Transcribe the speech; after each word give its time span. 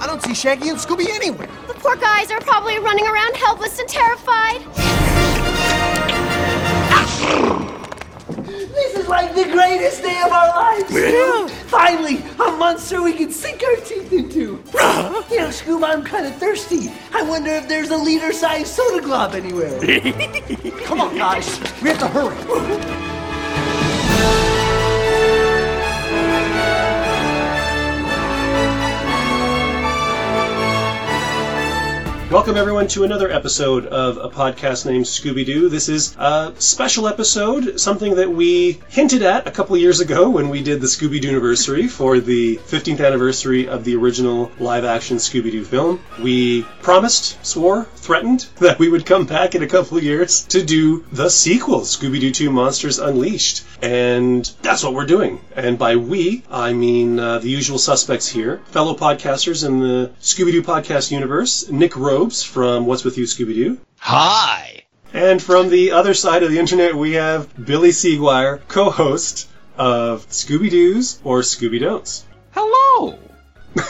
I 0.00 0.06
don't 0.06 0.22
see 0.22 0.34
Shaggy 0.34 0.68
and 0.68 0.78
Scooby 0.78 1.08
anywhere. 1.08 1.48
The 1.66 1.74
poor 1.74 1.96
guys 1.96 2.30
are 2.30 2.40
probably 2.40 2.78
running 2.78 3.06
around 3.06 3.36
helpless 3.36 3.78
and 3.78 3.88
terrified. 3.88 4.62
This 8.46 8.96
is 8.96 9.08
like 9.08 9.34
the 9.34 9.44
greatest 9.44 10.02
day 10.02 10.20
of 10.24 10.30
our 10.30 10.48
lives. 10.48 10.92
Yeah. 10.92 11.48
Finally, 11.66 12.18
a 12.34 12.52
monster 12.52 13.02
we 13.02 13.12
can 13.12 13.32
sink 13.32 13.62
our 13.64 13.76
teeth 13.76 14.12
into. 14.12 14.40
you 15.30 15.38
know, 15.38 15.48
Scoob, 15.48 15.82
I'm 15.84 16.04
kind 16.04 16.26
of 16.26 16.36
thirsty. 16.36 16.92
I 17.12 17.22
wonder 17.22 17.50
if 17.50 17.68
there's 17.68 17.90
a 17.90 17.96
liter-sized 17.96 18.68
soda 18.68 19.02
glob 19.02 19.34
anywhere. 19.34 19.80
Come 20.84 21.00
on, 21.00 21.16
guys. 21.16 21.60
We 21.82 21.88
have 21.88 21.98
to 21.98 22.08
hurry. 22.08 22.97
Welcome, 32.30 32.58
everyone, 32.58 32.88
to 32.88 33.04
another 33.04 33.30
episode 33.30 33.86
of 33.86 34.18
a 34.18 34.28
podcast 34.28 34.84
named 34.84 35.06
Scooby 35.06 35.46
Doo. 35.46 35.70
This 35.70 35.88
is 35.88 36.14
a 36.18 36.52
special 36.58 37.08
episode, 37.08 37.80
something 37.80 38.16
that 38.16 38.30
we 38.30 38.82
hinted 38.90 39.22
at 39.22 39.46
a 39.46 39.50
couple 39.50 39.78
years 39.78 40.00
ago 40.00 40.28
when 40.28 40.50
we 40.50 40.62
did 40.62 40.82
the 40.82 40.88
Scooby-Dooniversary 40.88 41.88
for 41.88 42.20
the 42.20 42.58
15th 42.58 43.02
anniversary 43.02 43.66
of 43.66 43.82
the 43.84 43.96
original 43.96 44.52
live 44.58 44.84
action 44.84 45.16
Scooby 45.16 45.50
Doo 45.50 45.64
film. 45.64 46.02
We 46.20 46.66
promised, 46.82 47.42
swore, 47.46 47.84
threatened 47.96 48.46
that 48.56 48.78
we 48.78 48.90
would 48.90 49.06
come 49.06 49.24
back 49.24 49.54
in 49.54 49.62
a 49.62 49.66
couple 49.66 49.98
years 49.98 50.44
to 50.48 50.62
do 50.62 51.06
the 51.10 51.30
sequel, 51.30 51.80
Scooby 51.80 52.20
Doo 52.20 52.30
2 52.30 52.50
Monsters 52.50 52.98
Unleashed. 52.98 53.64
And 53.80 54.44
that's 54.60 54.84
what 54.84 54.92
we're 54.92 55.06
doing. 55.06 55.40
And 55.56 55.78
by 55.78 55.96
we, 55.96 56.42
I 56.50 56.74
mean 56.74 57.18
uh, 57.18 57.38
the 57.38 57.48
usual 57.48 57.78
suspects 57.78 58.28
here, 58.28 58.60
fellow 58.66 58.94
podcasters 58.94 59.64
in 59.64 59.80
the 59.80 60.10
Scooby 60.20 60.52
Doo 60.52 60.62
podcast 60.62 61.10
universe, 61.10 61.70
Nick 61.70 61.96
Robes 62.18 62.42
from 62.42 62.86
What's 62.86 63.04
With 63.04 63.16
You, 63.16 63.26
Scooby 63.26 63.54
Doo. 63.54 63.78
Hi. 64.00 64.82
And 65.12 65.40
from 65.40 65.68
the 65.68 65.92
other 65.92 66.14
side 66.14 66.42
of 66.42 66.50
the 66.50 66.58
internet, 66.58 66.96
we 66.96 67.12
have 67.12 67.48
Billy 67.64 67.90
Seguire, 67.90 68.60
co 68.66 68.90
host 68.90 69.48
of 69.76 70.28
Scooby 70.28 70.68
Dos 70.68 71.20
or 71.22 71.42
Scooby 71.42 71.80
Don'ts. 71.80 72.24
Hello. 72.50 73.20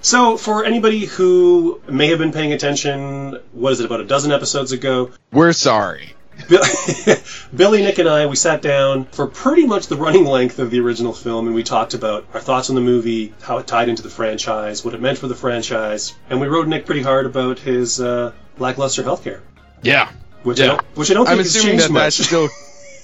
So, 0.00 0.36
for 0.36 0.66
anybody 0.66 1.06
who 1.06 1.80
may 1.88 2.08
have 2.08 2.18
been 2.18 2.30
paying 2.30 2.52
attention, 2.52 3.40
what 3.52 3.72
is 3.72 3.80
it, 3.80 3.86
about 3.86 4.00
a 4.00 4.04
dozen 4.04 4.32
episodes 4.32 4.70
ago, 4.70 5.10
We're 5.32 5.54
sorry. 5.54 6.13
Bill- 6.48 6.62
Billy, 7.54 7.82
Nick, 7.82 7.98
and 7.98 8.08
I, 8.08 8.26
we 8.26 8.36
sat 8.36 8.62
down 8.62 9.04
for 9.06 9.26
pretty 9.26 9.66
much 9.66 9.86
the 9.86 9.96
running 9.96 10.24
length 10.24 10.58
of 10.58 10.70
the 10.70 10.80
original 10.80 11.12
film, 11.12 11.46
and 11.46 11.54
we 11.54 11.62
talked 11.62 11.94
about 11.94 12.26
our 12.34 12.40
thoughts 12.40 12.68
on 12.70 12.74
the 12.76 12.82
movie, 12.82 13.32
how 13.42 13.58
it 13.58 13.66
tied 13.66 13.88
into 13.88 14.02
the 14.02 14.10
franchise, 14.10 14.84
what 14.84 14.94
it 14.94 15.00
meant 15.00 15.18
for 15.18 15.26
the 15.28 15.34
franchise, 15.34 16.14
and 16.30 16.40
we 16.40 16.46
rode 16.46 16.68
Nick 16.68 16.86
pretty 16.86 17.02
hard 17.02 17.26
about 17.26 17.58
his 17.58 18.00
uh, 18.00 18.32
lackluster 18.58 19.02
healthcare, 19.02 19.40
Yeah. 19.82 20.10
which, 20.42 20.60
I 20.60 20.66
don't, 20.66 20.82
which 20.96 21.10
I 21.10 21.14
don't 21.14 21.28
I'm 21.28 21.40
assuming 21.40 21.78
changed 21.78 21.84
that 21.84 21.92
much. 21.92 22.16
that's 22.18 22.26
still. 22.26 22.48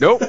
Nope. 0.01 0.23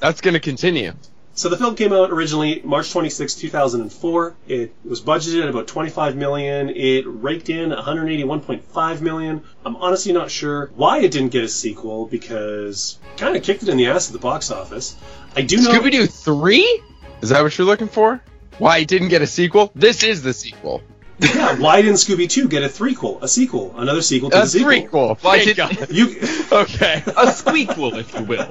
That's 0.00 0.20
going 0.20 0.34
to 0.34 0.40
continue. 0.40 0.92
So 1.36 1.48
the 1.48 1.56
film 1.56 1.74
came 1.74 1.92
out 1.92 2.10
originally 2.12 2.60
March 2.64 2.92
26, 2.92 3.34
2004. 3.34 4.36
It 4.46 4.72
was 4.84 5.00
budgeted 5.00 5.42
at 5.42 5.48
about 5.48 5.66
25 5.66 6.14
million. 6.14 6.70
It 6.70 7.04
raked 7.08 7.50
in 7.50 7.70
181.5 7.70 9.00
million. 9.00 9.42
I'm 9.66 9.74
honestly 9.76 10.12
not 10.12 10.30
sure 10.30 10.70
why 10.76 10.98
it 11.00 11.10
didn't 11.10 11.30
get 11.30 11.42
a 11.42 11.48
sequel 11.48 12.06
because 12.06 12.98
kind 13.16 13.36
of 13.36 13.42
kicked 13.42 13.64
it 13.64 13.68
in 13.68 13.76
the 13.76 13.86
ass 13.88 14.08
at 14.08 14.12
the 14.12 14.20
box 14.20 14.52
office. 14.52 14.96
I 15.34 15.42
do 15.42 15.56
know 15.56 15.70
Scooby 15.72 15.90
Doo 15.90 16.06
3? 16.06 16.82
Is 17.20 17.30
that 17.30 17.42
what 17.42 17.56
you're 17.58 17.66
looking 17.66 17.88
for? 17.88 18.22
Why 18.58 18.78
it 18.78 18.88
didn't 18.88 19.08
get 19.08 19.20
a 19.22 19.26
sequel? 19.26 19.72
This 19.74 20.04
is 20.04 20.22
the 20.22 20.32
sequel. 20.32 20.82
yeah, 21.18 21.58
why 21.58 21.82
didn't 21.82 21.96
Scooby 21.96 22.28
2 22.30 22.46
get 22.48 22.62
a 22.62 22.68
threequel, 22.68 23.20
a 23.22 23.26
sequel, 23.28 23.74
another 23.76 24.02
sequel 24.02 24.30
to 24.30 24.36
A 24.38 24.40
the 24.42 24.46
sequel? 24.46 24.70
threequel. 24.70 25.18
Why 25.24 25.38
Thank 25.44 25.56
did- 25.56 25.56
God. 25.56 25.90
You 25.90 26.06
Okay. 26.52 27.02
a 27.06 27.26
squeakquel, 27.32 27.98
if 27.98 28.14
you 28.14 28.22
will. 28.22 28.48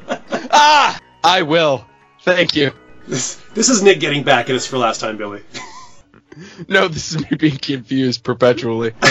ah! 0.51 0.99
I 1.23 1.43
will. 1.43 1.85
Thank 2.23 2.55
you. 2.55 2.71
this, 3.07 3.35
this 3.53 3.69
is 3.69 3.83
Nick 3.83 3.99
getting 3.99 4.23
back 4.23 4.49
at 4.49 4.55
us 4.55 4.65
for 4.65 4.77
last 4.77 4.99
time, 4.99 5.17
Billy. 5.17 5.41
No, 6.67 6.87
this 6.87 7.11
is 7.13 7.21
me 7.21 7.37
being 7.37 7.57
confused 7.57 8.23
perpetually. 8.23 8.93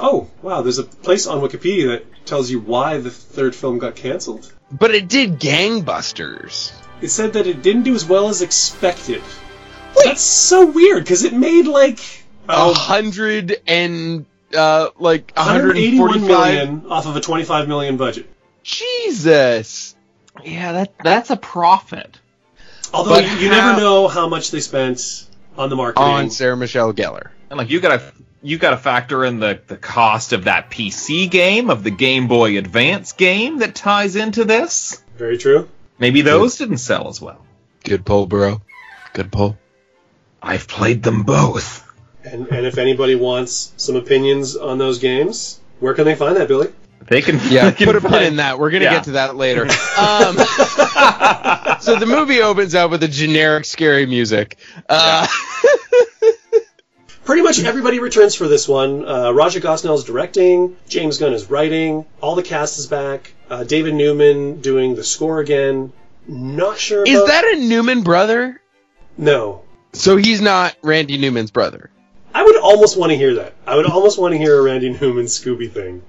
Oh, 0.00 0.28
wow, 0.42 0.62
there's 0.62 0.78
a 0.78 0.84
place 0.84 1.26
on 1.26 1.40
Wikipedia 1.40 1.86
that 1.86 2.26
tells 2.26 2.50
you 2.50 2.58
why 2.60 2.98
the 2.98 3.10
third 3.10 3.54
film 3.54 3.78
got 3.78 3.94
canceled. 3.94 4.52
But 4.72 4.94
it 4.94 5.08
did 5.08 5.38
gangbusters. 5.38 6.72
It 7.00 7.08
said 7.08 7.34
that 7.34 7.46
it 7.46 7.62
didn't 7.62 7.82
do 7.82 7.94
as 7.94 8.04
well 8.04 8.28
as 8.28 8.42
expected. 8.42 9.22
Wait. 9.96 10.04
That's 10.04 10.20
so 10.20 10.66
weird 10.66 11.04
because 11.04 11.24
it 11.24 11.32
made 11.32 11.66
like 11.66 12.00
A 12.48 12.72
hundred 12.72 13.56
and 13.66 14.26
uh 14.56 14.88
like 14.98 15.32
181 15.36 16.26
million 16.26 16.86
off 16.88 17.06
of 17.06 17.16
a 17.16 17.20
25 17.20 17.68
million 17.68 17.96
budget. 17.96 18.28
Jesus. 18.62 19.93
Yeah, 20.42 20.72
that 20.72 20.94
that's 21.02 21.30
a 21.30 21.36
profit. 21.36 22.18
Although 22.92 23.10
But 23.10 23.24
you, 23.24 23.36
you 23.36 23.50
how- 23.50 23.72
never 23.72 23.80
know 23.80 24.08
how 24.08 24.28
much 24.28 24.50
they 24.50 24.60
spent 24.60 25.26
on 25.56 25.70
the 25.70 25.76
marketing. 25.76 26.08
On 26.08 26.30
Sarah 26.30 26.56
Michelle 26.56 26.92
Gellar. 26.92 27.28
And 27.50 27.58
like 27.58 27.70
you 27.70 27.80
gotta 27.80 28.02
you 28.42 28.58
gotta 28.58 28.76
factor 28.76 29.24
in 29.24 29.40
the, 29.40 29.60
the 29.66 29.76
cost 29.76 30.32
of 30.32 30.44
that 30.44 30.70
PC 30.70 31.30
game, 31.30 31.70
of 31.70 31.82
the 31.82 31.90
Game 31.90 32.28
Boy 32.28 32.58
Advance 32.58 33.12
game 33.12 33.58
that 33.58 33.74
ties 33.74 34.16
into 34.16 34.44
this. 34.44 35.02
Very 35.16 35.38
true. 35.38 35.68
Maybe 35.98 36.22
those 36.22 36.56
didn't 36.58 36.78
sell 36.78 37.08
as 37.08 37.20
well. 37.20 37.44
Good 37.84 38.04
pull, 38.04 38.26
bro. 38.26 38.60
Good 39.12 39.30
pull. 39.30 39.56
I've 40.42 40.66
played 40.68 41.02
them 41.02 41.22
both. 41.22 41.82
And 42.24 42.48
and 42.48 42.66
if 42.66 42.78
anybody 42.78 43.14
wants 43.14 43.72
some 43.76 43.96
opinions 43.96 44.56
on 44.56 44.78
those 44.78 44.98
games, 44.98 45.60
where 45.80 45.94
can 45.94 46.04
they 46.04 46.14
find 46.14 46.36
that, 46.36 46.48
Billy? 46.48 46.68
They 47.06 47.20
can 47.22 47.38
Yeah, 47.50 47.64
they 47.70 47.72
can 47.76 47.86
put 47.86 47.96
a 47.96 48.00
pin 48.00 48.22
in 48.22 48.36
that. 48.36 48.58
We're 48.58 48.70
gonna 48.70 48.84
Yeah. 48.84 48.94
get 48.94 49.04
to 49.04 49.10
that 49.12 49.36
later. 49.36 49.62
Um, 49.96 50.36
so 51.80 51.96
the 51.96 52.06
movie 52.06 52.40
opens 52.42 52.74
up 52.74 52.90
with 52.90 53.02
a 53.04 53.08
generic 53.08 53.64
scary 53.64 54.06
music. 54.06 54.58
Uh, 54.88 55.26
Pretty 57.24 57.40
much 57.42 57.58
everybody 57.64 58.00
returns 58.00 58.34
for 58.34 58.48
this 58.48 58.68
one. 58.68 59.08
Uh, 59.08 59.32
Raja 59.32 59.58
Gosnell 59.60 59.94
is 59.96 60.04
directing. 60.04 60.76
James 60.88 61.16
Gunn 61.18 61.32
is 61.32 61.48
writing. 61.48 62.04
All 62.20 62.34
the 62.34 62.42
cast 62.42 62.78
is 62.78 62.86
back. 62.86 63.32
Uh, 63.48 63.64
David 63.64 63.94
Newman 63.94 64.60
doing 64.60 64.94
the 64.94 65.02
score 65.04 65.40
again. 65.40 65.92
Not 66.28 66.76
sure. 66.78 67.02
Is 67.06 67.14
about- 67.14 67.28
that 67.28 67.44
a 67.44 67.56
Newman 67.60 68.02
brother? 68.02 68.60
no? 69.16 69.62
So 69.94 70.16
he's 70.16 70.40
not 70.42 70.74
Randy 70.82 71.16
Newman's 71.18 71.50
brother. 71.52 71.88
I 72.34 72.42
would 72.42 72.56
almost 72.56 72.98
want 72.98 73.12
to 73.12 73.16
hear 73.16 73.34
that. 73.36 73.54
I 73.66 73.76
would 73.76 73.86
almost 73.86 74.18
want 74.18 74.32
to 74.32 74.38
hear 74.38 74.58
a 74.58 74.62
Randy 74.62 74.90
Newman 74.90 75.26
Scooby 75.26 75.70
thing. 75.70 76.02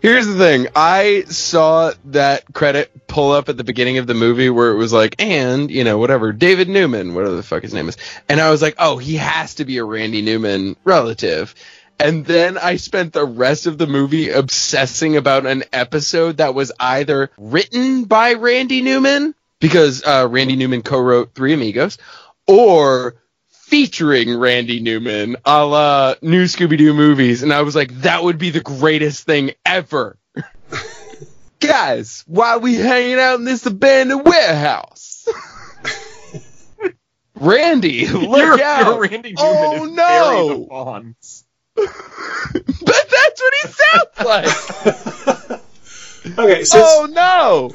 Here's 0.00 0.26
the 0.26 0.38
thing. 0.38 0.68
I 0.74 1.24
saw 1.28 1.92
that 2.06 2.50
credit 2.54 3.06
pull 3.06 3.32
up 3.32 3.50
at 3.50 3.58
the 3.58 3.64
beginning 3.64 3.98
of 3.98 4.06
the 4.06 4.14
movie 4.14 4.48
where 4.48 4.70
it 4.70 4.76
was 4.76 4.92
like, 4.94 5.16
and, 5.18 5.70
you 5.70 5.84
know, 5.84 5.98
whatever, 5.98 6.32
David 6.32 6.70
Newman, 6.70 7.14
whatever 7.14 7.34
the 7.34 7.42
fuck 7.42 7.62
his 7.62 7.74
name 7.74 7.88
is. 7.88 7.98
And 8.28 8.40
I 8.40 8.50
was 8.50 8.62
like, 8.62 8.76
oh, 8.78 8.96
he 8.96 9.16
has 9.16 9.56
to 9.56 9.66
be 9.66 9.76
a 9.76 9.84
Randy 9.84 10.22
Newman 10.22 10.76
relative. 10.84 11.54
And 11.98 12.24
then 12.24 12.56
I 12.56 12.76
spent 12.76 13.12
the 13.12 13.26
rest 13.26 13.66
of 13.66 13.76
the 13.76 13.86
movie 13.86 14.30
obsessing 14.30 15.18
about 15.18 15.44
an 15.44 15.64
episode 15.70 16.38
that 16.38 16.54
was 16.54 16.72
either 16.80 17.30
written 17.36 18.04
by 18.04 18.32
Randy 18.32 18.80
Newman, 18.80 19.34
because 19.58 20.02
uh, 20.02 20.26
Randy 20.30 20.56
Newman 20.56 20.80
co 20.80 20.98
wrote 20.98 21.34
Three 21.34 21.52
Amigos, 21.52 21.98
or 22.46 23.16
featuring 23.70 24.36
Randy 24.36 24.80
Newman 24.80 25.36
a 25.44 25.64
la 25.64 26.14
new 26.22 26.44
Scooby 26.46 26.76
Doo 26.76 26.92
movies. 26.92 27.44
And 27.44 27.52
I 27.52 27.62
was 27.62 27.76
like, 27.76 27.92
that 28.00 28.24
would 28.24 28.36
be 28.36 28.50
the 28.50 28.60
greatest 28.60 29.24
thing 29.24 29.52
ever. 29.64 30.18
Guys, 31.60 32.24
why 32.26 32.50
are 32.54 32.58
we 32.58 32.74
hanging 32.74 33.20
out 33.20 33.38
in 33.38 33.44
this 33.44 33.64
abandoned 33.66 34.24
warehouse? 34.26 35.28
Randy, 37.36 38.06
look 38.08 38.38
Your, 38.38 38.60
out. 38.60 38.86
your 38.86 39.00
Randy 39.02 39.34
Newman 39.34 39.36
oh 39.38 39.84
is 39.84 39.90
no! 39.92 39.96
Barry 39.96 40.48
the 40.58 40.66
Bonds. 40.68 41.44
but 41.76 41.86
that's 43.08 43.40
what 43.40 43.54
he 43.62 43.68
sounds 43.68 44.18
like. 45.46 45.60
Okay, 46.38 46.64
since 46.64 46.84
oh 46.86 47.08
no! 47.10 47.70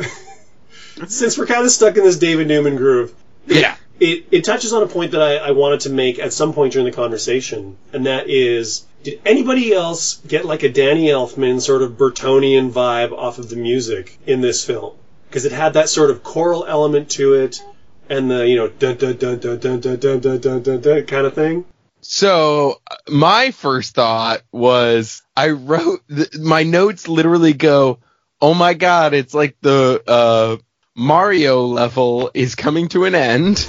since 1.08 1.38
we're 1.38 1.48
kind 1.48 1.64
of 1.66 1.72
stuck 1.72 1.98
in 1.98 2.04
this 2.04 2.20
David 2.20 2.48
Newman 2.48 2.76
groove, 2.76 3.14
Yeah. 3.48 3.76
It, 4.00 4.26
it 4.32 4.44
touches 4.44 4.74
on 4.74 4.84
a 4.84 4.88
point 4.88 5.12
that 5.12 5.22
I, 5.22 5.36
I 5.38 5.52
wanted 5.52 5.82
to 5.82 5.90
make 5.90 6.20
at 6.20 6.34
some 6.34 6.54
point 6.54 6.74
during 6.74 6.86
the 6.86 6.92
conversation, 6.92 7.78
and 7.94 8.06
that 8.06 8.30
is, 8.30 8.86
did 9.04 9.22
anybody 9.26 9.74
else 9.74 10.16
get 10.28 10.46
like 10.46 10.64
a 10.64 10.70
Danny 10.70 11.08
Elfman 11.08 11.62
sort 11.62 11.82
of 11.82 11.94
Burtonian 11.94 12.72
vibe 12.72 13.12
off 13.12 13.38
of 13.38 13.50
the 13.50 13.56
music 13.56 14.18
in 14.26 14.42
this 14.42 14.66
film? 14.66 14.96
Because 15.30 15.46
it 15.46 15.52
had 15.52 15.74
that 15.74 15.90
sort 15.90 16.12
of 16.12 16.24
choral 16.24 16.66
element 16.66 17.12
to 17.12 17.34
it, 17.34 17.62
and 18.10 18.30
the 18.30 18.48
you 18.48 18.56
know 18.56 18.68
dun 18.68 18.98
dun 18.98 19.18
dun 19.18 19.40
dun 19.40 19.60
dun 19.60 19.80
dun 19.80 20.00
dun 20.00 20.20
dun 20.20 20.40
dun 20.40 20.62
dun, 20.62 20.82
dun 20.82 21.06
kind 21.06 21.26
of 21.26 21.34
thing. 21.34 21.66
So 22.02 22.82
uh, 22.90 22.96
my 23.10 23.52
first 23.52 23.96
thought 23.96 24.42
was 24.52 25.24
I 25.36 25.50
wrote 25.50 26.04
th- 26.08 26.38
my 26.38 26.64
notes 26.64 27.08
literally 27.08 27.54
go, 27.54 28.00
"Oh 28.42 28.54
my 28.54 28.74
god, 28.74 29.14
it's 29.14 29.34
like 29.34 29.58
the 29.62 30.04
uh, 30.08 30.58
Mario 30.96 31.66
level 31.66 32.32
is 32.34 32.56
coming 32.56 32.88
to 32.90 33.06
an 33.06 33.16
end." 33.16 33.68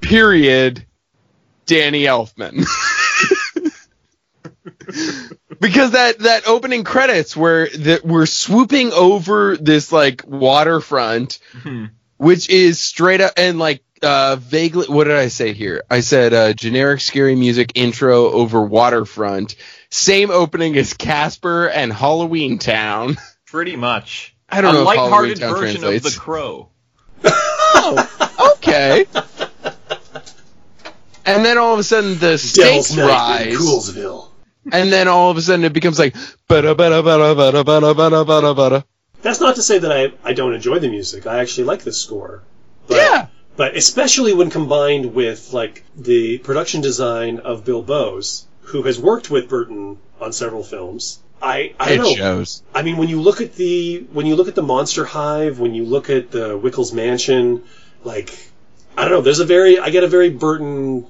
period, 0.00 0.84
Danny 1.66 2.02
Elfman. 2.04 2.64
because 5.60 5.92
that 5.92 6.18
that 6.20 6.46
opening 6.46 6.84
credits 6.84 7.36
where 7.36 7.68
that 7.68 8.04
we're 8.04 8.26
swooping 8.26 8.92
over 8.92 9.56
this 9.56 9.92
like 9.92 10.22
waterfront, 10.26 11.38
Mhm. 11.62 11.90
which 12.18 12.48
is 12.50 12.78
straight 12.78 13.20
up 13.20 13.32
and 13.36 13.58
like 13.58 13.82
uh 14.02 14.36
vaguely 14.36 14.86
what 14.88 15.04
did 15.04 15.16
I 15.16 15.28
say 15.28 15.52
here? 15.52 15.82
I 15.90 16.00
said 16.00 16.34
uh 16.34 16.52
generic 16.52 17.00
scary 17.00 17.34
music 17.34 17.72
intro 17.74 18.30
over 18.30 18.62
waterfront. 18.62 19.56
Same 19.90 20.30
opening 20.30 20.76
as 20.76 20.94
Casper 20.94 21.68
and 21.68 21.92
Halloween 21.92 22.58
Town. 22.58 23.16
Pretty 23.46 23.76
much. 23.76 24.33
I 24.48 24.60
don't 24.60 24.70
a 24.70 24.72
know 24.74 24.80
if 24.82 24.86
lighthearted 24.86 25.38
Halloween 25.38 25.54
Town 25.54 25.60
version 25.60 25.80
translates. 25.80 26.06
of 26.06 26.12
The 26.14 26.20
Crow. 26.20 26.68
Oh, 27.26 28.56
okay. 28.58 29.06
And 31.26 31.44
then 31.44 31.56
all 31.58 31.72
of 31.72 31.78
a 31.78 31.82
sudden 31.82 32.14
the 32.18 32.36
Devil's 32.36 32.42
stakes 32.42 32.94
Night 32.94 33.02
in 33.02 33.08
rise, 33.08 33.56
Coolsville. 33.56 34.28
and 34.72 34.92
then 34.92 35.08
all 35.08 35.30
of 35.30 35.36
a 35.36 35.42
sudden 35.42 35.64
it 35.64 35.72
becomes 35.72 35.98
like 35.98 36.14
bada 36.48 36.74
bada 36.74 37.02
bada 37.02 37.34
bada 37.34 37.64
bada 37.64 37.94
bada 37.94 38.24
bada 38.26 38.54
bada. 38.54 38.84
That's 39.22 39.40
not 39.40 39.56
to 39.56 39.62
say 39.62 39.78
that 39.78 39.90
I, 39.90 40.12
I 40.22 40.34
don't 40.34 40.52
enjoy 40.54 40.78
the 40.80 40.88
music. 40.88 41.26
I 41.26 41.38
actually 41.38 41.64
like 41.64 41.82
this 41.82 41.98
score. 42.00 42.42
But, 42.86 42.96
Yeah. 42.96 43.26
But 43.56 43.76
especially 43.76 44.34
when 44.34 44.50
combined 44.50 45.14
with 45.14 45.52
like 45.54 45.84
the 45.96 46.38
production 46.38 46.82
design 46.82 47.38
of 47.38 47.64
Bill 47.64 47.82
Boes, 47.82 48.46
who 48.60 48.82
has 48.82 48.98
worked 48.98 49.30
with 49.30 49.48
Burton 49.48 49.98
on 50.20 50.32
several 50.32 50.62
films. 50.62 51.20
I 51.44 51.74
I 51.78 51.92
It 51.92 51.96
don't 51.98 52.04
know. 52.06 52.14
shows. 52.14 52.62
I 52.74 52.82
mean, 52.82 52.96
when 52.96 53.08
you 53.08 53.20
look 53.20 53.40
at 53.42 53.54
the 53.54 53.98
when 54.12 54.24
you 54.26 54.34
look 54.34 54.48
at 54.48 54.54
the 54.54 54.62
Monster 54.62 55.04
Hive, 55.04 55.58
when 55.60 55.74
you 55.74 55.84
look 55.84 56.08
at 56.08 56.30
the 56.30 56.58
Wickles 56.58 56.92
Mansion, 56.94 57.62
like 58.02 58.30
I 58.96 59.02
don't 59.02 59.10
know, 59.12 59.20
there's 59.20 59.40
a 59.40 59.44
very 59.44 59.78
I 59.78 59.90
get 59.90 60.04
a 60.04 60.08
very 60.08 60.30
Burton 60.30 61.06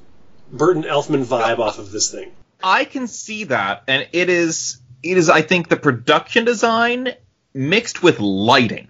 Burton 0.53 0.83
Elfman 0.83 1.25
vibe 1.25 1.59
off 1.61 1.79
of 1.79 1.91
this 1.93 2.11
thing. 2.11 2.33
I 2.63 2.85
can 2.85 3.07
see 3.07 3.45
that, 3.45 3.85
and 3.87 4.09
it 4.13 4.29
is 4.29 4.79
it 5.03 5.17
is 5.19 5.31
I 5.31 5.43
think 5.43 5.69
the 5.69 5.77
production 5.77 6.45
design 6.45 7.11
mixed 7.53 8.03
with 8.03 8.19
lighting, 8.21 8.89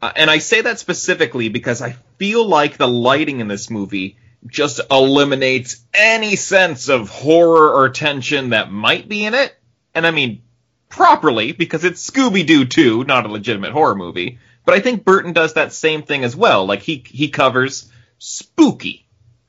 uh, 0.00 0.12
and 0.16 0.30
I 0.30 0.38
say 0.38 0.62
that 0.62 0.78
specifically 0.78 1.48
because 1.50 1.82
I 1.82 1.96
feel 2.16 2.46
like 2.46 2.76
the 2.78 2.88
lighting 2.88 3.40
in 3.40 3.48
this 3.48 3.68
movie 3.68 4.16
just 4.46 4.80
eliminates 4.90 5.84
any 5.92 6.36
sense 6.36 6.88
of 6.88 7.08
horror 7.10 7.74
or 7.74 7.88
tension 7.90 8.50
that 8.50 8.70
might 8.70 9.08
be 9.08 9.24
in 9.26 9.34
it, 9.34 9.54
and 9.94 10.06
I 10.06 10.12
mean 10.12 10.42
properly 10.88 11.52
because 11.52 11.84
it's 11.84 12.08
Scooby 12.08 12.46
Doo 12.46 12.64
2, 12.64 13.04
not 13.04 13.26
a 13.26 13.28
legitimate 13.28 13.72
horror 13.72 13.94
movie. 13.94 14.38
But 14.64 14.74
I 14.74 14.80
think 14.80 15.04
Burton 15.04 15.32
does 15.32 15.54
that 15.54 15.72
same 15.72 16.02
thing 16.02 16.24
as 16.24 16.36
well. 16.36 16.66
Like 16.66 16.82
he 16.82 17.02
he 17.06 17.28
covers 17.28 17.90
spooky. 18.18 19.06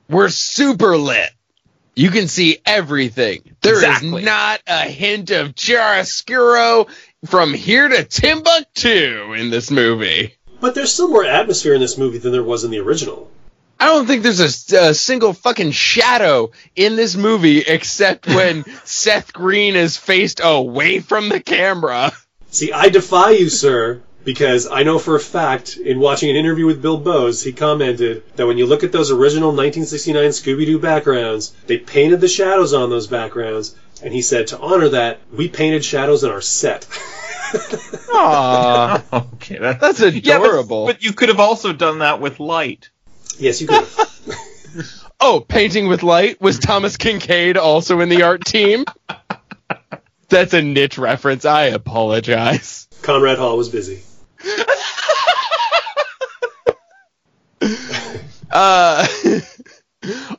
We're 0.09 0.29
super 0.29 0.97
lit. 0.97 1.29
You 1.95 2.09
can 2.09 2.27
see 2.29 2.59
everything. 2.65 3.55
There 3.61 3.75
is 3.75 3.83
Exactly. 3.83 4.23
not 4.23 4.61
a 4.65 4.83
hint 4.87 5.31
of 5.31 5.53
chiaroscuro 5.55 6.87
from 7.25 7.53
here 7.53 7.89
to 7.89 8.03
Timbuktu 8.05 9.33
in 9.33 9.49
this 9.49 9.69
movie. 9.69 10.35
But 10.61 10.75
there's 10.75 10.93
still 10.93 11.09
more 11.09 11.25
atmosphere 11.25 11.73
in 11.73 11.81
this 11.81 11.97
movie 11.97 12.17
than 12.17 12.31
there 12.31 12.43
was 12.43 12.63
in 12.63 12.71
the 12.71 12.79
original. 12.79 13.29
I 13.79 13.85
don't 13.85 14.05
think 14.07 14.23
there's 14.23 14.71
a, 14.73 14.77
a 14.89 14.93
single 14.93 15.33
fucking 15.33 15.71
shadow 15.71 16.51
in 16.75 16.95
this 16.95 17.15
movie 17.15 17.59
except 17.59 18.27
when 18.27 18.65
Seth 18.83 19.31
Green 19.31 19.75
is 19.75 19.95
faced 19.97 20.41
away 20.43 20.99
from 20.99 21.29
the 21.29 21.39
camera. 21.39 22.11
See, 22.51 22.71
I 22.73 22.89
defy 22.89 23.31
you, 23.31 23.47
sir, 23.49 24.01
because 24.25 24.67
I 24.67 24.83
know 24.83 24.99
for 24.99 25.15
a 25.15 25.19
fact, 25.19 25.77
in 25.77 25.99
watching 25.99 26.29
an 26.29 26.35
interview 26.35 26.65
with 26.65 26.81
Bill 26.81 26.97
Boes, 26.97 27.41
he 27.43 27.53
commented 27.53 28.23
that 28.35 28.47
when 28.47 28.57
you 28.57 28.65
look 28.65 28.83
at 28.83 28.91
those 28.91 29.11
original 29.11 29.49
1969 29.49 30.29
Scooby 30.31 30.65
Doo 30.65 30.79
backgrounds, 30.79 31.53
they 31.67 31.77
painted 31.77 32.19
the 32.19 32.27
shadows 32.27 32.73
on 32.73 32.89
those 32.89 33.07
backgrounds, 33.07 33.75
and 34.03 34.13
he 34.13 34.21
said, 34.21 34.47
to 34.47 34.59
honor 34.59 34.89
that, 34.89 35.19
we 35.31 35.47
painted 35.47 35.85
shadows 35.85 36.23
on 36.23 36.31
our 36.31 36.41
set. 36.41 36.85
Aw, 38.11 39.03
Okay, 39.35 39.57
that, 39.57 39.79
that's 39.79 39.99
Yeah, 40.01 40.39
but- 40.39 40.67
but, 40.67 41.03
you 41.03 41.13
could 41.13 41.29
have 41.29 41.39
also 41.39 41.71
done 41.73 41.99
that 41.99 42.19
with 42.19 42.39
light. 42.39 42.89
Yes, 43.39 43.61
you 43.61 43.67
could. 43.67 43.85
Oh, 45.21 45.41
painting 45.41 45.87
with 45.89 46.01
light 46.01 46.39
was 46.39 46.59
Thomas 46.59 46.95
Kinkade 46.95 47.57
also 47.57 47.99
in 47.99 48.07
the 48.07 48.23
art 48.23 48.45
team? 48.45 48.85
That's 50.29 50.53
a 50.53 50.61
niche 50.61 50.97
reference. 50.97 51.43
I 51.43 51.63
apologize. 51.65 52.87
Conrad 53.01 53.37
Hall 53.37 53.57
was 53.57 53.67
busy. 53.67 54.01
Uh, 58.51 59.05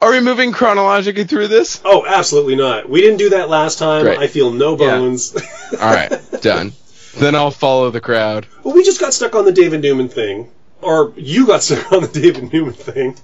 are 0.00 0.11
we 0.11 0.20
moving 0.20 0.50
chronologically 0.53 1.25
through 1.25 1.46
this? 1.49 1.81
Oh, 1.85 2.05
absolutely 2.05 2.56
not. 2.56 2.88
We 2.88 3.00
didn't 3.00 3.19
do 3.19 3.31
that 3.31 3.49
last 3.49 3.79
time. 3.79 4.03
Great. 4.03 4.19
I 4.19 4.26
feel 4.26 4.50
no 4.50 4.73
Yeah. 4.73 4.96
bones. 4.99 5.37
All 5.73 5.79
right, 5.94 6.12
done. 6.43 6.73
Then 7.19 7.35
I'll 7.37 7.50
follow 7.53 7.91
the 7.91 8.00
crowd. 8.00 8.46
Well, 8.64 8.75
we 8.75 8.82
just 8.82 9.00
got 9.00 9.14
stuck 9.14 9.35
on 9.35 9.44
the 9.44 9.53
David 9.53 9.82
Newman 9.82 10.08
thing, 10.08 10.50
or 10.82 11.12
you 11.17 11.47
got 11.47 11.62
stuck 11.62 11.93
on 11.93 12.03
the 12.03 12.09
David 12.09 12.53
Newman 12.53 12.75
thing, 12.75 13.17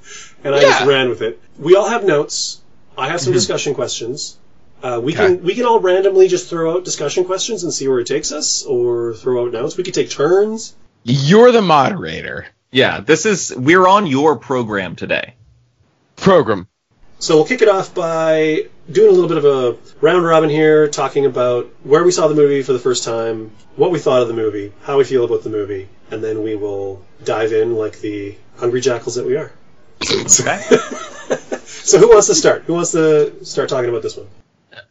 and 0.45 0.55
I 0.55 0.61
just 0.61 0.85
ran 0.87 1.09
with 1.09 1.23
it. 1.23 1.41
We 1.59 1.77
all 1.77 1.89
have 1.89 2.05
notes. 2.05 2.61
I 2.99 3.09
have 3.09 3.21
some 3.21 3.33
discussion 3.33 3.75
questions. 3.75 4.39
Uh, 4.83 5.01
we 5.03 5.13
Okay. 5.15 5.27
can 5.37 5.43
we 5.43 5.55
can 5.55 5.65
all 5.65 5.81
randomly 5.81 6.29
just 6.29 6.49
throw 6.51 6.77
out 6.77 6.85
discussion 6.85 7.25
questions 7.25 7.65
and 7.65 7.73
see 7.73 7.89
where 7.89 7.99
it 8.01 8.07
takes 8.07 8.31
us, 8.33 8.65
or 8.65 9.15
throw 9.15 9.47
out 9.47 9.53
notes. 9.53 9.77
We 9.77 9.85
could 9.85 9.95
take 9.95 10.11
turns. 10.11 10.75
You're 11.05 11.53
the 11.53 11.63
moderator. 11.63 12.47
Yeah, 12.71 13.01
this 13.01 13.27
is 13.27 13.55
we're 13.57 13.87
on 13.87 14.07
your 14.07 14.37
program 14.37 14.97
today. 14.97 15.35
Program. 16.17 16.69
So 17.19 17.37
we'll 17.37 17.47
kick 17.47 17.63
it 17.63 17.69
off 17.69 17.95
by 17.95 18.67
doing 18.91 19.09
a 19.09 19.13
little 19.13 19.29
bit 19.29 19.39
of 19.39 19.45
a 19.47 19.77
round 20.03 20.25
robin 20.27 20.51
here, 20.51 20.87
talking 20.89 21.25
about 21.25 21.67
where 21.83 22.05
we 22.05 22.11
saw 22.13 22.29
the 22.29 22.35
movie 22.35 22.63
for 22.63 22.75
the 22.75 22.79
first 22.79 23.05
time, 23.05 23.53
what 23.77 23.91
we 23.91 23.99
thought 23.99 24.21
of 24.21 24.29
the 24.29 24.35
movie, 24.35 24.73
how 24.83 24.99
we 24.99 25.05
feel 25.05 25.25
about 25.25 25.43
the 25.43 25.49
movie, 25.49 25.89
and 26.11 26.23
then 26.23 26.43
we 26.43 26.57
will 26.57 27.03
dive 27.25 27.53
in 27.53 27.75
like 27.77 28.01
the 28.01 28.37
hungry 28.57 28.81
jackals 28.81 29.15
that 29.17 29.27
we 29.27 29.37
are. 29.37 29.53
Okay. 30.03 30.63
So 31.87 31.99
who 32.01 32.09
wants 32.09 32.27
to 32.27 32.35
start? 32.35 32.63
Who 32.65 32.73
wants 32.75 32.93
to 32.93 33.45
start 33.45 33.69
talking 33.69 33.89
about 33.89 34.03
this 34.03 34.17
one? 34.17 34.27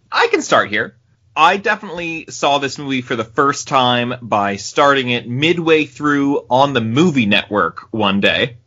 I 0.10 0.28
can 0.28 0.42
start 0.42 0.70
here. 0.70 0.96
I 1.36 1.58
definitely 1.58 2.28
saw 2.30 2.58
this 2.60 2.78
movie 2.78 3.02
for 3.02 3.18
the 3.18 3.26
first 3.26 3.68
time 3.68 4.14
by 4.22 4.56
starting 4.56 5.10
it 5.10 5.28
midway 5.28 5.86
through 5.86 6.46
on 6.50 6.72
the 6.72 6.80
movie 6.80 7.26
network 7.26 7.92
one 7.92 8.22
day. 8.22 8.58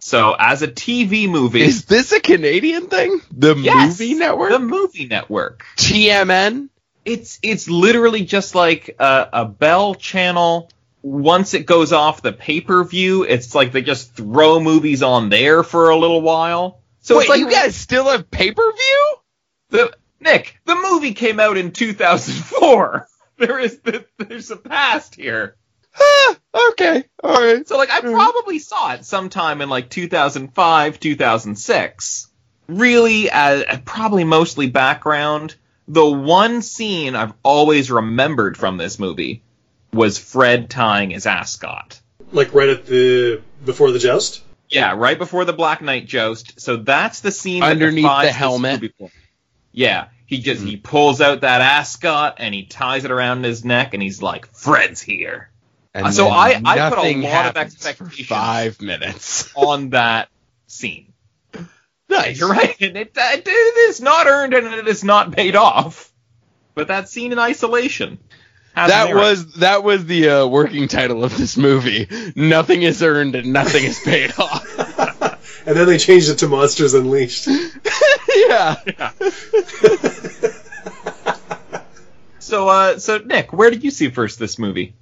So 0.00 0.36
as 0.38 0.60
a 0.60 0.68
TV 0.68 1.30
movie, 1.30 1.62
Is 1.62 1.86
this 1.86 2.12
a 2.12 2.20
Canadian 2.20 2.88
thing? 2.88 3.22
The 3.32 3.54
Yes, 3.56 3.98
movie 3.98 4.14
network? 4.14 4.50
the 4.50 4.58
movie 4.58 5.06
network. 5.06 5.64
TMN? 5.76 6.68
It's 7.06 7.38
it's 7.42 7.70
literally 7.70 8.22
just 8.26 8.54
like 8.54 8.96
a, 8.98 9.28
a 9.32 9.44
Bell 9.46 9.94
channel. 9.94 10.70
Once 11.08 11.54
it 11.54 11.66
goes 11.66 11.92
off 11.92 12.22
the 12.22 12.32
pay 12.32 12.60
per 12.60 12.84
view, 12.84 13.24
it's 13.24 13.54
like 13.54 13.72
they 13.72 13.82
just 13.82 14.14
throw 14.14 14.60
movies 14.60 15.02
on 15.02 15.28
there 15.28 15.62
for 15.62 15.90
a 15.90 15.96
little 15.96 16.20
while. 16.20 16.82
So 17.00 17.16
Wait, 17.16 17.22
it's 17.22 17.30
like 17.30 17.40
you 17.40 17.50
guys 17.50 17.74
still 17.74 18.10
have 18.10 18.30
pay 18.30 18.52
per 18.52 18.72
view? 18.72 19.16
the 19.70 19.96
Nick, 20.20 20.58
the 20.64 20.74
movie 20.74 21.14
came 21.14 21.40
out 21.40 21.56
in 21.56 21.72
2004. 21.72 23.06
There 23.38 23.60
is 23.60 23.80
there's 24.16 24.50
a 24.50 24.56
past 24.56 25.14
here. 25.14 25.54
Okay, 26.70 27.04
all 27.22 27.40
right. 27.40 27.68
So 27.68 27.76
like 27.76 27.88
I 27.88 28.00
probably 28.00 28.58
saw 28.58 28.94
it 28.94 29.04
sometime 29.04 29.60
in 29.60 29.68
like 29.68 29.90
2005, 29.90 30.98
2006. 30.98 32.30
Really, 32.66 33.30
uh, 33.30 33.78
probably 33.84 34.24
mostly 34.24 34.68
background. 34.68 35.54
The 35.86 36.04
one 36.04 36.62
scene 36.62 37.14
I've 37.14 37.32
always 37.44 37.92
remembered 37.92 38.56
from 38.56 38.76
this 38.76 38.98
movie 38.98 39.44
was 39.98 40.16
Fred 40.16 40.70
tying 40.70 41.10
his 41.10 41.26
ascot. 41.26 42.00
Like 42.32 42.54
right 42.54 42.68
at 42.68 42.86
the 42.86 43.42
before 43.64 43.90
the 43.90 43.98
joust? 43.98 44.42
Yeah, 44.68 44.94
right 44.96 45.18
before 45.18 45.44
the 45.44 45.52
Black 45.52 45.82
Knight 45.82 46.06
joust. 46.06 46.60
So 46.60 46.76
that's 46.76 47.20
the 47.20 47.30
scene 47.30 47.62
Underneath 47.62 48.04
defines 48.04 48.28
the 48.28 48.32
helmet? 48.32 48.80
Scooby. 48.80 49.10
Yeah, 49.72 50.08
he 50.26 50.38
just 50.38 50.62
he 50.62 50.76
hmm. 50.76 50.82
pulls 50.82 51.20
out 51.20 51.42
that 51.42 51.60
ascot 51.60 52.36
and 52.38 52.54
he 52.54 52.64
ties 52.64 53.04
it 53.04 53.10
around 53.10 53.44
his 53.44 53.64
neck 53.64 53.92
and 53.92 54.02
he's 54.02 54.22
like, 54.22 54.46
"Fred's 54.46 55.02
here." 55.02 55.50
And 55.94 56.06
uh, 56.06 56.10
so 56.12 56.28
I- 56.28 56.60
I 56.64 56.90
put 56.90 56.98
a 56.98 57.16
lot 57.16 57.46
of 57.46 57.56
happens 57.56 57.74
for 57.82 57.88
expectations. 57.88 58.28
five 58.28 58.80
minutes. 58.80 59.52
on 59.56 59.90
that 59.90 60.28
scene. 60.66 61.12
nice. 62.08 62.38
You're 62.38 62.50
right. 62.50 62.76
And 62.80 62.96
it, 62.96 63.12
it, 63.16 63.48
it 63.48 63.50
is 63.90 64.00
not 64.00 64.26
earned 64.26 64.54
and 64.54 64.66
it 64.66 64.86
is 64.86 65.02
not 65.02 65.32
paid 65.32 65.56
off. 65.56 66.12
But 66.74 66.88
that 66.88 67.08
scene 67.08 67.32
in 67.32 67.38
isolation. 67.38 68.18
Has 68.74 68.90
That 68.90 69.08
merit. 69.08 69.20
was 69.20 69.52
that 69.54 69.82
was 69.84 70.06
the 70.06 70.28
uh, 70.28 70.46
working 70.46 70.88
title 70.88 71.24
of 71.24 71.36
this 71.36 71.56
movie. 71.56 72.08
Nothing 72.36 72.82
is 72.82 73.02
earned 73.02 73.34
and 73.34 73.52
nothing 73.52 73.84
is 73.84 73.98
paid 74.00 74.32
off. 74.38 75.34
And 75.66 75.76
then 75.76 75.86
they 75.86 75.98
changed 75.98 76.30
it 76.30 76.38
to 76.38 76.48
Monsters 76.48 76.94
Unleashed. 76.94 77.46
yeah. 78.48 78.76
So, 82.38 82.66
uh, 82.68 82.98
so 82.98 83.18
Nick, 83.18 83.52
where 83.52 83.70
did 83.70 83.84
you 83.84 83.90
see 83.90 84.08
first 84.08 84.38
this 84.38 84.58
movie? 84.58 84.94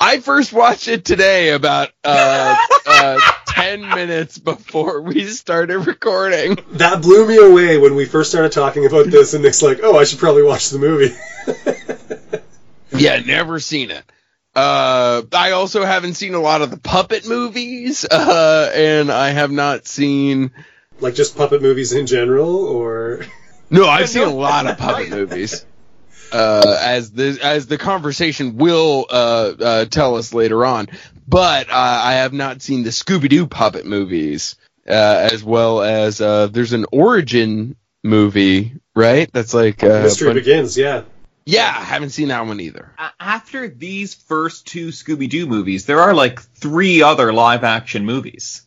I 0.00 0.18
first 0.18 0.52
watched 0.52 0.88
it 0.88 1.04
today 1.04 1.50
about 1.50 1.90
uh, 2.02 2.56
uh, 2.84 3.20
10 3.46 3.80
ten 3.80 3.88
minutes 3.90 4.38
before 4.38 5.00
we 5.02 5.24
started 5.26 5.78
recording. 5.86 6.58
That 6.72 7.02
blew 7.02 7.28
me 7.28 7.36
away 7.36 7.78
when 7.78 7.94
we 7.94 8.06
first 8.06 8.30
started 8.30 8.50
talking 8.50 8.86
about 8.86 9.06
this, 9.06 9.34
and 9.34 9.44
Nick's 9.44 9.62
like, 9.62 9.78
"Oh, 9.84 9.96
I 9.96 10.04
should 10.04 10.18
probably 10.18 10.42
watch 10.42 10.70
the 10.70 10.78
movie." 10.80 11.14
Yeah, 13.00 13.18
never 13.20 13.60
seen 13.60 13.90
it. 13.90 14.04
Uh, 14.54 15.22
I 15.32 15.52
also 15.52 15.84
haven't 15.84 16.14
seen 16.14 16.34
a 16.34 16.40
lot 16.40 16.62
of 16.62 16.70
the 16.70 16.76
puppet 16.76 17.26
movies, 17.26 18.04
uh, 18.10 18.72
and 18.74 19.10
I 19.10 19.30
have 19.30 19.50
not 19.50 19.86
seen. 19.86 20.52
like 21.00 21.14
just 21.14 21.36
puppet 21.36 21.62
movies 21.62 21.92
in 21.92 22.06
general, 22.06 22.64
or 22.66 23.24
No, 23.70 23.86
I've 23.86 24.08
seen 24.10 24.26
a 24.26 24.34
lot 24.34 24.66
of 24.66 24.78
puppet 24.78 25.10
movies. 25.10 25.64
Uh, 26.32 26.78
as 26.80 27.10
the 27.10 27.40
as 27.42 27.66
the 27.66 27.76
conversation 27.76 28.56
will 28.56 29.04
uh, 29.10 29.52
uh, 29.60 29.84
tell 29.86 30.14
us 30.14 30.32
later 30.32 30.64
on, 30.64 30.86
but 31.26 31.68
uh, 31.68 31.72
I 32.04 32.14
have 32.14 32.32
not 32.32 32.62
seen 32.62 32.84
the 32.84 32.90
Scooby 32.90 33.28
Doo 33.28 33.48
puppet 33.48 33.84
movies, 33.84 34.54
uh, 34.88 35.28
as 35.32 35.42
well 35.42 35.82
as 35.82 36.20
uh, 36.20 36.46
there's 36.46 36.72
an 36.72 36.86
origin 36.92 37.74
movie, 38.04 38.74
right? 38.94 39.28
That's 39.32 39.54
like 39.54 39.82
uh, 39.82 40.02
Mystery 40.02 40.34
Begins. 40.34 40.76
Yeah, 40.76 41.02
Yeah, 41.50 41.66
I 41.76 41.84
haven't 41.84 42.10
seen 42.10 42.28
that 42.28 42.46
one 42.46 42.60
either. 42.60 42.92
After 43.18 43.68
these 43.68 44.14
first 44.14 44.66
two 44.66 44.88
Scooby 44.88 45.28
Doo 45.28 45.46
movies, 45.46 45.86
there 45.86 46.00
are 46.00 46.14
like 46.14 46.40
three 46.40 47.02
other 47.02 47.32
live 47.32 47.64
action 47.64 48.04
movies. 48.04 48.62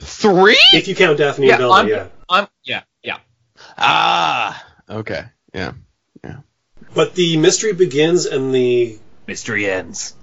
Three? 0.00 0.56
if 0.72 0.88
you 0.88 0.94
count 0.94 1.18
Daphne 1.18 1.46
Yeah, 1.46 1.54
and 1.54 1.60
Velma. 1.60 1.74
I'm, 1.76 1.88
Yeah, 1.88 2.06
I'm, 2.28 2.48
yeah, 2.64 2.82
yeah. 3.02 3.18
Ah, 3.78 4.64
okay, 4.90 5.24
Yeah, 5.54 5.72
yeah. 6.24 6.38
but 6.94 7.14
the 7.14 7.36
Mystery 7.36 7.72
Begins 7.72 8.26
and 8.26 8.54
the 8.54 8.98
Mystery 9.26 9.70
ends. 9.70 10.14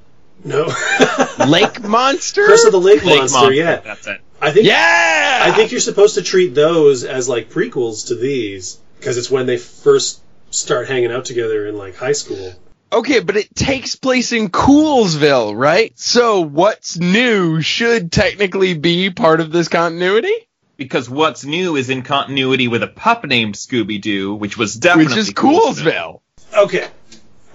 no, 0.44 0.72
Lake 1.48 1.82
Monster. 1.84 2.46
Curse 2.46 2.66
of 2.66 2.72
the 2.74 2.80
Lake, 2.80 3.04
Lake 3.06 3.20
Monster. 3.20 3.38
Monster, 3.39 3.54
Yeah, 3.54 3.78
that's 3.78 4.08
it. 4.08 4.22
I 4.42 4.51
think 4.51 4.68
yeah, 4.68 5.42
I 5.44 5.51
think 5.51 5.72
you're 5.72 5.80
supposed 5.82 6.16
to 6.16 6.22
treat 6.22 6.56
those 6.56 7.04
as 7.04 7.28
like 7.30 7.50
prequels 7.50 8.08
to 8.08 8.16
these 8.16 8.80
because 8.98 9.18
it's 9.18 9.30
when 9.30 9.46
they 9.46 9.58
first 9.58 10.22
start 10.51 10.88
hanging 10.88 11.12
out 11.12 11.25
together 11.25 11.68
in 11.68 11.77
like 11.77 11.96
high 11.96 12.13
school. 12.13 12.53
Okay, 12.91 13.20
but 13.20 13.38
it 13.38 13.56
takes 13.56 13.96
place 13.96 14.32
in 14.32 14.50
Coolsville, 14.50 15.56
right? 15.56 15.98
So 16.00 16.41
what's 16.41 16.98
new 16.98 17.62
should 17.62 18.12
technically 18.12 18.74
be 18.74 19.12
part 19.12 19.41
of 19.41 19.51
this 19.51 19.68
continuity, 19.68 20.34
Because 20.75 21.08
what's 21.08 21.46
new 21.46 21.75
is 21.75 21.91
in 21.91 22.01
continuity 22.01 22.68
with 22.68 22.82
a 22.82 22.88
pup 22.88 23.25
named 23.25 23.53
Scooby 23.53 24.01
Doo, 24.01 24.34
which 24.34 24.58
was 24.58 24.74
definitely 24.74 25.13
which 25.13 25.18
is 25.18 25.29
Coolsville. 25.32 26.22
Coolsville. 26.51 26.63
Okay, 26.65 26.88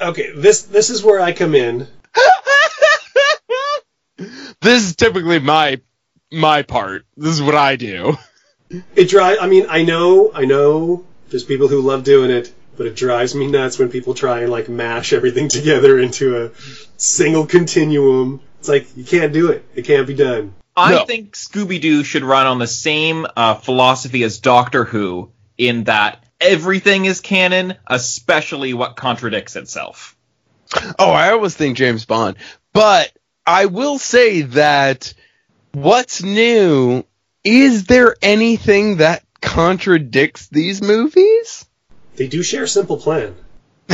okay, 0.01 0.31
this 0.37 0.63
this 0.63 0.91
is 0.91 1.03
where 1.03 1.21
I 1.21 1.33
come 1.33 1.57
in. 1.57 1.89
this 4.61 4.85
is 4.85 4.95
typically 4.95 5.41
my 5.41 5.81
my 6.31 6.63
part. 6.63 7.07
This 7.17 7.33
is 7.33 7.43
what 7.43 7.57
I 7.57 7.75
do. 7.75 8.17
It 8.95 9.09
drives. 9.09 9.41
I 9.41 9.49
mean, 9.49 9.67
I 9.69 9.83
know, 9.83 10.31
I 10.33 10.45
know. 10.45 11.05
There's 11.29 11.45
people 11.45 11.67
who 11.67 11.81
love 11.81 12.05
doing 12.05 12.31
it, 12.31 12.55
but 12.77 12.87
it 12.87 12.97
drives 12.97 13.35
me 13.35 13.47
nuts 13.47 13.79
when 13.79 13.91
people 13.91 14.15
try 14.15 14.41
and 14.41 14.51
like 14.51 14.69
mash 14.69 15.13
everything 15.13 15.49
together 15.51 15.99
into 15.99 16.45
a 16.47 16.51
single 16.97 17.47
continuum. 17.47 18.41
It's 18.59 18.69
like 18.69 18.87
you 18.97 19.05
can't 19.05 19.33
do 19.33 19.51
it. 19.51 19.65
It 19.75 19.85
can't 19.85 20.07
be 20.07 20.15
done. 20.15 20.55
I 20.77 20.93
No. 20.93 21.05
think 21.05 21.35
Scooby 21.35 21.81
Doo 21.81 22.03
should 22.03 22.25
run 22.25 22.47
on 22.47 22.59
the 22.59 22.67
same 22.67 23.27
uh, 23.37 23.55
philosophy 23.55 24.25
as 24.25 24.39
Doctor 24.41 24.85
Who, 24.85 25.31
in 25.57 25.85
that 25.85 26.25
everything 26.41 27.05
is 27.05 27.21
canon, 27.21 27.75
especially 27.87 28.75
what 28.75 28.97
contradicts 28.97 29.55
itself. 29.55 30.17
Oh, 30.99 31.11
I 31.11 31.31
always 31.31 31.55
think 31.55 31.77
James 31.77 32.05
Bond, 32.07 32.37
but 32.73 33.13
I 33.47 33.67
will 33.67 33.99
say 33.99 34.43
that 34.43 35.15
what's 35.73 36.23
new? 36.23 37.05
Is 37.45 37.85
there 37.85 38.17
anything 38.23 38.97
that 38.97 39.23
contradicts 39.41 40.49
these 40.49 40.83
movies? 40.83 41.67
They 42.17 42.29
do 42.29 42.43
share 42.43 42.65
a 42.65 42.69
simple 42.69 42.97
plan. 42.97 43.35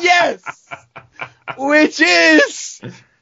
yes, 0.00 0.68
which 1.56 2.00
is 2.00 2.80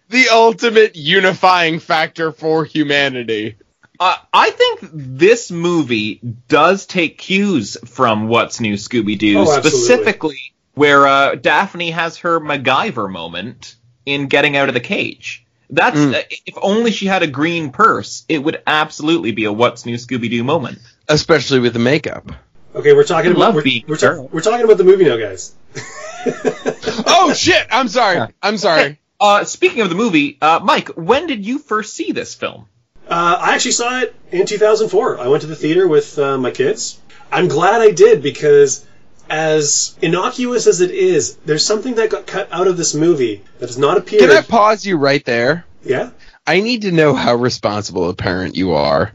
the 0.09 0.28
ultimate 0.33 0.97
unifying 0.97 1.78
factor 1.78 2.33
for 2.33 2.64
humanity. 2.64 3.56
Uh, 4.00 4.16
I 4.33 4.50
think 4.50 4.80
this 4.92 5.50
movie 5.50 6.21
does 6.49 6.87
take 6.87 7.18
cues 7.18 7.76
from 7.87 8.28
What's 8.28 8.61
New 8.61 8.75
Scooby 8.75 9.16
Doo, 9.18 9.38
Oh, 9.38 9.44
specifically 9.44 10.37
where 10.75 11.06
uh, 11.06 11.37
Daphne 11.37 11.92
has 11.92 12.18
her 12.18 12.40
MacGyver 12.40 13.11
moment 13.11 13.76
in 14.04 14.26
getting 14.26 14.56
out 14.56 14.68
of 14.68 14.75
the 14.75 14.80
cage. 14.80 15.47
That's 15.71 15.97
Mm. 15.97 16.14
uh, 16.14 16.23
if 16.47 16.54
only 16.61 16.90
she 16.90 17.06
had 17.06 17.23
a 17.23 17.26
green 17.28 17.71
purse, 17.71 18.25
it 18.28 18.38
would 18.42 18.61
absolutely 18.66 19.33
be 19.33 19.44
a 19.44 19.52
What's 19.52 19.87
New 19.87 19.97
Scooby 19.97 20.28
Doo 20.28 20.42
moment. 20.44 20.78
Especially 21.09 21.61
with 21.61 21.73
the 21.73 21.78
makeup. 21.78 22.33
Okay, 22.74 22.92
we're 22.92 23.04
talking 23.04 23.30
I 23.30 23.34
about 23.34 23.40
love 23.40 23.54
we're, 23.54 23.62
being 23.62 23.84
we're, 23.86 23.96
ta- 23.96 24.20
we're 24.20 24.40
talking 24.40 24.64
about 24.64 24.78
the 24.78 24.84
movie 24.84 25.04
now, 25.04 25.16
guys. 25.16 25.54
Oh 27.06 27.32
shit! 27.34 27.66
I'm 27.70 27.88
sorry. 27.88 28.32
I'm 28.42 28.56
sorry. 28.58 28.98
Uh, 29.20 29.44
speaking 29.44 29.80
of 29.80 29.88
the 29.88 29.94
movie, 29.94 30.38
uh, 30.40 30.60
Mike, 30.62 30.88
when 30.88 31.26
did 31.26 31.44
you 31.44 31.58
first 31.58 31.94
see 31.94 32.12
this 32.12 32.34
film? 32.34 32.66
Uh, 33.08 33.38
I 33.40 33.54
actually 33.54 33.72
saw 33.72 34.00
it 34.00 34.14
in 34.32 34.46
2004. 34.46 35.18
I 35.20 35.28
went 35.28 35.42
to 35.42 35.46
the 35.46 35.56
theater 35.56 35.86
with 35.86 36.18
uh, 36.18 36.38
my 36.38 36.50
kids. 36.50 37.00
I'm 37.30 37.48
glad 37.48 37.80
I 37.80 37.90
did 37.90 38.22
because, 38.22 38.86
as 39.28 39.96
innocuous 40.02 40.66
as 40.66 40.80
it 40.80 40.90
is, 40.90 41.36
there's 41.44 41.64
something 41.64 41.94
that 41.96 42.10
got 42.10 42.26
cut 42.26 42.48
out 42.50 42.66
of 42.66 42.76
this 42.76 42.94
movie 42.94 43.42
that 43.58 43.68
has 43.68 43.78
not 43.78 43.96
appeared. 43.98 44.22
Can 44.22 44.30
I 44.30 44.42
pause 44.42 44.84
you 44.84 44.96
right 44.96 45.24
there? 45.24 45.64
yeah. 45.82 46.10
I 46.46 46.60
need 46.60 46.82
to 46.82 46.92
know 46.92 47.14
how 47.14 47.34
responsible 47.36 48.10
a 48.10 48.14
parent 48.14 48.54
you 48.54 48.72
are 48.74 49.12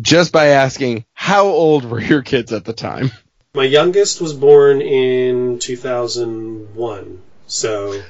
just 0.00 0.32
by 0.32 0.48
asking 0.48 1.04
how 1.14 1.46
old 1.46 1.84
were 1.84 2.00
your 2.00 2.22
kids 2.22 2.52
at 2.52 2.64
the 2.64 2.72
time? 2.72 3.10
My 3.54 3.64
youngest 3.64 4.20
was 4.20 4.32
born 4.32 4.80
in 4.80 5.58
2001. 5.58 7.22
So, 7.46 8.02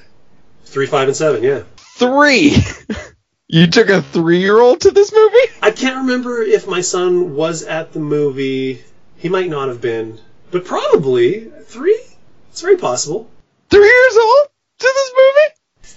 three, 0.65 0.87
five, 0.87 1.09
and 1.09 1.17
seven, 1.17 1.43
yeah. 1.43 1.63
Three. 1.99 2.57
you 3.49 3.67
took 3.67 3.89
a 3.89 4.03
three 4.03 4.39
year 4.39 4.61
old 4.61 4.83
to 4.83 4.93
this 4.93 5.13
movie? 5.13 5.53
I 5.61 5.73
can't 5.73 6.07
remember 6.07 6.43
if 6.43 6.69
my 6.69 6.81
son 6.81 7.35
was 7.35 7.65
at 7.65 7.93
the 7.93 7.99
movie. 7.99 8.85
He 9.17 9.29
might 9.29 9.51
not 9.51 9.69
have 9.69 9.81
been. 9.81 10.21
But 10.53 10.65
probably. 10.65 11.51
Three? 11.65 12.01
It's 12.51 12.61
very 12.61 12.77
possible. 12.77 13.29
Three 13.71 13.81
years 13.81 14.17
old 14.17 14.49
to 14.79 14.93
this 14.95 15.13
movie? 15.17 15.55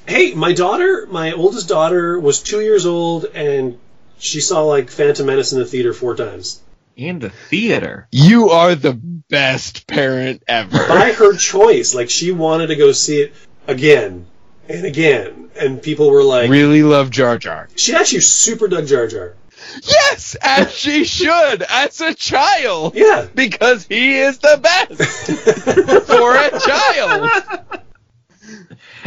Hey, 0.08 0.34
my 0.34 0.54
daughter, 0.54 1.08
my 1.08 1.34
oldest 1.34 1.68
daughter, 1.68 2.20
was 2.20 2.42
two 2.42 2.62
years 2.62 2.86
old, 2.86 3.26
and 3.26 3.78
she 4.18 4.42
saw 4.42 4.64
like 4.64 4.90
Phantom 4.90 5.26
Menace 5.26 5.54
in 5.54 5.60
the 5.60 5.66
theater 5.66 5.94
four 5.94 6.16
times 6.16 6.62
In 6.96 7.20
the 7.20 7.30
theater. 7.30 8.08
You 8.12 8.50
are 8.50 8.76
the 8.76 8.94
best 8.94 9.88
parent 9.88 10.44
ever. 10.48 10.78
by 10.88 11.12
her 11.12 11.36
choice. 11.36 11.94
Like 11.94 12.10
she 12.10 12.32
wanted 12.32 12.68
to 12.68 12.76
go 12.76 12.92
see 12.92 13.22
it 13.22 13.34
again 13.68 14.26
and 14.68 14.86
again, 14.86 15.50
and 15.60 15.82
people 15.82 16.10
were 16.10 16.24
like, 16.24 16.50
really 16.50 16.82
love 16.84 17.12
Jar 17.12 17.38
Jar. 17.38 17.70
"She 17.76 17.94
actually 17.94 18.22
super 18.22 18.68
dug 18.68 18.88
Jar 18.88 19.08
Jar." 19.08 19.36
Yes, 19.84 20.36
as 20.42 20.72
she 20.72 21.04
should, 21.06 21.64
as 21.64 22.00
a 22.02 22.14
child. 22.14 22.96
Yeah, 22.96 23.28
Because 23.34 23.86
he 23.86 24.18
is 24.20 24.38
the 24.38 24.60
best 24.62 25.32
for 26.08 26.36
a 26.36 26.60
child. 26.60 27.82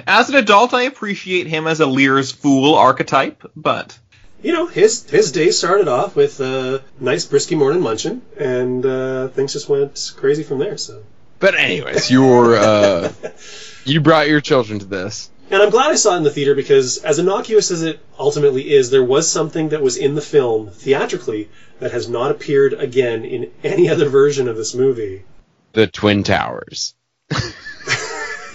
As 0.06 0.28
an 0.28 0.36
adult, 0.36 0.74
I 0.74 0.82
appreciate 0.82 1.46
him 1.46 1.66
as 1.66 1.80
a 1.80 1.86
Lear's 1.86 2.32
fool 2.32 2.74
archetype, 2.74 3.50
but 3.54 3.98
you 4.42 4.52
know 4.52 4.66
his 4.66 5.08
his 5.08 5.32
day 5.32 5.50
started 5.50 5.88
off 5.88 6.16
with 6.16 6.40
a 6.40 6.82
nice 7.00 7.26
brisky 7.26 7.56
morning 7.56 7.82
munchin, 7.82 8.20
and 8.38 8.84
uh, 8.84 9.28
things 9.28 9.52
just 9.52 9.68
went 9.68 10.12
crazy 10.16 10.42
from 10.42 10.58
there. 10.58 10.76
So, 10.78 11.02
But 11.38 11.54
anyways, 11.54 12.10
your 12.10 12.56
uh, 12.56 13.12
you 13.84 14.00
brought 14.00 14.28
your 14.28 14.40
children 14.40 14.78
to 14.80 14.84
this. 14.86 15.30
and 15.50 15.62
I'm 15.62 15.70
glad 15.70 15.90
I 15.90 15.96
saw 15.96 16.14
it 16.14 16.18
in 16.18 16.22
the 16.24 16.30
theater 16.30 16.54
because, 16.54 16.98
as 16.98 17.18
innocuous 17.18 17.70
as 17.70 17.82
it 17.82 18.00
ultimately 18.18 18.70
is, 18.70 18.90
there 18.90 19.04
was 19.04 19.30
something 19.30 19.70
that 19.70 19.82
was 19.82 19.96
in 19.96 20.14
the 20.14 20.20
film 20.20 20.70
theatrically 20.70 21.48
that 21.80 21.92
has 21.92 22.08
not 22.08 22.30
appeared 22.30 22.74
again 22.74 23.24
in 23.24 23.50
any 23.62 23.88
other 23.88 24.08
version 24.08 24.48
of 24.48 24.56
this 24.56 24.74
movie. 24.74 25.24
The 25.72 25.86
Twin 25.86 26.22
Towers. 26.24 26.94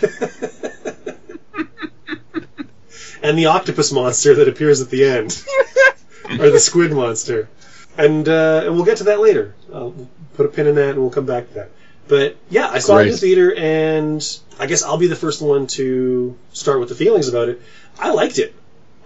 and 3.23 3.37
the 3.37 3.47
octopus 3.47 3.91
monster 3.91 4.35
that 4.35 4.47
appears 4.47 4.81
at 4.81 4.89
the 4.89 5.05
end, 5.05 5.43
or 6.39 6.51
the 6.51 6.59
squid 6.59 6.91
monster, 6.91 7.49
and 7.97 8.27
uh, 8.27 8.63
and 8.65 8.75
we'll 8.75 8.85
get 8.85 8.97
to 8.97 9.05
that 9.05 9.19
later. 9.19 9.55
I'll 9.73 9.95
put 10.35 10.45
a 10.45 10.49
pin 10.49 10.67
in 10.67 10.75
that, 10.75 10.91
and 10.91 10.99
we'll 10.99 11.09
come 11.09 11.25
back 11.25 11.47
to 11.47 11.53
that. 11.55 11.71
But 12.07 12.35
yeah, 12.49 12.69
I 12.69 12.79
saw 12.79 12.97
it 12.97 13.03
in 13.03 13.11
the 13.11 13.17
theater, 13.17 13.55
and 13.55 14.39
I 14.59 14.67
guess 14.67 14.83
I'll 14.83 14.97
be 14.97 15.07
the 15.07 15.15
first 15.15 15.41
one 15.41 15.67
to 15.67 16.37
start 16.51 16.81
with 16.81 16.89
the 16.89 16.95
feelings 16.95 17.29
about 17.29 17.47
it. 17.49 17.61
I 17.97 18.11
liked 18.11 18.39
it. 18.39 18.53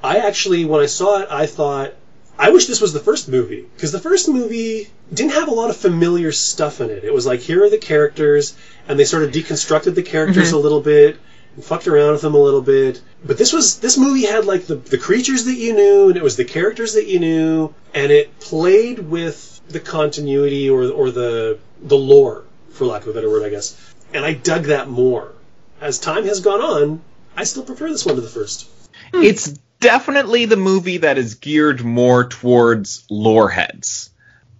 I 0.04 0.18
actually, 0.18 0.66
when 0.66 0.82
I 0.82 0.88
saw 0.88 1.20
it, 1.22 1.28
I 1.30 1.46
thought, 1.46 1.94
I 2.40 2.50
wish 2.50 2.66
this 2.66 2.82
was 2.82 2.94
the 2.94 3.00
first 3.00 3.30
movie 3.30 3.66
because 3.76 3.92
the 3.92 4.00
first 4.00 4.30
movie 4.30 4.90
didn't 5.14 5.34
have 5.34 5.48
a 5.48 5.54
lot 5.54 5.70
of 5.70 5.78
familiar 5.78 6.32
stuff 6.32 6.82
in 6.82 6.90
it. 6.90 7.04
It 7.04 7.14
was 7.14 7.26
like 7.26 7.40
here 7.42 7.64
are 7.64 7.70
the 7.70 7.78
characters, 7.78 8.56
and 8.88 9.00
they 9.00 9.06
sort 9.06 9.24
of 9.24 9.32
deconstructed 9.32 9.94
the 9.94 10.04
characters 10.04 10.52
a 10.52 10.58
little 10.58 10.82
bit, 10.82 11.18
fucked 11.62 11.88
around 11.88 12.14
with 12.14 12.22
them 12.22 12.36
a 12.36 12.40
little 12.40 12.62
bit. 12.62 13.02
But 13.24 13.38
this 13.38 13.54
was 13.54 13.80
this 13.80 13.98
movie 13.98 14.26
had 14.26 14.46
like 14.46 14.66
the 14.66 14.76
the 14.76 14.98
creatures 14.98 15.46
that 15.46 15.56
you 15.56 15.74
knew, 15.74 16.10
and 16.10 16.18
it 16.18 16.24
was 16.24 16.36
the 16.36 16.46
characters 16.46 16.94
that 16.94 17.08
you 17.08 17.20
knew, 17.20 17.74
and 17.94 18.12
it 18.12 18.40
played 18.40 19.00
with 19.00 19.62
the 19.70 19.80
continuity 19.80 20.70
or 20.70 20.90
or 20.92 21.12
the 21.12 21.60
the 21.82 21.98
lore, 21.98 22.44
for 22.72 22.86
lack 22.86 23.04
of 23.04 23.10
a 23.10 23.14
better 23.14 23.30
word, 23.30 23.44
I 23.44 23.50
guess. 23.50 23.76
And 24.14 24.24
I 24.24 24.34
dug 24.34 24.66
that 24.66 24.90
more. 24.90 25.34
As 25.82 26.00
time 26.00 26.26
has 26.26 26.40
gone 26.40 26.62
on, 26.62 27.02
I 27.36 27.44
still 27.44 27.64
prefer 27.64 27.90
this 27.90 28.06
one 28.06 28.16
to 28.16 28.22
the 28.22 28.28
first. 28.28 28.68
Hmm. 29.14 29.24
It's 29.24 29.48
definitely 29.80 30.46
the 30.46 30.58
movie 30.58 30.98
that 30.98 31.18
is 31.18 31.36
geared 31.36 31.84
more 31.84 32.28
towards 32.28 33.06
lore 33.10 33.50
heads. 33.50 34.10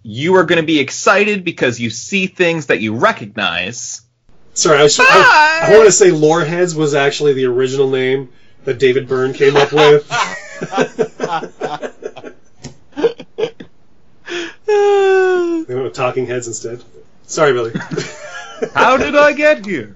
You 0.02 0.36
are 0.36 0.44
going 0.44 0.60
to 0.60 0.66
be 0.66 0.78
excited 0.78 1.44
because 1.44 1.80
you 1.80 1.90
see 1.90 2.28
things 2.28 2.66
that 2.66 2.80
you 2.80 2.94
recognize. 2.94 4.02
Sorry, 4.58 4.80
I, 4.80 4.82
was, 4.82 4.98
I, 4.98 5.68
I 5.68 5.76
want 5.76 5.86
to 5.86 5.92
say 5.92 6.10
Loreheads 6.10 6.74
was 6.74 6.92
actually 6.92 7.34
the 7.34 7.44
original 7.44 7.88
name 7.88 8.32
that 8.64 8.80
David 8.80 9.06
Byrne 9.06 9.32
came 9.32 9.56
up 9.56 9.72
with. 9.72 10.08
they 14.66 15.74
went 15.74 15.84
with 15.84 15.94
Talking 15.94 16.26
Heads 16.26 16.48
instead. 16.48 16.82
Sorry, 17.28 17.52
Billy. 17.52 17.72
How 18.74 18.96
did 18.96 19.14
I 19.14 19.32
get 19.32 19.64
here? 19.64 19.94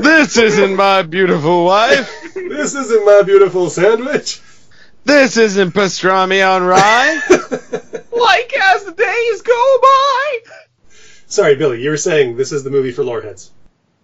this 0.00 0.38
isn't 0.38 0.74
my 0.74 1.02
beautiful 1.02 1.66
wife. 1.66 2.32
this 2.34 2.74
isn't 2.74 3.04
my 3.04 3.20
beautiful 3.26 3.68
sandwich. 3.68 4.40
This 5.04 5.36
isn't 5.36 5.72
pastrami 5.72 6.50
on 6.50 6.62
rye. 6.62 7.20
Like 8.18 8.52
as 8.52 8.84
the 8.84 8.92
days 8.92 9.42
go 9.42 9.78
by. 9.80 10.38
Sorry, 11.28 11.56
Billy, 11.56 11.82
you 11.82 11.90
were 11.90 11.98
saying 11.98 12.36
this 12.36 12.52
is 12.52 12.64
the 12.64 12.70
movie 12.70 12.90
for 12.90 13.04
loreheads. 13.04 13.50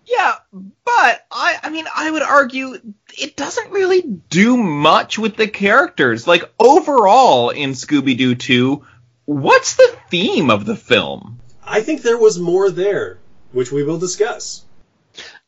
Yeah, 0.07 0.35
but 0.53 1.27
I 1.31 1.59
I 1.63 1.71
mean 1.71 1.87
I 1.95 2.11
would 2.11 2.23
argue 2.23 2.77
it 3.19 3.37
doesn't 3.37 3.71
really 3.71 4.03
do 4.03 4.57
much 4.59 5.19
with 5.19 5.37
the 5.37 5.49
characters. 5.49 6.27
Like 6.27 6.45
overall 6.59 7.49
in 7.49 7.71
Scooby 7.71 8.17
Doo 8.17 8.35
2, 8.35 8.85
what's 9.25 9.77
the 9.77 9.97
theme 10.11 10.51
of 10.51 10.67
the 10.67 10.77
film? 10.77 11.41
I 11.67 11.81
think 11.81 12.03
there 12.03 12.19
was 12.19 12.39
more 12.39 12.71
there, 12.71 13.19
which 13.53 13.73
we 13.73 13.83
will 13.83 13.99
discuss. 13.99 14.63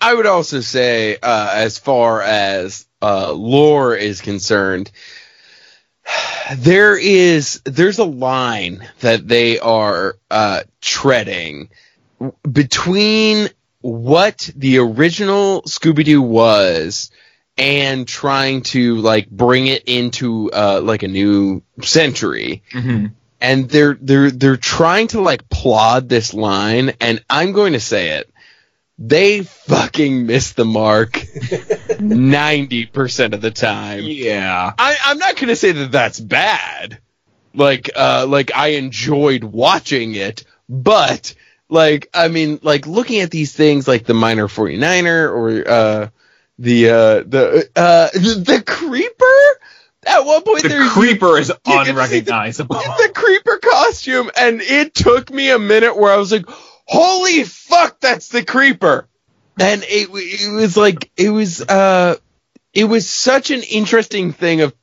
I 0.00 0.14
would 0.14 0.26
also 0.26 0.60
say, 0.60 1.16
uh, 1.22 1.50
as 1.52 1.78
far 1.78 2.22
as 2.22 2.86
uh, 3.02 3.32
lore 3.32 3.94
is 3.94 4.20
concerned, 4.20 4.90
there 6.54 6.96
is 6.96 7.60
there's 7.64 7.98
a 7.98 8.04
line 8.04 8.86
that 9.00 9.26
they 9.26 9.58
are 9.58 10.16
uh, 10.30 10.62
treading 10.80 11.70
between 12.50 13.48
what 13.80 14.50
the 14.56 14.78
original 14.78 15.62
Scooby 15.62 16.04
Doo 16.04 16.22
was 16.22 17.10
and 17.58 18.06
trying 18.06 18.62
to 18.62 18.96
like 18.96 19.28
bring 19.30 19.66
it 19.66 19.84
into 19.86 20.50
uh, 20.52 20.80
like 20.82 21.02
a 21.02 21.08
new 21.08 21.62
century. 21.82 22.62
Mm-hmm. 22.72 23.06
And 23.40 23.68
they're 23.68 23.98
they're 24.00 24.30
they're 24.30 24.56
trying 24.56 25.08
to 25.08 25.20
like 25.20 25.48
plod 25.50 26.08
this 26.08 26.32
line, 26.32 26.94
and 27.00 27.22
I'm 27.28 27.52
going 27.52 27.74
to 27.74 27.80
say 27.80 28.18
it 28.18 28.32
they 28.98 29.42
fucking 29.42 30.26
miss 30.26 30.52
the 30.52 30.64
mark 30.64 31.12
90% 31.12 33.34
of 33.34 33.40
the 33.40 33.50
time. 33.50 34.04
Yeah. 34.04 34.72
I, 34.78 34.96
I'm 35.04 35.18
not 35.18 35.36
going 35.36 35.48
to 35.48 35.56
say 35.56 35.72
that 35.72 35.92
that's 35.92 36.18
bad. 36.18 36.98
Like, 37.54 37.90
uh, 37.94 38.26
like 38.28 38.52
I 38.54 38.68
enjoyed 38.68 39.44
watching 39.44 40.14
it, 40.14 40.44
but 40.68 41.34
like, 41.68 42.08
I 42.14 42.28
mean, 42.28 42.58
like 42.62 42.86
looking 42.86 43.20
at 43.20 43.30
these 43.30 43.52
things 43.52 43.88
like 43.88 44.04
the 44.04 44.14
Miner 44.14 44.48
49er 44.48 45.30
or, 45.30 45.70
uh, 45.70 46.08
the, 46.58 46.88
uh, 46.88 47.22
the, 47.26 47.68
uh, 47.76 48.08
the, 48.12 48.42
the 48.46 48.62
creeper 48.62 49.60
at 50.06 50.24
one 50.24 50.42
point 50.42 50.62
The 50.62 50.68
there 50.68 50.88
creeper 50.88 51.38
is 51.38 51.48
you 51.48 51.54
get 51.64 51.78
to 51.80 51.84
see 51.84 51.90
unrecognizable. 51.90 52.76
the 52.76 53.10
creeper 53.14 53.58
costume 53.58 54.30
and 54.36 54.60
it 54.62 54.94
took 54.94 55.30
me 55.30 55.50
a 55.50 55.58
minute 55.58 55.96
where 55.96 56.12
I 56.12 56.16
was 56.16 56.32
like, 56.32 56.46
holy 56.86 57.44
fuck, 57.44 58.00
that's 58.00 58.28
the 58.28 58.44
creeper. 58.44 59.08
And 59.58 59.82
it, 59.84 60.08
it 60.12 60.52
was 60.52 60.76
like, 60.76 61.10
it 61.16 61.30
was, 61.30 61.62
uh, 61.62 62.16
it 62.72 62.84
was 62.84 63.08
such 63.08 63.50
an 63.50 63.62
interesting 63.62 64.32
thing 64.32 64.60
of 64.60 64.74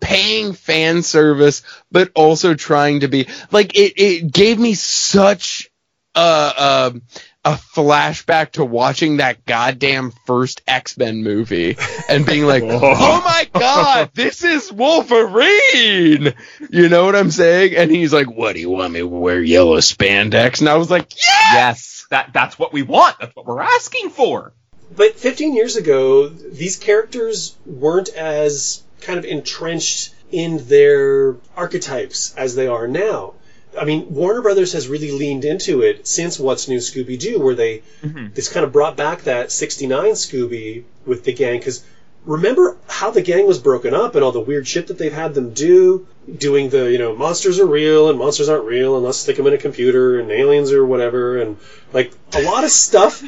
paying 0.00 0.52
fan 0.52 1.02
service, 1.02 1.62
but 1.90 2.10
also 2.14 2.54
trying 2.54 3.00
to 3.00 3.08
be 3.08 3.28
like, 3.50 3.76
it, 3.76 3.94
it 3.96 4.32
gave 4.32 4.58
me 4.58 4.74
such, 4.74 5.70
uh, 6.14 6.90
um, 6.92 7.02
a 7.46 7.52
flashback 7.52 8.50
to 8.50 8.64
watching 8.64 9.18
that 9.18 9.46
goddamn 9.46 10.10
first 10.26 10.62
X-Men 10.66 11.22
movie 11.22 11.76
and 12.08 12.26
being 12.26 12.44
like, 12.44 12.62
oh 12.66 13.22
my 13.24 13.48
god, 13.52 14.10
this 14.14 14.42
is 14.42 14.72
Wolverine! 14.72 16.34
You 16.70 16.88
know 16.88 17.04
what 17.04 17.14
I'm 17.14 17.30
saying? 17.30 17.76
And 17.76 17.88
he's 17.88 18.12
like, 18.12 18.28
what 18.28 18.54
do 18.54 18.60
you 18.60 18.70
want 18.70 18.92
me 18.92 18.98
to 18.98 19.06
wear 19.06 19.40
yellow 19.40 19.76
spandex? 19.76 20.58
And 20.58 20.68
I 20.68 20.74
was 20.74 20.90
like, 20.90 21.14
yeah! 21.14 21.52
yes, 21.52 22.06
that 22.10 22.32
that's 22.32 22.58
what 22.58 22.72
we 22.72 22.82
want. 22.82 23.16
That's 23.20 23.36
what 23.36 23.46
we're 23.46 23.62
asking 23.62 24.10
for. 24.10 24.52
But 24.96 25.14
15 25.14 25.54
years 25.54 25.76
ago, 25.76 26.28
these 26.28 26.76
characters 26.76 27.54
weren't 27.64 28.08
as 28.08 28.82
kind 29.02 29.20
of 29.20 29.24
entrenched 29.24 30.12
in 30.32 30.66
their 30.66 31.36
archetypes 31.56 32.34
as 32.36 32.56
they 32.56 32.66
are 32.66 32.88
now. 32.88 33.34
I 33.78 33.84
mean, 33.84 34.14
Warner 34.14 34.42
Brothers 34.42 34.72
has 34.72 34.88
really 34.88 35.10
leaned 35.10 35.44
into 35.44 35.82
it 35.82 36.06
since 36.06 36.38
What's 36.38 36.68
New 36.68 36.78
Scooby 36.78 37.18
Doo, 37.18 37.38
where 37.38 37.54
they 37.54 37.82
mm-hmm. 38.02 38.28
this 38.34 38.48
kind 38.48 38.64
of 38.64 38.72
brought 38.72 38.96
back 38.96 39.22
that 39.22 39.52
'69 39.52 40.12
Scooby 40.12 40.84
with 41.04 41.24
the 41.24 41.32
gang. 41.32 41.58
Because 41.58 41.84
remember 42.24 42.76
how 42.88 43.10
the 43.10 43.22
gang 43.22 43.46
was 43.46 43.58
broken 43.58 43.94
up 43.94 44.14
and 44.14 44.24
all 44.24 44.32
the 44.32 44.40
weird 44.40 44.66
shit 44.66 44.88
that 44.88 44.98
they've 44.98 45.12
had 45.12 45.34
them 45.34 45.52
do, 45.52 46.06
doing 46.38 46.70
the 46.70 46.90
you 46.90 46.98
know 46.98 47.14
monsters 47.14 47.58
are 47.60 47.66
real 47.66 48.10
and 48.10 48.18
monsters 48.18 48.48
aren't 48.48 48.64
real 48.64 48.96
unless 48.96 49.18
stick 49.18 49.36
them 49.36 49.46
in 49.46 49.54
a 49.54 49.58
computer 49.58 50.18
and 50.20 50.30
aliens 50.30 50.72
or 50.72 50.84
whatever, 50.84 51.40
and 51.40 51.56
like 51.92 52.12
a 52.34 52.42
lot 52.42 52.64
of 52.64 52.70
stuff, 52.70 53.22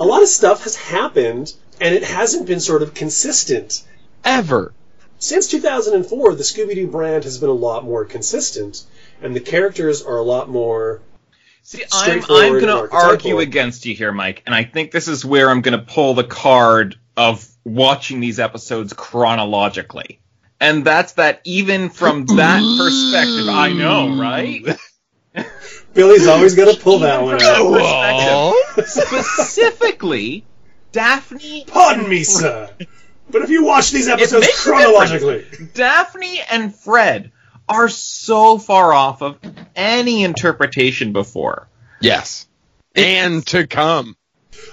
a 0.00 0.04
lot 0.04 0.22
of 0.22 0.28
stuff 0.28 0.64
has 0.64 0.76
happened 0.76 1.52
and 1.80 1.94
it 1.94 2.02
hasn't 2.02 2.46
been 2.46 2.60
sort 2.60 2.82
of 2.82 2.94
consistent 2.94 3.84
Ever. 4.24 4.72
since 5.18 5.46
2004, 5.46 6.34
the 6.34 6.42
Scooby 6.42 6.74
Doo 6.74 6.88
brand 6.88 7.24
has 7.24 7.38
been 7.38 7.48
a 7.48 7.52
lot 7.52 7.84
more 7.84 8.04
consistent, 8.04 8.82
and 9.22 9.34
the 9.34 9.40
characters 9.40 10.02
are 10.02 10.16
a 10.16 10.22
lot 10.22 10.48
more. 10.48 11.00
See, 11.62 11.84
I'm, 11.92 12.22
I'm 12.30 12.60
going 12.60 12.66
to 12.66 12.88
argue 12.90 13.40
against 13.40 13.84
you 13.84 13.94
here, 13.94 14.12
Mike, 14.12 14.42
and 14.46 14.54
I 14.54 14.64
think 14.64 14.90
this 14.90 15.06
is 15.06 15.24
where 15.24 15.50
I'm 15.50 15.60
going 15.60 15.78
to 15.78 15.84
pull 15.84 16.14
the 16.14 16.24
card 16.24 16.96
of 17.16 17.46
watching 17.64 18.20
these 18.20 18.38
episodes 18.38 18.92
chronologically. 18.92 20.20
And 20.60 20.84
that's 20.84 21.12
that 21.14 21.40
even 21.44 21.90
from 21.90 22.26
that 22.26 22.60
perspective, 22.78 23.48
I 23.48 23.72
know, 23.72 24.20
right? 24.20 24.78
Billy's 25.94 26.26
always 26.26 26.54
going 26.54 26.74
to 26.74 26.80
pull 26.80 27.00
that 27.00 27.22
one 27.22 27.42
out. 27.42 28.54
that. 28.76 28.86
Specifically, 28.86 30.44
Daphne 30.92 31.64
Pardon 31.66 32.08
me, 32.08 32.24
sir, 32.24 32.70
but 33.30 33.42
if 33.42 33.50
you 33.50 33.64
watch 33.64 33.90
these 33.90 34.08
episodes 34.08 34.48
chronologically, 34.62 35.46
Daphne 35.74 36.40
and 36.50 36.74
Fred 36.74 37.30
are 37.68 37.88
so 37.88 38.58
far 38.58 38.92
off 38.92 39.22
of 39.22 39.38
any 39.76 40.24
interpretation 40.24 41.12
before. 41.12 41.68
Yes. 42.00 42.46
And 42.94 43.46
to 43.48 43.66
come. 43.66 44.16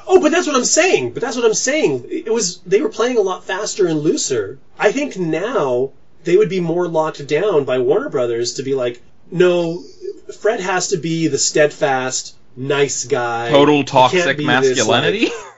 oh, 0.08 0.20
but 0.22 0.32
that's 0.32 0.48
what 0.48 0.56
I'm 0.56 0.66
saying. 0.66 1.12
But 1.14 1.22
that's 1.22 1.36
what 1.36 1.46
I'm 1.46 1.54
saying. 1.54 2.06
It 2.10 2.34
was 2.34 2.60
they 2.62 2.82
were 2.82 2.90
playing 2.90 3.18
a 3.18 3.22
lot 3.22 3.44
faster 3.44 3.88
and 3.88 4.00
looser. 4.00 4.58
I 4.80 4.92
think 4.92 5.18
now 5.18 5.92
they 6.24 6.38
would 6.38 6.50
be 6.50 6.60
more 6.60 6.88
locked 6.88 7.26
down 7.28 7.66
by 7.66 7.80
Warner 7.80 8.10
Brothers 8.10 8.56
to 8.56 8.64
be 8.64 8.74
like, 8.74 9.02
no, 9.32 9.84
Fred 10.40 10.60
has 10.60 10.90
to 10.90 10.98
be 10.98 11.28
the 11.28 11.38
steadfast, 11.38 12.36
nice 12.56 13.06
guy. 13.06 13.50
Total 13.52 13.84
toxic 13.84 14.38
be 14.38 14.46
this, 14.46 14.78
masculinity. 14.78 15.26
like- 15.26 15.34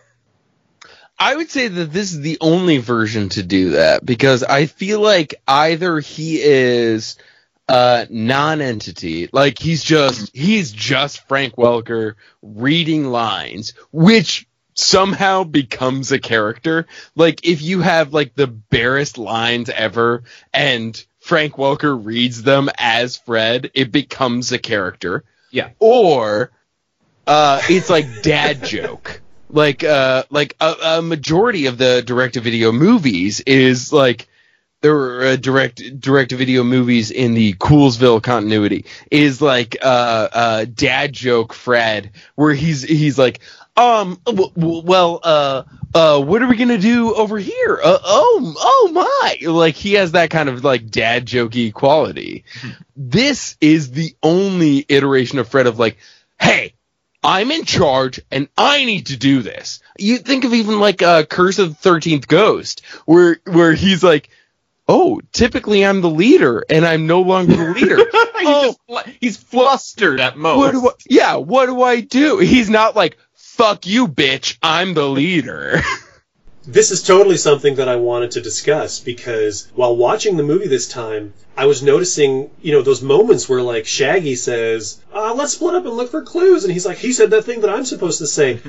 I 1.20 1.36
would 1.36 1.50
say 1.50 1.68
that 1.68 1.92
this 1.92 2.14
is 2.14 2.22
the 2.22 2.38
only 2.42 2.78
version 2.78 3.30
to 3.30 3.44
do 3.44 3.72
that 3.72 4.06
because 4.06 4.44
I 4.44 4.68
feel 4.68 5.02
like 5.02 5.36
either 5.48 6.00
he 6.00 6.40
is 6.42 7.18
a 7.68 8.08
non-entity, 8.10 9.30
like 9.34 9.60
he's 9.60 9.84
just 9.84 10.36
he's 10.36 10.72
just 10.72 11.28
Frank 11.28 11.56
Welker 11.56 12.16
reading 12.42 13.08
lines, 13.08 13.74
which 13.92 14.48
somehow 14.76 15.44
becomes 15.44 16.12
a 16.12 16.20
character. 16.20 16.86
Like 17.16 17.46
if 17.46 17.62
you 17.62 17.82
have 17.82 18.14
like 18.14 18.36
the 18.36 18.48
barest 18.48 19.18
lines 19.18 19.70
ever 19.70 20.24
and 20.54 21.04
Frank 21.20 21.56
Welker 21.56 22.00
reads 22.06 22.44
them 22.44 22.70
as 22.78 23.18
Fred, 23.18 23.72
it 23.74 23.92
becomes 23.92 24.52
a 24.52 24.60
character. 24.60 25.24
Yeah. 25.52 25.72
Or 25.80 26.52
uh, 27.26 27.62
it's 27.68 27.90
like 27.90 28.22
dad 28.22 28.64
joke. 28.64 29.22
Like 29.50 29.84
uh, 29.84 30.24
like 30.30 30.56
a, 30.60 30.76
a 30.84 31.02
majority 31.02 31.68
of 31.68 31.78
the 31.78 32.02
direct 32.02 32.36
to 32.36 32.42
video 32.42 32.72
movies 32.72 33.40
is 33.42 33.94
like 33.94 34.28
there 34.82 34.94
were 34.94 35.24
uh, 35.24 35.36
direct 35.38 36.00
direct 36.00 36.32
video 36.32 36.64
movies 36.64 37.12
in 37.12 37.34
the 37.34 37.54
Coolsville 37.54 38.22
continuity 38.22 38.86
is 39.10 39.42
like 39.42 39.78
uh, 39.82 40.28
uh, 40.32 40.66
dad 40.66 41.14
joke 41.14 41.54
Fred 41.54 42.12
where 42.36 42.54
he's 42.54 42.84
he's 42.84 43.18
like 43.18 43.40
um, 43.78 44.20
w- 44.26 44.52
w- 44.58 44.82
well, 44.84 45.20
uh, 45.24 45.64
uh, 45.94 46.20
what 46.20 46.42
are 46.42 46.48
we 46.48 46.58
gonna 46.58 46.80
do 46.80 47.14
over 47.14 47.38
here? 47.38 47.80
Uh, 47.82 48.00
oh, 48.04 48.56
oh 48.58 48.92
my! 48.92 49.48
Like 49.48 49.76
he 49.76 49.94
has 49.94 50.14
that 50.14 50.32
kind 50.32 50.50
of 50.50 50.64
like 50.64 50.90
dad 50.90 51.28
jokey 51.28 51.72
quality. 51.72 52.44
this 52.96 53.56
is 53.62 53.92
the 53.92 54.16
only 54.24 54.84
iteration 54.90 55.38
of 55.38 55.48
Fred 55.48 55.68
of 55.68 55.78
like, 55.78 55.98
hey, 56.40 56.74
I'm 57.28 57.52
in 57.52 57.66
charge 57.66 58.22
and 58.32 58.48
I 58.58 58.86
need 58.86 59.08
to 59.08 59.18
do 59.18 59.42
this. 59.42 59.82
You 60.00 60.18
think 60.18 60.46
of 60.46 60.54
even 60.54 60.80
like 60.80 61.02
uh, 61.02 61.26
Curse 61.26 61.60
of 61.60 61.70
the 61.70 61.76
Thirteenth 61.76 62.26
Ghost, 62.26 62.86
where 63.06 63.42
where 63.44 63.74
he's 63.74 64.02
like, 64.02 64.30
oh, 64.88 65.20
typically 65.34 65.86
I'm 65.86 66.00
the 66.00 66.10
leader 66.10 66.64
and 66.70 66.86
I'm 66.86 67.06
no 67.06 67.20
longer 67.20 67.54
the 67.54 67.74
leader. 67.80 67.98
He's, 67.98 68.08
oh, 68.48 68.76
just 68.88 69.10
he's 69.20 69.36
flustered 69.36 70.22
at 70.22 70.38
most. 70.38 70.58
what 70.58 70.72
do 70.72 70.88
I, 70.88 70.92
yeah, 71.10 71.36
what 71.36 71.66
do 71.66 71.82
I 71.82 72.00
do? 72.00 72.38
He's 72.38 72.70
not 72.70 72.96
like, 72.96 73.18
fuck 73.34 73.86
you, 73.86 74.08
bitch, 74.08 74.58
I'm 74.64 74.94
the 74.94 75.08
leader. 75.08 75.82
This 76.68 76.92
is 76.92 77.02
totally 77.02 77.38
something 77.38 77.76
that 77.76 77.88
I 77.88 77.96
wanted 77.96 78.32
to 78.32 78.42
discuss 78.42 79.00
because 79.00 79.70
while 79.74 79.96
watching 79.96 80.36
the 80.36 80.44
movie 80.44 80.68
this 80.68 80.90
time, 80.90 81.34
I 81.56 81.66
was 81.66 81.82
noticing, 81.82 82.50
you 82.62 82.74
know, 82.74 82.82
those 82.82 83.02
moments 83.02 83.48
where 83.48 83.62
like 83.62 83.86
Shaggy 83.86 84.36
says, 84.36 85.00
uh, 85.14 85.34
"Let's 85.34 85.54
split 85.54 85.76
up 85.76 85.86
and 85.86 85.96
look 85.96 86.12
for 86.12 86.24
clues," 86.24 86.66
and 86.66 86.74
he's 86.74 86.86
like, 86.86 86.98
"He 86.98 87.14
said 87.14 87.30
that 87.32 87.46
thing 87.46 87.62
that 87.62 87.70
I'm 87.70 87.86
supposed 87.86 88.20
to 88.20 88.28
say." 88.28 88.60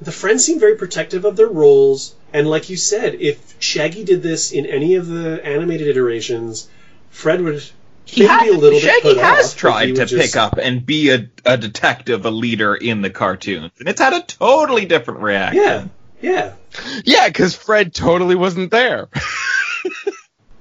The 0.00 0.12
friends 0.12 0.44
seem 0.44 0.60
very 0.60 0.76
protective 0.76 1.24
of 1.24 1.36
their 1.36 1.48
roles, 1.48 2.14
and 2.32 2.48
like 2.48 2.68
you 2.70 2.76
said, 2.76 3.16
if 3.18 3.38
Shaggy 3.58 4.04
did 4.04 4.22
this 4.22 4.52
in 4.52 4.66
any 4.66 4.94
of 4.94 5.08
the 5.08 5.44
animated 5.44 5.88
iterations, 5.88 6.68
Fred 7.10 7.40
would 7.40 7.62
he 8.04 8.24
had, 8.24 8.44
be 8.44 8.50
a 8.50 8.52
little 8.52 8.78
bit 8.78 9.02
Shaggy 9.02 9.18
has 9.18 9.54
tried 9.54 9.96
to 9.96 10.06
just- 10.06 10.14
pick 10.14 10.36
up 10.36 10.58
and 10.62 10.84
be 10.84 11.10
a, 11.10 11.28
a 11.44 11.56
detective, 11.56 12.24
a 12.24 12.30
leader 12.30 12.74
in 12.74 13.00
the 13.02 13.10
cartoons, 13.10 13.72
and 13.78 13.88
it's 13.88 14.00
had 14.00 14.12
a 14.12 14.22
totally 14.22 14.84
different 14.84 15.20
reaction. 15.20 15.62
Yeah, 15.62 15.84
yeah. 16.20 16.54
yeah, 17.04 17.28
because 17.28 17.54
Fred 17.54 17.94
totally 17.94 18.34
wasn't 18.34 18.70
there. 18.70 19.08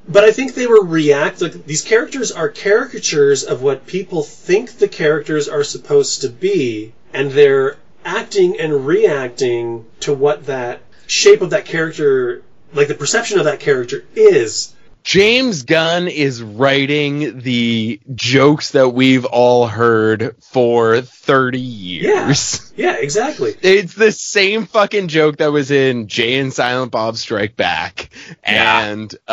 But 0.08 0.24
I 0.24 0.32
think 0.32 0.54
they 0.54 0.68
were 0.68 0.84
react 0.84 1.42
like 1.42 1.66
these 1.66 1.82
characters 1.82 2.32
are 2.32 2.50
caricatures 2.50 3.44
of 3.44 3.64
what 3.64 3.88
people 3.88 4.22
think 4.22 4.78
the 4.78 4.88
characters 4.88 5.50
are 5.50 5.64
supposed 5.64 6.22
to 6.22 6.30
be, 6.30 6.94
and 7.12 7.32
they're 7.32 7.78
acting 8.04 8.60
and 8.60 8.86
reacting 8.86 9.86
to 10.02 10.14
what 10.14 10.46
that 10.46 10.82
shape 11.08 11.42
of 11.42 11.50
that 11.52 11.66
character, 11.66 12.44
like 12.72 12.88
the 12.88 12.94
perception 12.94 13.40
of 13.40 13.46
that 13.46 13.60
character 13.60 14.06
is. 14.16 14.75
James 15.06 15.62
Gunn 15.64 16.08
is 16.08 16.42
writing 16.42 17.40
the 17.42 18.02
jokes 18.16 18.72
that 18.72 18.90
we've 18.90 19.24
all 19.26 19.68
heard 19.68 20.36
for 20.42 21.00
30 21.02 21.60
years. 21.60 22.62
Yeah, 22.78 22.98
exactly. 22.98 23.56
It's 23.62 23.94
the 23.94 24.12
same 24.12 24.66
fucking 24.66 25.08
joke 25.08 25.38
that 25.38 25.54
was 25.54 25.72
in 25.72 26.10
Jay 26.10 26.38
and 26.40 26.52
Silent 26.54 26.92
Bob 26.92 27.16
Strike 27.16 27.56
Back 27.56 28.10
Yeah. 28.46 28.88
and 28.88 29.16
uh, 29.30 29.32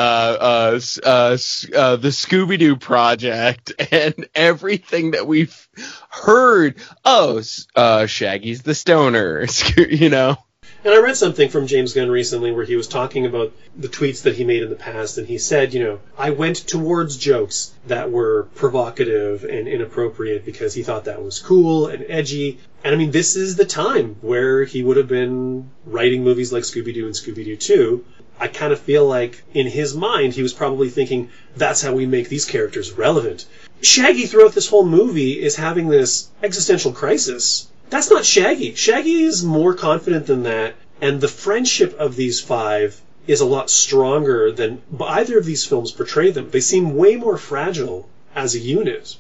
uh, 0.79 0.81
uh, 1.05 1.09
uh, 1.09 1.97
the 1.97 2.09
Scooby 2.13 2.57
Doo 2.57 2.77
Project 2.77 3.73
and 3.91 4.29
everything 4.33 5.11
that 5.11 5.27
we've 5.27 5.69
heard. 6.09 6.77
Oh, 7.05 7.43
uh, 7.75 8.07
Shaggy's 8.07 8.63
the 8.63 8.77
stoner, 8.77 9.45
you 9.77 10.09
know? 10.09 10.37
And 10.85 10.93
I 10.93 10.99
read 10.99 11.17
something 11.17 11.49
from 11.49 11.69
James 11.69 11.93
Gunn 11.93 12.11
recently 12.11 12.51
where 12.51 12.65
he 12.65 12.75
was 12.75 12.89
talking 12.89 13.25
about 13.25 13.53
the 13.77 13.87
tweets 13.87 14.23
that 14.23 14.35
he 14.35 14.45
made 14.45 14.65
in 14.65 14.69
the 14.69 14.75
past, 14.75 15.17
and 15.17 15.29
he 15.29 15.39
said, 15.39 15.75
you 15.75 15.85
know, 15.85 16.01
I 16.19 16.31
went 16.31 16.57
towards 16.57 17.17
jokes 17.17 17.73
that 17.87 18.11
were 18.11 18.49
provocative 18.57 19.45
and 19.45 19.69
inappropriate 19.69 20.45
because 20.45 20.75
he 20.75 20.83
thought 20.83 21.05
that 21.05 21.23
was 21.23 21.39
cool 21.39 21.87
and 21.87 22.05
edgy. 22.09 22.59
And 22.83 22.93
I 22.93 22.99
mean, 22.99 23.13
this 23.13 23.37
is 23.37 23.55
the 23.55 23.65
time 23.65 24.17
where 24.23 24.65
he 24.65 24.83
would 24.83 24.97
have 24.97 25.07
been 25.07 25.71
writing 25.87 26.25
movies 26.25 26.53
like 26.53 26.65
Scooby 26.65 26.93
Doo 26.93 27.07
and 27.07 27.15
Scooby 27.15 27.45
Doo 27.45 27.57
2. 27.57 28.05
I 28.41 28.49
kind 28.49 28.73
of 28.73 28.81
feel 28.81 29.07
like 29.07 29.45
in 29.55 29.69
his 29.69 29.95
mind, 29.95 30.33
he 30.33 30.43
was 30.43 30.53
probably 30.53 30.91
thinking, 30.91 31.31
that's 31.55 31.81
how 31.81 31.95
we 31.95 32.07
make 32.07 32.29
these 32.29 32.45
characters 32.45 32.91
relevant. 32.91 33.47
Shaggy 33.83 34.27
throughout 34.27 34.53
this 34.53 34.69
whole 34.69 34.85
movie 34.85 35.41
is 35.41 35.55
having 35.55 35.89
this 35.89 36.29
existential 36.43 36.91
crisis. 36.91 37.69
That's 37.93 38.11
not 38.11 38.25
Shaggy. 38.25 38.75
Shaggy 38.75 39.21
is 39.21 39.45
more 39.45 39.75
confident 39.75 40.27
than 40.27 40.45
that, 40.45 40.77
and 41.03 41.21
the 41.21 41.29
friendship 41.29 42.01
of 42.01 42.17
these 42.17 42.41
five 42.41 42.99
is 43.27 43.43
a 43.43 43.47
lot 43.47 43.69
stronger 43.69 44.51
than 44.51 44.81
either 44.99 45.37
of 45.37 45.45
these 45.45 45.67
films 45.67 45.93
portray 45.93 46.31
them. 46.31 46.49
They 46.49 46.61
seem 46.61 46.97
way 46.97 47.17
more 47.17 47.37
fragile 47.37 48.09
as 48.35 48.55
a 48.55 48.59
unit. 48.59 49.15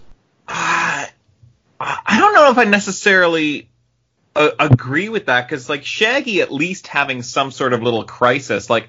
I 0.49 1.11
I 1.79 2.19
don't 2.19 2.33
know 2.33 2.51
if 2.51 2.57
I 2.57 2.65
necessarily 2.65 3.69
uh, 4.35 4.53
agree 4.59 5.11
with 5.11 5.27
that 5.27 5.47
because, 5.47 5.69
like, 5.69 5.85
Shaggy 5.85 6.41
at 6.41 6.51
least 6.51 6.87
having 6.87 7.23
some 7.23 7.51
sort 7.51 7.75
of 7.75 7.83
little 7.83 8.05
crisis. 8.05 8.71
Like, 8.71 8.89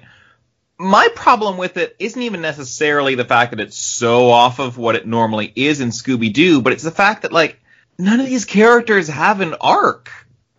my 0.78 1.08
problem 1.14 1.58
with 1.58 1.76
it 1.76 1.94
isn't 1.98 2.22
even 2.22 2.40
necessarily 2.40 3.16
the 3.16 3.26
fact 3.26 3.50
that 3.50 3.60
it's 3.60 3.76
so 3.76 4.30
off 4.30 4.60
of 4.60 4.78
what 4.78 4.96
it 4.96 5.06
normally 5.06 5.52
is 5.54 5.82
in 5.82 5.90
Scooby 5.90 6.32
Doo, 6.32 6.62
but 6.62 6.72
it's 6.72 6.82
the 6.82 6.90
fact 6.90 7.20
that, 7.20 7.32
like, 7.32 7.60
none 7.98 8.20
of 8.20 8.26
these 8.26 8.44
characters 8.44 9.08
have 9.08 9.40
an 9.40 9.54
arc. 9.60 10.10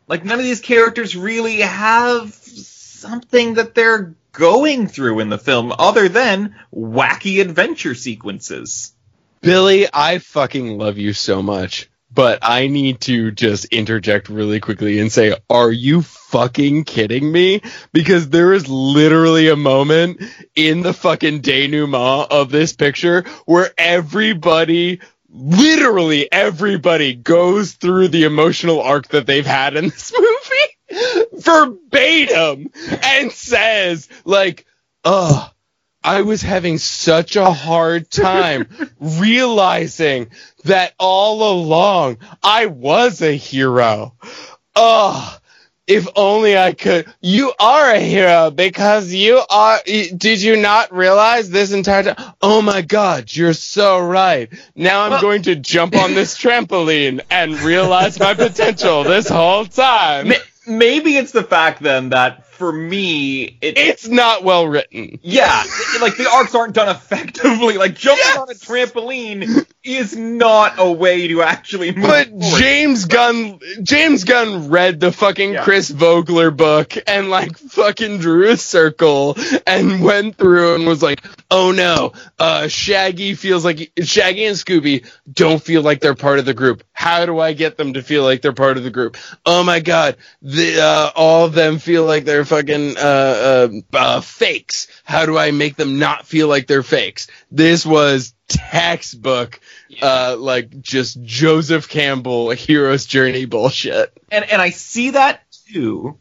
Like, 0.08 0.24
none 0.24 0.40
of 0.40 0.46
these 0.46 0.62
characters 0.62 1.16
really 1.16 1.62
have 1.62 2.34
something 2.34 3.56
that 3.56 3.74
they're 3.74 4.14
going 4.32 4.88
through 4.88 5.20
in 5.20 5.30
the 5.30 5.38
film 5.38 5.74
other 5.78 6.10
than 6.10 6.56
wacky 6.74 7.42
adventure 7.42 7.96
sequences. 7.96 8.94
Billy, 9.42 9.88
I 9.92 10.20
fucking 10.20 10.78
love 10.78 10.98
you 10.98 11.14
so 11.14 11.42
much, 11.42 11.90
but 12.12 12.40
I 12.42 12.68
need 12.68 13.02
to 13.02 13.32
just 13.32 13.66
interject 13.66 14.30
really 14.30 14.60
quickly 14.60 15.00
and 15.00 15.12
say, 15.12 15.36
are 15.50 15.72
you 15.72 16.02
fucking 16.02 16.84
kidding 16.84 17.32
me? 17.32 17.62
Because 17.94 18.30
there 18.30 18.54
is 18.54 18.68
literally 18.68 19.50
a 19.50 19.56
moment 19.56 20.22
in 20.56 20.82
the 20.82 20.94
fucking 20.94 21.42
denouement 21.42 22.32
of 22.32 22.50
this 22.50 22.74
picture 22.74 23.24
where 23.46 23.72
everybody 23.78 25.00
literally 25.38 26.32
everybody 26.32 27.14
goes 27.14 27.74
through 27.74 28.08
the 28.08 28.24
emotional 28.24 28.82
arc 28.82 29.10
that 29.10 29.26
they've 29.28 29.46
had 29.46 29.76
in 29.76 29.90
this 29.90 30.14
movie 30.18 31.30
verbatim 31.34 32.72
and 33.04 33.32
says 33.32 34.08
like 34.24 34.66
ugh 35.04 35.52
I 36.06 36.22
was 36.22 36.44
having 36.44 36.78
such 36.78 37.36
a 37.36 37.52
hard 37.52 38.12
time 38.12 38.68
realizing 39.00 40.30
that 40.64 40.94
all 41.00 41.52
along 41.52 42.20
I 42.44 42.68
was 42.68 43.24
a 43.24 43.36
hero. 43.36 44.14
Ugh. 44.76 45.42
If 45.88 46.08
only 46.16 46.58
I 46.58 46.74
could. 46.74 47.06
You 47.22 47.54
are 47.60 47.92
a 47.92 48.00
hero 48.00 48.50
because 48.50 49.14
you 49.14 49.40
are. 49.50 49.80
Did 49.86 50.42
you 50.42 50.56
not 50.58 50.92
realize 50.92 51.50
this 51.52 51.72
entire 51.74 52.02
time? 52.04 52.34
Oh 52.42 52.62
my 52.64 52.82
god, 52.82 53.32
you're 53.32 53.54
so 53.54 54.00
right. 54.00 54.50
Now 54.76 55.04
I'm 55.04 55.12
Well- 55.12 55.22
going 55.22 55.44
to 55.44 55.56
jump 55.56 55.96
on 55.96 56.16
this 56.16 56.36
trampoline 56.42 57.22
and 57.30 57.60
realize 57.62 58.20
my 58.20 58.34
potential 58.34 59.04
this 59.04 59.30
whole 59.30 59.66
time. 59.66 60.34
Maybe 60.68 61.18
it's 61.18 61.32
the 61.32 61.44
fact 61.44 61.84
then 61.84 62.10
that 62.10 62.46
for 62.56 62.72
me, 62.72 63.44
it, 63.62 63.78
It's 63.78 64.08
not 64.08 64.44
well 64.44 64.68
written. 64.68 65.20
yeah, 65.22 65.64
like 66.02 66.18
the 66.18 66.30
arcs 66.34 66.56
aren't 66.56 66.74
done 66.74 66.90
effectively. 66.90 67.78
Like 67.78 67.96
jumping 67.96 68.24
Yes! 68.26 68.38
on 68.38 68.50
a 68.50 68.54
trampoline 68.54 69.66
is 69.84 70.16
not 70.16 70.74
a 70.78 70.92
way 70.92 71.28
to 71.28 71.42
actually 71.44 71.92
move 71.94 72.06
But 72.08 72.30
forward. 72.30 72.60
James 72.60 73.06
Gunn, 73.06 73.60
James 73.84 74.24
Gunn 74.24 74.70
read 74.70 75.00
the 75.00 75.12
fucking 75.12 75.54
Yeah. 75.54 75.64
Chris 75.64 75.90
Vogler 75.90 76.52
book 76.52 76.94
and 77.08 77.30
like 77.30 77.58
fucking 77.58 78.20
drew 78.20 78.50
a 78.50 78.58
circle 78.58 79.38
and 79.68 80.02
went 80.04 80.38
through 80.38 80.76
and 80.76 80.88
was 80.88 81.04
like, 81.04 81.24
oh 81.52 81.72
no, 81.72 82.14
uh, 82.40 82.68
Shaggy 82.68 83.36
feels 83.36 83.64
like 83.64 83.92
Shaggy 84.02 84.46
and 84.46 84.56
Scooby 84.58 85.06
don't 85.32 85.62
feel 85.62 85.82
like 85.82 86.00
they're 86.02 86.16
part 86.16 86.40
of 86.40 86.46
the 86.46 86.54
group. 86.54 86.84
How 86.94 87.26
do 87.26 87.40
I 87.40 87.54
get 87.54 87.78
them 87.78 87.94
to 87.94 88.02
feel 88.02 88.24
like 88.24 88.42
they're 88.42 88.54
part 88.54 88.78
of 88.78 88.84
the 88.84 88.90
group? 88.90 89.18
Oh 89.46 89.64
my 89.64 89.80
god, 89.82 90.16
the 90.42 90.82
uh, 90.82 91.12
all 91.16 91.46
of 91.46 91.54
them 91.54 91.78
feel 91.78 92.06
like 92.06 92.24
they're 92.26 92.45
fucking 92.46 92.98
uh, 92.98 93.00
uh, 93.02 93.70
uh, 93.94 94.22
fakes. 94.22 94.88
How 95.04 95.26
do 95.26 95.38
I 95.38 95.52
make 95.52 95.76
them 95.76 96.00
not 96.00 96.26
feel 96.26 96.48
like 96.48 96.68
they're 96.68 96.84
fakes? 96.84 97.28
This 97.52 97.86
was 97.86 98.34
textbook 98.48 99.60
uh 100.04 100.36
like 100.38 100.80
just 100.82 101.20
Joseph 101.24 101.90
Campbell 101.90 102.52
hero's 102.52 103.06
journey 103.06 103.46
bullshit. 103.46 104.16
and 104.32 104.46
and 104.46 104.62
I 104.62 104.70
see 104.70 105.12
that 105.12 105.42
too, 105.72 106.18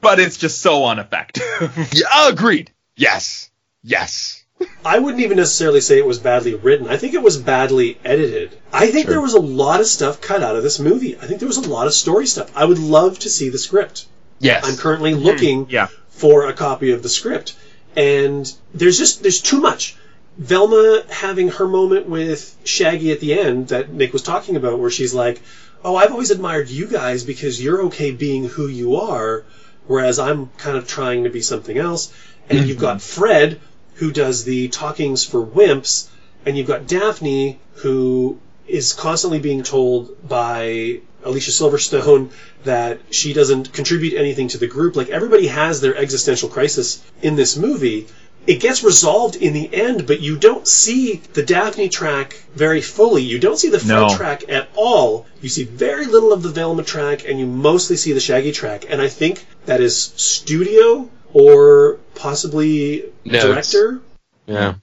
but 0.00 0.20
it's 0.20 0.36
just 0.38 0.60
so 0.60 0.88
ineffective. 0.90 1.42
Yeah, 1.92 2.28
agreed. 2.28 2.70
Yes. 2.96 3.50
Yes. 3.82 4.44
I 4.84 5.00
wouldn't 5.00 5.22
even 5.24 5.38
necessarily 5.38 5.80
say 5.80 5.98
it 5.98 6.06
was 6.06 6.20
badly 6.20 6.54
written. 6.54 6.86
I 6.86 6.96
think 6.96 7.14
it 7.14 7.22
was 7.22 7.36
badly 7.36 7.98
edited. 8.04 8.56
I 8.72 8.86
think 8.92 9.06
Sure. 9.06 9.14
there 9.14 9.20
was 9.20 9.34
a 9.34 9.40
lot 9.40 9.80
of 9.80 9.86
stuff 9.86 10.20
cut 10.20 10.44
out 10.44 10.54
of 10.54 10.62
this 10.62 10.78
movie. 10.78 11.16
I 11.16 11.26
think 11.26 11.40
there 11.40 11.48
was 11.48 11.56
a 11.56 11.68
lot 11.68 11.88
of 11.88 11.92
story 11.94 12.26
stuff. 12.28 12.52
I 12.56 12.64
would 12.64 12.78
love 12.78 13.18
to 13.20 13.28
see 13.30 13.48
the 13.48 13.58
script. 13.58 14.06
Yes. 14.42 14.68
I'm 14.68 14.76
currently 14.76 15.12
hmm. 15.12 15.20
looking 15.20 15.66
yeah. 15.70 15.86
for 16.08 16.46
a 16.46 16.52
copy 16.52 16.90
of 16.90 17.02
the 17.02 17.08
script, 17.08 17.54
and 17.96 18.52
there's 18.74 18.98
just 18.98 19.22
there's 19.22 19.40
too 19.40 19.60
much. 19.60 19.96
Velma 20.36 21.04
having 21.08 21.48
her 21.48 21.68
moment 21.68 22.08
with 22.08 22.56
Shaggy 22.64 23.12
at 23.12 23.20
the 23.20 23.38
end 23.38 23.68
that 23.68 23.92
Nick 23.92 24.12
was 24.12 24.22
talking 24.22 24.56
about, 24.56 24.80
where 24.80 24.90
she's 24.90 25.14
like, 25.14 25.40
"Oh, 25.84 25.94
I've 25.94 26.10
always 26.10 26.32
admired 26.32 26.68
you 26.68 26.86
guys 26.86 27.22
because 27.22 27.62
you're 27.62 27.82
okay 27.84 28.10
being 28.10 28.48
who 28.48 28.66
you 28.66 28.96
are, 28.96 29.44
whereas 29.86 30.18
I'm 30.18 30.50
kind 30.58 30.76
of 30.76 30.88
trying 30.88 31.24
to 31.24 31.30
be 31.30 31.42
something 31.42 31.78
else." 31.78 32.12
And 32.50 32.66
you've 32.66 32.78
mm-hmm. 32.78 32.86
got 32.86 33.02
Fred, 33.02 33.60
who 33.94 34.10
does 34.10 34.42
the 34.42 34.68
talkings 34.68 35.24
for 35.24 35.46
wimps, 35.46 36.08
and 36.44 36.58
you've 36.58 36.66
got 36.66 36.88
Daphne, 36.88 37.60
who 37.74 38.40
is 38.66 38.92
constantly 38.92 39.38
being 39.38 39.62
told 39.62 40.28
by 40.28 41.00
Alicia 41.24 41.50
Silverstone 41.50 42.30
that 42.64 43.00
she 43.10 43.32
doesn't 43.32 43.72
contribute 43.72 44.14
anything 44.14 44.48
to 44.48 44.58
the 44.58 44.66
group. 44.66 44.96
Like 44.96 45.08
everybody 45.08 45.46
has 45.48 45.80
their 45.80 45.96
existential 45.96 46.48
crisis 46.48 47.02
in 47.22 47.36
this 47.36 47.56
movie. 47.56 48.06
It 48.44 48.60
gets 48.60 48.82
resolved 48.82 49.36
in 49.36 49.52
the 49.52 49.72
end, 49.72 50.08
but 50.08 50.20
you 50.20 50.36
don't 50.36 50.66
see 50.66 51.22
the 51.32 51.44
Daphne 51.44 51.88
track 51.88 52.42
very 52.56 52.80
fully. 52.80 53.22
You 53.22 53.38
don't 53.38 53.56
see 53.56 53.68
the 53.68 53.78
Fred 53.78 53.88
No. 53.88 54.16
track 54.16 54.42
at 54.48 54.68
all. 54.74 55.26
You 55.40 55.48
see 55.48 55.62
very 55.62 56.06
little 56.06 56.32
of 56.32 56.42
the 56.42 56.48
Velma 56.48 56.82
track, 56.82 57.24
and 57.24 57.38
you 57.38 57.46
mostly 57.46 57.96
see 57.96 58.12
the 58.12 58.18
Shaggy 58.20 58.50
track. 58.50 58.84
And 58.88 59.00
I 59.00 59.06
think 59.08 59.46
that 59.66 59.80
is 59.80 59.96
studio 60.16 61.08
or 61.32 61.98
possibly 62.16 63.04
Notes. 63.24 63.44
director. 63.44 64.00
Yeah. 64.46 64.74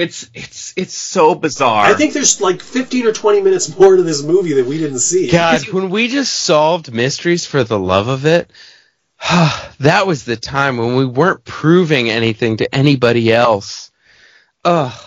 It's 0.00 0.30
it's 0.32 0.72
it's 0.76 0.94
so 0.94 1.34
bizarre. 1.34 1.84
I 1.84 1.92
think 1.92 2.14
there's 2.14 2.40
like 2.40 2.62
15 2.62 3.06
or 3.06 3.12
20 3.12 3.42
minutes 3.42 3.78
more 3.78 3.96
to 3.96 4.02
this 4.02 4.22
movie 4.22 4.54
that 4.54 4.64
we 4.64 4.78
didn't 4.78 5.00
see. 5.00 5.30
God, 5.30 5.68
when 5.68 5.90
we 5.90 6.08
just 6.08 6.32
solved 6.32 6.90
mysteries 6.90 7.44
for 7.44 7.64
the 7.64 7.78
love 7.78 8.08
of 8.08 8.24
it, 8.24 8.50
that 9.80 10.06
was 10.06 10.24
the 10.24 10.36
time 10.36 10.78
when 10.78 10.96
we 10.96 11.04
weren't 11.04 11.44
proving 11.44 12.08
anything 12.08 12.56
to 12.56 12.74
anybody 12.74 13.30
else. 13.30 13.90
Ugh. 14.64 14.98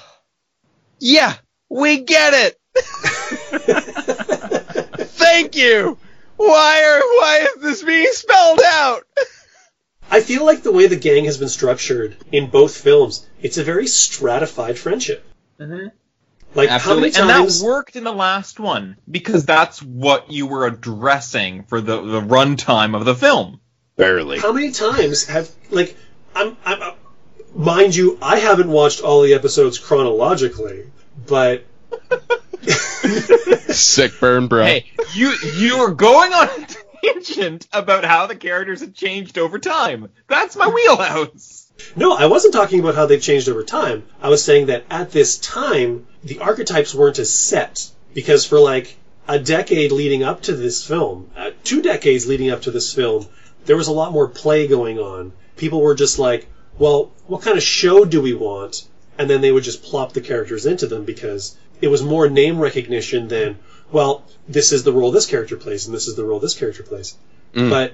Yeah, 1.00 1.34
we 1.70 2.02
get 2.02 2.34
it. 2.36 2.60
Thank 5.08 5.56
you. 5.56 5.98
Why 6.36 6.84
are 6.84 7.00
why 7.00 7.48
is 7.56 7.62
this 7.64 7.84
being 7.84 8.12
spelled 8.12 8.62
out? 8.64 9.02
I 10.12 10.22
feel 10.22 10.46
like 10.46 10.62
the 10.64 10.72
way 10.72 10.88
the 10.88 10.96
gang 10.96 11.26
has 11.26 11.38
been 11.38 11.50
structured 11.50 12.16
in 12.32 12.50
both 12.50 12.76
films, 12.78 13.28
it's 13.42 13.58
a 13.58 13.64
very 13.64 13.88
stratified 13.88 14.78
friendship. 14.78 15.26
Like 16.56 16.70
Absolutely. 16.70 16.80
how 16.80 16.92
And 16.92 17.02
many 17.02 17.12
times? 17.40 17.60
that 17.62 17.66
worked 17.66 17.96
in 17.96 18.04
the 18.04 18.12
last 18.14 18.60
one 18.60 18.98
because 19.10 19.46
that's 19.46 19.82
what 19.82 20.32
you 20.32 20.46
were 20.46 20.68
addressing 20.68 21.64
for 21.64 21.82
the, 21.82 22.00
the 22.02 22.22
runtime 22.22 22.96
of 22.96 23.06
the 23.06 23.16
film. 23.16 23.60
Barely. 23.96 24.40
how 24.40 24.52
many 24.52 24.72
times 24.72 25.26
have 25.28 25.50
like 25.70 25.96
I'm, 26.36 26.58
I'm 26.66 26.82
uh, 26.82 26.92
mind 27.56 27.96
you, 27.96 28.18
I 28.22 28.40
haven't 28.40 28.70
watched 28.70 29.02
all 29.02 29.22
the 29.22 29.34
episodes 29.36 29.78
chronologically, 29.78 30.86
but 31.28 31.66
Sick 33.74 34.20
burn, 34.20 34.48
bro. 34.48 34.66
Hey, 34.66 34.92
you 35.14 35.34
you 35.56 35.80
were 35.80 35.92
going 35.94 36.34
on 36.34 36.48
a 36.50 36.68
tangent 37.04 37.68
about 37.72 38.06
how 38.06 38.28
the 38.28 38.36
characters 38.36 38.82
had 38.82 38.94
changed 38.96 39.38
over 39.38 39.60
time. 39.60 40.10
That's 40.28 40.56
my 40.56 40.68
wheelhouse. 40.68 41.72
no, 41.96 42.14
I 42.14 42.28
wasn't 42.28 42.54
talking 42.54 42.80
about 42.80 42.96
how 42.96 43.06
they've 43.06 43.22
changed 43.22 43.50
over 43.50 43.64
time. 43.64 44.04
I 44.22 44.30
was 44.30 44.44
saying 44.44 44.68
that 44.68 44.86
at 44.90 45.12
this 45.12 45.38
time, 45.38 46.08
the 46.24 46.40
archetypes 46.40 46.96
weren't 46.96 47.20
as 47.20 47.32
set 47.32 47.90
because 48.14 48.46
for 48.46 48.60
like 48.60 48.96
a 49.28 49.40
decade 49.40 49.92
leading 49.92 50.24
up 50.24 50.42
to 50.44 50.56
this 50.56 50.86
film, 50.86 51.30
uh, 51.38 51.52
two 51.64 51.82
decades 51.82 52.28
leading 52.28 52.52
up 52.52 52.64
to 52.64 52.72
this 52.72 52.94
film, 52.94 53.26
there 53.66 53.78
was 53.78 53.88
a 53.88 53.94
lot 53.94 54.12
more 54.12 54.28
play 54.28 54.68
going 54.68 55.00
on. 55.00 55.32
People 55.56 55.82
were 55.82 55.96
just 55.96 56.20
like, 56.20 56.48
well, 56.78 57.12
what 57.28 57.42
kind 57.42 57.58
of 57.58 57.64
show 57.64 58.06
do 58.06 58.22
we 58.22 58.34
want? 58.34 58.86
And 59.18 59.30
then 59.30 59.42
they 59.42 59.52
would 59.52 59.64
just 59.64 59.84
plop 59.84 60.14
the 60.14 60.22
characters 60.22 60.66
into 60.66 60.88
them 60.88 61.06
because 61.06 61.56
it 61.82 61.88
was 61.88 62.02
more 62.02 62.30
name 62.30 62.60
recognition 62.60 63.28
than, 63.28 63.60
well, 63.94 64.26
this 64.48 64.72
is 64.72 64.84
the 64.84 64.92
role 64.92 65.12
this 65.12 65.26
character 65.26 65.56
plays 65.56 65.86
and 65.86 65.96
this 65.96 66.08
is 66.08 66.16
the 66.16 66.26
role 66.26 66.40
this 66.40 66.56
character 66.56 66.84
plays. 66.84 67.16
But 67.70 67.94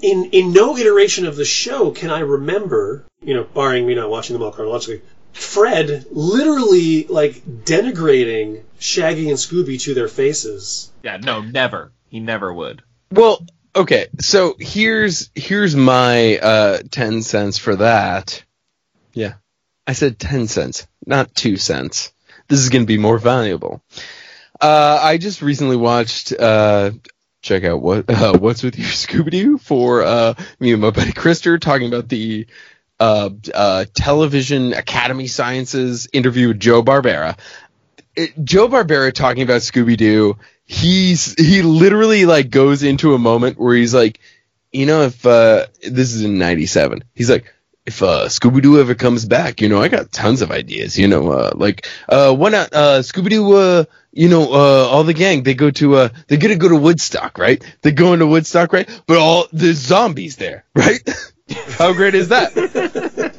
in 0.00 0.30
in 0.30 0.52
no 0.52 0.76
iteration 0.76 1.26
of 1.26 1.36
the 1.36 1.44
show 1.44 1.90
can 1.90 2.10
I 2.10 2.20
remember, 2.20 3.04
you 3.20 3.34
know, 3.34 3.44
barring 3.44 3.86
me 3.86 3.94
not 3.94 4.08
watching 4.08 4.34
them 4.34 4.42
all 4.42 4.52
chronologically, 4.52 5.02
Fred 5.32 6.06
literally 6.10 7.04
like 7.04 7.42
denigrating 7.44 8.62
Shaggy 8.78 9.28
and 9.28 9.38
Scooby 9.38 9.80
to 9.82 9.94
their 9.94 10.08
faces. 10.08 10.90
Yeah, 11.02 11.16
no, 11.16 11.40
never. 11.40 11.92
He 12.08 12.20
never 12.20 12.52
would. 12.52 12.82
Well, 13.10 13.44
okay. 13.74 14.06
So 14.20 14.54
here's 14.58 15.30
here's 15.34 15.74
my 15.74 16.38
uh, 16.38 16.78
ten 16.90 17.22
cents 17.22 17.58
for 17.58 17.76
that. 17.76 18.44
Yeah, 19.12 19.34
I 19.86 19.92
said 19.92 20.18
ten 20.18 20.46
cents, 20.46 20.86
not 21.04 21.34
two 21.34 21.56
cents. 21.56 22.12
This 22.48 22.60
is 22.60 22.70
going 22.70 22.82
to 22.82 22.86
be 22.86 22.98
more 22.98 23.18
valuable. 23.18 23.82
Uh, 24.60 24.98
I 25.02 25.18
just 25.18 25.42
recently 25.42 25.76
watched. 25.76 26.32
Uh, 26.32 26.92
check 27.42 27.64
out 27.64 27.80
what 27.80 28.08
uh, 28.10 28.36
what's 28.38 28.62
with 28.62 28.78
you, 28.78 28.84
Scooby 28.84 29.30
Doo 29.30 29.58
for 29.58 30.02
uh, 30.02 30.34
me 30.58 30.72
and 30.72 30.82
my 30.82 30.90
buddy 30.90 31.12
Krister 31.12 31.60
talking 31.60 31.88
about 31.88 32.08
the 32.08 32.46
uh, 33.00 33.30
uh, 33.54 33.84
television 33.94 34.72
Academy 34.74 35.26
Sciences 35.26 36.08
interview 36.12 36.48
with 36.48 36.60
Joe 36.60 36.82
Barbera. 36.82 37.38
It, 38.16 38.32
Joe 38.44 38.68
Barbera 38.68 39.12
talking 39.12 39.42
about 39.42 39.60
Scooby 39.60 39.96
Doo. 39.96 40.36
He's 40.64 41.34
he 41.34 41.62
literally 41.62 42.26
like 42.26 42.50
goes 42.50 42.82
into 42.82 43.14
a 43.14 43.18
moment 43.18 43.58
where 43.58 43.76
he's 43.76 43.94
like, 43.94 44.20
you 44.72 44.86
know, 44.86 45.02
if 45.02 45.24
uh, 45.24 45.66
this 45.82 46.12
is 46.12 46.24
in 46.24 46.38
'97, 46.38 47.04
he's 47.14 47.30
like, 47.30 47.54
if 47.88 48.02
uh, 48.02 48.26
Scooby 48.28 48.62
Doo 48.62 48.78
ever 48.80 48.94
comes 48.94 49.24
back, 49.24 49.60
you 49.60 49.68
know, 49.68 49.80
I 49.80 49.88
got 49.88 50.12
tons 50.12 50.42
of 50.42 50.50
ideas. 50.50 50.98
You 50.98 51.08
know, 51.08 51.32
uh, 51.32 51.52
like 51.54 51.88
uh, 52.08 52.34
why 52.34 52.50
not 52.50 52.72
uh, 52.72 52.98
Scooby 53.00 53.30
Doo? 53.30 53.52
Uh, 53.54 53.84
you 54.12 54.28
know, 54.28 54.52
uh, 54.52 54.86
all 54.88 55.04
the 55.04 55.14
gang 55.14 55.42
they 55.42 55.54
go 55.54 55.70
to 55.70 55.96
uh, 55.96 56.08
they 56.28 56.36
get 56.36 56.48
to 56.48 56.56
go 56.56 56.68
to 56.68 56.76
Woodstock, 56.76 57.38
right? 57.38 57.62
They 57.82 57.92
go 57.92 58.12
into 58.12 58.26
Woodstock, 58.26 58.72
right? 58.72 58.88
But 59.06 59.16
all 59.18 59.46
there's 59.52 59.78
zombies 59.78 60.36
there, 60.36 60.64
right? 60.74 61.00
How 61.78 61.94
great 61.94 62.14
is 62.14 62.28
that? 62.28 62.54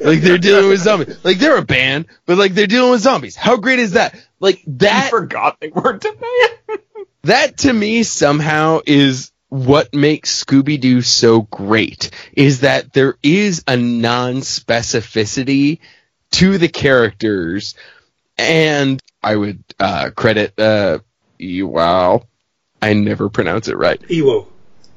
like 0.00 0.20
they're 0.20 0.38
dealing 0.38 0.68
with 0.68 0.80
zombies. 0.80 1.24
Like 1.24 1.38
they're 1.38 1.58
a 1.58 1.64
band, 1.64 2.06
but 2.26 2.36
like 2.36 2.52
they're 2.54 2.66
dealing 2.66 2.90
with 2.90 3.00
zombies. 3.02 3.36
How 3.36 3.56
great 3.56 3.78
is 3.78 3.92
that? 3.92 4.18
Like 4.40 4.58
I 4.58 4.62
that 4.78 5.10
forgot 5.10 5.60
they 5.60 5.68
weren't 5.68 6.04
a 6.04 6.12
man. 6.68 6.78
that 7.22 7.58
to 7.58 7.72
me 7.72 8.02
somehow 8.02 8.80
is 8.84 9.30
what 9.50 9.92
makes 9.92 10.42
Scooby 10.44 10.80
Doo 10.80 11.02
so 11.02 11.42
great 11.42 12.10
is 12.32 12.60
that 12.60 12.92
there 12.92 13.16
is 13.22 13.62
a 13.66 13.76
non 13.76 14.36
specificity 14.36 15.80
to 16.32 16.56
the 16.56 16.68
characters, 16.68 17.74
and 18.38 19.02
I 19.22 19.36
would 19.36 19.62
uh, 19.78 20.10
credit 20.16 20.58
uh, 20.58 21.00
wow, 21.40 22.26
I 22.80 22.94
never 22.94 23.28
pronounce 23.28 23.68
it 23.68 23.76
right. 23.76 24.00
Ewo. 24.02 24.46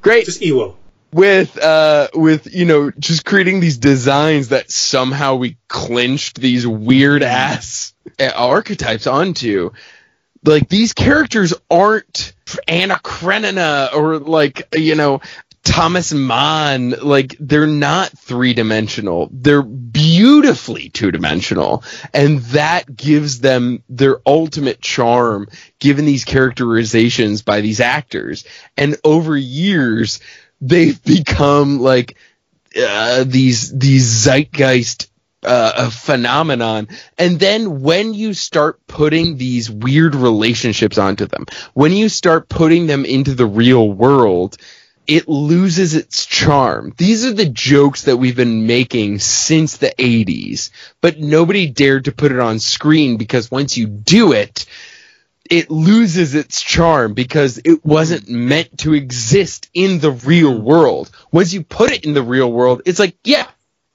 Great 0.02 0.26
Just 0.26 0.42
Ewo. 0.42 0.76
with 1.12 1.58
uh 1.58 2.10
with 2.13 2.54
you 2.54 2.66
know 2.66 2.92
just 2.92 3.26
creating 3.26 3.60
these 3.60 3.78
designs 3.78 4.50
that 4.50 4.70
somehow 4.70 5.36
we 5.36 5.58
clinched 5.68 6.39
these 6.39 6.68
weird 6.68 7.24
ass 7.24 7.94
archetypes 8.36 9.08
onto 9.08 9.72
like 10.43 10.69
these 10.69 10.93
characters 10.93 11.53
aren't 11.69 12.34
Anna 12.67 12.99
Karenina 13.01 13.89
or 13.93 14.19
like 14.19 14.67
you 14.75 14.95
know 14.95 15.21
Thomas 15.63 16.13
Mann. 16.13 16.91
Like 17.01 17.36
they're 17.39 17.67
not 17.67 18.10
three 18.17 18.53
dimensional 18.53 19.29
they're 19.32 19.63
beautifully 19.63 20.89
two 20.89 21.12
dimensional 21.12 21.84
and 22.13 22.39
that 22.39 22.93
gives 22.93 23.39
them 23.39 23.84
their 23.89 24.19
ultimate 24.25 24.82
charm 24.82 25.47
given 25.79 26.06
these 26.06 26.25
characterizations 26.25 27.41
by 27.41 27.62
these 27.62 27.79
actors. 27.79 28.45
And 28.77 28.97
over 29.03 29.38
years 29.38 30.19
they've 30.60 31.01
become 31.03 31.79
like 31.79 32.17
uh, 32.75 33.23
these 33.25 33.71
these 33.77 34.06
zeitgeist 34.06 35.10
uh, 35.45 35.73
a 35.77 35.91
phenomenon. 35.91 36.88
And 37.17 37.39
then 37.39 37.82
when 37.82 38.13
you 38.13 38.34
start 38.34 38.86
putting 38.88 39.38
these 39.38 39.69
weird 39.69 40.15
relationships 40.15 40.97
onto 40.97 41.25
them, 41.25 41.45
when 41.73 41.93
you 41.93 42.10
start 42.10 42.49
putting 42.49 42.88
them 42.88 43.06
into 43.06 43.34
the 43.36 43.45
real 43.45 43.89
world, 43.91 44.58
it 45.06 45.27
loses 45.27 45.95
its 45.95 46.25
charm. 46.25 46.93
These 46.97 47.25
are 47.25 47.34
the 47.34 47.45
jokes 47.45 48.03
that 48.03 48.17
we've 48.17 48.36
been 48.36 48.67
making 48.67 49.19
since 49.19 49.77
the 49.77 49.93
80s, 49.97 50.69
but 51.01 51.19
nobody 51.19 51.67
dared 51.67 52.06
to 52.06 52.12
put 52.12 52.32
it 52.32 52.39
on 52.39 52.60
screen 52.60 53.17
because 53.17 53.51
once 53.51 53.77
you 53.77 53.88
do 53.88 54.32
it, 54.32 54.65
it 55.49 55.69
loses 55.69 56.36
its 56.36 56.62
charm 56.62 57.13
because 57.13 57.60
it 57.65 57.86
wasn't 57.86 58.29
meant 58.29 58.77
to 58.79 58.93
exist 58.93 59.69
in 59.73 59.99
the 59.99 60.12
real 60.12 60.58
world. 60.58 61.12
Once 61.32 61.53
you 61.53 61.63
put 61.63 61.91
it 61.91 62.06
in 62.06 62.13
the 62.13 62.23
real 62.23 62.51
world, 62.51 62.82
it's 62.86 62.99
like, 62.99 63.17
yeah, 63.25 63.47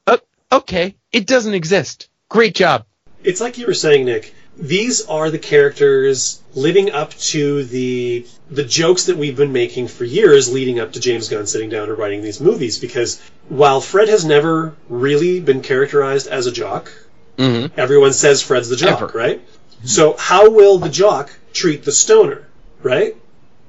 uh, 0.07 0.19
okay, 0.53 0.95
it 1.13 1.27
doesn't 1.27 1.55
exist. 1.55 2.09
Great 2.29 2.55
job. 2.55 2.85
It's 3.25 3.41
like 3.41 3.59
you 3.59 3.67
were 3.67 3.75
saying, 3.75 4.05
Nick. 4.05 4.35
These 4.57 5.07
are 5.07 5.31
the 5.31 5.39
characters 5.39 6.43
living 6.53 6.91
up 6.91 7.15
to 7.15 7.63
the 7.65 8.27
the 8.51 8.65
jokes 8.65 9.05
that 9.05 9.17
we've 9.17 9.37
been 9.37 9.53
making 9.53 9.87
for 9.87 10.05
years 10.05 10.53
leading 10.53 10.81
up 10.81 10.95
to 10.95 11.01
James 11.01 11.29
Gunn 11.29 11.47
sitting 11.47 11.71
down 11.71 11.89
and 11.89 11.97
writing 11.97 12.23
these 12.23 12.41
movies 12.41 12.79
because 12.79 13.21
while 13.49 13.81
Fred 13.81 14.09
has 14.09 14.25
never 14.25 14.75
really 14.89 15.39
been 15.39 15.63
characterized 15.63 16.27
as 16.27 16.47
a 16.47 16.53
jock 16.53 16.91
Mm-hmm. 17.39 17.79
Everyone 17.79 18.13
says 18.13 18.43
Fred's 18.43 18.69
the 18.69 18.77
jock, 18.77 19.01
Ever. 19.01 19.13
right? 19.17 19.41
So 19.85 20.17
how 20.19 20.51
will 20.51 20.79
the 20.79 20.89
jock 20.89 21.31
treat 21.53 21.85
the 21.85 21.93
stoner, 21.93 22.49
right? 22.83 23.17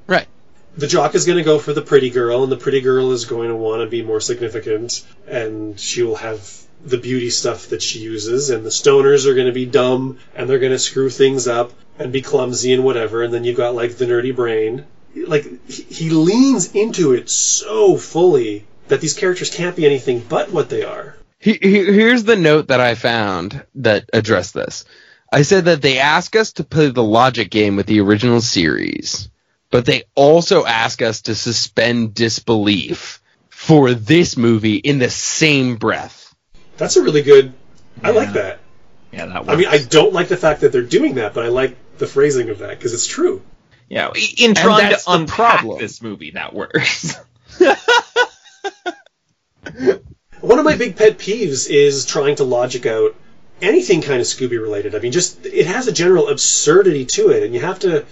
Right. 0.08 0.28
The 0.76 0.88
jock 0.88 1.14
is 1.14 1.26
going 1.26 1.38
to 1.38 1.44
go 1.44 1.60
for 1.60 1.74
the 1.74 1.82
pretty 1.84 2.10
girl, 2.10 2.42
and 2.44 2.52
the 2.52 2.58
pretty 2.58 2.82
girl 2.82 3.12
is 3.12 3.26
going 3.26 3.50
to 3.50 3.56
want 3.56 3.82
to 3.82 3.88
be 3.88 4.02
more 4.02 4.20
significant, 4.20 5.06
and 5.28 5.80
she 5.80 6.02
will 6.02 6.16
have 6.16 6.52
the 6.84 6.98
beauty 6.98 7.30
stuff 7.30 7.68
that 7.68 7.82
she 7.82 8.00
uses, 8.00 8.50
and 8.50 8.66
the 8.66 8.70
stoners 8.70 9.26
are 9.26 9.36
going 9.36 9.48
to 9.48 9.54
be 9.54 9.66
dumb, 9.66 10.18
and 10.36 10.50
they're 10.50 10.60
going 10.60 10.72
to 10.72 10.80
screw 10.80 11.10
things 11.10 11.48
up 11.48 11.72
and 11.98 12.14
be 12.14 12.22
clumsy 12.22 12.74
and 12.74 12.84
whatever, 12.84 13.24
and 13.24 13.34
then 13.34 13.44
you've 13.44 13.58
got 13.58 13.76
like 13.76 13.98
the 13.98 14.06
nerdy 14.06 14.36
brain. 14.36 14.86
Like 15.16 15.68
he 15.68 16.10
leans 16.10 16.74
into 16.74 17.14
it 17.14 17.30
so 17.30 17.98
fully 17.98 18.66
that 18.88 19.02
these 19.02 19.14
characters 19.14 19.50
can't 19.50 19.76
be 19.76 19.86
anything 19.86 20.20
but 20.28 20.52
what 20.52 20.70
they 20.70 20.84
are. 20.84 21.18
He, 21.40 21.54
he, 21.54 21.86
here's 21.86 22.24
the 22.24 22.36
note 22.36 22.68
that 22.68 22.80
I 22.80 22.96
found 22.96 23.64
that 23.76 24.10
addressed 24.12 24.54
this. 24.54 24.86
I 25.32 25.44
said 25.44 25.66
that 25.66 25.82
they 25.82 26.00
ask 26.00 26.36
us 26.36 26.54
to 26.54 26.64
play 26.64 26.90
the 26.90 27.04
logic 27.04 27.50
game 27.50 27.76
with 27.76 27.86
the 27.86 28.02
original 28.02 28.42
series, 28.42 29.30
but 29.70 29.86
they 29.86 30.04
also 30.16 30.66
ask 30.66 31.02
us 31.02 31.24
to 31.24 31.36
suspend 31.36 32.14
disbelief 32.14 33.22
for 33.50 33.94
this 33.94 34.38
movie 34.38 34.78
in 34.78 35.00
the 35.00 35.10
same 35.10 35.76
breath. 35.76 36.29
That's 36.80 36.96
a 36.98 37.04
really 37.04 37.22
good. 37.22 37.54
I 38.04 38.10
like 38.12 38.34
that. 38.34 38.60
Yeah, 39.12 39.26
that 39.28 39.46
works. 39.46 39.50
I 39.50 39.56
mean, 39.56 39.68
I 39.68 39.78
don't 39.80 40.14
like 40.14 40.28
the 40.30 40.38
fact 40.38 40.62
that 40.62 40.72
they're 40.72 40.82
doing 40.82 41.16
that, 41.16 41.34
but 41.34 41.46
I 41.46 41.50
like 41.50 41.76
the 41.98 42.08
phrasing 42.08 42.50
of 42.50 42.60
that 42.60 42.70
because 42.70 42.94
it's 42.94 43.06
true. 43.08 43.42
yeah, 43.90 44.12
in 44.38 44.56
trying 44.56 44.92
to 44.92 44.96
the 44.96 45.04
unpack 45.12 45.60
problem. 45.60 45.80
this 45.80 46.02
movie, 46.02 46.32
that 46.32 46.54
works. 46.54 47.16
One 50.42 50.58
of 50.58 50.64
my 50.66 50.76
big 50.78 50.96
pet 50.96 51.18
peeves 51.18 51.70
is 51.70 52.06
trying 52.06 52.36
to 52.38 52.44
logic 52.46 52.86
out 52.86 53.14
anything 53.62 54.02
kind 54.02 54.22
of 54.22 54.26
Scooby 54.28 54.60
related. 54.62 54.96
I 54.96 55.00
mean, 55.00 55.12
just 55.12 55.46
it 55.46 55.66
has 55.68 55.88
a 55.88 55.92
general 55.92 56.30
absurdity 56.30 57.06
to 57.08 57.30
it, 57.32 57.44
and 57.44 57.54
you 57.54 57.60
have 57.60 57.80
to 57.80 58.06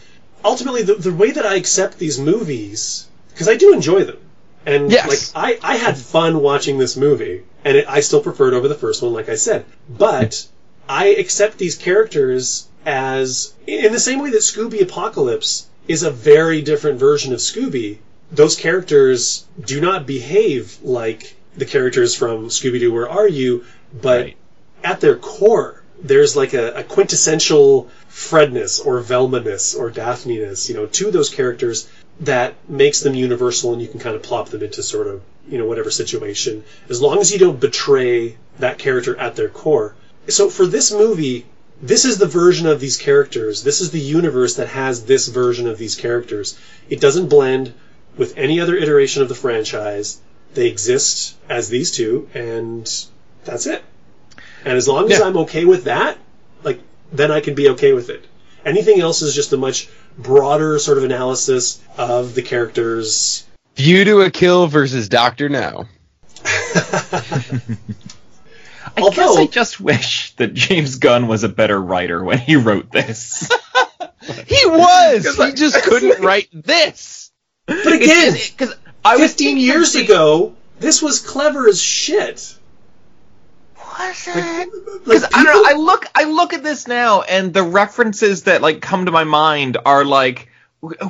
ultimately 0.44 0.84
the, 0.84 0.96
the 0.96 1.14
way 1.14 1.32
that 1.32 1.46
I 1.46 1.56
accept 1.56 1.98
these 1.98 2.20
movies 2.20 3.08
because 3.30 3.48
I 3.48 3.56
do 3.56 3.74
enjoy 3.74 4.04
them, 4.04 4.18
and 4.66 4.92
Yes. 4.92 5.34
like 5.34 5.60
I 5.64 5.74
I 5.74 5.76
had 5.78 5.98
fun 5.98 6.42
watching 6.42 6.78
this 6.78 6.98
movie, 6.98 7.44
and 7.68 7.76
it, 7.78 7.86
I 7.90 8.00
still 8.00 8.22
prefer 8.22 8.48
it 8.48 8.54
over 8.54 8.70
the 8.70 8.76
first 8.76 9.02
one, 9.02 9.12
like 9.12 9.28
I 9.28 9.36
said, 9.36 9.66
but 9.90 10.48
I 10.88 11.08
accept 11.08 11.58
these 11.58 11.76
characters 11.76 12.66
as 12.86 13.54
in 13.68 13.92
the 13.92 14.00
same 14.00 14.20
way 14.20 14.32
that 14.32 14.38
Scooby 14.38 14.82
Apocalypse 14.82 15.68
is 15.86 16.04
a 16.04 16.10
very 16.10 16.62
different 16.62 16.98
version 16.98 17.34
of 17.34 17.40
Scooby. 17.40 17.98
Those 18.32 18.56
characters 18.56 19.46
do 19.60 19.82
not 19.82 20.08
behave 20.08 20.78
like 20.82 21.36
the 21.58 21.66
characters 21.66 22.16
from 22.16 22.48
Scooby 22.48 22.80
Doo 22.80 22.94
Where 22.94 23.10
Are 23.10 23.28
You, 23.28 23.66
but 23.94 24.22
Right. 24.22 24.38
at 24.86 25.02
their 25.02 25.18
core, 25.18 25.84
there's 26.02 26.38
like 26.38 26.54
a, 26.54 26.72
a 26.72 26.84
quintessential 26.84 27.90
Fredness 28.08 28.80
or 28.80 29.02
Velma-ness 29.02 29.76
or 29.76 29.90
Daphne-ness, 29.90 30.70
you 30.70 30.76
know, 30.76 30.86
to 30.86 31.12
those 31.12 31.30
characters 31.30 31.90
that 32.22 32.56
makes 32.68 33.02
them 33.02 33.14
universal 33.14 33.74
and 33.74 33.82
you 33.82 33.88
can 33.88 34.00
kind 34.00 34.16
of 34.16 34.24
plop 34.24 34.50
them 34.50 34.64
into 34.64 34.82
sort 34.82 35.08
of, 35.08 35.22
you 35.48 35.58
know, 35.58 35.66
whatever 35.66 35.92
situation, 35.92 36.64
as 36.90 37.02
long 37.02 37.20
as 37.20 37.32
you 37.32 37.40
don't 37.40 37.60
betray 37.60 38.38
that 38.60 38.80
character 38.80 39.16
at 39.18 39.36
their 39.36 39.50
core. 39.50 39.96
So 40.28 40.50
for 40.50 40.66
this 40.66 40.92
movie, 40.92 41.46
this 41.82 42.06
is 42.06 42.18
the 42.18 42.26
version 42.26 42.66
of 42.68 42.80
these 42.80 42.98
characters. 42.98 43.64
This 43.64 43.82
is 43.82 43.92
the 43.92 44.00
universe 44.00 44.56
that 44.56 44.68
has 44.68 45.06
this 45.06 45.28
version 45.28 45.68
of 45.68 45.78
these 45.78 45.96
characters. 45.96 46.60
It 46.90 47.00
doesn't 47.00 47.30
blend 47.30 47.74
with 48.18 48.36
any 48.36 48.60
other 48.60 48.76
iteration 48.76 49.22
of 49.22 49.30
the 49.30 49.36
franchise. 49.36 50.20
They 50.54 50.68
exist 50.68 51.36
as 51.48 51.70
these 51.70 51.92
two, 51.92 52.30
and 52.34 52.84
that's 53.46 53.68
it. 53.68 53.84
And 54.66 54.76
as 54.76 54.88
long 54.88 55.12
as 55.12 55.22
I'm 55.22 55.38
okay 55.38 55.66
with 55.66 55.84
that, 55.84 56.18
like 56.64 56.82
then 57.12 57.32
I 57.32 57.42
can 57.42 57.54
be 57.54 57.70
okay 57.70 57.94
with 57.94 58.10
it. 58.10 58.26
Anything 58.68 59.00
else 59.02 59.22
is 59.22 59.34
just 59.34 59.54
a 59.54 59.58
much 59.58 59.88
broader 60.18 60.78
sort 60.78 60.98
of 60.98 61.04
analysis 61.06 61.80
of 61.98 62.36
the 62.36 62.42
characters. 62.42 63.46
View 63.76 64.04
to 64.06 64.22
a 64.22 64.30
Kill 64.32 64.68
versus 64.68 65.08
Doctor 65.10 65.48
No. 65.50 65.86
I 69.00 69.12
guess 69.12 69.38
I 69.38 69.46
just 69.48 69.80
wish 69.80 70.34
that 70.36 70.54
James 70.54 70.96
Gunn 70.96 71.28
was 71.28 71.44
a 71.44 71.50
better 71.50 71.80
writer 71.82 72.24
when 72.24 72.40
he 72.40 72.56
wrote 72.56 72.92
this. 72.92 73.50
He 74.46 74.66
was. 74.66 75.38
He 75.38 75.42
I- 75.42 75.52
just 75.52 75.82
couldn't 75.84 76.22
write 76.22 76.50
this. 76.52 77.32
But 77.66 77.94
again, 77.94 78.34
because 78.34 78.76
I 79.06 79.16
was 79.16 79.32
15 79.32 79.56
years 79.58 79.94
the- 79.94 80.04
ago, 80.04 80.54
this 80.80 81.02
was 81.02 81.22
clever 81.22 81.66
as 81.70 81.82
shit. 81.82 82.57
Was 84.00 84.28
it? 84.28 84.36
Like, 84.36 85.04
Because 85.06 85.24
I 85.34 85.44
don't 85.44 85.64
know. 85.64 85.70
I 85.70 85.74
look, 85.74 86.06
I 86.16 86.24
look 86.26 86.54
at 86.54 86.64
this 86.64 86.88
now, 86.88 87.22
and 87.22 87.54
the 87.54 87.64
references 87.64 88.44
that 88.44 88.62
like 88.62 88.82
come 88.82 89.06
to 89.06 89.12
my 89.12 89.24
mind 89.24 89.78
are 89.86 90.06
like, 90.06 90.50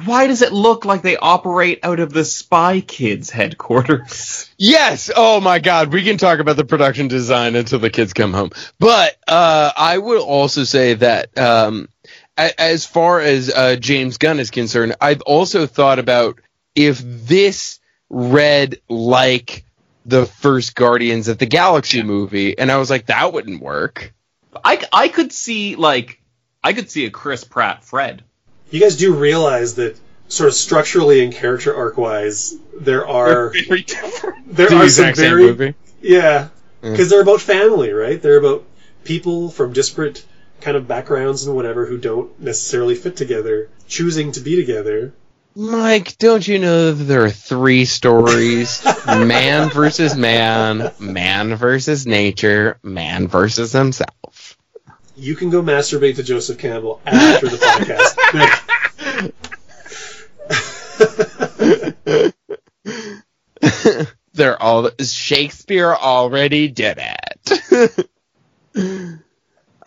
why 0.06 0.28
does 0.28 0.42
it 0.42 0.54
look 0.54 0.86
like 0.86 1.02
they 1.02 1.18
operate 1.18 1.80
out 1.84 2.00
of 2.00 2.14
the 2.14 2.24
Spy 2.24 2.80
Kids 2.82 3.30
headquarters? 3.30 4.50
Yes. 4.58 5.12
Oh 5.16 5.42
my 5.42 5.60
God. 5.60 5.92
We 5.92 6.04
can 6.04 6.18
talk 6.18 6.40
about 6.40 6.56
the 6.56 6.64
production 6.66 7.10
design 7.10 7.56
until 7.56 7.80
the 7.80 7.90
kids 7.90 8.14
come 8.14 8.34
home. 8.34 8.52
But 8.80 9.18
uh, 9.28 9.72
I 9.76 9.98
will 9.98 10.24
also 10.24 10.64
say 10.64 10.94
that 10.96 11.38
um, 11.38 11.90
a- 12.38 12.60
as 12.60 12.86
far 12.86 13.20
as 13.20 13.50
uh, 13.54 13.76
James 13.76 14.18
Gunn 14.18 14.40
is 14.40 14.52
concerned, 14.52 14.96
I've 15.02 15.22
also 15.22 15.68
thought 15.68 16.00
about 16.00 16.40
if 16.74 17.00
this 17.04 17.80
read 18.10 18.80
like 18.88 19.66
the 20.08 20.26
first 20.26 20.74
Guardians 20.76 21.28
of 21.28 21.38
the 21.38 21.46
Galaxy 21.46 22.02
movie, 22.02 22.58
and 22.58 22.72
I 22.72 22.78
was 22.78 22.90
like, 22.90 23.08
that 23.08 23.32
wouldn't 23.34 23.62
work. 23.62 24.14
I, 24.64 24.84
I 24.92 25.08
could 25.10 25.32
see 25.32 25.76
like, 25.76 26.22
I 26.64 26.74
could 26.74 26.90
see 26.90 27.06
a 27.06 27.12
Chris 27.12 27.44
Pratt 27.44 27.84
Fred. 27.84 28.24
You 28.72 28.80
guys 28.80 28.98
do 28.98 29.14
realize 29.14 29.76
that 29.76 29.98
sort 30.30 30.48
of 30.50 30.56
structurally 30.56 31.24
and 31.24 31.34
character 31.34 31.76
arc 31.76 31.98
wise, 31.98 32.56
there 32.80 33.08
are 33.08 33.50
Very 33.52 33.84
different. 33.84 34.48
there 34.56 34.68
The 34.70 34.76
are 34.78 34.90
some 34.90 35.06
exact 35.06 35.18
same 35.18 35.30
very 35.30 35.44
movie. 35.44 35.76
yeah 36.02 36.50
Mm. 36.82 36.92
because 36.92 37.10
they're 37.10 37.22
about 37.24 37.42
family, 37.42 37.92
right? 37.92 38.22
They're 38.22 38.38
about 38.38 38.64
people 39.04 39.50
from 39.50 39.74
disparate 39.74 40.24
kind 40.62 40.78
of 40.78 40.88
backgrounds 40.88 41.48
and 41.48 41.56
whatever 41.56 41.88
who 41.88 41.98
don't 41.98 42.40
necessarily 42.40 42.94
fit 42.94 43.16
together, 43.18 43.70
choosing 43.88 44.32
to 44.34 44.42
be 44.42 44.56
together. 44.58 45.12
Mike, 45.58 46.18
don't 46.20 46.48
you 46.48 46.60
know 46.60 46.92
that 46.92 47.04
there 47.06 47.24
are 47.24 47.32
three 47.32 47.86
stories? 47.86 48.86
man 49.08 49.70
versus 49.72 50.16
man, 50.16 50.92
man 51.00 51.56
versus 51.56 52.06
nature, 52.06 52.78
man 52.84 53.28
versus 53.28 53.72
himself. 53.72 54.56
You 55.16 55.36
can 55.36 55.50
go 55.50 55.64
masturbate 55.64 56.18
to 56.18 56.24
Joseph 56.24 56.60
Campbell 56.60 57.02
after 57.08 57.50
the 57.50 57.58
podcast. 57.58 58.14
They're 64.34 64.62
all 64.62 64.92
Shakespeare 65.02 65.92
already 65.92 66.68
did 66.68 67.00
it. 67.00 68.10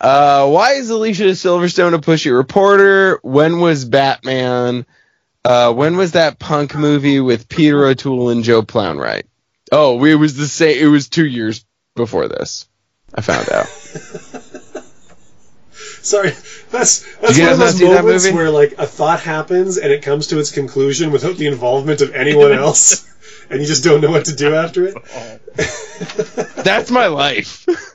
uh, 0.01 0.49
why 0.49 0.73
is 0.73 0.89
Alicia 0.89 1.23
Silverstone 1.23 1.93
a 1.93 1.99
pushy 1.99 2.35
reporter? 2.35 3.21
When 3.23 3.61
was 3.61 3.85
Batman? 3.85 4.85
Uh, 5.43 5.73
when 5.73 5.97
was 5.97 6.11
that 6.11 6.37
punk 6.39 6.75
movie 6.75 7.19
with 7.19 7.49
Peter 7.49 7.85
O'Toole 7.85 8.29
and 8.29 8.43
Joan 8.43 8.65
Plowright? 8.65 9.23
Oh, 9.71 10.03
it 10.05 10.15
was 10.15 10.35
the 10.35 10.47
same. 10.47 10.77
It 10.77 10.87
was 10.87 11.09
two 11.09 11.25
years 11.25 11.65
before 11.95 12.27
this. 12.27 12.67
I 13.13 13.21
found 13.21 13.49
out. 13.49 13.67
Sorry, 16.03 16.31
that's 16.71 17.05
that's 17.17 17.39
one 17.39 17.51
of 17.51 17.59
those 17.59 17.81
moments 17.81 18.31
where 18.31 18.49
like 18.49 18.73
a 18.77 18.87
thought 18.87 19.19
happens 19.19 19.77
and 19.77 19.91
it 19.91 20.01
comes 20.01 20.27
to 20.27 20.39
its 20.39 20.51
conclusion 20.51 21.11
without 21.11 21.37
the 21.37 21.47
involvement 21.47 22.01
of 22.01 22.13
anyone 22.15 22.51
else, 22.53 23.07
and 23.49 23.61
you 23.61 23.67
just 23.67 23.83
don't 23.83 24.01
know 24.01 24.09
what 24.09 24.25
to 24.25 24.35
do 24.35 24.55
after 24.55 24.87
it. 24.87 24.95
That's 26.63 26.89
my 26.91 27.07
life. 27.07 27.67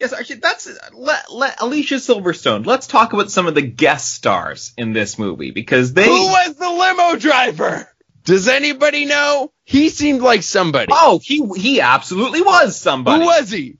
Yes, 0.00 0.12
actually, 0.12 0.36
that's 0.36 0.68
let, 0.92 1.32
let 1.32 1.60
Alicia 1.60 1.96
Silverstone. 1.96 2.64
Let's 2.64 2.86
talk 2.86 3.12
about 3.12 3.30
some 3.30 3.48
of 3.48 3.54
the 3.54 3.62
guest 3.62 4.12
stars 4.14 4.72
in 4.76 4.92
this 4.92 5.18
movie 5.18 5.50
because 5.50 5.92
they. 5.92 6.06
Who 6.06 6.26
was 6.28 6.54
the 6.54 6.70
limo 6.70 7.16
driver? 7.18 7.88
Does 8.24 8.46
anybody 8.46 9.06
know? 9.06 9.50
He 9.64 9.88
seemed 9.88 10.20
like 10.20 10.42
somebody. 10.42 10.92
Oh, 10.94 11.18
he 11.22 11.44
he 11.56 11.80
absolutely 11.80 12.42
was 12.42 12.76
somebody. 12.76 13.20
Who 13.20 13.26
was 13.26 13.50
he? 13.50 13.78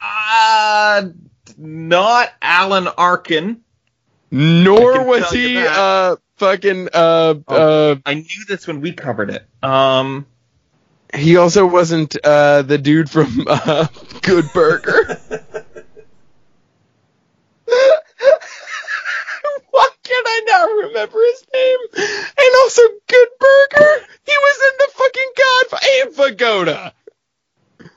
Uh, 0.00 1.10
not 1.56 2.32
Alan 2.40 2.88
Arkin. 2.88 3.60
Nor 4.30 5.04
was 5.04 5.30
he 5.30 5.58
uh 5.58 6.16
fucking 6.36 6.88
uh 6.92 7.34
Oh. 7.46 7.90
uh 7.90 7.96
I 8.06 8.14
knew 8.14 8.44
this 8.48 8.66
when 8.66 8.80
we 8.80 8.92
covered 8.92 9.28
it. 9.30 9.46
Um, 9.62 10.26
he 11.14 11.36
also 11.36 11.66
wasn't 11.66 12.16
uh 12.24 12.62
the 12.62 12.78
dude 12.78 13.10
from 13.10 13.44
uh 13.46 13.86
Good 14.22 14.46
Burger. 14.54 15.18
Why 19.70 19.88
can 20.02 20.22
I 20.26 20.40
not 20.46 20.81
remember 20.92 21.18
his 21.18 21.44
name? 21.52 21.78
And 21.96 22.54
also 22.62 22.82
Good 23.08 23.28
Burger. 23.40 24.06
He 24.24 24.32
was 24.36 24.58
in 24.68 24.72
the 24.78 24.88
fucking 24.92 25.32
God 25.38 25.64
Abe 25.84 26.14
Vigoda. 26.36 26.92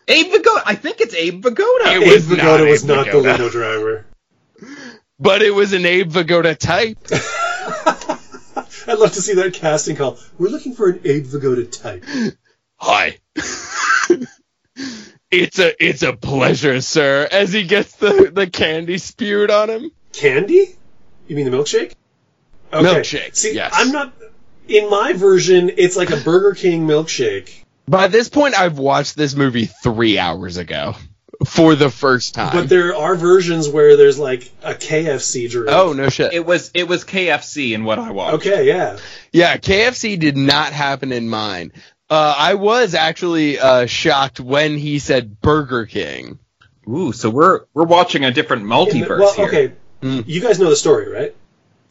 Abe 0.08 0.34
Vigoda. 0.34 0.62
I 0.66 0.76
think 0.76 1.02
it's 1.02 1.14
Abe 1.16 1.44
Vigoda. 1.44 1.96
It 1.96 2.04
Abe 2.04 2.12
was 2.12 2.26
Vigoda 2.26 2.60
not 2.60 2.70
was 2.70 2.84
Abe 2.84 2.90
not 2.90 3.06
the 3.06 3.12
Vigoda. 3.12 3.38
limo 3.38 3.50
driver. 3.50 4.06
But 5.20 5.42
it 5.42 5.52
was 5.52 5.74
an 5.74 5.86
Abe 5.86 6.12
Vigoda 6.12 6.58
type. 6.58 6.98
I'd 8.88 9.00
love 9.00 9.14
to 9.14 9.22
see 9.22 9.34
that 9.36 9.54
casting 9.54 9.96
call. 9.96 10.18
We're 10.38 10.50
looking 10.50 10.76
for 10.76 10.90
an 10.90 11.02
Abe 11.04 11.26
Vigoda 11.26 11.72
type. 11.72 12.06
Hi. 12.78 13.18
it's 15.32 15.60
a 15.60 15.84
it's 15.84 16.04
a 16.04 16.14
pleasure, 16.14 16.82
sir. 16.82 17.28
As 17.32 17.52
he 17.52 17.64
gets 17.64 17.96
the, 17.96 18.32
the 18.34 18.48
candy 18.48 18.98
spewed 18.98 19.50
on 19.50 19.70
him. 19.70 19.92
Candy? 20.14 20.76
You 21.28 21.36
mean 21.36 21.50
the 21.50 21.58
milkshake? 21.58 21.94
Milkshake, 22.84 23.36
See, 23.36 23.54
yes. 23.56 23.74
I'm 23.76 23.92
not. 23.92 24.14
In 24.68 24.90
my 24.90 25.14
version, 25.14 25.72
it's 25.78 25.96
like 25.96 26.10
a 26.10 26.18
Burger 26.18 26.56
King 26.56 26.88
milkshake. 26.88 27.52
By 27.88 28.08
this 28.08 28.30
point, 28.30 28.58
I've 28.58 28.80
watched 28.80 29.16
this 29.16 29.36
movie 29.36 29.66
three 29.66 30.18
hours 30.18 30.58
ago 30.58 30.96
for 31.46 31.76
the 31.76 31.92
first 31.92 32.34
time. 32.34 32.52
But 32.54 32.68
there 32.70 32.96
are 32.96 33.16
versions 33.16 33.70
where 33.70 33.96
there's 33.96 34.18
like 34.18 34.52
a 34.64 34.74
KFC 34.74 35.52
drink. 35.52 35.70
oh 35.70 35.94
no 35.94 36.10
shit! 36.10 36.34
It 36.34 36.46
was 36.46 36.72
it 36.74 36.88
was 36.88 37.04
KFC 37.04 37.74
in 37.74 37.84
what 37.84 38.00
I 38.00 38.10
watched. 38.12 38.36
Okay, 38.48 38.66
yeah. 38.68 38.98
Yeah, 39.32 39.56
KFC 39.58 40.18
did 40.18 40.36
not 40.36 40.74
happen 40.74 41.12
in 41.12 41.30
mine. 41.30 41.72
Uh, 42.10 42.34
I 42.38 42.56
was 42.56 42.96
actually 42.96 43.60
uh, 43.60 43.86
shocked 43.86 44.40
when 44.40 44.78
he 44.78 44.98
said 45.00 45.42
Burger 45.42 45.86
King. 45.86 46.40
Ooh, 46.90 47.12
so 47.12 47.30
we're 47.30 47.66
we're 47.74 47.84
watching 47.86 48.24
a 48.26 48.32
different 48.32 48.64
In 48.64 48.70
the- 48.70 48.76
multiverse 48.76 49.20
well, 49.20 49.34
here. 49.36 49.48
okay. 49.48 49.72
Mm. 50.02 50.24
You 50.28 50.42
guys 50.42 50.60
know 50.60 50.70
the 50.70 50.76
story, 50.76 51.08
right? 51.10 51.36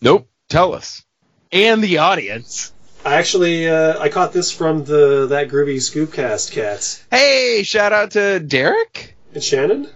Nope. 0.01 0.29
Tell 0.55 0.73
us. 0.73 1.05
And 1.51 1.83
the 1.83 1.99
audience. 1.99 2.73
I 3.05 3.15
actually 3.17 3.69
uh, 3.69 3.99
I 3.99 4.09
caught 4.09 4.33
this 4.33 4.53
from 4.53 4.85
the 4.85 5.27
that 5.31 5.49
groovy 5.49 5.79
Scoopcast 5.79 6.53
cats. 6.53 7.05
Hey, 7.11 7.65
shout 7.65 7.93
out 7.93 8.13
to 8.13 8.39
Derek. 8.39 9.17
And 9.35 9.43
Shannon. 9.43 9.89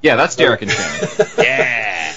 Yeah, 0.00 0.16
that's 0.16 0.34
Derek 0.34 0.62
and 0.62 0.70
Shannon. 0.70 1.08
Yeah. 1.36 2.14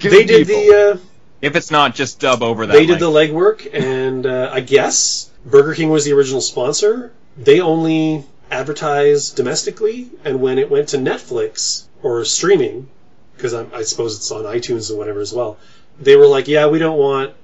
they 0.00 0.24
did 0.24 0.48
the 0.48 0.94
uh, 0.94 1.06
if 1.40 1.54
it's 1.54 1.70
not, 1.70 1.94
just 1.94 2.18
dub 2.18 2.42
over 2.42 2.66
that. 2.66 2.72
they 2.72 2.86
did 2.86 3.00
link. 3.00 3.30
the 3.30 3.34
legwork, 3.36 3.72
and 3.72 4.26
uh, 4.26 4.50
I 4.52 4.58
guess 4.58 5.30
Burger 5.46 5.74
King 5.76 5.90
was 5.90 6.04
the 6.04 6.14
original 6.14 6.40
sponsor. 6.40 7.12
They 7.36 7.60
only 7.60 8.24
advertised 8.50 9.36
domestically, 9.36 10.10
and 10.24 10.40
when 10.40 10.58
it 10.58 10.68
went 10.68 10.88
to 10.88 10.96
Netflix 10.96 11.84
or 12.02 12.24
streaming, 12.24 12.88
because 13.36 13.54
I, 13.54 13.64
I 13.72 13.82
suppose 13.84 14.16
it's 14.16 14.32
on 14.32 14.42
iTunes 14.42 14.90
and 14.90 14.98
whatever 14.98 15.20
as 15.20 15.32
well, 15.32 15.56
they 16.04 16.16
were 16.16 16.26
like, 16.26 16.48
"Yeah, 16.48 16.66
we 16.66 16.78
don't 16.78 16.98
want 16.98 17.34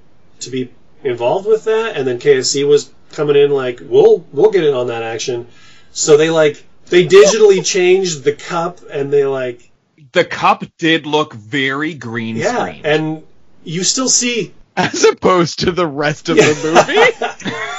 to 0.41 0.49
be 0.49 0.71
involved 1.03 1.47
with 1.47 1.65
that." 1.65 1.95
And 1.95 2.07
then 2.07 2.19
KFC 2.19 2.67
was 2.67 2.91
coming 3.11 3.35
in 3.35 3.51
like, 3.51 3.79
"We'll 3.83 4.25
we'll 4.31 4.51
get 4.51 4.63
in 4.63 4.73
on 4.73 4.87
that 4.87 5.03
action." 5.03 5.47
So 5.91 6.17
they 6.17 6.29
like 6.29 6.63
they 6.87 7.05
digitally 7.05 7.65
changed 7.75 8.23
the 8.23 8.33
cup, 8.33 8.79
and 8.89 9.11
they 9.11 9.25
like 9.25 9.69
the 10.11 10.25
cup 10.25 10.63
did 10.77 11.05
look 11.05 11.33
very 11.33 11.93
green 11.93 12.35
yeah, 12.35 12.65
screen. 12.65 12.81
and 12.85 13.23
you 13.63 13.83
still 13.83 14.09
see 14.09 14.53
As 14.75 15.03
opposed 15.03 15.59
to 15.59 15.71
the 15.71 15.87
rest 15.87 16.29
of 16.29 16.37
the 16.37 17.43
movie. 17.43 17.55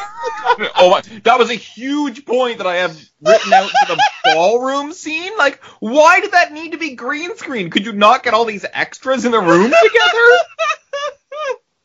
oh, 0.76 0.90
my, 0.90 1.00
that 1.24 1.38
was 1.38 1.50
a 1.50 1.54
huge 1.54 2.24
point 2.24 2.58
that 2.58 2.66
I 2.66 2.76
have 2.76 2.96
written 3.20 3.52
out 3.52 3.70
for 3.70 3.94
the 3.94 4.02
ballroom 4.24 4.92
scene. 4.92 5.32
Like, 5.38 5.62
why 5.80 6.20
did 6.20 6.32
that 6.32 6.52
need 6.52 6.72
to 6.72 6.78
be 6.78 6.94
green 6.94 7.36
screen? 7.36 7.70
Could 7.70 7.86
you 7.86 7.92
not 7.92 8.22
get 8.22 8.34
all 8.34 8.44
these 8.44 8.66
extras 8.72 9.24
in 9.24 9.32
the 9.32 9.40
room 9.40 9.70
together? 9.70 10.28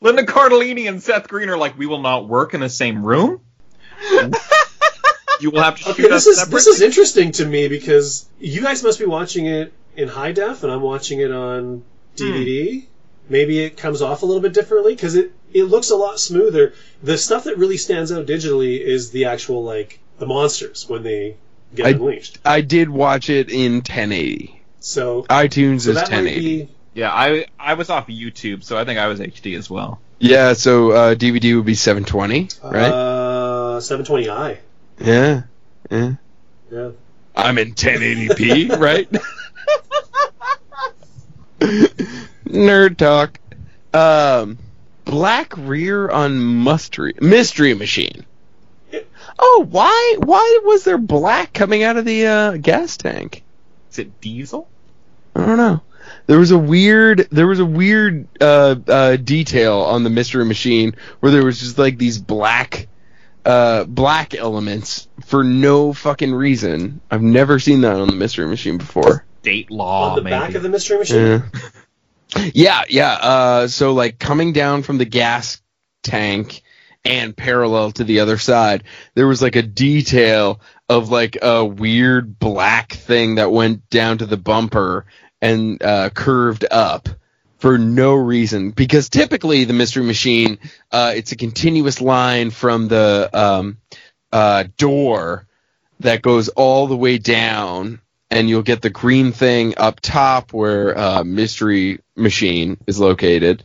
Linda 0.00 0.24
Cardellini 0.24 0.88
and 0.88 1.02
Seth 1.02 1.28
Green 1.28 1.48
are 1.48 1.56
like, 1.56 1.78
we 1.78 1.86
will 1.86 2.02
not 2.02 2.28
work 2.28 2.54
in 2.54 2.60
the 2.60 2.68
same 2.68 3.04
room. 3.04 3.40
You 5.40 5.50
will 5.50 5.62
have 5.62 5.78
to 5.80 5.90
Okay, 5.90 6.02
this 6.04 6.26
is 6.26 6.38
separately. 6.38 6.56
this 6.56 6.66
is 6.66 6.80
interesting 6.80 7.32
to 7.32 7.44
me 7.44 7.68
because 7.68 8.28
you 8.38 8.62
guys 8.62 8.82
must 8.82 8.98
be 8.98 9.04
watching 9.04 9.46
it 9.46 9.72
in 9.94 10.08
high 10.08 10.32
def, 10.32 10.62
and 10.62 10.72
I'm 10.72 10.82
watching 10.82 11.20
it 11.20 11.30
on 11.30 11.84
hmm. 12.16 12.22
DVD. 12.22 12.84
Maybe 13.28 13.58
it 13.58 13.76
comes 13.76 14.02
off 14.02 14.22
a 14.22 14.26
little 14.26 14.42
bit 14.42 14.52
differently 14.52 14.94
because 14.94 15.16
it 15.16 15.32
it 15.52 15.64
looks 15.64 15.90
a 15.90 15.96
lot 15.96 16.18
smoother. 16.20 16.74
The 17.02 17.18
stuff 17.18 17.44
that 17.44 17.58
really 17.58 17.76
stands 17.76 18.12
out 18.12 18.26
digitally 18.26 18.80
is 18.80 19.10
the 19.10 19.26
actual 19.26 19.64
like 19.64 20.00
the 20.18 20.26
monsters 20.26 20.88
when 20.88 21.02
they 21.02 21.36
get 21.74 21.86
I- 21.86 21.90
unleashed. 21.90 22.38
I 22.44 22.60
did 22.60 22.88
watch 22.88 23.28
it 23.30 23.50
in 23.50 23.76
1080. 23.76 24.60
So, 24.80 25.24
iTunes 25.24 25.82
so 25.82 25.90
is 25.90 25.96
1080. 25.96 26.40
be 26.40 26.68
Yeah, 26.94 27.10
I 27.12 27.46
I 27.58 27.74
was 27.74 27.90
off 27.90 28.06
YouTube, 28.06 28.62
so 28.64 28.78
I 28.78 28.84
think 28.84 28.98
I 28.98 29.08
was 29.08 29.20
HD 29.20 29.56
as 29.56 29.68
well. 29.68 30.00
Yeah, 30.18 30.54
so 30.54 30.92
uh, 30.92 31.14
DVD 31.14 31.56
would 31.56 31.66
be 31.66 31.74
720, 31.74 32.48
right? 32.62 32.90
uh, 32.90 33.80
720i. 33.80 34.58
yeah. 34.98 35.42
Yeah. 35.90 36.12
Yeah. 36.72 36.90
I'm 37.36 37.58
in 37.58 37.74
1080p, 37.74 38.78
right? 38.80 39.08
Nerd 42.46 42.96
talk. 42.96 43.38
Um, 43.92 44.58
black 45.06 45.56
rear 45.56 46.10
on 46.10 46.62
mystery 46.62 47.14
mystery 47.20 47.72
machine. 47.72 48.26
Oh, 49.38 49.66
why? 49.68 50.16
Why 50.18 50.60
was 50.64 50.84
there 50.84 50.98
black 50.98 51.52
coming 51.54 51.82
out 51.82 51.96
of 51.96 52.04
the 52.04 52.26
uh, 52.26 52.56
gas 52.58 52.96
tank? 52.98 53.42
Is 53.90 53.98
it 53.98 54.20
Diesel? 54.20 54.68
I 55.34 55.44
don't 55.46 55.56
know. 55.56 55.80
There 56.26 56.38
was 56.38 56.50
a 56.50 56.58
weird, 56.58 57.28
there 57.30 57.46
was 57.46 57.60
a 57.60 57.64
weird 57.64 58.26
uh, 58.40 58.76
uh, 58.86 59.16
detail 59.16 59.80
on 59.80 60.04
the 60.04 60.10
mystery 60.10 60.44
machine 60.44 60.96
where 61.20 61.32
there 61.32 61.44
was 61.44 61.60
just 61.60 61.78
like 61.78 61.98
these 61.98 62.18
black, 62.18 62.88
uh, 63.44 63.84
black 63.84 64.34
elements 64.34 65.08
for 65.24 65.44
no 65.44 65.92
fucking 65.92 66.34
reason. 66.34 67.00
I've 67.10 67.22
never 67.22 67.58
seen 67.58 67.82
that 67.82 67.96
on 67.96 68.08
the 68.08 68.14
mystery 68.14 68.46
machine 68.46 68.78
before. 68.78 69.24
Date 69.42 69.70
law, 69.70 70.10
on 70.10 70.16
the 70.16 70.22
maybe. 70.22 70.36
back 70.36 70.54
of 70.54 70.62
the 70.62 70.68
mystery 70.68 70.98
machine. 70.98 71.18
Yeah, 71.18 71.42
yeah, 72.54 72.82
yeah. 72.88 73.12
Uh, 73.12 73.68
so 73.68 73.92
like 73.92 74.18
coming 74.18 74.52
down 74.52 74.82
from 74.82 74.98
the 74.98 75.04
gas 75.04 75.60
tank 76.02 76.62
and 77.04 77.36
parallel 77.36 77.92
to 77.92 78.04
the 78.04 78.20
other 78.20 78.38
side, 78.38 78.84
there 79.14 79.26
was 79.26 79.42
like 79.42 79.56
a 79.56 79.62
detail 79.62 80.60
of 80.88 81.10
like 81.10 81.38
a 81.42 81.64
weird 81.64 82.38
black 82.38 82.92
thing 82.92 83.36
that 83.36 83.52
went 83.52 83.88
down 83.90 84.18
to 84.18 84.26
the 84.26 84.36
bumper 84.36 85.06
and 85.40 85.82
uh, 85.82 86.10
curved 86.10 86.64
up 86.70 87.08
for 87.58 87.78
no 87.78 88.14
reason. 88.14 88.70
Because 88.70 89.08
typically 89.08 89.64
the 89.64 89.72
mystery 89.72 90.04
machine, 90.04 90.58
uh, 90.90 91.12
it's 91.14 91.32
a 91.32 91.36
continuous 91.36 92.00
line 92.00 92.50
from 92.50 92.88
the 92.88 93.30
um, 93.32 93.78
uh, 94.32 94.64
door 94.76 95.46
that 96.00 96.22
goes 96.22 96.48
all 96.48 96.86
the 96.86 96.96
way 96.96 97.18
down 97.18 98.00
and 98.30 98.48
you'll 98.48 98.62
get 98.62 98.82
the 98.82 98.90
green 98.90 99.32
thing 99.32 99.74
up 99.76 100.00
top 100.00 100.52
where 100.52 100.96
uh, 100.98 101.24
mystery 101.24 102.00
machine 102.16 102.78
is 102.86 102.98
located 102.98 103.62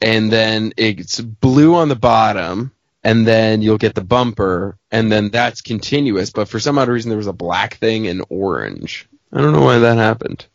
and 0.00 0.30
then 0.30 0.72
it's 0.76 1.20
blue 1.20 1.74
on 1.74 1.88
the 1.88 1.96
bottom 1.96 2.72
and 3.02 3.26
then 3.26 3.62
you'll 3.62 3.78
get 3.78 3.94
the 3.94 4.04
bumper 4.04 4.76
and 4.90 5.10
then 5.10 5.30
that's 5.30 5.62
continuous. 5.62 6.30
But 6.30 6.48
for 6.48 6.60
some 6.60 6.78
odd 6.78 6.88
reason 6.88 7.08
there 7.08 7.18
was 7.18 7.26
a 7.26 7.32
black 7.32 7.76
thing 7.76 8.06
and 8.06 8.24
orange. 8.28 9.08
I 9.32 9.40
don't 9.40 9.52
know 9.52 9.62
why 9.62 9.78
that 9.78 9.96
happened. 9.96 10.46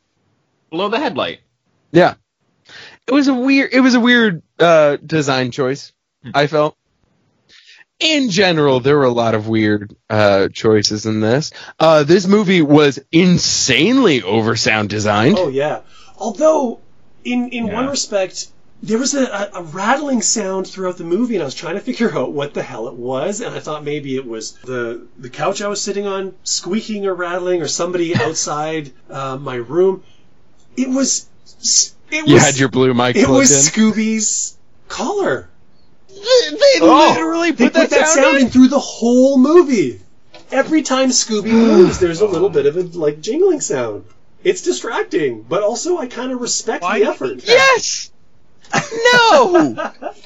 Below 0.70 0.90
the 0.90 1.00
headlight. 1.00 1.40
yeah. 1.92 2.16
It 3.08 3.14
was 3.14 3.28
a 3.28 3.34
weird 3.34 3.74
it 3.74 3.82
was 3.82 3.96
a 3.96 4.00
weird 4.00 4.42
uh, 4.60 4.98
design 4.98 5.52
choice 5.52 5.92
i 6.34 6.48
felt. 6.48 6.78
In 8.00 8.30
general 8.30 8.80
there 8.80 8.98
were 8.98 9.06
a 9.06 9.12
lot 9.12 9.36
of 9.36 9.48
weird 9.48 9.96
uh, 10.10 10.48
choices 10.50 11.06
in 11.06 11.20
this. 11.20 11.52
Uh, 11.80 12.04
this 12.04 12.26
movie 12.28 12.62
was 12.62 13.00
insanely 13.12 14.22
over 14.24 14.56
sound 14.56 14.90
designed. 14.90 15.38
Oh 15.38 15.50
yeah. 15.50 15.82
Although, 16.18 16.80
in 17.24 17.50
in 17.50 17.68
Yeah. 17.68 17.74
one 17.74 17.88
respect, 17.88 18.48
there 18.84 18.98
was 18.98 19.14
a, 19.14 19.50
a, 19.54 19.62
rattling 19.62 20.22
sound 20.22 20.68
throughout 20.68 20.98
the 20.98 21.04
movie, 21.04 21.36
and 21.36 21.44
I 21.44 21.46
was 21.46 21.54
trying 21.54 21.76
to 21.76 21.82
figure 21.82 22.12
out 22.18 22.32
what 22.32 22.54
the 22.54 22.64
hell 22.64 22.88
it 22.88 22.96
was, 22.96 23.42
and 23.42 23.54
I 23.54 23.60
thought 23.60 23.84
maybe 23.84 24.16
it 24.16 24.26
was 24.26 24.54
the 24.66 25.06
the 25.20 25.30
couch 25.30 25.62
I 25.62 25.68
was 25.68 25.82
sitting 25.82 26.08
on 26.08 26.34
squeaking 26.44 27.06
or 27.06 27.14
rattling, 27.14 27.62
or 27.62 27.68
somebody 27.68 28.16
outside 28.28 28.92
uh, 29.10 29.38
my 29.38 29.56
room. 29.56 30.04
It 30.76 30.90
was. 30.90 31.28
It 32.12 32.24
was. 32.24 32.32
you 32.32 32.40
had 32.40 32.58
your 32.58 32.70
blue 32.70 32.94
mic 32.94 33.16
It 33.16 33.28
was 33.30 33.52
in 33.52 33.58
Scooby's 33.72 34.58
collar. 34.88 35.48
They, 36.10 36.50
they 36.52 36.80
Oh. 36.82 37.12
literally 37.14 37.52
They 37.52 37.70
put, 37.70 37.90
that, 37.90 38.08
sound, 38.10 38.38
in. 38.38 38.46
in 38.46 38.50
through 38.52 38.68
the 38.68 38.80
whole 38.80 39.38
movie. 39.38 40.02
Every 40.52 40.82
time 40.82 41.10
Scooby 41.10 41.52
moves, 41.52 42.00
there's 42.00 42.20
a 42.20 42.26
little 42.28 42.50
bit 42.50 42.66
of 42.66 42.76
a 42.76 42.82
like 42.98 43.22
jingling 43.22 43.62
sound. 43.62 44.04
It's 44.44 44.62
distracting, 44.62 45.44
but 45.44 45.64
also 45.64 45.98
I 45.98 46.08
kind 46.08 46.32
of 46.32 46.42
respect 46.42 46.84
Why 46.84 47.00
the 47.00 47.06
effort. 47.06 47.44
Yes. 47.46 48.12
No, 48.74 49.74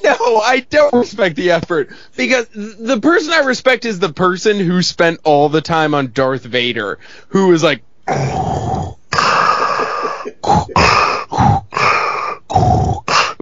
no, 0.03 0.38
I 0.38 0.66
don't 0.70 0.93
respect 0.93 1.36
the 1.36 1.51
effort 1.51 1.89
because 2.16 2.47
the 2.53 2.99
person 3.01 3.34
I 3.34 3.39
respect 3.39 3.86
is 3.86 3.97
the 3.97 4.13
person 4.13 4.59
who 4.59 4.84
spent 4.84 5.20
all 5.24 5.49
the 5.49 5.61
time 5.61 5.95
on 5.95 6.11
Darth 6.11 6.43
Vader, 6.43 6.99
who 7.30 7.51
is 7.53 7.63
like, 7.63 7.82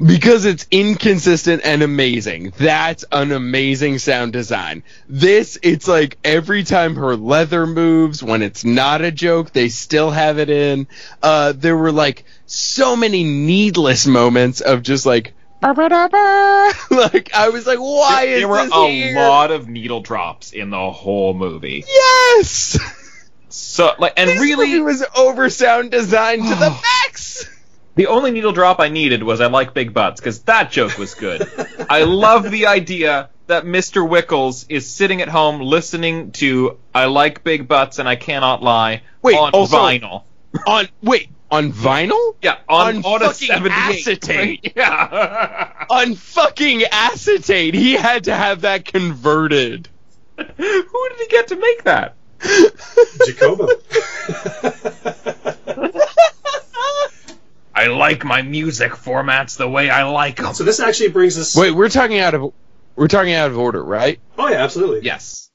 because 0.06 0.46
it's 0.46 0.68
inconsistent 0.72 1.62
and 1.66 1.82
amazing. 1.82 2.54
That's 2.58 3.06
an 3.12 3.32
amazing 3.32 4.00
sound 4.00 4.34
design. 4.34 4.84
This, 5.08 5.58
it's 5.64 5.88
like 5.88 6.18
every 6.24 6.64
time 6.64 6.96
her 6.96 7.16
leather 7.16 7.66
moves, 7.66 8.22
when 8.24 8.42
it's 8.42 8.66
not 8.66 9.02
a 9.02 9.12
joke, 9.12 9.52
they 9.52 9.70
still 9.70 10.12
have 10.12 10.40
it 10.40 10.50
in. 10.50 10.88
Uh, 11.22 11.54
there 11.56 11.78
were 11.78 11.92
like 11.92 12.26
so 12.46 12.96
many 12.96 13.24
needless 13.24 14.06
moments 14.06 14.62
of 14.62 14.84
just 14.84 15.06
like, 15.06 15.34
like 16.92 17.34
I 17.34 17.50
was 17.50 17.66
like, 17.66 17.80
why 17.80 18.24
is 18.26 18.40
there 18.42 18.48
were 18.50 18.60
a 18.60 18.88
here? 18.90 19.16
lot 19.16 19.52
of 19.52 19.70
needle 19.70 20.02
drops 20.02 20.52
in 20.52 20.70
the 20.70 20.92
whole 20.92 21.34
movie. 21.34 21.86
Yes, 21.88 22.78
So 23.50 23.94
like, 24.00 24.14
and 24.18 24.30
this 24.30 24.42
really, 24.42 24.68
movie 24.68 24.82
was 24.82 25.06
over 25.16 25.48
sound 25.50 25.92
designed 25.92 26.42
to 26.44 26.56
the 26.56 26.70
max. 27.04 27.46
The 27.96 28.08
only 28.08 28.32
needle 28.32 28.52
drop 28.54 28.80
I 28.80 28.90
needed 28.90 29.24
was 29.24 29.40
I 29.40 29.48
like 29.48 29.74
big 29.74 29.94
butts 29.94 30.20
because 30.20 30.42
that 30.44 30.72
joke 30.72 30.98
was 30.98 31.14
good. 31.16 31.48
I 31.90 32.04
love 32.04 32.50
the 32.50 32.68
idea 32.68 33.30
that 33.48 33.66
Mr. 33.66 34.08
Wickles 34.08 34.66
is 34.70 34.90
sitting 34.90 35.22
at 35.22 35.30
home 35.30 35.62
listening 35.62 36.32
to 36.34 36.78
"I 36.96 37.06
like 37.06 37.44
big 37.44 37.68
butts 37.68 38.00
and 38.00 38.10
I 38.10 38.16
cannot 38.16 38.64
lie" 38.64 39.04
Wait, 39.22 39.38
on 39.38 39.52
also- 39.52 39.78
vinyl. 39.78 40.24
on 40.66 40.88
wait 41.04 41.30
on 41.52 41.72
vinyl. 41.72 42.36
Yeah, 42.42 42.58
on, 42.68 42.98
on 42.98 43.06
on 43.06 43.20
fucking 43.34 43.68
acetate. 43.70 44.74
Yeah. 44.76 45.86
on 45.90 46.16
fucking 46.16 46.84
acetate. 46.92 47.76
He 47.76 47.94
had 47.94 48.24
to 48.24 48.36
have 48.36 48.62
that 48.62 48.86
converted. 48.86 49.88
Who 50.38 50.44
did 50.48 51.20
he 51.20 51.28
get 51.28 51.50
to 51.50 51.56
make 51.58 51.84
that? 51.84 52.16
Jacobo. 53.26 53.68
I 57.76 57.88
like 57.88 58.24
my 58.24 58.42
music 58.42 58.92
formats 58.92 59.58
the 59.58 59.68
way 59.68 59.90
I 59.90 60.04
like 60.04 60.38
them. 60.38 60.54
so 60.54 60.64
this 60.64 60.80
actually 60.80 61.10
brings 61.10 61.38
us. 61.38 61.56
Wait, 61.56 61.72
we're 61.72 61.90
talking 61.90 62.20
out 62.20 62.34
of 62.34 62.54
we're 62.96 63.08
talking 63.08 63.34
out 63.34 63.50
of 63.50 63.58
order, 63.58 63.84
right? 63.84 64.20
Oh 64.38 64.48
yeah, 64.48 64.64
absolutely. 64.64 65.02
Yes. 65.04 65.50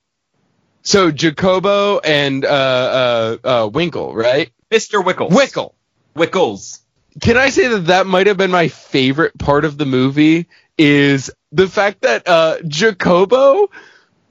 So 0.82 1.10
Jacobo 1.10 1.98
and 1.98 2.44
uh, 2.44 2.48
uh, 2.48 3.36
uh, 3.44 3.68
Winkle, 3.68 4.14
right? 4.14 4.50
Mr. 4.70 5.04
Wickles. 5.04 5.30
Wickle. 5.30 5.74
Wickles. 6.16 6.80
Can 7.20 7.36
I 7.36 7.50
say 7.50 7.68
that 7.68 7.86
that 7.86 8.06
might 8.06 8.26
have 8.26 8.36
been 8.36 8.50
my 8.50 8.68
favorite 8.68 9.36
part 9.38 9.64
of 9.64 9.78
the 9.78 9.86
movie? 9.86 10.48
Is 10.76 11.30
the 11.52 11.68
fact 11.68 12.02
that 12.02 12.26
uh, 12.28 12.58
Jacobo 12.66 13.70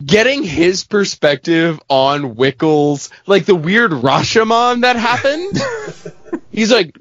getting 0.04 0.44
his 0.44 0.84
perspective 0.84 1.80
on 1.90 2.36
Wickles, 2.36 3.10
like 3.26 3.46
the 3.46 3.56
weird 3.56 3.92
Rashomon 3.92 4.82
that 4.82 4.96
happened. 4.96 6.42
He's 6.52 6.72
like, 6.72 6.98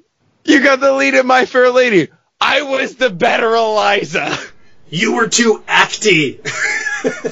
"You 0.46 0.62
got 0.62 0.80
the 0.80 0.92
lead 0.92 1.14
in 1.14 1.26
My 1.26 1.44
Fair 1.46 1.70
Lady. 1.70 2.08
I 2.40 2.62
was 2.62 2.96
the 2.96 3.10
better 3.10 3.54
Eliza. 3.54 4.38
You 4.88 5.16
were 5.16 5.28
too 5.28 5.62
acty. 5.68 6.40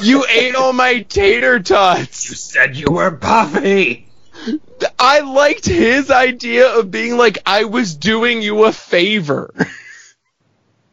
You 0.02 0.24
ate 0.28 0.54
all 0.54 0.72
my 0.72 1.00
tater 1.00 1.58
tots." 1.58 2.28
You 2.28 2.36
said 2.36 2.76
you 2.76 2.86
were 2.92 3.10
Buffy. 3.10 4.06
I 4.98 5.20
liked 5.20 5.66
his 5.66 6.10
idea 6.10 6.78
of 6.78 6.90
being 6.90 7.16
like, 7.16 7.38
I 7.46 7.64
was 7.64 7.96
doing 7.96 8.42
you 8.42 8.64
a 8.64 8.72
favor. 8.72 9.52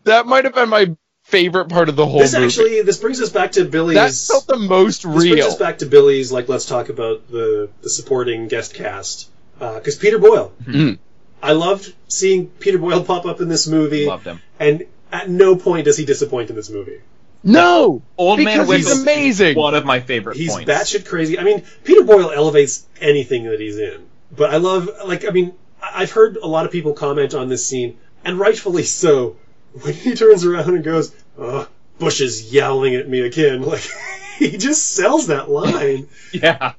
that 0.05 0.25
might 0.25 0.45
have 0.45 0.55
been 0.55 0.69
my 0.69 0.95
favorite 1.23 1.69
part 1.69 1.89
of 1.89 1.95
the 1.95 2.05
whole 2.05 2.19
this 2.19 2.33
movie. 2.33 2.45
actually 2.45 2.81
this 2.81 2.97
brings 2.97 3.21
us 3.21 3.29
back 3.29 3.53
to 3.53 3.65
Billy's. 3.65 3.95
that 4.27 4.33
felt 4.33 4.47
the 4.47 4.57
most 4.57 5.03
this 5.03 5.13
brings 5.13 5.45
us 5.45 5.55
back 5.57 5.77
to 5.79 5.85
Billy's. 5.85 6.31
Like, 6.31 6.49
let's 6.49 6.65
talk 6.65 6.89
about 6.89 7.29
the 7.29 7.69
the 7.81 7.89
supporting 7.89 8.47
guest 8.47 8.73
cast 8.73 9.29
because 9.59 9.95
Peter 9.95 10.17
Boyle. 10.17 10.53
Mm. 10.63 10.97
I 11.41 11.53
loved 11.53 11.93
seeing 12.07 12.47
Peter 12.47 12.77
Boyle 12.77 13.03
pop 13.03 13.25
up 13.25 13.41
in 13.41 13.47
this 13.49 13.67
movie. 13.67 14.05
Loved 14.05 14.25
him. 14.27 14.41
And 14.59 14.85
at 15.11 15.29
no 15.29 15.55
point 15.55 15.85
does 15.85 15.97
he 15.97 16.05
disappoint 16.05 16.49
in 16.49 16.55
this 16.55 16.69
movie. 16.69 17.01
No, 17.43 18.03
Old 18.17 18.39
Man 18.39 18.59
because 18.67 18.75
he's 18.87 19.01
amazing. 19.01 19.57
One 19.57 19.73
of 19.73 19.83
my 19.83 19.99
favorite 19.99 20.37
He's 20.37 20.53
points. 20.53 20.69
batshit 20.71 21.07
crazy. 21.07 21.39
I 21.39 21.43
mean, 21.43 21.63
Peter 21.83 22.03
Boyle 22.03 22.31
elevates 22.31 22.85
anything 22.99 23.45
that 23.45 23.59
he's 23.59 23.77
in. 23.79 24.05
But 24.35 24.51
I 24.53 24.57
love, 24.57 24.87
like, 25.05 25.25
I 25.27 25.31
mean, 25.31 25.53
I- 25.81 26.03
I've 26.03 26.11
heard 26.11 26.37
a 26.37 26.45
lot 26.47 26.65
of 26.67 26.71
people 26.71 26.93
comment 26.93 27.33
on 27.33 27.49
this 27.49 27.65
scene, 27.65 27.97
and 28.23 28.37
rightfully 28.39 28.83
so, 28.83 29.37
when 29.81 29.93
he 29.95 30.13
turns 30.13 30.45
around 30.45 30.69
and 30.75 30.83
goes, 30.83 31.11
"Oh, 31.37 31.67
Bush 31.97 32.21
is 32.21 32.53
yowling 32.53 32.93
at 32.95 33.09
me 33.09 33.21
again." 33.21 33.61
Like, 33.65 33.89
he 34.37 34.57
just 34.57 34.89
sells 34.91 35.27
that 35.27 35.49
line. 35.49 36.07
Yeah. 36.31 36.73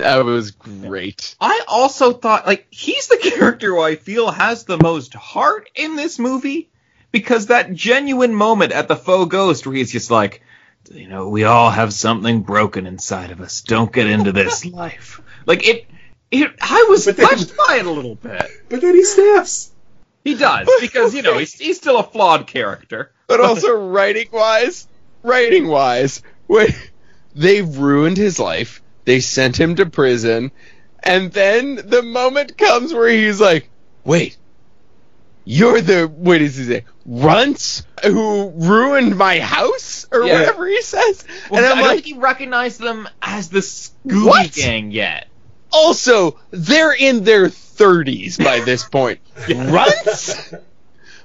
That 0.00 0.24
was 0.24 0.50
great. 0.52 1.36
I 1.40 1.62
also 1.68 2.12
thought 2.12 2.46
like 2.46 2.66
he's 2.70 3.08
the 3.08 3.16
character 3.22 3.68
who 3.74 3.80
I 3.80 3.96
feel 3.96 4.30
has 4.30 4.64
the 4.64 4.78
most 4.82 5.14
heart 5.14 5.68
in 5.74 5.96
this 5.96 6.18
movie 6.18 6.70
because 7.10 7.46
that 7.46 7.72
genuine 7.72 8.34
moment 8.34 8.72
at 8.72 8.88
the 8.88 8.96
faux 8.96 9.30
ghost 9.30 9.66
where 9.66 9.74
he's 9.76 9.92
just 9.92 10.10
like, 10.10 10.42
you 10.92 11.08
know, 11.08 11.28
we 11.28 11.44
all 11.44 11.70
have 11.70 11.92
something 11.92 12.42
broken 12.42 12.86
inside 12.86 13.30
of 13.30 13.40
us. 13.40 13.62
Don't 13.62 13.92
get 13.92 14.06
into 14.06 14.32
this 14.32 14.64
life. 14.66 15.20
Like 15.46 15.66
it, 15.66 15.86
it 16.30 16.50
I 16.60 16.86
was 16.88 17.04
then- 17.04 17.16
touched 17.16 17.56
by 17.56 17.76
it 17.80 17.86
a 17.86 17.90
little 17.90 18.14
bit. 18.14 18.46
But 18.68 18.80
then 18.80 18.94
he 18.94 19.04
snaps. 19.04 19.70
He 20.24 20.34
does 20.34 20.68
because 20.80 21.14
you 21.14 21.22
know 21.22 21.38
he's 21.38 21.54
he's 21.54 21.76
still 21.78 21.98
a 21.98 22.02
flawed 22.02 22.46
character. 22.46 23.12
But 23.26 23.40
also 23.40 23.72
writing 23.88 24.28
wise, 24.32 24.88
writing 25.22 25.68
wise, 25.68 26.22
when 26.46 26.68
they've 27.34 27.76
ruined 27.76 28.16
his 28.16 28.38
life, 28.38 28.82
they 29.08 29.20
sent 29.20 29.58
him 29.58 29.74
to 29.76 29.86
prison, 29.86 30.52
and 31.02 31.32
then 31.32 31.76
the 31.76 32.02
moment 32.02 32.58
comes 32.58 32.92
where 32.92 33.08
he's 33.08 33.40
like, 33.40 33.70
"Wait, 34.04 34.36
you're 35.44 35.80
the 35.80 36.06
what 36.06 36.42
is 36.42 36.56
he 36.58 36.64
say? 36.64 36.84
Runts 37.06 37.84
who 38.04 38.50
ruined 38.50 39.16
my 39.16 39.40
house 39.40 40.04
or 40.12 40.24
Yeah. 40.24 40.40
whatever 40.40 40.66
he 40.66 40.82
says." 40.82 41.24
Well, 41.50 41.58
and 41.58 41.66
I 41.66 41.70
I'm 41.70 41.76
don't 41.78 41.86
like, 41.86 41.94
think 42.04 42.06
he 42.16 42.20
recognized 42.20 42.80
them 42.80 43.08
as 43.22 43.48
the 43.48 43.60
Scooby 43.60 44.26
What? 44.26 44.52
Gang 44.52 44.90
yet. 44.90 45.28
also 45.72 46.38
they're 46.50 46.92
in 46.92 47.24
their 47.24 47.46
30s 47.48 48.36
by 48.44 48.60
this 48.64 48.84
point. 48.84 49.20
Runts? 49.48 50.52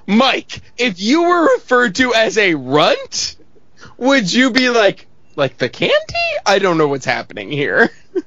Mike, 0.06 0.60
if 0.78 1.00
you 1.00 1.22
were 1.24 1.54
referred 1.56 1.96
to 1.96 2.14
as 2.14 2.38
a 2.38 2.54
runt, 2.54 3.36
would 3.98 4.32
you 4.32 4.50
be 4.50 4.70
like, 4.70 5.06
like 5.36 5.58
the 5.58 5.68
candy? 5.68 5.94
I 6.46 6.58
don't 6.58 6.78
know 6.78 6.88
what's 6.88 7.06
happening 7.06 7.50
here. 7.50 7.90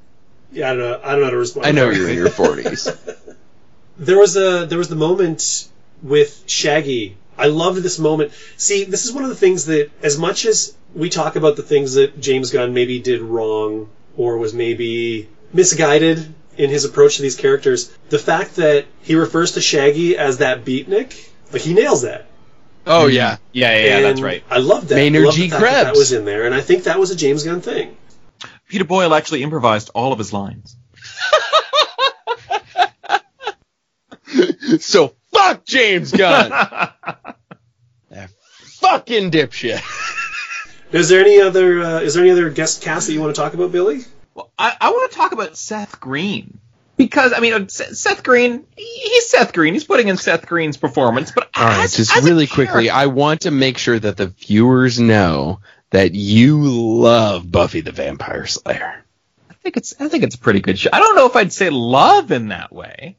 Yeah, 0.50 0.70
I 0.70 0.74
don't 0.74 0.78
know. 0.78 1.00
I 1.04 1.10
don't 1.10 1.20
know 1.20 1.24
how 1.26 1.30
to 1.30 1.36
respond. 1.36 1.66
I 1.66 1.72
know 1.72 1.90
you're 1.90 2.08
in 2.08 2.16
your 2.16 2.30
40s. 2.30 2.96
There 3.98 4.16
was 4.16 4.36
a 4.36 4.64
there 4.64 4.78
was 4.78 4.88
the 4.88 4.96
moment 4.96 5.68
with 6.04 6.44
Shaggy. 6.46 7.16
I 7.36 7.48
loved 7.48 7.82
this 7.82 7.98
moment. 7.98 8.32
See, 8.56 8.84
this 8.84 9.04
is 9.04 9.12
one 9.12 9.24
of 9.24 9.28
the 9.28 9.36
things 9.36 9.66
that, 9.66 9.90
as 10.04 10.16
much 10.16 10.46
as 10.46 10.74
we 10.94 11.10
talk 11.10 11.34
about 11.34 11.56
the 11.56 11.64
things 11.64 11.94
that 11.94 12.20
James 12.20 12.52
Gunn 12.52 12.74
maybe 12.74 13.00
did 13.00 13.20
wrong 13.20 13.88
or 14.16 14.38
was 14.38 14.54
maybe 14.54 15.28
misguided 15.52 16.32
in 16.56 16.70
his 16.70 16.84
approach 16.84 17.16
to 17.16 17.22
these 17.22 17.34
characters, 17.34 17.92
the 18.08 18.20
fact 18.20 18.56
that 18.56 18.86
he 19.02 19.16
refers 19.16 19.52
to 19.52 19.60
Shaggy 19.60 20.16
as 20.16 20.38
that 20.38 20.64
beatnik, 20.64 21.28
like 21.52 21.62
he 21.62 21.74
nails 21.74 22.02
that. 22.02 22.27
Oh, 22.88 23.06
yeah. 23.06 23.36
Yeah, 23.52 23.76
yeah, 23.76 23.84
yeah 23.84 24.00
that's 24.00 24.20
right. 24.20 24.42
I 24.50 24.58
love 24.58 24.88
that. 24.88 24.96
Maynard 24.96 25.22
I 25.22 25.26
love 25.26 25.34
G. 25.34 25.42
the 25.42 25.48
fact 25.50 25.62
that, 25.62 25.70
that 25.70 25.84
Krebs. 25.84 25.98
was 25.98 26.12
in 26.12 26.24
there, 26.24 26.46
and 26.46 26.54
I 26.54 26.60
think 26.60 26.84
that 26.84 26.98
was 26.98 27.10
a 27.10 27.16
James 27.16 27.44
Gunn 27.44 27.60
thing. 27.60 27.96
Peter 28.68 28.84
Boyle 28.84 29.14
actually 29.14 29.42
improvised 29.42 29.90
all 29.94 30.12
of 30.12 30.18
his 30.18 30.32
lines. 30.32 30.76
So 34.80 35.14
fuck 35.32 35.64
James 35.64 36.12
Gunn. 36.12 36.50
that 38.10 38.30
fucking 38.80 39.30
dipshit. 39.30 39.82
Is 40.92 41.08
there 41.08 41.20
any 41.20 41.40
other 41.40 41.82
uh, 41.82 42.00
is 42.00 42.14
there 42.14 42.22
any 42.22 42.32
other 42.32 42.50
guest 42.50 42.82
cast 42.82 43.06
that 43.06 43.12
you 43.12 43.20
want 43.20 43.34
to 43.34 43.40
talk 43.40 43.54
about, 43.54 43.72
Billy? 43.72 44.00
Well, 44.34 44.50
I, 44.58 44.76
I 44.80 44.90
want 44.90 45.10
to 45.10 45.16
talk 45.16 45.32
about 45.32 45.56
Seth 45.56 46.00
Green 46.00 46.60
because 46.98 47.32
I 47.32 47.40
mean 47.40 47.54
uh, 47.54 47.66
Seth 47.68 48.22
Green, 48.22 48.66
he's 48.76 49.30
Seth 49.30 49.54
Green. 49.54 49.72
He's 49.72 49.84
putting 49.84 50.08
in 50.08 50.18
Seth 50.18 50.46
Green's 50.46 50.76
performance, 50.76 51.30
but 51.30 51.48
All 51.56 51.64
right, 51.64 51.84
as, 51.84 51.96
just 51.96 52.14
really 52.22 52.46
quickly, 52.46 52.90
I 52.90 53.06
want 53.06 53.42
to 53.42 53.50
make 53.50 53.78
sure 53.78 53.98
that 53.98 54.18
the 54.18 54.26
viewers 54.26 55.00
know 55.00 55.60
that 55.90 56.14
you 56.14 56.60
love 56.60 57.50
Buffy 57.50 57.80
the 57.80 57.92
Vampire 57.92 58.44
Slayer. 58.46 59.02
I 59.48 59.54
think 59.54 59.78
it's 59.78 59.94
I 59.98 60.08
think 60.08 60.24
it's 60.24 60.34
a 60.34 60.38
pretty 60.38 60.60
good 60.60 60.78
show. 60.78 60.90
I 60.92 60.98
don't 60.98 61.16
know 61.16 61.26
if 61.26 61.36
I'd 61.36 61.52
say 61.52 61.70
love 61.70 62.30
in 62.32 62.48
that 62.48 62.72
way. 62.72 63.16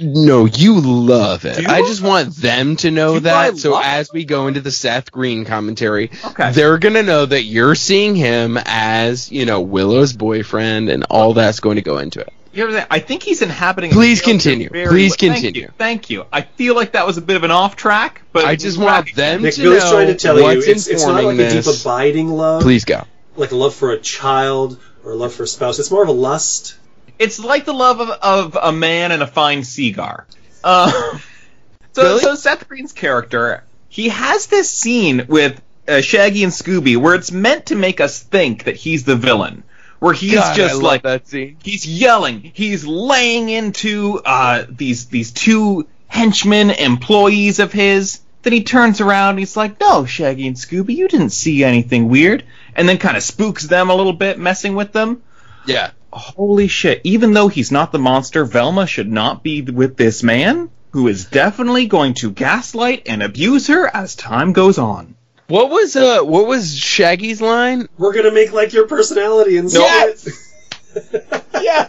No, 0.00 0.44
you 0.44 0.80
love 0.80 1.44
it. 1.44 1.60
You? 1.60 1.66
I 1.68 1.80
just 1.80 2.00
want 2.00 2.32
them 2.36 2.76
to 2.76 2.92
know 2.92 3.18
that. 3.18 3.56
So 3.56 3.76
as 3.76 4.12
we 4.12 4.24
go 4.24 4.46
into 4.46 4.60
the 4.60 4.70
Seth 4.70 5.10
Green 5.10 5.44
commentary, 5.44 6.12
Okay. 6.24 6.52
they're 6.52 6.78
gonna 6.78 7.02
know 7.02 7.26
that 7.26 7.42
you're 7.42 7.74
seeing 7.74 8.14
him 8.14 8.56
as 8.64 9.32
you 9.32 9.46
know 9.46 9.60
Willow's 9.60 10.12
boyfriend, 10.12 10.90
and 10.90 11.04
all 11.10 11.34
that's 11.34 11.58
going 11.58 11.76
to 11.76 11.82
go 11.82 11.98
into 11.98 12.20
it. 12.20 12.32
You 12.54 12.60
know 12.60 12.66
what 12.66 12.74
I'm 12.74 12.78
saying? 12.80 12.86
I 12.90 12.98
think 13.00 13.22
he's 13.22 13.42
inhabiting. 13.42 13.90
Please 13.90 14.20
character 14.20 14.48
continue. 14.48 14.68
very 14.70 14.86
Please 14.88 15.10
well. 15.10 15.30
Thank 15.32 15.42
continue. 15.42 15.62
you. 15.62 15.68
Thank 15.76 16.10
you. 16.10 16.26
I 16.32 16.42
feel 16.42 16.74
like 16.76 16.92
that 16.92 17.06
was 17.06 17.16
a 17.16 17.20
bit 17.22 17.36
of 17.36 17.42
an 17.42 17.50
off 17.50 17.74
track, 17.76 18.22
but 18.32 18.44
I 18.44 18.54
just 18.56 18.78
want 18.78 19.14
them 19.14 19.42
Nick, 19.42 19.54
to 19.54 19.62
Billy's 19.62 19.82
know 19.84 19.90
trying 19.90 20.06
to 20.06 20.14
tell 20.14 20.36
you 20.38 20.42
what's 20.44 20.66
it's, 20.66 20.86
it's 20.86 21.02
not 21.04 21.18
informing 21.18 21.38
like 21.38 21.46
a 21.48 21.50
deep 21.50 21.64
this. 21.64 21.82
abiding 21.82 22.28
love, 22.30 22.62
Please 22.62 22.84
go. 22.84 23.02
like 23.36 23.50
a 23.50 23.56
love 23.56 23.74
for 23.74 23.90
a 23.92 23.98
child 23.98 24.78
or 25.04 25.12
a 25.12 25.16
love 25.16 25.34
for 25.34 25.42
a 25.42 25.46
spouse. 25.46 25.78
It's 25.80 25.90
more 25.90 26.02
of 26.02 26.08
a 26.08 26.12
lust. 26.12 26.76
It's 27.18 27.38
like 27.38 27.64
the 27.64 27.74
love 27.74 28.00
of, 28.00 28.10
of 28.10 28.56
a 28.60 28.72
man 28.72 29.10
and 29.12 29.22
a 29.22 29.26
fine 29.26 29.64
cigar. 29.64 30.26
Uh, 30.62 30.90
so, 31.92 32.02
Really? 32.02 32.20
so 32.20 32.34
Seth 32.36 32.68
Green's 32.68 32.92
character, 32.92 33.64
he 33.88 34.08
has 34.10 34.46
this 34.46 34.70
scene 34.70 35.26
with 35.28 35.60
uh, 35.88 36.00
Shaggy 36.00 36.44
and 36.44 36.52
Scooby 36.52 36.96
where 36.96 37.14
it's 37.14 37.30
meant 37.32 37.66
to 37.66 37.74
make 37.74 38.00
us 38.00 38.22
think 38.22 38.64
that 38.64 38.76
he's 38.76 39.04
the 39.04 39.16
villain. 39.16 39.64
Where 40.04 40.12
he's 40.12 40.34
God, 40.34 40.54
just 40.54 40.82
like 40.82 41.04
that 41.04 41.26
scene. 41.26 41.56
he's 41.62 41.86
yelling, 41.86 42.52
he's 42.52 42.84
laying 42.84 43.48
into 43.48 44.20
uh, 44.22 44.66
these 44.68 45.06
these 45.06 45.32
two 45.32 45.86
henchmen, 46.08 46.70
employees 46.70 47.58
of 47.58 47.72
his. 47.72 48.20
Then 48.42 48.52
he 48.52 48.64
turns 48.64 49.00
around 49.00 49.30
and 49.30 49.38
he's 49.38 49.56
like, 49.56 49.80
"No, 49.80 50.04
Shaggy 50.04 50.46
and 50.46 50.56
Scooby, 50.56 50.94
you 50.94 51.08
didn't 51.08 51.30
see 51.30 51.64
anything 51.64 52.10
weird." 52.10 52.44
And 52.76 52.86
then 52.86 52.98
kind 52.98 53.16
of 53.16 53.22
spooks 53.22 53.66
them 53.66 53.88
a 53.88 53.94
little 53.94 54.12
bit, 54.12 54.38
messing 54.38 54.74
with 54.74 54.92
them. 54.92 55.22
Yeah. 55.64 55.92
Holy 56.12 56.68
shit! 56.68 57.00
Even 57.04 57.32
though 57.32 57.48
he's 57.48 57.72
not 57.72 57.90
the 57.90 57.98
monster, 57.98 58.44
Velma 58.44 58.86
should 58.86 59.10
not 59.10 59.42
be 59.42 59.62
with 59.62 59.96
this 59.96 60.22
man, 60.22 60.68
who 60.90 61.08
is 61.08 61.24
definitely 61.24 61.86
going 61.86 62.12
to 62.16 62.30
gaslight 62.30 63.04
and 63.06 63.22
abuse 63.22 63.68
her 63.68 63.86
as 63.96 64.14
time 64.14 64.52
goes 64.52 64.76
on. 64.76 65.14
What 65.46 65.70
was 65.70 65.94
uh 65.96 66.20
what 66.22 66.46
was 66.46 66.74
Shaggy's 66.78 67.40
line? 67.42 67.88
We're 67.98 68.14
gonna 68.14 68.32
make 68.32 68.52
like 68.52 68.72
your 68.72 68.86
personality 68.86 69.58
and 69.58 69.70
Yes! 69.72 70.52
yeah. 71.60 71.88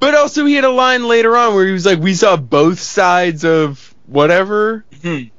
But 0.00 0.14
also 0.14 0.44
he 0.46 0.54
had 0.54 0.64
a 0.64 0.70
line 0.70 1.06
later 1.06 1.36
on 1.36 1.54
where 1.54 1.66
he 1.66 1.72
was 1.72 1.84
like, 1.86 1.98
"We 1.98 2.14
saw 2.14 2.36
both 2.36 2.78
sides 2.80 3.44
of 3.44 3.94
whatever," 4.06 4.84
Mhm. 5.02 5.30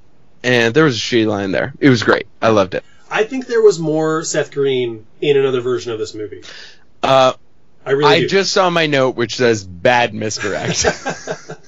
and 0.43 0.73
there 0.73 0.83
was 0.83 0.95
a 0.97 0.99
shitty 0.99 1.27
line 1.27 1.51
there. 1.51 1.73
It 1.79 1.89
was 1.89 2.03
great. 2.03 2.27
I 2.41 2.49
loved 2.49 2.73
it. 2.75 2.83
I 3.09 3.23
think 3.23 3.47
there 3.47 3.61
was 3.61 3.79
more 3.79 4.23
Seth 4.23 4.51
Green 4.51 5.05
in 5.21 5.37
another 5.37 5.61
version 5.61 5.91
of 5.91 5.99
this 5.99 6.13
movie. 6.13 6.41
Uh, 7.03 7.33
I 7.85 7.91
really 7.91 8.11
I 8.15 8.19
do. 8.21 8.27
just 8.27 8.51
saw 8.51 8.69
my 8.69 8.87
note 8.87 9.15
which 9.15 9.35
says 9.37 9.63
"bad 9.63 10.13
misdirect." 10.13 10.85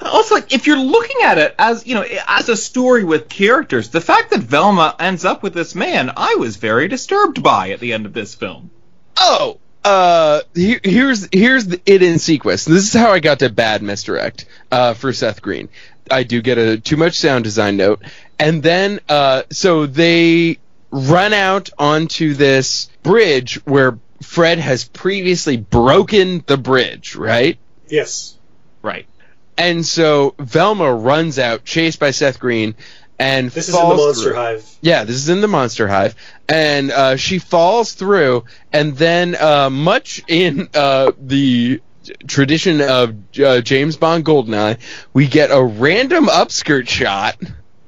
Also, 0.00 0.36
like 0.36 0.52
if 0.52 0.66
you're 0.66 0.78
looking 0.78 1.16
at 1.24 1.38
it 1.38 1.54
as 1.58 1.86
you 1.86 1.94
know, 1.94 2.04
as 2.26 2.48
a 2.48 2.56
story 2.56 3.04
with 3.04 3.28
characters, 3.28 3.88
the 3.90 4.00
fact 4.00 4.30
that 4.30 4.40
Velma 4.40 4.94
ends 4.98 5.24
up 5.24 5.42
with 5.42 5.54
this 5.54 5.74
man, 5.74 6.12
I 6.16 6.36
was 6.36 6.56
very 6.56 6.88
disturbed 6.88 7.42
by 7.42 7.70
at 7.70 7.80
the 7.80 7.92
end 7.92 8.06
of 8.06 8.12
this 8.12 8.34
film. 8.34 8.70
oh, 9.16 9.58
uh, 9.84 10.42
here, 10.54 10.80
here's 10.84 11.28
here's 11.32 11.66
the, 11.66 11.80
it 11.86 12.02
in 12.02 12.18
sequence. 12.18 12.64
This 12.64 12.86
is 12.86 12.92
how 12.92 13.10
I 13.10 13.20
got 13.20 13.40
to 13.40 13.50
bad 13.50 13.82
misdirect 13.82 14.44
uh, 14.70 14.94
for 14.94 15.12
Seth 15.12 15.42
Green. 15.42 15.68
I 16.10 16.22
do 16.22 16.42
get 16.42 16.58
a 16.58 16.78
too 16.78 16.96
much 16.96 17.14
sound 17.18 17.44
design 17.44 17.76
note, 17.76 18.02
and 18.38 18.62
then 18.62 19.00
uh, 19.08 19.42
so 19.50 19.86
they 19.86 20.58
run 20.90 21.32
out 21.32 21.70
onto 21.78 22.34
this 22.34 22.88
bridge 23.02 23.56
where 23.66 23.98
Fred 24.22 24.58
has 24.58 24.84
previously 24.84 25.56
broken 25.56 26.42
the 26.46 26.56
bridge, 26.56 27.14
right? 27.16 27.58
yes. 27.88 28.36
Right. 28.80 29.06
And 29.58 29.84
so 29.84 30.34
Velma 30.38 30.94
runs 30.94 31.38
out, 31.38 31.64
chased 31.64 31.98
by 31.98 32.12
Seth 32.12 32.38
Green, 32.38 32.76
and 33.18 33.50
This 33.50 33.68
is 33.68 33.74
in 33.74 33.88
the 33.88 33.94
Monster 33.96 34.22
through. 34.22 34.34
Hive. 34.34 34.78
Yeah, 34.80 35.04
this 35.04 35.16
is 35.16 35.28
in 35.28 35.40
the 35.40 35.48
Monster 35.48 35.88
Hive, 35.88 36.14
and 36.48 36.92
uh, 36.92 37.16
she 37.16 37.40
falls 37.40 37.92
through, 37.94 38.44
and 38.72 38.96
then 38.96 39.34
uh, 39.34 39.68
much 39.68 40.22
in 40.28 40.68
uh, 40.72 41.10
the 41.20 41.80
tradition 42.26 42.80
of 42.80 43.16
uh, 43.38 43.60
James 43.60 43.96
Bond 43.96 44.24
Goldeneye, 44.24 44.78
we 45.12 45.26
get 45.26 45.50
a 45.50 45.62
random 45.62 46.26
upskirt 46.26 46.88
shot, 46.88 47.36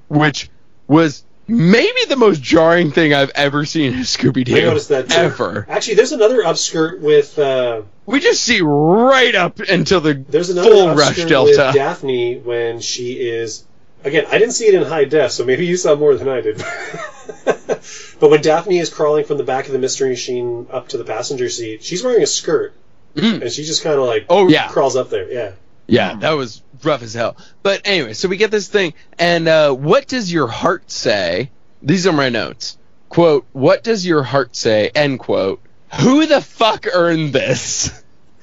which 0.09 0.51
was 0.89 1.25
maybe 1.51 2.05
the 2.09 2.17
most 2.17 2.43
jarring 2.43 2.91
thing 2.93 3.13
I've 3.13 3.31
ever 3.35 3.65
seen 3.65 3.93
in 3.95 4.01
Scooby 4.01 4.45
Doo. 4.45 4.57
I 4.57 4.61
noticed 4.61 4.89
that 4.91 5.09
too. 5.09 5.17
ever. 5.17 5.67
Actually, 5.69 5.95
there's 5.95 6.13
another 6.13 6.43
upskirt 6.43 7.01
with. 7.01 7.39
Uh, 7.39 7.83
We 8.07 8.21
just 8.21 8.43
see 8.43 8.61
right 8.63 9.35
up 9.35 9.59
until 9.61 10.01
the 10.01 10.15
there's 10.15 10.51
another 10.51 10.71
full 10.71 10.95
rush 10.95 11.25
delta. 11.25 11.51
with 11.67 11.75
Daphne 11.75 12.39
when 12.39 12.81
she 12.81 13.13
is. 13.15 13.65
Again, 14.03 14.25
I 14.31 14.39
didn't 14.39 14.55
see 14.55 14.67
it 14.67 14.75
in 14.75 14.83
high 14.85 15.05
def, 15.05 15.31
so 15.33 15.45
maybe 15.45 15.67
you 15.67 15.77
saw 15.77 15.95
more 15.95 16.15
than 16.15 16.27
I 16.29 16.41
did. 16.41 16.57
but 17.45 18.31
when 18.31 18.41
Daphne 18.41 18.79
is 18.79 18.89
crawling 18.93 19.25
from 19.25 19.37
the 19.39 19.45
back 19.45 19.67
of 19.67 19.73
the 19.73 19.79
mystery 19.79 20.11
machine 20.11 20.67
up 20.71 20.89
to 20.89 20.99
the 20.99 21.05
passenger 21.05 21.49
seat, 21.49 21.83
she's 21.83 22.03
wearing 22.03 22.23
a 22.23 22.27
skirt, 22.27 22.73
Mm. 23.17 23.43
and 23.43 23.51
she 23.53 23.65
just 23.65 23.83
kind 23.83 23.99
of 23.99 24.07
like 24.07 24.27
Oh 24.29 24.49
yeah, 24.49 24.69
crawls 24.69 24.95
up 24.97 25.11
there. 25.11 25.31
Yeah. 25.31 25.53
Yeah, 25.89 26.15
that 26.21 26.31
was 26.33 26.63
rough 26.85 27.03
as 27.03 27.15
hell. 27.15 27.37
But 27.63 27.83
anyway, 27.85 28.15
so 28.15 28.29
we 28.29 28.37
get 28.37 28.51
this 28.51 28.69
thing, 28.69 28.95
and 29.19 29.49
uh, 29.49 29.73
what 29.73 30.07
does 30.09 30.33
your 30.33 30.49
heart 30.49 30.91
say? 30.91 31.51
These 31.83 32.07
are 32.07 32.13
my 32.13 32.29
notes. 32.29 32.79
Quote, 33.09 33.47
what 33.53 33.83
does 33.83 34.07
your 34.07 34.23
heart 34.23 34.55
say? 34.55 34.91
End 34.95 35.19
quote. 35.19 35.61
Who 36.01 36.27
the 36.27 36.41
fuck 36.41 36.87
earned 36.93 37.33
this? 37.33 38.03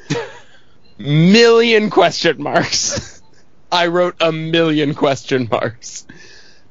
million 0.98 1.90
question 1.90 2.42
marks. 2.42 3.22
I 3.72 3.88
wrote 3.88 4.16
a 4.20 4.32
million 4.32 4.94
question 4.94 5.48
marks. 5.50 6.06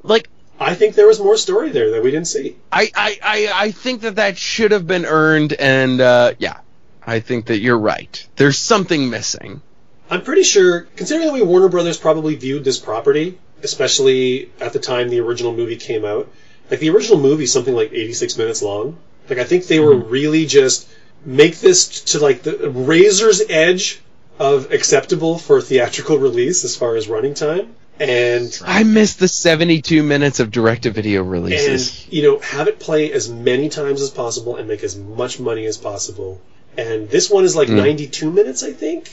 Like, 0.03 0.29
I 0.59 0.73
think 0.73 0.95
there 0.95 1.07
was 1.07 1.19
more 1.19 1.37
story 1.37 1.69
there 1.69 1.91
that 1.91 2.03
we 2.03 2.11
didn't 2.11 2.27
see. 2.27 2.57
I, 2.71 2.91
I, 2.95 3.19
I, 3.23 3.51
I 3.53 3.71
think 3.71 4.01
that 4.01 4.15
that 4.15 4.37
should 4.37 4.71
have 4.71 4.87
been 4.87 5.05
earned, 5.05 5.53
and 5.53 6.01
uh, 6.01 6.33
yeah, 6.39 6.59
I 7.05 7.19
think 7.19 7.47
that 7.47 7.59
you're 7.59 7.77
right. 7.77 8.27
There's 8.35 8.57
something 8.57 9.09
missing. 9.09 9.61
I'm 10.09 10.21
pretty 10.21 10.43
sure, 10.43 10.81
considering 10.95 11.27
the 11.27 11.33
way 11.33 11.41
Warner 11.41 11.69
Brothers 11.69 11.97
probably 11.97 12.35
viewed 12.35 12.63
this 12.63 12.79
property, 12.79 13.37
especially 13.61 14.51
at 14.59 14.73
the 14.73 14.79
time 14.79 15.09
the 15.09 15.19
original 15.19 15.53
movie 15.53 15.75
came 15.75 16.05
out, 16.05 16.31
like 16.69 16.79
the 16.79 16.89
original 16.89 17.19
movie 17.19 17.45
is 17.45 17.51
something 17.51 17.75
like 17.75 17.91
86 17.91 18.37
minutes 18.37 18.61
long. 18.61 18.97
Like 19.29 19.39
I 19.39 19.43
think 19.43 19.67
they 19.67 19.79
were 19.79 19.95
mm-hmm. 19.95 20.09
really 20.09 20.45
just 20.45 20.87
make 21.25 21.59
this 21.59 22.03
to 22.05 22.19
like 22.19 22.43
the 22.43 22.69
razor's 22.69 23.41
edge 23.49 24.01
of 24.39 24.71
acceptable 24.71 25.37
for 25.37 25.61
theatrical 25.61 26.17
release 26.17 26.63
as 26.63 26.75
far 26.75 26.95
as 26.95 27.07
running 27.07 27.33
time, 27.33 27.75
and 27.99 28.57
I 28.63 28.83
missed 28.83 29.19
the 29.19 29.27
72 29.27 30.03
minutes 30.03 30.39
of 30.39 30.51
direct-to-video 30.51 31.23
releases. 31.23 32.03
and 32.05 32.13
you 32.13 32.23
know 32.23 32.39
have 32.39 32.67
it 32.67 32.79
play 32.79 33.11
as 33.11 33.29
many 33.29 33.69
times 33.69 34.01
as 34.01 34.11
possible 34.11 34.55
and 34.55 34.67
make 34.67 34.83
as 34.83 34.95
much 34.95 35.39
money 35.39 35.65
as 35.65 35.77
possible. 35.77 36.39
And 36.77 37.09
this 37.09 37.29
one 37.29 37.43
is 37.43 37.55
like 37.55 37.69
mm. 37.69 37.77
92 37.77 38.31
minutes, 38.31 38.63
I 38.63 38.71
think. 38.71 39.09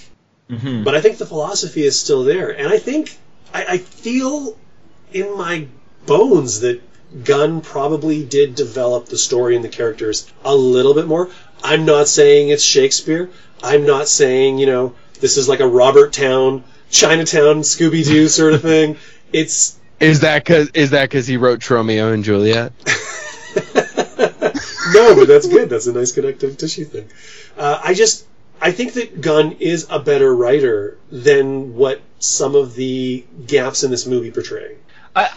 Mm-hmm. 0.50 0.84
But 0.84 0.94
I 0.94 1.00
think 1.00 1.18
the 1.18 1.26
philosophy 1.26 1.84
is 1.84 1.98
still 1.98 2.24
there, 2.24 2.50
and 2.50 2.68
I 2.68 2.78
think 2.78 3.16
I, 3.52 3.64
I 3.64 3.78
feel 3.78 4.58
in 5.12 5.36
my 5.38 5.68
bones 6.06 6.60
that 6.60 6.82
Gunn 7.24 7.60
probably 7.60 8.24
did 8.24 8.54
develop 8.54 9.06
the 9.06 9.16
story 9.16 9.56
and 9.56 9.64
the 9.64 9.68
characters 9.68 10.30
a 10.44 10.54
little 10.54 10.94
bit 10.94 11.06
more. 11.06 11.30
I'm 11.62 11.86
not 11.86 12.08
saying 12.08 12.50
it's 12.50 12.62
Shakespeare. 12.62 13.30
I'm 13.62 13.86
not 13.86 14.08
saying 14.08 14.58
you 14.58 14.66
know 14.66 14.94
this 15.20 15.38
is 15.38 15.48
like 15.48 15.60
a 15.60 15.66
Robert 15.66 16.12
Towne, 16.12 16.64
Chinatown, 16.90 17.60
Scooby 17.60 18.04
Doo 18.04 18.28
sort 18.40 18.52
of 18.54 18.62
thing. 18.62 18.98
It's 19.32 19.78
Is 19.98 20.20
that 20.20 20.44
cause 20.44 20.70
is 20.74 20.90
that 20.90 21.10
cause 21.10 21.26
he 21.26 21.38
wrote 21.38 21.68
Romeo 21.70 22.12
and 22.12 22.22
Juliet? 22.22 22.72
no, 24.92 25.14
but 25.14 25.26
that's 25.26 25.48
good. 25.48 25.70
That's 25.70 25.86
a 25.86 25.92
nice 25.92 26.12
connective 26.12 26.58
tissue 26.58 26.84
thing. 26.84 27.08
Uh, 27.56 27.80
I 27.82 27.94
just 27.94 28.26
I 28.64 28.72
think 28.72 28.94
that 28.94 29.20
Gunn 29.20 29.56
is 29.60 29.86
a 29.90 29.98
better 29.98 30.34
writer 30.34 30.96
than 31.10 31.74
what 31.74 32.00
some 32.18 32.54
of 32.54 32.74
the 32.74 33.24
gaps 33.46 33.84
in 33.84 33.90
this 33.90 34.06
movie 34.06 34.30
portray. 34.30 34.78
I, 35.14 35.28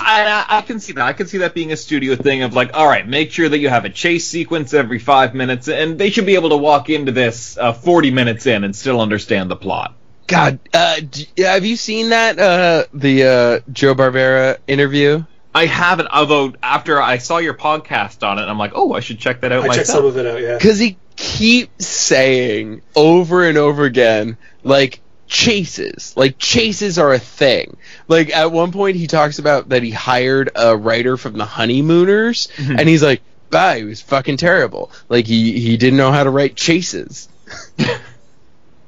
I 0.50 0.58
I 0.58 0.62
can 0.62 0.80
see 0.80 0.94
that. 0.94 1.06
I 1.06 1.14
can 1.14 1.28
see 1.28 1.40
that 1.40 1.54
being 1.54 1.72
a 1.72 1.78
studio 1.78 2.16
thing 2.16 2.42
of 2.42 2.54
like, 2.54 2.72
all 2.74 2.88
right, 2.88 3.08
make 3.08 3.32
sure 3.32 3.48
that 3.48 3.60
you 3.60 3.70
have 3.70 3.86
a 3.86 3.90
chase 3.90 4.26
sequence 4.26 4.74
every 4.74 4.98
five 4.98 5.36
minutes, 5.36 5.68
and 5.68 6.00
they 6.00 6.10
should 6.10 6.26
be 6.26 6.36
able 6.36 6.50
to 6.50 6.58
walk 6.58 6.90
into 6.90 7.12
this 7.12 7.58
uh, 7.58 7.74
forty 7.74 8.10
minutes 8.10 8.46
in 8.48 8.64
and 8.64 8.76
still 8.76 9.02
understand 9.02 9.52
the 9.52 9.56
plot. 9.58 9.94
God, 10.26 10.60
uh, 10.74 11.02
d- 11.02 11.28
have 11.38 11.64
you 11.66 11.76
seen 11.76 12.10
that 12.10 12.40
uh, 12.40 12.86
the 12.94 13.24
uh, 13.24 13.72
Joe 13.72 13.94
Barbera 13.94 14.58
interview? 14.68 15.26
I 15.54 15.66
haven't, 15.66 16.10
although 16.12 16.54
after 16.64 17.02
I 17.02 17.18
saw 17.18 17.38
your 17.40 17.54
podcast 17.56 18.26
on 18.28 18.40
it, 18.40 18.44
I'm 18.44 18.58
like, 18.58 18.72
oh, 18.74 18.94
I 18.94 19.00
should 19.00 19.20
check 19.20 19.42
that 19.42 19.52
out 19.52 19.64
I 19.64 19.68
myself. 19.68 19.76
checked 19.76 19.88
some 19.88 20.06
of 20.06 20.18
it 20.18 20.26
out. 20.26 20.42
Yeah. 20.42 20.58
Because 20.58 20.80
he 20.80 20.98
keeps 21.18 21.86
saying 21.86 22.82
over 22.96 23.48
and 23.48 23.58
over 23.58 23.84
again, 23.84 24.38
like 24.64 25.02
chases, 25.28 26.16
like 26.16 26.38
chases 26.38 26.98
are 26.98 27.12
a 27.14 27.20
thing. 27.20 27.76
Like 28.08 28.30
at 28.30 28.52
one 28.52 28.72
point, 28.72 28.96
he 28.96 29.08
talks 29.08 29.40
about 29.40 29.70
that 29.70 29.84
he 29.84 29.92
hired 29.92 30.52
a 30.56 30.78
writer 30.78 31.18
from 31.18 31.34
the 31.38 31.46
Honeymooners, 31.46 32.48
mm-hmm. 32.56 32.80
and 32.80 32.88
he's 32.88 33.04
like, 33.04 33.22
"Bah, 33.50 33.74
he 33.74 33.84
was 33.84 34.02
fucking 34.02 34.38
terrible. 34.38 34.92
Like 35.10 35.26
he 35.26 35.60
he 35.60 35.76
didn't 35.76 35.98
know 35.98 36.12
how 36.12 36.24
to 36.24 36.30
write 36.30 36.56
chases." 36.56 37.28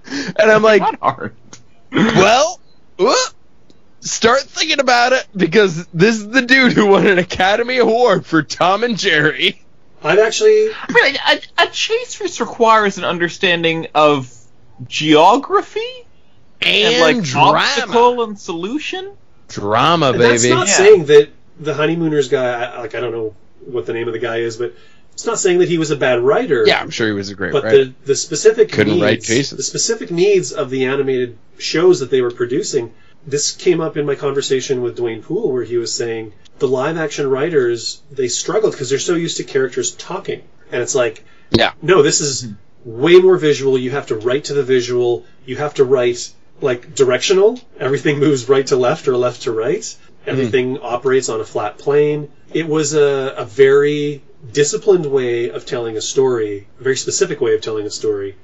and 0.10 0.52
I'm 0.52 0.64
like, 0.64 0.82
Not 0.82 1.00
hard. 1.00 1.36
well, 1.92 2.60
whoop, 2.98 3.34
start 4.02 4.42
thinking 4.42 4.80
about 4.80 5.14
it 5.14 5.28
because 5.36 5.86
this 5.88 6.16
is 6.16 6.30
the 6.30 6.42
dude 6.42 6.74
who 6.74 6.88
won 6.88 7.08
an 7.08 7.20
Academy 7.20 7.78
Award 7.78 8.26
for 8.26 8.44
Tom 8.44 8.84
and 8.84 8.98
Jerry. 8.98 9.62
I'm 10.04 10.20
actually 10.20 10.70
I 10.74 10.92
mean, 10.94 11.16
a, 11.58 11.64
a 11.64 11.68
chase 11.72 12.20
race 12.22 12.40
requires 12.40 12.98
an 12.98 13.04
understanding 13.04 13.88
of 13.96 14.34
geography 14.88 15.80
And, 16.62 16.94
and, 16.96 17.18
like 17.18 17.24
drama. 17.26 17.60
obstacle 17.60 18.24
and 18.24 18.40
solution. 18.40 19.14
Drama, 19.48 20.12
and 20.12 20.22
that's 20.22 20.44
baby. 20.44 20.54
not 20.54 20.68
Yeah. 20.68 20.74
saying 20.74 21.06
that 21.06 21.30
the 21.60 21.74
honeymooners 21.74 22.30
guy. 22.30 22.46
I- 22.64 22.80
Like 22.82 22.96
I 22.96 23.00
don't 23.00 23.12
know 23.12 23.34
what 23.66 23.86
the 23.86 23.94
name 23.94 24.08
of 24.08 24.14
the 24.14 24.20
guy 24.20 24.38
is, 24.38 24.58
but 24.58 24.74
it's 25.14 25.26
not 25.26 25.40
saying 25.40 25.60
that 25.60 25.68
he 25.70 25.78
was 25.78 25.92
a 25.92 25.96
bad 25.98 26.22
writer. 26.22 26.64
yeah, 26.66 26.80
I'm 26.80 26.90
sure 26.92 27.08
he 27.08 27.14
was 27.14 27.30
a 27.30 27.36
great 27.36 27.52
but 27.52 27.64
writer. 27.64 27.86
the 27.86 27.94
the 28.06 28.16
specific 28.16 28.72
Couldn't 28.72 28.94
needs, 28.94 29.04
write 29.04 29.22
chases. 29.24 29.58
the 29.58 29.64
specific 29.64 30.12
needs 30.12 30.52
of 30.54 30.70
the 30.70 30.86
animated 30.86 31.38
shows 31.58 32.00
that 32.00 32.10
they 32.12 32.22
were 32.22 32.32
producing 32.32 32.94
this 33.28 33.52
came 33.52 33.82
up 33.82 33.98
in 33.98 34.06
my 34.06 34.16
conversation 34.16 34.82
with 34.82 34.96
Duane 34.96 35.22
Poole, 35.22 35.52
where 35.52 35.64
he 35.64 35.76
was 35.78 35.94
saying 35.94 36.32
the 36.60 36.68
live 36.68 36.98
action 36.98 37.30
writers 37.30 38.02
they 38.12 38.28
struggled 38.28 38.74
because 38.74 38.90
they're 38.90 39.00
so 39.00 39.16
used 39.16 39.38
to 39.38 39.44
characters 39.44 39.92
talking, 39.92 40.42
and 40.72 40.82
it's 40.82 40.96
like, 40.96 41.24
Yeah. 41.52 41.74
no, 41.82 42.02
this 42.02 42.22
is 42.22 42.48
way 42.86 43.20
more 43.20 43.38
visual. 43.38 43.78
You 43.78 43.92
have 43.92 44.08
to 44.08 44.16
write 44.16 44.46
to 44.46 44.54
the 44.54 44.64
visual. 44.64 45.26
You 45.46 45.58
have 45.58 45.76
to 45.76 45.84
write 45.84 46.32
like 46.62 46.94
directional. 46.96 47.60
Everything 47.80 48.20
moves 48.26 48.50
right 48.50 48.68
to 48.68 48.76
left 48.76 49.08
or 49.08 49.16
left 49.18 49.44
to 49.44 49.52
right. 49.52 49.82
Mm-hmm. 49.82 50.30
Everything 50.30 50.80
operates 50.80 51.30
on 51.30 51.40
a 51.42 51.46
flat 51.46 51.78
plane. 51.78 52.32
It 52.54 52.68
was 52.68 52.94
a, 52.94 53.34
a 53.38 53.46
very 53.46 54.22
disciplined 54.52 55.06
way 55.06 55.50
of 55.50 55.66
telling 55.66 55.98
a 55.98 56.02
story, 56.02 56.68
a 56.80 56.84
very 56.84 56.98
specific 56.98 57.42
way 57.42 57.56
of 57.56 57.62
telling 57.62 57.86
a 57.86 57.92
story, 57.92 58.36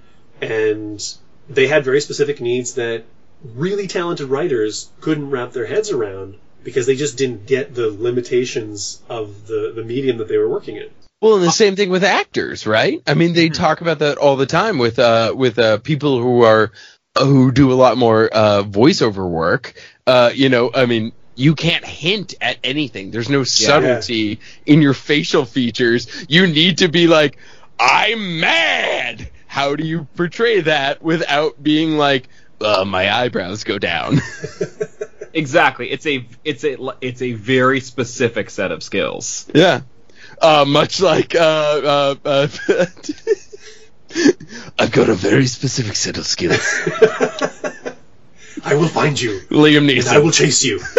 and 0.41 1.01
they 1.49 1.68
had 1.68 1.84
very 1.86 2.01
specific 2.01 2.41
needs 2.41 2.76
that 2.76 3.03
really 3.43 3.88
talented 3.88 4.28
writers 4.30 4.89
couldn't 5.01 5.30
wrap 5.30 5.51
their 5.53 5.66
heads 5.66 5.91
around 5.91 6.36
because 6.66 6.86
they 6.88 6.95
just 6.95 7.18
didn't 7.18 7.45
get 7.45 7.74
the 7.74 7.89
limitations 7.89 9.01
of 9.07 9.47
the, 9.47 9.72
the 9.74 9.84
medium 9.84 10.18
that 10.18 10.28
they 10.28 10.38
were 10.38 10.49
working 10.49 10.76
in. 10.76 10.89
Well, 11.22 11.36
and 11.36 11.43
the 11.43 11.51
same 11.51 11.78
thing 11.78 11.89
with 11.89 12.03
actors, 12.03 12.68
right? 12.68 13.01
I 13.07 13.13
mean, 13.13 13.34
they 13.34 13.47
talk 13.49 13.80
about 13.80 13.99
that 13.99 14.18
all 14.18 14.36
the 14.36 14.45
time 14.45 14.78
with 14.78 14.99
uh 14.99 15.34
with 15.36 15.57
uh 15.57 15.78
people 15.78 16.20
who 16.20 16.43
are 16.43 16.72
who 17.18 17.53
do 17.53 17.72
a 17.72 17.76
lot 17.76 17.97
more 17.97 18.30
uh 18.32 18.63
voiceover 18.63 19.28
work. 19.28 19.74
Uh, 20.05 20.32
you 20.36 20.49
know, 20.49 20.72
I 20.76 20.86
mean, 20.86 21.13
you 21.36 21.55
can't 21.55 21.86
hint 21.86 22.36
at 22.41 22.57
anything. 22.63 23.11
There's 23.11 23.30
no 23.30 23.43
subtlety 23.43 24.39
in 24.66 24.82
your 24.82 24.93
facial 24.93 25.45
features. 25.45 26.26
You 26.28 26.47
need 26.47 26.80
to 26.80 26.89
be 26.89 27.07
like, 27.07 27.38
"I'm 27.80 28.39
mad." 28.39 29.30
How 29.47 29.76
do 29.76 29.86
you 29.86 30.07
portray 30.16 30.61
that 30.61 31.01
without 31.01 31.61
being 31.63 31.97
like, 31.97 32.28
uh, 32.59 32.84
"My 32.86 33.11
eyebrows 33.13 33.63
go 33.63 33.80
down"? 33.80 34.22
Exactly. 35.36 35.92
It's 35.92 36.08
a 36.08 36.26
it's 36.46 36.64
a 36.64 36.78
it's 37.02 37.22
a 37.22 37.34
very 37.34 37.82
specific 37.82 38.50
set 38.50 38.72
of 38.72 38.82
skills. 38.82 39.46
Yeah. 39.54 39.82
Uh, 40.42 40.64
much 40.66 41.02
like 41.02 41.36
uh, 41.36 41.40
uh, 41.44 42.16
uh, 42.26 42.48
I've 44.80 44.92
got 44.92 45.10
a 45.10 45.14
very 45.14 45.46
specific 45.48 45.98
set 45.98 46.18
of 46.18 46.26
skills. 46.26 46.58
I 48.64 48.76
will 48.76 48.88
find 48.88 49.20
you, 49.20 49.42
Liam 49.50 49.94
and 49.98 50.08
I 50.08 50.20
will 50.20 50.32
chase 50.32 50.64
you. 50.64 50.80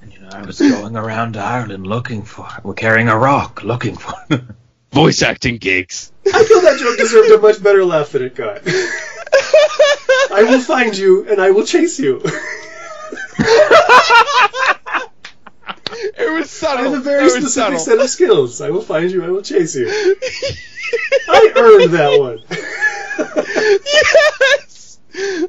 And 0.00 0.12
you 0.12 0.20
know, 0.20 0.28
I 0.30 0.42
was 0.42 0.60
going 0.60 0.96
around 0.96 1.36
Ireland 1.36 1.88
looking 1.88 2.22
for, 2.22 2.46
we're 2.62 2.74
carrying 2.74 3.08
a 3.08 3.18
rock, 3.18 3.64
looking 3.64 3.96
for. 3.96 4.14
Voice 4.92 5.22
acting 5.22 5.56
gigs. 5.56 6.12
I 6.32 6.44
feel 6.44 6.60
that 6.60 6.78
joke 6.78 6.98
deserved 6.98 7.32
a 7.32 7.40
much 7.40 7.60
better 7.60 7.84
laugh 7.84 8.12
than 8.12 8.22
it 8.22 8.36
got. 8.36 8.62
I 10.30 10.44
will 10.48 10.60
find 10.60 10.96
you 10.96 11.26
and 11.28 11.40
I 11.40 11.50
will 11.50 11.64
chase 11.64 11.98
you. 11.98 12.22
It 15.90 16.30
was 16.32 16.44
I 16.44 16.46
subtle. 16.46 16.84
have 16.90 16.94
a 16.94 17.00
very 17.00 17.24
it 17.26 17.30
specific 17.30 17.78
set 17.78 17.98
of 17.98 18.08
skills. 18.10 18.60
I 18.60 18.70
will 18.70 18.82
find 18.82 19.10
you. 19.10 19.24
I 19.24 19.30
will 19.30 19.42
chase 19.42 19.74
you. 19.74 19.88
I 21.28 21.52
earned 21.56 21.92
that 21.92 22.20
one. 22.20 22.38
yes. 23.84 24.98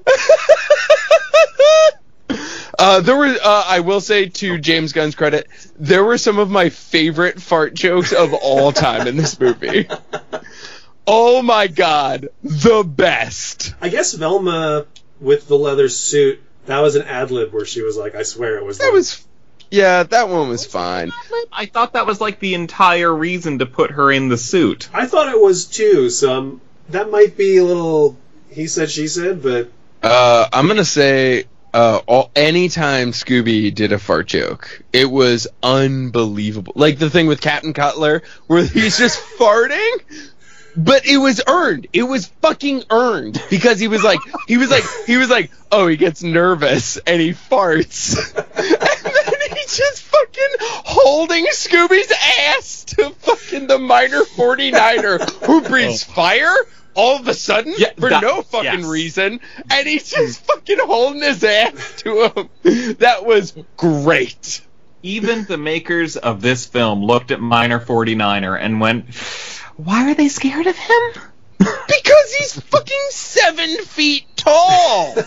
Uh, 2.80 3.02
there 3.02 3.18
were, 3.18 3.36
uh, 3.44 3.64
I 3.68 3.82
will 3.82 4.00
say 4.00 4.28
to 4.30 4.58
James 4.58 4.94
Gunn's 4.94 5.14
credit, 5.14 5.50
there 5.78 6.02
were 6.02 6.18
some 6.18 6.40
of 6.40 6.50
my 6.50 6.70
favorite 6.70 7.42
fart 7.42 7.74
jokes 7.74 8.14
of 8.14 8.34
all 8.34 8.72
time 8.72 9.06
in 9.06 9.18
this 9.18 9.38
movie. 9.38 9.90
Oh 11.12 11.42
my 11.42 11.66
god, 11.66 12.30
the 12.44 12.84
best. 12.84 13.74
I 13.82 13.90
guess 13.90 14.14
Velma 14.14 14.86
with 15.20 15.48
the 15.48 15.58
leather 15.58 15.90
suit. 15.90 16.40
That 16.68 16.82
was 16.82 16.96
an 16.96 17.02
ad 17.02 17.32
lib 17.32 17.52
where 17.52 17.66
she 17.66 17.82
was 17.82 17.98
like, 17.98 18.14
"I 18.14 18.22
swear 18.22 18.58
it 18.58 18.64
was." 18.64 18.78
That 18.78 18.86
them." 18.86 18.94
was, 18.94 19.26
yeah, 19.72 20.04
that 20.04 20.30
one 20.30 20.50
was 20.50 20.68
fine. 20.68 21.12
I 21.52 21.66
thought 21.66 21.94
that 21.94 22.06
was 22.06 22.22
like 22.22 22.40
the 22.40 22.54
entire 22.54 23.12
reason 23.14 23.58
to 23.60 23.66
put 23.66 23.90
her 23.92 24.12
in 24.12 24.30
the 24.30 24.38
suit. 24.38 24.88
I 24.94 25.08
thought 25.08 25.30
it 25.30 25.42
was 25.42 25.66
too. 25.66 26.12
So 26.12 26.32
um, 26.32 26.62
that 26.90 27.10
might 27.10 27.36
be 27.36 27.58
a 27.58 27.64
little. 27.64 28.16
He 28.52 28.68
said, 28.68 28.92
she 28.92 29.08
said, 29.08 29.42
but 29.42 29.72
Uh, 30.04 30.48
I'm 30.54 30.68
gonna 30.68 30.86
say, 30.86 31.46
uh, 31.74 32.02
all, 32.08 32.30
anytime 32.36 33.14
Scooby 33.14 33.74
did 33.74 33.94
a 33.94 34.00
fart 34.00 34.28
joke, 34.28 34.84
it 34.94 35.10
was 35.10 35.48
unbelievable. 35.64 36.74
Like 36.76 37.00
the 37.00 37.10
thing 37.10 37.26
with 37.26 37.42
Captain 37.42 37.74
Cutler, 37.74 38.22
where 38.48 38.64
he's 38.64 38.98
just 38.98 39.20
farting, 39.40 39.98
but 40.84 41.06
it 41.06 41.18
was 41.18 41.42
earned. 41.48 41.88
It 41.94 42.04
was 42.04 42.28
fucking 42.42 42.84
earned 42.90 43.42
because 43.50 43.80
he 43.80 43.88
was 43.88 44.04
like, 44.04 44.20
he 44.48 44.58
was 44.58 44.70
like, 44.72 44.84
he 45.06 45.18
was 45.18 45.30
like, 45.30 45.52
oh, 45.72 45.88
he 45.88 45.98
gets 45.98 46.24
nervous 46.24 46.98
and 46.98 47.22
he 47.22 47.32
farts, 47.32 48.16
and 48.36 49.34
then 49.42 49.58
he's 49.58 49.78
just 49.78 50.02
fucking 50.04 50.56
holding 50.60 51.46
Scooby's 51.48 52.12
ass 52.50 52.86
to 52.86 53.10
fucking 53.10 53.68
the 53.68 53.78
Miner 53.78 54.22
49er 54.22 55.46
who 55.46 55.58
oh. 55.66 55.68
breathes 55.68 56.04
fire. 56.04 56.56
All 56.96 57.18
of 57.18 57.28
a 57.28 57.34
sudden, 57.34 57.76
Yeah, 57.78 57.94
for 57.98 58.10
that- 58.10 58.22
no 58.24 58.42
fucking 58.42 58.80
yes. 58.80 58.86
reason, 58.86 59.40
and 59.70 59.88
he's 59.88 60.10
just 60.10 60.42
fucking 60.46 60.80
holding 60.82 61.22
his 61.22 61.44
ass 61.44 61.94
to 61.98 62.26
him. 62.64 62.96
That 62.98 63.26
was 63.26 63.54
great. 63.78 64.62
Even 65.04 65.46
the 65.46 65.58
makers 65.58 66.18
of 66.18 66.42
this 66.42 66.66
film 66.66 67.02
looked 67.06 67.32
at 67.32 67.40
Miner 67.40 67.80
49er 67.80 68.60
and 68.60 68.82
went, 68.82 69.06
"Why 69.84 70.12
are 70.12 70.14
they 70.14 70.28
scared 70.28 70.68
of 70.68 70.76
him?" 70.76 71.12
Because 71.60 72.34
he's 72.38 72.60
fucking 72.60 73.08
seven 73.12 73.78
feet 73.86 74.26
tall. 74.36 75.16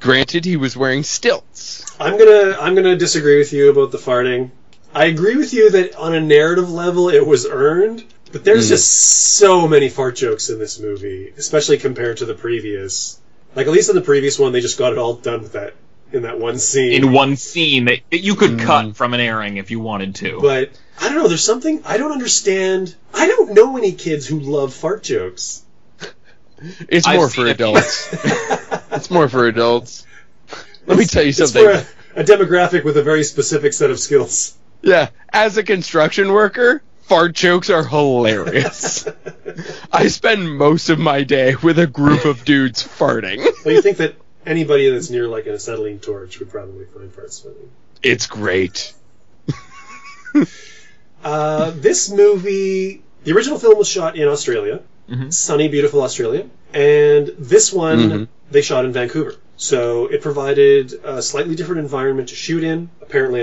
Granted, 0.00 0.46
he 0.46 0.56
was 0.56 0.76
wearing 0.76 1.02
stilts. 1.02 1.84
I'm 2.00 2.18
gonna 2.18 2.56
I'm 2.58 2.74
gonna 2.74 2.96
disagree 2.96 3.38
with 3.38 3.52
you 3.52 3.70
about 3.70 3.92
the 3.92 3.98
farting. 3.98 4.50
I 4.94 5.06
agree 5.06 5.36
with 5.36 5.52
you 5.52 5.70
that 5.70 5.96
on 5.96 6.14
a 6.14 6.20
narrative 6.20 6.70
level 6.70 7.10
it 7.10 7.26
was 7.26 7.46
earned, 7.46 8.04
but 8.32 8.44
there's 8.44 8.66
hmm. 8.66 8.74
just 8.74 8.88
so 9.36 9.68
many 9.68 9.90
fart 9.90 10.16
jokes 10.16 10.48
in 10.48 10.58
this 10.58 10.80
movie, 10.80 11.34
especially 11.36 11.76
compared 11.76 12.16
to 12.18 12.24
the 12.24 12.34
previous. 12.34 13.20
Like 13.54 13.66
at 13.66 13.74
least 13.74 13.90
in 13.90 13.96
the 13.96 14.02
previous 14.02 14.38
one, 14.38 14.52
they 14.52 14.62
just 14.62 14.78
got 14.78 14.92
it 14.92 14.98
all 14.98 15.16
done 15.16 15.42
with 15.42 15.52
that 15.52 15.74
in 16.14 16.22
that 16.22 16.38
one 16.38 16.58
scene. 16.58 16.92
In 16.92 17.12
one 17.12 17.36
scene 17.36 17.86
that, 17.86 18.00
that 18.10 18.20
you 18.20 18.34
could 18.36 18.58
cut 18.58 18.86
mm. 18.86 18.96
from 18.96 19.14
an 19.14 19.20
airing 19.20 19.56
if 19.56 19.70
you 19.70 19.80
wanted 19.80 20.14
to. 20.16 20.40
but 20.40 20.70
I 21.00 21.08
don't 21.08 21.18
know. 21.18 21.28
There's 21.28 21.44
something 21.44 21.82
I 21.84 21.96
don't 21.96 22.12
understand. 22.12 22.94
I 23.12 23.26
don't 23.26 23.52
know 23.54 23.76
any 23.76 23.92
kids 23.92 24.26
who 24.26 24.40
love 24.40 24.72
fart 24.72 25.02
jokes. 25.02 25.62
It's 26.88 27.06
I've 27.06 27.16
more 27.16 27.28
for 27.28 27.46
adults. 27.46 28.08
it's 28.92 29.10
more 29.10 29.28
for 29.28 29.46
adults. 29.46 30.06
Let 30.86 30.98
me 30.98 31.04
tell 31.04 31.22
you 31.22 31.30
It's 31.30 31.38
something. 31.38 31.64
for 31.64 31.86
a, 32.16 32.20
a 32.20 32.24
demographic 32.24 32.84
with 32.84 32.96
a 32.96 33.02
very 33.02 33.24
specific 33.24 33.72
set 33.72 33.90
of 33.90 33.98
skills. 33.98 34.56
Yeah, 34.82 35.08
as 35.32 35.56
a 35.56 35.62
construction 35.62 36.32
worker, 36.32 36.82
fart 37.02 37.34
jokes 37.34 37.70
are 37.70 37.84
hilarious. 37.84 39.08
I 39.92 40.08
spend 40.08 40.56
most 40.56 40.90
of 40.90 40.98
my 40.98 41.24
day 41.24 41.54
with 41.56 41.78
a 41.78 41.86
group 41.86 42.24
of 42.24 42.44
dudes 42.44 42.82
farting. 42.82 43.44
Well, 43.64 43.74
you 43.74 43.82
think 43.82 43.96
that 43.98 44.14
anybody 44.46 44.88
that's 44.90 45.10
near 45.10 45.28
like 45.28 45.46
an 45.46 45.54
acetylene 45.54 45.98
torch 46.00 46.38
would 46.38 46.50
probably 46.50 46.84
find 46.86 47.14
parts 47.14 47.40
funny. 47.40 47.54
It's 48.02 48.26
great. 48.26 48.92
Uh, 51.22 51.70
this 51.76 52.10
movie, 52.10 53.02
the 53.24 53.32
original 53.32 53.58
film 53.58 53.78
was 53.78 53.88
shot 53.88 54.14
in 54.16 54.28
Australia, 54.28 54.82
Mhm. 55.10 55.32
sunny, 55.32 55.68
beautiful 55.68 56.02
Australia, 56.02 56.44
and 56.74 57.28
this 57.38 57.72
one 57.72 57.98
Mhm. 58.10 58.28
they 58.50 58.60
shot 58.60 58.84
in 58.84 58.92
Vancouver. 58.92 59.34
So 59.56 60.06
it 60.08 60.20
provided 60.20 60.92
a 61.02 61.22
slightly 61.22 61.54
different 61.54 61.80
environment 61.80 62.28
to 62.28 62.34
shoot 62.34 62.62
in. 62.62 62.90
Apparently, 63.00 63.42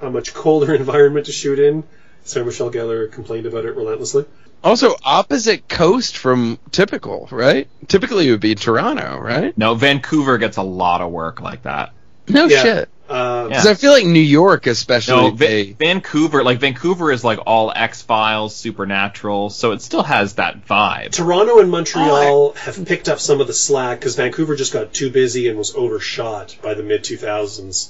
a 0.00 0.10
much 0.10 0.32
colder 0.32 0.72
environment 0.84 1.26
to 1.26 1.32
shoot 1.32 1.58
in. 1.58 1.84
Sarah 2.24 2.46
Michelle 2.46 2.70
Gellar 2.70 3.10
complained 3.12 3.44
about 3.44 3.66
it 3.66 3.76
relentlessly. 3.76 4.24
Also, 4.64 4.94
opposite 5.04 5.68
coast 5.68 6.16
from 6.16 6.58
typical, 6.72 7.28
right? 7.30 7.68
Typically, 7.86 8.28
it 8.28 8.32
would 8.32 8.40
be 8.40 8.54
Toronto, 8.54 9.18
right? 9.18 9.56
no, 9.56 9.74
Vancouver 9.74 10.36
gets 10.38 10.56
a 10.56 10.62
lot 10.62 11.00
of 11.00 11.10
work 11.10 11.40
like 11.40 11.62
that. 11.62 11.92
No 12.28 12.46
Yeah. 12.46 12.62
shit. 12.62 12.88
Uh, 13.08 13.14
Yeah. 13.44 13.48
Because 13.48 13.66
I 13.68 13.74
feel 13.74 13.92
like 13.92 14.04
New 14.04 14.20
York, 14.20 14.66
especially, 14.66 15.16
No, 15.16 15.30
Va- 15.30 15.36
they 15.38 15.72
Vancouver, 15.72 16.44
like 16.44 16.58
Vancouver 16.60 17.10
is 17.10 17.24
like 17.24 17.38
all 17.46 17.72
X 17.74 18.02
Files, 18.02 18.54
Supernatural, 18.54 19.48
so 19.48 19.72
it 19.72 19.80
still 19.80 20.02
has 20.02 20.34
that 20.34 20.66
vibe. 20.66 21.12
Toronto 21.12 21.60
and 21.60 21.70
Montreal 21.70 22.52
have 22.54 22.84
picked 22.84 23.08
up 23.08 23.18
some 23.20 23.40
of 23.40 23.46
the 23.46 23.54
slack 23.54 24.00
because 24.00 24.16
Vancouver 24.16 24.56
just 24.56 24.74
got 24.74 24.92
too 24.92 25.08
busy 25.08 25.48
and 25.48 25.56
was 25.56 25.74
overshot 25.74 26.56
by 26.60 26.74
the 26.74 26.82
mid 26.82 27.02
2000s. 27.02 27.88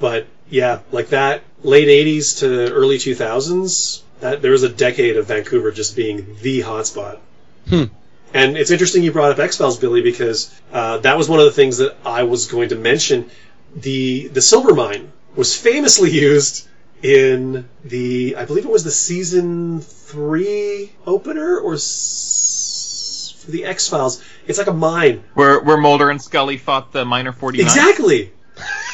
But 0.00 0.26
yeah, 0.50 0.80
like 0.90 1.10
that 1.10 1.42
late 1.62 1.86
80s 1.86 2.40
to 2.40 2.72
early 2.72 2.98
2000s, 2.98 4.00
that 4.20 4.42
there 4.42 4.50
was 4.50 4.62
a 4.62 4.68
decade 4.68 5.16
of 5.16 5.26
Vancouver 5.26 5.70
just 5.70 5.96
being 5.96 6.36
the 6.42 6.60
hotspot. 6.60 7.18
Hmm. 7.68 7.84
And 8.34 8.56
it's 8.58 8.70
interesting 8.70 9.02
you 9.02 9.12
brought 9.12 9.32
up 9.32 9.38
X 9.38 9.56
Files, 9.56 9.78
Billy, 9.78 10.02
because 10.02 10.54
uh, 10.72 10.98
that 10.98 11.16
was 11.16 11.28
one 11.28 11.38
of 11.38 11.46
the 11.46 11.52
things 11.52 11.78
that 11.78 11.96
I 12.04 12.24
was 12.24 12.46
going 12.46 12.70
to 12.70 12.76
mention. 12.76 13.30
The 13.74 14.28
the 14.28 14.40
silver 14.42 14.74
mine 14.74 15.12
was 15.34 15.56
famously 15.56 16.10
used 16.28 16.66
in 17.02 17.68
the 17.84 18.34
I 18.36 18.44
believe 18.44 18.64
it 18.64 18.70
was 18.70 18.84
the 18.84 18.90
season 18.90 19.80
three 19.80 20.92
opener 21.06 21.58
or 21.58 21.74
s- 21.74 23.34
for 23.38 23.50
the 23.50 23.64
X 23.64 23.88
Files. 23.88 24.22
It's 24.46 24.58
like 24.58 24.66
a 24.66 24.72
mine. 24.74 25.24
Where 25.34 25.60
where 25.60 25.76
Mulder 25.76 26.10
and 26.10 26.20
Scully 26.20 26.58
fought 26.58 26.92
the 26.92 27.04
Miner 27.04 27.32
49. 27.32 27.64
Exactly. 27.66 28.32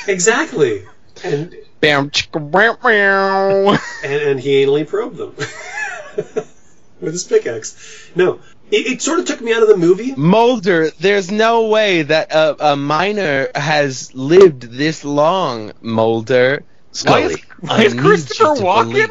exactly. 0.07 0.85
And 1.25 1.57
Bam, 1.85 2.11
chicka, 2.11 2.41
meow, 2.41 2.77
meow. 2.83 3.79
and, 4.05 4.23
and 4.23 4.41
he 4.41 4.65
anally 4.65 4.87
probed 4.87 5.17
them 5.17 5.35
with 5.37 7.13
his 7.13 7.25
pickaxe. 7.25 8.11
No, 8.15 8.41
it, 8.71 8.87
it 8.87 9.03
sort 9.03 9.19
of 9.19 9.27
took 9.27 9.41
me 9.41 9.53
out 9.53 9.63
of 9.63 9.69
the 9.69 9.77
movie. 9.77 10.15
Mulder, 10.17 10.91
there's 10.99 11.31
no 11.31 11.69
way 11.69 12.03
that 12.03 12.33
a, 12.33 12.73
a 12.73 12.77
minor 12.77 13.49
has 13.55 14.15
lived 14.15 14.63
this 14.63 15.05
long, 15.05 15.73
Mulder. 15.83 16.65
Why 17.05 17.21
is, 17.21 17.43
why 17.61 17.83
is 17.83 17.95
Christopher 17.95 18.45
you 18.45 18.55
to 18.57 18.63
believe- 18.63 19.09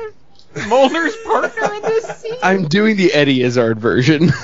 Walken 0.56 0.70
Mulder's 0.70 1.16
partner 1.18 1.74
in 1.76 1.82
this 1.84 2.06
scene? 2.22 2.38
I'm 2.42 2.68
doing 2.68 2.96
the 2.98 3.14
Eddie 3.14 3.44
Izzard 3.44 3.80
version. 3.80 4.32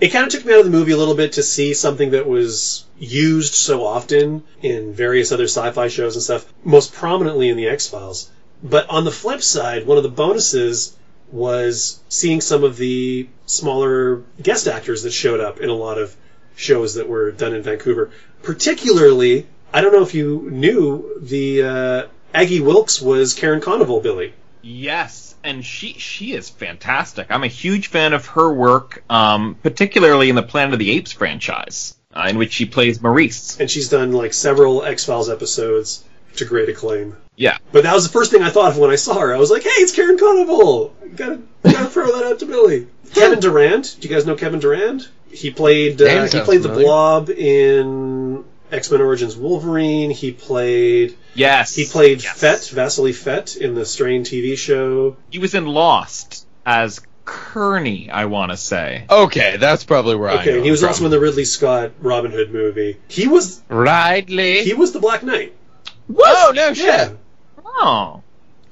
It 0.00 0.10
kind 0.10 0.26
of 0.26 0.32
took 0.32 0.44
me 0.44 0.52
out 0.52 0.60
of 0.60 0.64
the 0.64 0.70
movie 0.70 0.92
a 0.92 0.96
little 0.96 1.16
bit 1.16 1.32
to 1.32 1.42
see 1.42 1.74
something 1.74 2.10
that 2.10 2.26
was 2.26 2.84
used 2.98 3.54
so 3.54 3.84
often 3.84 4.44
in 4.62 4.94
various 4.94 5.32
other 5.32 5.44
sci-fi 5.44 5.88
shows 5.88 6.14
and 6.14 6.22
stuff, 6.22 6.52
most 6.62 6.92
prominently 6.92 7.48
in 7.48 7.56
the 7.56 7.68
X-Files. 7.68 8.30
But 8.62 8.88
on 8.90 9.04
the 9.04 9.10
flip 9.10 9.42
side, 9.42 9.86
one 9.86 9.96
of 9.96 10.04
the 10.04 10.08
bonuses 10.08 10.96
was 11.32 12.00
seeing 12.08 12.40
some 12.40 12.64
of 12.64 12.76
the 12.76 13.28
smaller 13.46 14.22
guest 14.40 14.68
actors 14.68 15.02
that 15.02 15.10
showed 15.10 15.40
up 15.40 15.60
in 15.60 15.68
a 15.68 15.74
lot 15.74 15.98
of 15.98 16.16
shows 16.54 16.94
that 16.94 17.08
were 17.08 17.32
done 17.32 17.54
in 17.54 17.62
Vancouver. 17.62 18.10
Particularly, 18.42 19.46
I 19.72 19.80
don't 19.80 19.92
know 19.92 20.02
if 20.02 20.14
you 20.14 20.48
knew 20.50 21.18
the 21.20 21.62
uh, 21.62 22.06
Aggie 22.32 22.60
Wilkes 22.60 23.02
was 23.02 23.34
Karin 23.34 23.60
Konoval, 23.60 24.02
Billy. 24.02 24.32
Yes, 24.62 25.27
and 25.44 25.64
she 25.64 25.94
she 25.94 26.32
is 26.32 26.48
fantastic. 26.48 27.28
I'm 27.30 27.44
a 27.44 27.48
huge 27.48 27.88
fan 27.88 28.12
of 28.12 28.26
her 28.28 28.52
work, 28.52 29.02
um, 29.10 29.56
particularly 29.62 30.28
in 30.28 30.34
the 30.36 30.42
Planet 30.42 30.74
of 30.74 30.78
the 30.78 30.90
Apes 30.90 31.12
franchise, 31.12 31.94
uh, 32.12 32.26
in 32.28 32.38
which 32.38 32.52
she 32.52 32.66
plays 32.66 33.00
Maurice. 33.02 33.58
and 33.60 33.70
she's 33.70 33.88
done 33.88 34.12
like 34.12 34.32
several 34.34 34.84
X 34.84 35.04
Files 35.04 35.28
episodes 35.30 36.04
to 36.36 36.44
great 36.44 36.68
acclaim. 36.68 37.16
Yeah, 37.36 37.58
But 37.70 37.84
that 37.84 37.94
was 37.94 38.04
the 38.04 38.12
first 38.12 38.32
thing 38.32 38.42
I 38.42 38.50
thought 38.50 38.72
of 38.72 38.78
when 38.78 38.90
I 38.90 38.96
saw 38.96 39.18
her. 39.20 39.32
I 39.32 39.38
was 39.38 39.50
like, 39.50 39.62
"Hey, 39.62 39.68
it's 39.68 39.92
Karin 39.92 40.16
Konoval! 40.18 40.90
Gotta, 41.16 41.40
gotta 41.62 41.86
throw 41.86 42.06
that 42.18 42.24
out 42.26 42.38
to 42.40 42.46
Billy." 42.46 42.88
Kevin 43.14 43.38
Durand. 43.40 43.94
Do 44.00 44.08
you 44.08 44.12
guys 44.14 44.26
know 44.26 44.34
Kevin 44.34 44.58
Durand? 44.60 45.08
He 45.30 45.50
played 45.50 46.02
uh, 46.02 46.22
he 46.22 46.28
sounds 46.28 46.44
played 46.44 46.62
the. 46.62 46.70
Blob 46.70 47.30
in 47.30 48.17
X 48.70 48.90
Men 48.90 49.00
Origins 49.00 49.36
Wolverine. 49.36 50.10
He 50.10 50.32
played 50.32 51.16
yes, 51.34 51.74
he 51.74 51.86
played 51.86 52.22
yes. 52.22 52.38
Fett 52.38 52.68
Vasily 52.68 53.12
Fett 53.12 53.56
in 53.56 53.74
the 53.74 53.84
Strain 53.86 54.24
TV 54.24 54.56
show. 54.56 55.16
He 55.30 55.38
was 55.38 55.54
in 55.54 55.66
Lost 55.66 56.46
as 56.66 57.00
Kearney, 57.24 58.10
I 58.10 58.24
want 58.26 58.52
to 58.52 58.56
say. 58.56 59.04
okay, 59.10 59.56
that's 59.58 59.84
probably 59.84 60.16
where 60.16 60.30
I 60.30 60.34
know 60.36 60.40
Okay, 60.40 60.62
he 60.62 60.70
was 60.70 60.82
him 60.82 60.88
also 60.88 61.04
in 61.04 61.10
the 61.10 61.20
Ridley 61.20 61.44
Scott 61.44 61.92
Robin 62.00 62.30
Hood 62.30 62.52
movie. 62.52 62.98
He 63.08 63.26
was 63.28 63.62
Ridley. 63.68 64.64
he 64.64 64.74
was 64.74 64.92
the 64.92 65.00
Black 65.00 65.22
Knight. 65.22 65.54
oh 66.16 66.52
no 66.54 66.72
shit. 66.74 66.86
Yeah, 66.86 67.10
Oh, 67.80 68.22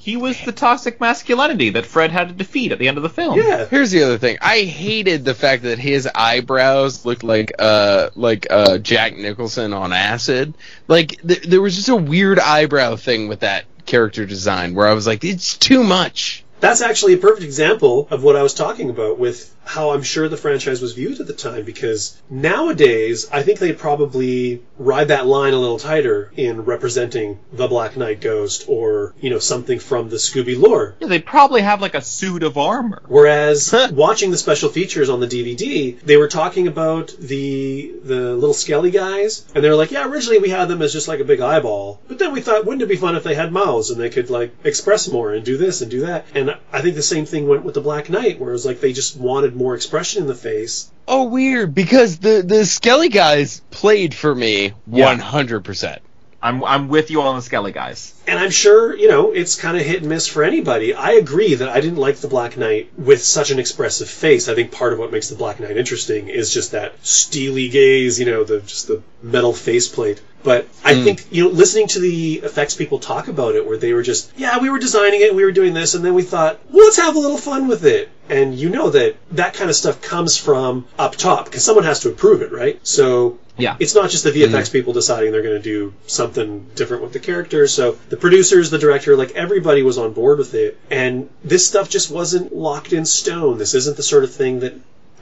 he 0.07 0.17
was 0.17 0.41
the 0.43 0.53
toxic 0.53 1.01
masculinity 1.01 1.71
that 1.71 1.85
Fred 1.85 2.13
had 2.13 2.29
to 2.29 2.35
defeat 2.35 2.71
at 2.71 2.79
the 2.79 2.87
end 2.87 2.97
of 2.97 3.03
the 3.03 3.09
film. 3.09 3.41
yeah. 3.41 3.67
Here's 3.67 3.91
the 3.91 4.05
other 4.05 4.19
thing. 4.19 4.39
I 4.41 4.61
hated 4.61 5.25
the 5.25 5.35
fact 5.35 5.65
that 5.65 5.81
his 5.81 6.09
eyebrows 6.15 7.05
looked 7.05 7.25
like 7.25 7.51
uh 7.59 8.11
like 8.15 8.47
uh 8.49 8.79
Jack 8.79 9.17
Nicholson 9.17 9.73
on 9.73 9.93
acid. 9.93 10.55
Like 10.87 11.21
th- 11.27 11.43
there 11.43 11.61
was 11.61 11.75
just 11.75 11.89
a 11.89 11.97
weird 11.97 12.39
eyebrow 12.39 12.95
thing 12.95 13.27
with 13.27 13.41
that 13.41 13.65
character 13.85 14.25
design 14.25 14.77
where 14.77 14.87
I 14.87 14.93
was 14.93 15.09
like, 15.09 15.25
it's 15.25 15.59
too 15.59 15.83
much. 15.83 16.45
That's 16.61 16.83
actually 16.83 17.15
a 17.15 17.19
perfect 17.19 17.43
example 17.43 18.07
of 18.13 18.23
what 18.23 18.37
I 18.37 18.45
was 18.45 18.55
talking 18.55 18.91
about 18.91 19.19
with 19.19 19.56
how 19.67 19.91
I'm 19.91 20.03
sure 20.03 20.29
the 20.29 20.37
franchise 20.37 20.81
was 20.81 20.93
viewed 20.93 21.21
at 21.21 21.27
the 21.27 21.33
time 21.33 21.65
because 21.65 22.17
nowadays 22.31 23.29
I 23.33 23.43
think 23.43 23.59
they'd 23.59 23.79
probably 23.79 24.63
ride 24.79 25.09
that 25.09 25.27
line 25.27 25.55
a 25.55 25.59
little 25.59 25.79
tighter 25.79 26.31
in 26.37 26.65
representing 26.65 27.41
the 27.53 27.67
Black 27.67 27.97
Knight 27.97 28.21
ghost 28.21 28.67
or, 28.69 29.15
you 29.21 29.29
know, 29.29 29.41
something 29.41 29.81
from 29.81 30.09
the 30.09 30.17
Scooby 30.17 30.57
lore. 30.57 30.95
Yeah, 31.01 31.09
They'd 31.09 31.27
probably 31.27 31.63
have 31.63 31.83
like 31.83 31.95
a 31.95 32.01
suit 32.01 32.45
of 32.45 32.57
armor. 32.57 33.03
Whereas 33.09 33.75
watching 33.93 34.31
the 34.31 34.39
special 34.39 34.69
features 34.69 35.09
on 35.09 35.19
the 35.19 35.27
DVD, 35.27 36.01
they 36.01 36.17
were 36.17 36.29
talking 36.29 36.69
about 36.69 37.15
the 37.19 37.95
the 38.05 38.35
little 38.35 38.55
skelly 38.55 38.91
guys, 38.93 39.45
and 39.55 39.65
they 39.65 39.69
were 39.69 39.75
like, 39.75 39.91
"Yeah, 39.91 40.07
originally 40.07 40.39
we 40.39 40.49
had 40.49 40.67
them 40.69 40.83
as 40.83 40.93
just 40.93 41.09
like 41.09 41.21
a 41.21 41.25
big 41.25 41.41
eyeball, 41.41 42.01
but 42.07 42.19
then 42.19 42.33
we 42.33 42.41
thought, 42.41 42.65
wouldn't 42.65 42.83
it 42.83 42.89
be 42.89 42.97
fun 42.97 43.17
if 43.17 43.25
they 43.25 43.35
had 43.35 43.53
mouths 43.53 43.91
and 43.91 44.01
they 44.01 44.11
could 44.11 44.31
like 44.31 44.55
express 44.65 45.09
more 45.09 45.33
and 45.33 45.45
do 45.45 45.57
this 45.57 45.83
and 45.83 45.91
do 45.91 46.03
that?" 46.03 46.27
And 46.35 46.57
I 46.73 46.83
think 46.83 46.95
the 46.95 47.03
same 47.03 47.27
thing 47.27 47.49
went 47.49 47.65
with 47.65 47.75
the 47.75 47.81
Black 47.81 48.09
Knight, 48.09 48.39
where 48.39 48.51
it 48.51 48.53
was 48.53 48.67
like 48.67 48.81
they 48.81 48.93
just 48.93 49.17
wanted 49.17 49.56
more 49.57 49.75
expression 49.75 50.23
in 50.23 50.29
the 50.29 50.35
face. 50.35 50.91
Oh 51.09 51.25
weird 51.25 51.75
because 51.75 52.19
the 52.19 52.43
the 52.43 52.65
Skelly 52.65 53.09
guys 53.09 53.61
played 53.71 54.15
for 54.15 54.35
me 54.35 54.75
100%. 54.91 55.99
I'm 56.43 56.63
I'm 56.65 56.89
with 56.89 57.11
you 57.11 57.23
on 57.23 57.37
the 57.37 57.43
Skelly 57.43 57.73
guys. 57.73 58.15
And 58.27 58.39
I'm 58.39 58.51
sure, 58.51 58.95
you 58.95 59.09
know, 59.09 59.33
it's 59.33 59.57
kind 59.57 59.77
of 59.77 59.85
hit 59.85 60.01
and 60.01 60.09
miss 60.09 60.29
for 60.29 60.45
anybody. 60.45 60.95
I 60.95 61.13
agree 61.13 61.55
that 61.55 61.69
I 61.69 61.81
didn't 61.81 61.99
like 61.99 62.17
the 62.17 62.29
Black 62.29 62.57
Knight 62.57 62.91
with 62.97 63.23
such 63.23 63.51
an 63.51 63.59
expressive 63.59 64.09
face. 64.09 64.49
I 64.49 64.55
think 64.55 64.71
part 64.71 64.93
of 64.93 64.99
what 64.99 65.11
makes 65.13 65.29
the 65.29 65.37
Black 65.37 65.59
Knight 65.61 65.77
interesting 65.77 66.29
is 66.29 66.53
just 66.53 66.73
that 66.73 67.05
steely 67.05 67.69
gaze, 67.69 68.21
you 68.21 68.27
know, 68.27 68.45
the 68.45 68.61
just 68.61 68.87
the 68.87 69.03
metal 69.23 69.53
faceplate. 69.53 70.23
But 70.43 70.69
I 70.85 70.95
hmm. 70.95 71.03
think, 71.03 71.27
you 71.33 71.45
know, 71.45 71.51
listening 71.51 71.89
to 71.89 71.99
the 71.99 72.35
effects 72.35 72.77
people 72.77 73.01
talk 73.01 73.27
about 73.27 73.57
it, 73.57 73.67
where 73.67 73.77
they 73.77 73.93
were 73.93 74.03
just, 74.03 74.31
yeah, 74.37 74.61
we 74.61 74.71
were 74.71 74.79
designing 74.79 75.23
it, 75.23 75.35
we 75.35 75.45
were 75.45 75.51
doing 75.51 75.75
this, 75.75 75.95
and 75.95 76.05
then 76.05 76.15
we 76.15 76.23
thought, 76.23 76.61
well, 76.71 76.85
let's 76.85 76.99
have 76.99 77.17
a 77.17 77.19
little 77.19 77.39
fun 77.39 77.67
with 77.67 77.85
it. 77.85 78.09
And 78.29 78.55
you 78.55 78.69
know 78.71 78.91
that 78.91 79.17
that 79.33 79.55
kind 79.55 79.71
of 79.71 79.77
stuff 79.77 80.03
comes 80.03 80.37
from 80.37 80.87
up 80.99 81.17
top, 81.17 81.45
because 81.47 81.65
someone 81.65 81.85
has 81.85 82.01
to 82.01 82.09
approve 82.09 82.43
it, 82.43 82.51
right? 82.53 82.79
So 82.87 83.39
Yeah. 83.57 83.77
it's 83.79 83.95
not 83.95 84.11
just 84.11 84.25
the 84.25 84.31
VFX 84.33 84.71
people 84.73 84.93
deciding 84.93 85.33
they're 85.33 85.43
going 85.43 85.63
to 85.63 85.63
do 85.63 85.95
something 86.07 86.67
different 86.75 87.03
with 87.05 87.13
the 87.13 87.21
characters. 87.21 87.73
So 87.73 87.99
the 88.09 88.17
producers, 88.17 88.71
the 88.71 88.79
director, 88.79 89.17
like 89.17 89.31
everybody 89.33 89.83
was 89.83 89.97
on 89.99 90.13
board 90.13 90.39
with 90.39 90.55
it. 90.55 90.77
And 90.91 91.29
this 91.45 91.67
stuff 91.67 91.89
just 91.89 92.11
wasn't 92.11 92.55
locked 92.55 92.93
in 92.93 93.05
stone. 93.07 93.59
This 93.59 93.75
isn't 93.75 93.97
the 93.97 94.03
sort 94.03 94.25
of 94.25 94.33
thing 94.35 94.61
that 94.61 94.75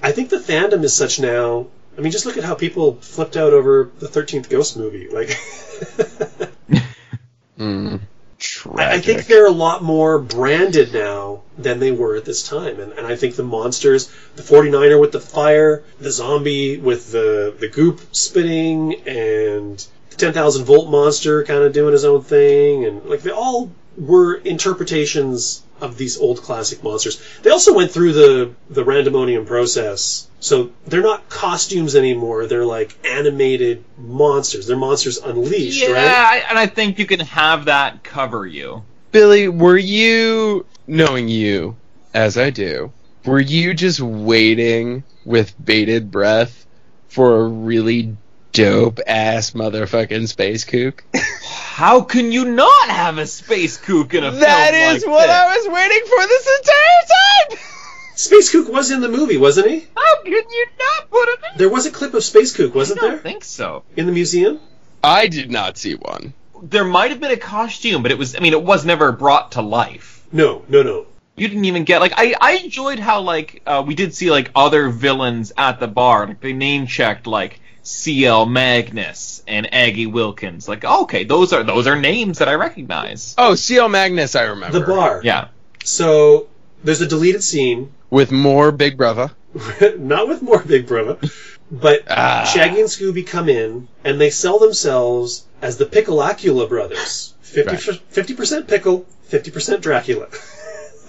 I 0.02 0.12
think 0.12 0.30
the 0.30 0.38
fandom 0.38 0.82
is 0.82 0.94
such 0.94 1.20
now. 1.20 1.66
I 1.96 2.00
mean, 2.00 2.10
just 2.10 2.26
look 2.26 2.36
at 2.36 2.44
how 2.44 2.54
people 2.56 2.94
flipped 2.96 3.36
out 3.36 3.52
over 3.52 3.90
the 4.00 4.08
13th 4.08 4.48
Ghost 4.48 4.76
movie. 4.76 5.08
Like, 5.08 5.28
Mm. 7.58 8.00
I 8.74 8.94
I 8.94 9.00
think 9.00 9.26
they're 9.26 9.46
a 9.46 9.50
lot 9.50 9.82
more 9.82 10.18
branded 10.18 10.92
now 10.92 11.42
than 11.56 11.78
they 11.78 11.92
were 11.92 12.16
at 12.16 12.24
this 12.24 12.46
time. 12.46 12.80
And, 12.80 12.92
and 12.92 13.06
I 13.06 13.16
think 13.16 13.36
the 13.36 13.42
monsters, 13.42 14.10
the 14.36 14.42
49er 14.42 15.00
with 15.00 15.12
the 15.12 15.20
fire, 15.20 15.84
the 16.00 16.10
zombie 16.10 16.78
with 16.78 17.12
the, 17.12 17.54
the 17.58 17.68
goop 17.68 18.00
spitting, 18.12 18.94
and 19.06 19.84
the 20.10 20.16
10,000 20.16 20.64
volt 20.64 20.90
monster 20.90 21.44
kind 21.44 21.62
of 21.62 21.72
doing 21.72 21.92
his 21.92 22.04
own 22.04 22.22
thing, 22.22 22.84
and 22.84 23.04
like 23.04 23.22
they 23.22 23.30
all 23.30 23.70
were 23.96 24.34
interpretations 24.34 25.62
of 25.80 25.96
these 25.96 26.18
old 26.18 26.42
classic 26.42 26.82
monsters. 26.82 27.22
They 27.42 27.50
also 27.50 27.74
went 27.74 27.90
through 27.90 28.12
the, 28.12 28.54
the 28.70 28.84
randomonium 28.84 29.46
process. 29.46 30.28
So 30.44 30.72
they're 30.86 31.00
not 31.00 31.30
costumes 31.30 31.96
anymore. 31.96 32.44
They're 32.46 32.66
like 32.66 32.94
animated 33.02 33.82
monsters. 33.96 34.66
They're 34.66 34.76
monsters 34.76 35.16
unleashed, 35.16 35.82
Yeah, 35.82 35.92
right? 35.92 36.04
I, 36.06 36.36
and 36.50 36.58
I 36.58 36.66
think 36.66 36.98
you 36.98 37.06
can 37.06 37.20
have 37.20 37.64
that 37.64 38.04
cover 38.04 38.46
you. 38.46 38.84
Billy, 39.10 39.48
were 39.48 39.78
you 39.78 40.66
knowing 40.86 41.28
you 41.28 41.76
as 42.12 42.36
I 42.36 42.50
do? 42.50 42.92
Were 43.24 43.40
you 43.40 43.72
just 43.72 44.00
waiting 44.00 45.02
with 45.24 45.54
bated 45.64 46.10
breath 46.10 46.66
for 47.08 47.40
a 47.40 47.48
really 47.48 48.14
dope 48.52 49.00
ass 49.06 49.52
motherfucking 49.52 50.28
space 50.28 50.64
kook? 50.64 51.04
How 51.42 52.02
can 52.02 52.32
you 52.32 52.44
not 52.44 52.90
have 52.90 53.16
a 53.16 53.26
space 53.26 53.78
kook 53.78 54.12
in 54.12 54.22
a 54.22 54.30
film 54.30 54.42
That 54.42 54.74
is 54.74 55.04
like 55.04 55.10
what 55.10 55.26
this? 55.26 55.36
I 55.36 55.56
was 55.56 55.68
waiting 55.68 56.02
for 56.06 56.26
this 56.28 56.48
entire 56.58 57.56
time. 57.56 57.70
Space 58.16 58.50
Kook 58.50 58.68
was 58.68 58.90
in 58.90 59.00
the 59.00 59.08
movie, 59.08 59.36
wasn't 59.36 59.70
he? 59.70 59.86
How 59.96 60.22
can 60.22 60.32
you 60.32 60.66
not 60.78 61.10
put 61.10 61.28
it 61.28 61.38
in? 61.52 61.58
There 61.58 61.68
was 61.68 61.86
a 61.86 61.90
clip 61.90 62.14
of 62.14 62.22
Space 62.24 62.54
Kook, 62.56 62.74
wasn't 62.74 63.00
don't 63.00 63.10
there? 63.10 63.18
think 63.18 63.44
so. 63.44 63.82
In 63.96 64.06
the 64.06 64.12
museum? 64.12 64.60
I 65.02 65.26
did 65.26 65.50
not 65.50 65.76
see 65.76 65.94
one. 65.94 66.32
There 66.62 66.84
might 66.84 67.10
have 67.10 67.20
been 67.20 67.32
a 67.32 67.36
costume, 67.36 68.02
but 68.02 68.10
it 68.10 68.18
was. 68.18 68.36
I 68.36 68.40
mean, 68.40 68.52
it 68.52 68.62
was 68.62 68.84
never 68.84 69.12
brought 69.12 69.52
to 69.52 69.62
life. 69.62 70.26
No, 70.32 70.64
no, 70.68 70.82
no. 70.82 71.06
You 71.36 71.48
didn't 71.48 71.64
even 71.64 71.84
get 71.84 72.00
like 72.00 72.12
I. 72.16 72.34
I 72.40 72.52
enjoyed 72.58 72.98
how 72.98 73.20
like 73.20 73.62
uh, 73.66 73.82
we 73.86 73.94
did 73.94 74.14
see 74.14 74.30
like 74.30 74.50
other 74.54 74.88
villains 74.88 75.52
at 75.58 75.80
the 75.80 75.88
bar. 75.88 76.26
Like 76.26 76.40
they 76.40 76.52
name 76.52 76.86
checked 76.86 77.26
like 77.26 77.60
C.L. 77.82 78.46
Magnus 78.46 79.42
and 79.46 79.74
Aggie 79.74 80.06
Wilkins. 80.06 80.68
Like 80.68 80.84
okay, 80.84 81.24
those 81.24 81.52
are 81.52 81.64
those 81.64 81.86
are 81.86 81.96
names 81.96 82.38
that 82.38 82.48
I 82.48 82.54
recognize. 82.54 83.34
Oh, 83.36 83.56
CL 83.56 83.88
Magnus, 83.90 84.36
I 84.36 84.44
remember. 84.44 84.78
The 84.78 84.86
bar. 84.86 85.20
Yeah. 85.24 85.48
So 85.84 86.48
there's 86.84 87.00
a 87.00 87.06
deleted 87.06 87.42
scene, 87.42 87.92
With 88.10 88.30
more 88.30 88.70
Big 88.70 88.96
Brother. 88.96 89.32
not 89.98 90.28
with 90.28 90.42
more 90.42 90.62
Big 90.62 90.86
Brother, 90.86 91.18
but 91.70 92.02
Ah. 92.08 92.44
Shaggy 92.52 92.80
and 92.80 92.88
Scooby 92.88 93.26
come 93.26 93.48
in 93.48 93.88
and 94.04 94.20
they 94.20 94.30
sell 94.30 94.58
themselves 94.58 95.46
as 95.62 95.76
the 95.78 95.86
Piccolacula 95.86 96.68
brothers. 96.68 97.34
50 97.42 98.34
percent 98.34 98.68
pickle, 98.68 99.06
fifty 99.22 99.50
percent 99.52 99.80
Dracula. 99.82 100.26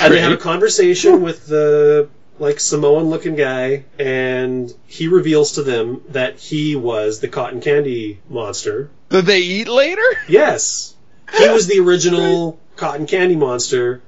and 0.00 0.14
they 0.14 0.20
have 0.20 0.32
a 0.32 0.36
conversation 0.36 1.22
with 1.22 1.46
the 1.46 2.08
like 2.38 2.58
Samoan 2.58 3.04
looking 3.10 3.36
guy, 3.36 3.84
and 3.98 4.72
he 4.86 5.08
reveals 5.08 5.52
to 5.52 5.62
them 5.62 6.02
that 6.08 6.38
he 6.38 6.74
was 6.74 7.20
the 7.20 7.28
cotton 7.28 7.60
candy 7.60 8.18
monster. 8.30 8.90
That 9.10 9.26
they 9.26 9.40
eat 9.40 9.68
later? 9.68 10.02
Yes, 10.28 10.89
he 11.36 11.48
was 11.48 11.66
the 11.66 11.80
original 11.80 12.58
cotton 12.76 13.06
candy 13.06 13.36
monster, 13.36 14.02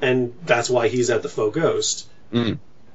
and 0.00 0.34
that's 0.44 0.68
why 0.70 0.88
he's 0.88 1.10
at 1.10 1.22
the 1.22 1.28
faux 1.28 1.54
ghost. 1.54 2.08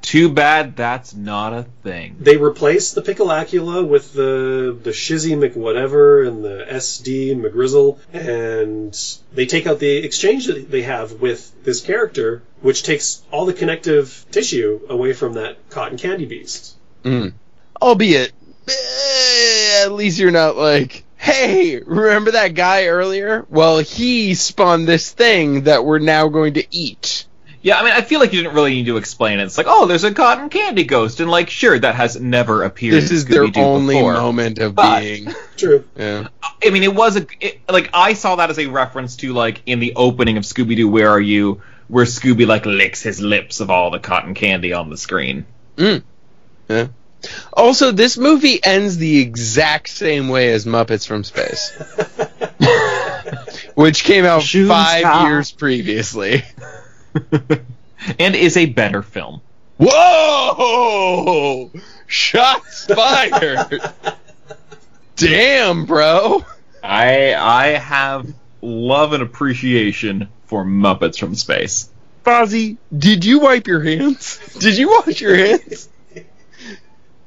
Too 0.01 0.29
bad 0.29 0.77
that's 0.77 1.13
not 1.13 1.53
a 1.53 1.65
thing. 1.83 2.15
They 2.19 2.37
replaced 2.37 2.95
the 2.95 3.01
Piccolacula 3.01 3.85
with 3.85 4.13
the 4.13 4.77
the 4.81 4.91
Shizzy 4.91 5.35
McWhatever 5.37 6.25
and 6.25 6.43
the 6.43 6.65
SD 6.69 7.35
McGrizzle, 7.35 7.99
and 8.13 8.97
they 9.33 9.45
take 9.45 9.67
out 9.67 9.79
the 9.79 9.97
exchange 9.97 10.47
that 10.47 10.71
they 10.71 10.83
have 10.83 11.19
with 11.19 11.51
this 11.63 11.81
character, 11.81 12.41
which 12.61 12.83
takes 12.83 13.21
all 13.29 13.45
the 13.45 13.53
connective 13.53 14.25
tissue 14.31 14.79
away 14.87 15.11
from 15.13 15.33
that 15.33 15.57
cotton 15.69 15.97
candy 15.97 16.25
beast. 16.25 16.75
Albeit, 17.81 18.31
eh, 18.67 19.83
at 19.83 19.91
least 19.91 20.17
you're 20.17 20.31
not 20.31 20.55
like, 20.55 21.03
hey, 21.31 21.79
remember 21.79 22.31
that 22.31 22.53
guy 22.53 22.87
earlier? 22.87 23.45
Well, 23.49 23.79
he 23.79 24.33
spawned 24.35 24.87
this 24.87 25.11
thing 25.11 25.63
that 25.63 25.85
we're 25.85 25.99
now 25.99 26.27
going 26.29 26.55
to 26.55 26.65
eat. 26.71 27.25
Yeah, 27.61 27.77
I 27.77 27.83
mean, 27.83 27.91
I 27.91 28.01
feel 28.01 28.21
like 28.21 28.31
you 28.31 28.41
didn't 28.41 28.55
really 28.55 28.71
need 28.71 28.85
to 28.85 28.95
explain 28.95 29.39
it. 29.39 29.43
It's 29.43 29.57
like, 29.57 29.67
oh, 29.67 29.85
there's 29.85 30.05
a 30.05 30.13
cotton 30.13 30.47
candy 30.47 30.85
ghost, 30.85 31.19
and 31.19 31.29
like, 31.29 31.49
sure, 31.49 31.77
that 31.77 31.93
has 31.95 32.17
never 32.17 32.63
appeared. 32.63 32.93
This 32.95 33.11
is 33.11 33.25
their 33.25 33.43
only 33.57 33.95
before. 33.95 34.13
moment 34.13 34.59
of 34.59 34.75
But- 34.75 35.01
being. 35.01 35.27
True. 35.57 35.83
Yeah. 35.97 36.29
I 36.65 36.69
mean, 36.69 36.83
it 36.83 36.95
was 36.95 37.17
a 37.17 37.25
it, 37.41 37.59
like 37.69 37.89
I 37.93 38.13
saw 38.13 38.37
that 38.37 38.49
as 38.49 38.59
a 38.59 38.67
reference 38.67 39.17
to 39.17 39.33
like 39.33 39.61
in 39.65 39.79
the 39.79 39.93
opening 39.97 40.37
of 40.37 40.43
Scooby 40.45 40.77
Doo, 40.77 40.87
Where 40.89 41.09
Are 41.09 41.19
You, 41.19 41.61
where 41.89 42.05
Scooby 42.05 42.47
like 42.47 42.65
licks 42.65 43.01
his 43.01 43.19
lips 43.19 43.59
of 43.59 43.69
all 43.69 43.91
the 43.91 43.99
cotton 43.99 44.35
candy 44.35 44.71
on 44.71 44.89
the 44.89 44.97
screen. 44.97 45.45
Mm. 45.75 46.03
Yeah. 46.69 46.87
Also, 47.53 47.91
this 47.91 48.17
movie 48.17 48.63
ends 48.63 48.97
the 48.97 49.19
exact 49.19 49.89
same 49.89 50.29
way 50.29 50.51
as 50.53 50.65
Muppets 50.65 51.05
from 51.05 51.23
Space, 51.23 51.71
which 53.75 54.03
came 54.03 54.25
out 54.25 54.41
Shoes 54.41 54.69
five 54.69 55.05
off. 55.05 55.27
years 55.27 55.51
previously. 55.51 56.43
and 58.19 58.35
is 58.35 58.55
a 58.55 58.67
better 58.67 59.01
film. 59.01 59.41
Whoa! 59.77 61.71
Shots 62.07 62.85
fired! 62.85 63.81
Damn, 65.15 65.85
bro. 65.85 66.45
I 66.83 67.35
I 67.35 67.67
have 67.77 68.33
love 68.61 69.13
and 69.13 69.23
appreciation 69.23 70.29
for 70.45 70.63
Muppets 70.63 71.19
from 71.19 71.35
Space. 71.35 71.89
Fozzie, 72.25 72.77
did 72.97 73.25
you 73.25 73.39
wipe 73.39 73.67
your 73.67 73.81
hands? 73.81 74.39
Did 74.59 74.77
you 74.77 74.89
wash 74.89 75.19
your 75.21 75.35
hands? 75.35 75.89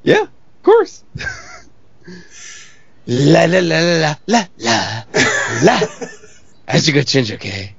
Yeah, 0.03 0.21
of 0.21 0.63
course. 0.63 1.03
la 3.07 3.45
la 3.45 3.59
la 3.59 3.79
la 3.79 4.15
la 4.27 4.45
la 4.57 5.03
la. 5.63 5.79
As 6.67 6.87
you 6.87 6.93
go, 6.93 7.01
change, 7.01 7.31
okay? 7.33 7.75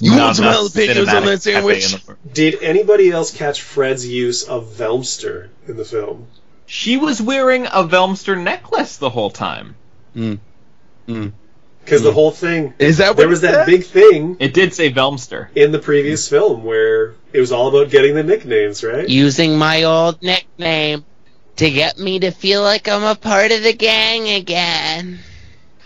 You 0.00 0.10
want 0.10 0.16
Not 0.18 0.36
some 0.36 0.44
enough 0.46 0.56
jalapenos 0.72 0.98
on 0.98 1.06
cinematic 1.06 1.24
that 1.24 1.42
sandwich? 1.42 1.92
In 1.94 2.00
the- 2.06 2.16
Did 2.32 2.62
anybody 2.62 3.10
else 3.10 3.30
catch 3.36 3.62
Fred's 3.62 4.06
use 4.06 4.42
of 4.44 4.66
Velmster 4.74 5.48
in 5.68 5.76
the 5.76 5.84
film? 5.84 6.26
She 6.66 6.96
was 6.96 7.20
wearing 7.22 7.66
a 7.66 7.84
Velmster 7.84 8.40
necklace 8.40 8.96
the 8.96 9.10
whole 9.10 9.30
time. 9.30 9.76
Hmm. 10.14 10.34
Hmm. 11.06 11.28
Because 11.84 12.02
the 12.02 12.12
whole 12.12 12.30
thing, 12.30 12.72
Is 12.78 12.98
that 12.98 13.08
what 13.10 13.16
there 13.18 13.28
was 13.28 13.42
that 13.42 13.54
said? 13.54 13.66
big 13.66 13.84
thing 13.84 14.36
It 14.40 14.54
did 14.54 14.72
say 14.74 14.90
Velmster. 14.92 15.48
in 15.54 15.70
the 15.72 15.78
previous 15.78 16.28
film 16.28 16.64
where 16.64 17.14
it 17.32 17.40
was 17.40 17.52
all 17.52 17.68
about 17.68 17.90
getting 17.90 18.14
the 18.14 18.22
nicknames, 18.22 18.82
right? 18.82 19.08
using 19.08 19.58
my 19.58 19.82
old 19.84 20.22
nickname 20.22 21.04
to 21.56 21.70
get 21.70 21.98
me 21.98 22.18
to 22.20 22.30
feel 22.30 22.62
like 22.62 22.88
I'm 22.88 23.04
a 23.04 23.14
part 23.14 23.52
of 23.52 23.62
the 23.62 23.72
gang 23.74 24.28
again. 24.28 25.18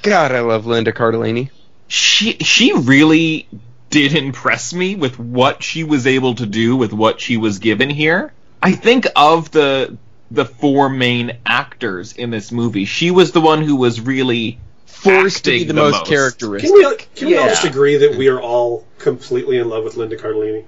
God, 0.03 0.33
I 0.33 0.41
love 0.41 0.67
Linda 0.67 0.93
Cardellini. 0.93 1.51
she 1.89 2.35
she 2.39 2.73
really 2.73 3.49
did 3.91 4.15
impress 4.15 4.73
me 4.75 4.95
with 4.95 5.19
what 5.19 5.63
she 5.63 5.83
was 5.85 6.07
able 6.07 6.35
to 6.37 6.47
do 6.47 6.77
with 6.77 6.93
what 6.93 7.21
she 7.21 7.37
was 7.37 7.59
given 7.59 7.91
here. 7.91 8.33
I 8.63 8.73
think 8.73 9.07
of 9.17 9.51
the 9.51 9.97
the 10.31 10.45
four 10.45 10.89
main 10.91 11.39
actors 11.47 12.13
in 12.13 12.31
this 12.31 12.53
movie, 12.53 12.85
she 12.85 13.11
was 13.11 13.33
the 13.33 13.41
one 13.41 13.63
who 13.63 13.77
was 13.77 14.01
really 14.01 14.59
Forced 14.89 15.45
to 15.45 15.51
be 15.53 15.59
the, 15.61 15.73
the 15.73 15.75
most, 15.75 15.93
most. 15.93 16.07
characteristic. 16.07 16.71
Can 16.71 16.79
we, 16.79 16.97
can 17.15 17.29
we 17.29 17.37
all 17.37 17.49
just 17.49 17.65
agree 17.65 17.99
that 17.99 18.17
we 18.17 18.29
are 18.29 18.41
all 18.41 18.85
completely 18.99 19.59
in 19.59 19.69
love 19.69 19.85
with 19.85 19.97
Linda 19.97 20.17
Cardellini? 20.17 20.65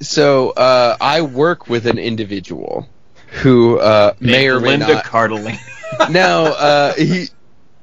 So, 0.00 0.50
uh, 0.50 0.96
I 1.00 1.22
work 1.22 1.68
with 1.68 1.86
an 1.86 1.98
individual 1.98 2.88
who 3.28 3.78
uh, 3.78 4.14
may 4.18 4.48
or 4.48 4.60
may 4.60 4.70
Linda 4.70 4.94
not. 4.94 5.04
Cardellini. 5.04 5.58
now 6.10 6.44
uh, 6.44 6.94
he 6.94 7.28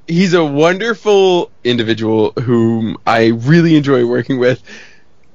he's 0.08 0.34
a 0.34 0.44
wonderful 0.44 1.50
individual 1.64 2.32
whom 2.32 2.98
I 3.08 3.28
really 3.28 3.78
enjoy 3.78 4.06
working 4.06 4.38
with. 4.40 4.62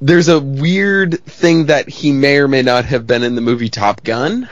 There's 0.01 0.29
a 0.29 0.39
weird 0.39 1.25
thing 1.25 1.67
that 1.67 1.89
he 1.89 2.13
may 2.13 2.37
or 2.37 2.49
may 2.49 2.63
not 2.63 2.85
have 2.85 3.07
been 3.07 3.23
in 3.23 3.35
the 3.35 3.41
movie 3.41 3.71
Top 3.71 4.05
Gun, 4.05 4.49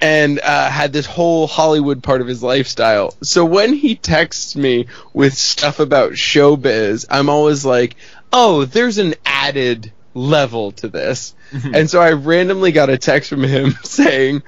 and 0.00 0.40
uh, 0.40 0.70
had 0.70 0.92
this 0.92 1.06
whole 1.06 1.46
Hollywood 1.46 2.02
part 2.02 2.20
of 2.20 2.26
his 2.26 2.42
lifestyle. 2.42 3.14
So 3.22 3.44
when 3.44 3.72
he 3.74 3.96
texts 3.96 4.56
me 4.56 4.86
with 5.12 5.34
stuff 5.34 5.80
about 5.80 6.12
showbiz, 6.12 7.06
I'm 7.10 7.28
always 7.28 7.64
like, 7.64 7.96
"Oh, 8.32 8.64
there's 8.64 8.98
an 8.98 9.14
added 9.24 9.92
level 10.14 10.72
to 10.72 10.88
this." 10.88 11.34
and 11.52 11.88
so 11.88 12.00
I 12.00 12.12
randomly 12.12 12.72
got 12.72 12.90
a 12.90 12.98
text 12.98 13.30
from 13.30 13.42
him 13.42 13.72
saying. 13.82 14.42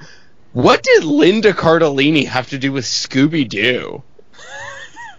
What 0.53 0.83
did 0.83 1.05
Linda 1.05 1.53
Cardellini 1.53 2.27
have 2.27 2.49
to 2.49 2.59
do 2.59 2.73
with 2.73 2.85
Scooby 2.85 3.49
Doo? 3.49 4.03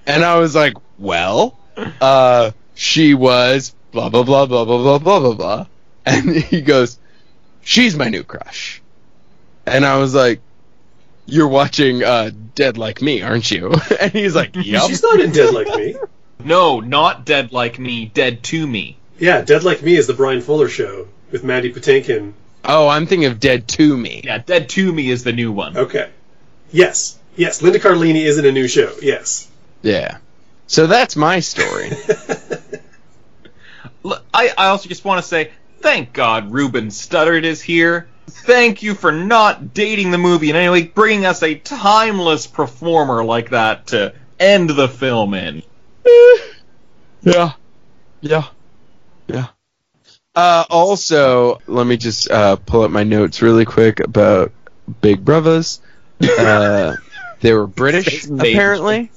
And 0.05 0.25
I 0.25 0.39
was 0.39 0.53
like, 0.53 0.73
well, 0.97 1.57
uh, 2.01 2.51
she 2.75 3.13
was 3.13 3.73
blah 3.91 4.09
blah 4.09 4.23
blah 4.23 4.45
blah 4.45 4.65
blah 4.65 4.77
blah 4.77 4.99
blah 4.99 5.19
blah 5.19 5.33
blah. 5.33 5.65
And 6.05 6.35
he 6.35 6.61
goes, 6.61 6.97
she's 7.61 7.95
my 7.95 8.09
new 8.09 8.23
crush. 8.23 8.80
And 9.65 9.85
I 9.85 9.97
was 9.97 10.13
like, 10.13 10.41
you're 11.25 11.47
watching 11.47 12.03
uh, 12.03 12.31
Dead 12.55 12.77
Like 12.77 13.01
Me, 13.01 13.21
aren't 13.21 13.49
you? 13.51 13.73
And 13.99 14.11
he's 14.11 14.35
like, 14.35 14.55
yep. 14.55 14.83
She's 14.83 15.03
not 15.03 15.19
in 15.19 15.31
Dead 15.31 15.53
Like 15.53 15.67
Me. 15.67 15.95
no, 16.43 16.79
not 16.79 17.25
dead 17.25 17.51
like 17.51 17.79
me, 17.79 18.05
dead 18.05 18.43
to 18.43 18.65
me. 18.65 18.97
Yeah, 19.19 19.41
Dead 19.41 19.63
Like 19.63 19.83
Me 19.83 19.95
is 19.95 20.07
the 20.07 20.13
Bryan 20.13 20.41
Fuller 20.41 20.67
show 20.67 21.07
with 21.31 21.43
Mandy 21.43 21.71
Patinkin. 21.71 22.33
Oh, 22.65 22.87
I'm 22.87 23.05
thinking 23.05 23.29
of 23.29 23.39
Dead 23.39 23.67
to 23.69 23.95
Me. 23.97 24.21
Yeah, 24.23 24.39
dead 24.39 24.69
to 24.69 24.91
me 24.91 25.09
is 25.09 25.23
the 25.23 25.31
new 25.31 25.51
one. 25.51 25.77
Okay. 25.77 26.09
Yes. 26.71 27.17
Yes, 27.35 27.61
Linda 27.61 27.79
Cardellini 27.79 28.23
is 28.25 28.37
in 28.37 28.45
a 28.45 28.51
new 28.51 28.67
show. 28.67 28.93
Yes. 29.01 29.47
Yeah. 29.81 30.17
So 30.67 30.87
that's 30.87 31.15
my 31.15 31.39
story. 31.39 31.91
I, 34.33 34.51
I 34.57 34.67
also 34.67 34.89
just 34.89 35.05
want 35.05 35.21
to 35.21 35.27
say, 35.27 35.51
thank 35.79 36.13
God 36.13 36.51
Ruben 36.51 36.87
Studdard 36.87 37.43
is 37.43 37.61
here. 37.61 38.07
Thank 38.27 38.81
you 38.83 38.93
for 38.95 39.11
not 39.11 39.73
dating 39.73 40.11
the 40.11 40.17
movie 40.17 40.49
and 40.49 40.57
anyway 40.57 40.83
bringing 40.83 41.25
us 41.25 41.43
a 41.43 41.55
timeless 41.55 42.47
performer 42.47 43.23
like 43.23 43.49
that 43.51 43.87
to 43.87 44.13
end 44.39 44.69
the 44.69 44.87
film 44.87 45.33
in. 45.33 45.63
Yeah. 47.23 47.51
Yeah. 48.21 48.45
Yeah. 49.27 49.47
Uh, 50.35 50.63
also, 50.69 51.61
let 51.67 51.85
me 51.85 51.97
just 51.97 52.31
uh, 52.31 52.55
pull 52.55 52.81
up 52.81 52.89
my 52.89 53.03
notes 53.03 53.41
really 53.43 53.65
quick 53.65 53.99
about 53.99 54.51
Big 55.01 55.23
Brovaz. 55.23 55.79
Uh, 56.19 56.95
they 57.41 57.53
were 57.53 57.67
British, 57.67 58.25
apparently. 58.25 59.11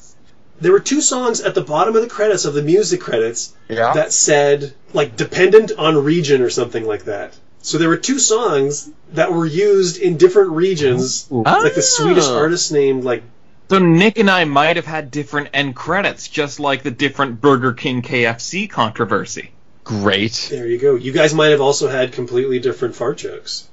There 0.61 0.73
were 0.73 0.81
two 0.81 1.01
songs 1.01 1.41
at 1.41 1.55
the 1.55 1.63
bottom 1.63 1.97
of 1.97 2.03
the 2.03 2.09
credits 2.09 2.45
of 2.45 2.55
the 2.55 2.63
music 2.63 3.01
credits 3.01 3.55
Yeah. 3.69 3.95
that 3.95 4.13
said, 4.13 4.75
like, 4.93 5.17
dependent 5.17 5.73
on 5.73 6.05
region 6.05 6.43
or 6.43 6.51
something 6.51 6.85
like 6.87 7.05
that. 7.05 7.35
So 7.65 7.79
there 7.79 7.89
were 7.89 7.97
two 7.97 8.19
songs 8.19 8.91
that 9.15 9.33
were 9.33 9.47
used 9.47 9.97
in 9.97 10.19
different 10.19 10.51
regions. 10.51 11.27
Like 11.31 11.75
the 11.75 11.81
Swedish 11.81 12.25
Oh. 12.27 12.37
artist 12.37 12.71
named, 12.73 13.05
like, 13.05 13.23
So 13.71 13.79
Nick 13.79 14.19
and 14.19 14.31
I 14.31 14.45
might 14.45 14.77
have 14.77 14.85
had 14.85 15.11
different 15.11 15.49
end 15.55 15.75
credits, 15.75 16.29
just 16.29 16.61
like 16.61 16.83
the 16.83 16.91
different 16.91 17.41
Burger 17.41 17.73
King 17.73 18.03
KFC 18.03 18.69
controversy. 18.69 19.51
Great. 19.83 20.49
there 20.51 20.67
you 20.67 20.77
go. 20.79 20.95
You 20.95 21.13
guys 21.13 21.33
might 21.33 21.49
have 21.53 21.63
also 21.63 21.89
had 21.89 22.13
completely 22.13 22.59
different 22.59 22.95
fart 22.97 23.17
jokes. 23.17 23.67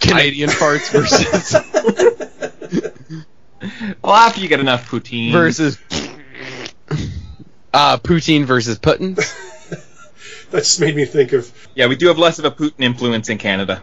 Canadian 0.00 0.48
farts 0.48 0.90
versus 0.92 1.52
Well, 4.02 4.12
after 4.14 4.40
you 4.40 4.46
get 4.48 4.60
enough 4.60 4.88
poutine. 4.88 5.32
versus 5.32 5.78
uh, 7.74 7.96
poutine 7.98 8.44
versus 8.44 8.78
Putin. 8.78 9.18
That 10.62 10.64
just 10.64 10.80
made 10.80 10.94
me 10.94 11.06
think 11.06 11.32
of 11.32 11.50
Yeah, 11.74 11.86
we 11.86 11.96
do 11.96 12.08
have 12.08 12.18
less 12.18 12.38
of 12.38 12.44
a 12.44 12.50
Putin 12.50 12.80
influence 12.80 13.30
in 13.30 13.38
Canada. 13.38 13.82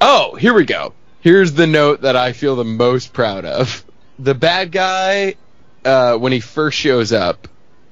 Oh, 0.00 0.36
here 0.36 0.54
we 0.54 0.64
go. 0.64 0.94
Here's 1.20 1.54
the 1.54 1.66
note 1.66 2.02
that 2.02 2.14
I 2.14 2.32
feel 2.32 2.54
the 2.54 2.64
most 2.64 3.12
proud 3.12 3.44
of. 3.44 3.84
The 4.20 4.34
bad 4.34 4.70
guy, 4.70 5.34
uh, 5.84 6.16
when 6.16 6.30
he 6.30 6.38
first 6.38 6.78
shows 6.78 7.12
up, 7.12 7.48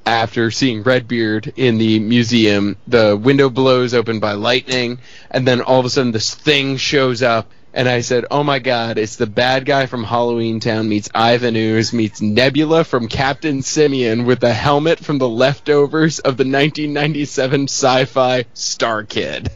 after 0.06 0.50
seeing 0.50 0.82
Redbeard 0.82 1.52
in 1.56 1.78
the 1.78 1.98
museum. 1.98 2.76
The 2.86 3.16
window 3.16 3.50
blows 3.50 3.94
open 3.94 4.20
by 4.20 4.32
lightning, 4.32 4.98
and 5.30 5.46
then 5.46 5.60
all 5.60 5.80
of 5.80 5.86
a 5.86 5.90
sudden 5.90 6.12
this 6.12 6.34
thing 6.34 6.76
shows 6.76 7.22
up. 7.22 7.50
And 7.74 7.88
I 7.88 8.02
said, 8.02 8.26
"Oh 8.30 8.44
my 8.44 8.58
God! 8.58 8.98
It's 8.98 9.16
the 9.16 9.26
bad 9.26 9.64
guy 9.64 9.86
from 9.86 10.04
Halloween 10.04 10.60
Town 10.60 10.88
meets 10.88 11.08
Ivan 11.14 11.56
Ooze 11.56 11.92
meets 11.92 12.20
Nebula 12.20 12.84
from 12.84 13.08
Captain 13.08 13.62
Simian 13.62 14.26
with 14.26 14.44
a 14.44 14.52
helmet 14.52 14.98
from 14.98 15.16
the 15.18 15.28
leftovers 15.28 16.18
of 16.18 16.36
the 16.36 16.44
1997 16.44 17.64
sci-fi 17.64 18.44
Star 18.52 19.04
Kid." 19.04 19.50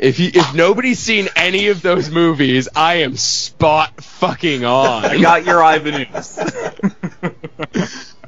If 0.00 0.18
you, 0.18 0.30
if 0.32 0.54
nobody's 0.54 0.98
seen 0.98 1.28
any 1.36 1.68
of 1.68 1.82
those 1.82 2.08
movies, 2.08 2.70
I 2.74 3.02
am 3.02 3.18
spot 3.18 4.02
fucking 4.02 4.64
on. 4.64 5.04
I 5.04 5.20
got 5.20 5.44
your 5.44 5.62
Ivan 5.62 6.06
Ooze. 6.14 6.38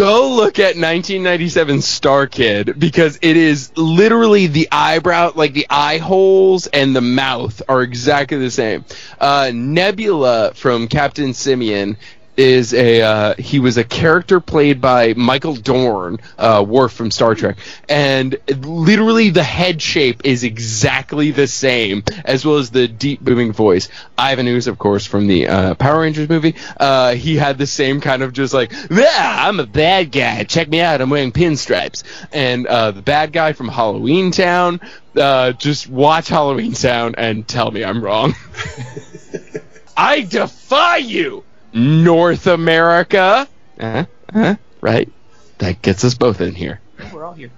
Go 0.00 0.30
look 0.34 0.58
at 0.58 0.76
1997 0.76 1.82
Star 1.82 2.26
Kid 2.26 2.80
because 2.80 3.18
it 3.20 3.36
is 3.36 3.70
literally 3.76 4.46
the 4.46 4.66
eyebrow, 4.72 5.32
like 5.34 5.52
the 5.52 5.66
eye 5.68 5.98
holes 5.98 6.66
and 6.68 6.96
the 6.96 7.02
mouth 7.02 7.60
are 7.68 7.82
exactly 7.82 8.38
the 8.38 8.50
same. 8.50 8.86
Uh, 9.20 9.50
Nebula 9.52 10.52
from 10.54 10.88
Captain 10.88 11.34
Simian 11.34 11.98
is 12.36 12.72
a 12.72 13.02
uh, 13.02 13.34
he 13.38 13.58
was 13.58 13.76
a 13.76 13.84
character 13.84 14.40
played 14.40 14.80
by 14.80 15.14
Michael 15.14 15.54
Dorn, 15.54 16.18
uh, 16.38 16.64
Worf 16.66 16.92
from 16.92 17.10
Star 17.10 17.34
Trek, 17.34 17.58
and 17.88 18.36
literally 18.64 19.30
the 19.30 19.42
head 19.42 19.82
shape 19.82 20.22
is 20.24 20.44
exactly 20.44 21.30
the 21.30 21.46
same, 21.46 22.02
as 22.24 22.44
well 22.44 22.56
as 22.56 22.70
the 22.70 22.88
deep 22.88 23.20
booming 23.20 23.52
voice. 23.52 23.88
Ivan 24.16 24.46
Ooze, 24.48 24.66
of 24.66 24.78
course, 24.78 25.06
from 25.06 25.26
the 25.26 25.48
uh, 25.48 25.74
Power 25.74 26.00
Rangers 26.00 26.28
movie, 26.28 26.54
uh, 26.78 27.14
he 27.14 27.36
had 27.36 27.58
the 27.58 27.66
same 27.66 28.00
kind 28.00 28.22
of 28.22 28.32
just 28.32 28.54
like, 28.54 28.72
yeah, 28.90 29.46
I'm 29.48 29.60
a 29.60 29.66
bad 29.66 30.12
guy. 30.12 30.44
Check 30.44 30.68
me 30.68 30.80
out, 30.80 31.00
I'm 31.00 31.10
wearing 31.10 31.32
pinstripes. 31.32 32.02
And 32.32 32.66
uh, 32.66 32.92
the 32.92 33.02
bad 33.02 33.32
guy 33.32 33.52
from 33.52 33.68
Halloween 33.68 34.30
Town, 34.30 34.80
uh, 35.16 35.52
just 35.52 35.88
watch 35.88 36.28
Halloween 36.28 36.72
Town 36.72 37.14
and 37.18 37.46
tell 37.46 37.70
me 37.70 37.84
I'm 37.84 38.02
wrong. 38.02 38.34
I 39.96 40.22
defy 40.22 40.98
you, 40.98 41.44
North 41.72 42.46
America. 42.46 43.48
Uh, 43.78 44.04
uh, 44.32 44.54
right. 44.80 45.10
That 45.58 45.82
gets 45.82 46.04
us 46.04 46.14
both 46.14 46.40
in 46.40 46.54
here. 46.54 46.80
We're 47.12 47.24
all 47.24 47.34
here. 47.34 47.50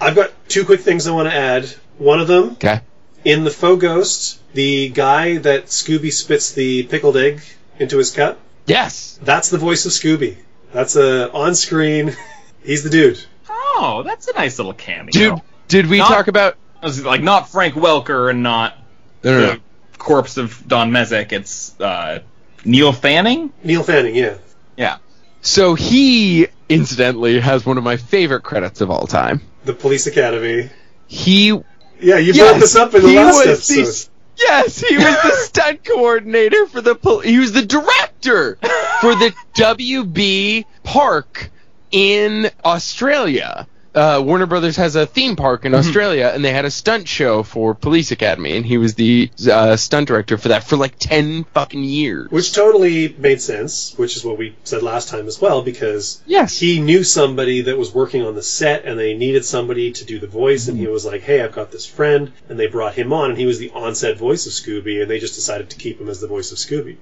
I've 0.00 0.14
got 0.14 0.32
two 0.48 0.64
quick 0.64 0.80
things 0.80 1.06
I 1.06 1.12
want 1.12 1.28
to 1.28 1.34
add. 1.34 1.66
One 1.98 2.20
of 2.20 2.26
them, 2.28 2.50
Okay. 2.52 2.80
in 3.24 3.44
the 3.44 3.50
faux 3.50 3.80
ghost, 3.80 4.40
the 4.52 4.88
guy 4.88 5.38
that 5.38 5.66
Scooby 5.66 6.12
spits 6.12 6.52
the 6.52 6.84
pickled 6.84 7.16
egg 7.16 7.40
into 7.78 7.98
his 7.98 8.10
cup, 8.10 8.38
Yes. 8.66 9.18
that's 9.22 9.50
the 9.50 9.58
voice 9.58 9.84
of 9.86 9.92
Scooby. 9.92 10.36
That's 10.72 10.96
a 10.96 11.30
on 11.32 11.54
screen. 11.54 12.16
He's 12.64 12.82
the 12.82 12.90
dude. 12.90 13.24
Oh, 13.48 14.02
that's 14.04 14.26
a 14.28 14.32
nice 14.34 14.58
little 14.58 14.72
cameo. 14.72 15.10
Dude, 15.12 15.40
did 15.68 15.86
we 15.86 15.98
Not- 15.98 16.08
talk 16.08 16.28
about? 16.28 16.56
Like 16.82 17.22
not 17.22 17.48
Frank 17.48 17.74
Welker 17.74 18.28
and 18.30 18.42
not 18.42 18.76
No, 19.22 19.32
no, 19.32 19.40
no. 19.46 19.52
the 19.54 19.60
corpse 19.98 20.36
of 20.36 20.62
Don 20.68 20.92
Messick. 20.92 21.32
It's 21.32 21.78
uh, 21.80 22.18
Neil 22.64 22.92
Fanning. 22.92 23.52
Neil 23.62 23.82
Fanning, 23.82 24.14
yeah. 24.16 24.38
Yeah. 24.76 24.98
So 25.42 25.74
he, 25.74 26.46
incidentally, 26.68 27.38
has 27.40 27.66
one 27.66 27.78
of 27.78 27.84
my 27.84 27.96
favorite 27.96 28.42
credits 28.42 28.80
of 28.80 28.90
all 28.90 29.06
time. 29.06 29.40
The 29.64 29.74
Police 29.74 30.06
Academy. 30.06 30.70
He 31.06 31.48
Yeah, 31.48 32.16
you 32.16 32.32
Yes, 32.32 32.38
brought 32.50 32.60
this 32.60 32.76
up 32.76 32.94
in 32.94 33.02
the 33.02 33.08
last 33.14 33.46
was 33.46 33.66
the- 33.68 33.80
episode. 33.80 34.10
Yes, 34.36 34.80
he 34.80 34.96
was 34.96 35.04
the 35.04 35.30
stunt 35.44 35.84
coordinator 35.84 36.66
for 36.66 36.80
the. 36.80 36.96
Pol- 36.96 37.20
he 37.20 37.38
was 37.38 37.52
the 37.52 37.64
director 37.64 38.58
for 39.00 39.14
the 39.14 39.32
WB 39.54 40.64
park 40.82 41.50
in 41.92 42.50
Australia. 42.64 43.68
Uh, 43.94 44.20
Warner 44.24 44.46
Brothers 44.46 44.76
has 44.76 44.96
a 44.96 45.06
theme 45.06 45.36
park 45.36 45.64
in 45.64 45.74
Australia, 45.74 46.32
and 46.34 46.44
they 46.44 46.52
had 46.52 46.64
a 46.64 46.70
stunt 46.70 47.06
show 47.06 47.44
for 47.44 47.74
Police 47.74 48.10
Academy, 48.10 48.56
and 48.56 48.66
he 48.66 48.76
was 48.76 48.94
the 48.96 49.30
uh, 49.50 49.76
stunt 49.76 50.08
director 50.08 50.36
for 50.36 50.48
that 50.48 50.64
for 50.64 50.76
like 50.76 50.96
ten 50.98 51.44
fucking 51.54 51.84
years. 51.84 52.28
Which 52.30 52.52
totally 52.52 53.14
made 53.16 53.40
sense, 53.40 53.94
which 53.96 54.16
is 54.16 54.24
what 54.24 54.36
we 54.36 54.56
said 54.64 54.82
last 54.82 55.08
time 55.08 55.28
as 55.28 55.40
well, 55.40 55.62
because 55.62 56.20
yes, 56.26 56.58
he 56.58 56.80
knew 56.80 57.04
somebody 57.04 57.62
that 57.62 57.78
was 57.78 57.94
working 57.94 58.22
on 58.22 58.34
the 58.34 58.42
set 58.42 58.84
and 58.84 58.98
they 58.98 59.14
needed 59.14 59.44
somebody 59.44 59.92
to 59.92 60.04
do 60.04 60.18
the 60.18 60.26
voice, 60.26 60.66
and 60.66 60.76
he 60.76 60.88
was 60.88 61.04
like, 61.04 61.22
hey, 61.22 61.40
I've 61.40 61.54
got 61.54 61.70
this 61.70 61.86
friend, 61.86 62.32
and 62.48 62.58
they 62.58 62.66
brought 62.66 62.94
him 62.94 63.12
on, 63.12 63.30
and 63.30 63.38
he 63.38 63.46
was 63.46 63.60
the 63.60 63.70
on-set 63.70 64.18
voice 64.18 64.46
of 64.46 64.52
Scooby, 64.52 65.02
and 65.02 65.10
they 65.10 65.20
just 65.20 65.36
decided 65.36 65.70
to 65.70 65.76
keep 65.76 66.00
him 66.00 66.08
as 66.08 66.20
the 66.20 66.26
voice 66.26 66.50
of 66.50 66.58
Scooby. 66.58 66.96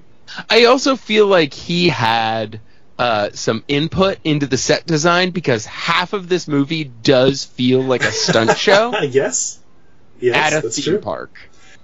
I 0.48 0.64
also 0.66 0.96
feel 0.96 1.26
like 1.26 1.54
he 1.54 1.88
had 1.88 2.60
uh, 2.98 3.30
some 3.32 3.64
input 3.68 4.18
into 4.24 4.46
the 4.46 4.56
set 4.56 4.86
design 4.86 5.30
because 5.30 5.66
half 5.66 6.12
of 6.12 6.28
this 6.28 6.46
movie 6.46 6.84
does 6.84 7.44
feel 7.44 7.80
like 7.82 8.02
a 8.02 8.12
stunt 8.12 8.56
show 8.58 8.92
yes. 9.02 9.58
Yes, 10.20 10.36
at 10.36 10.58
a 10.58 10.62
that's 10.62 10.76
theme 10.76 10.94
true. 10.94 11.00
park. 11.00 11.36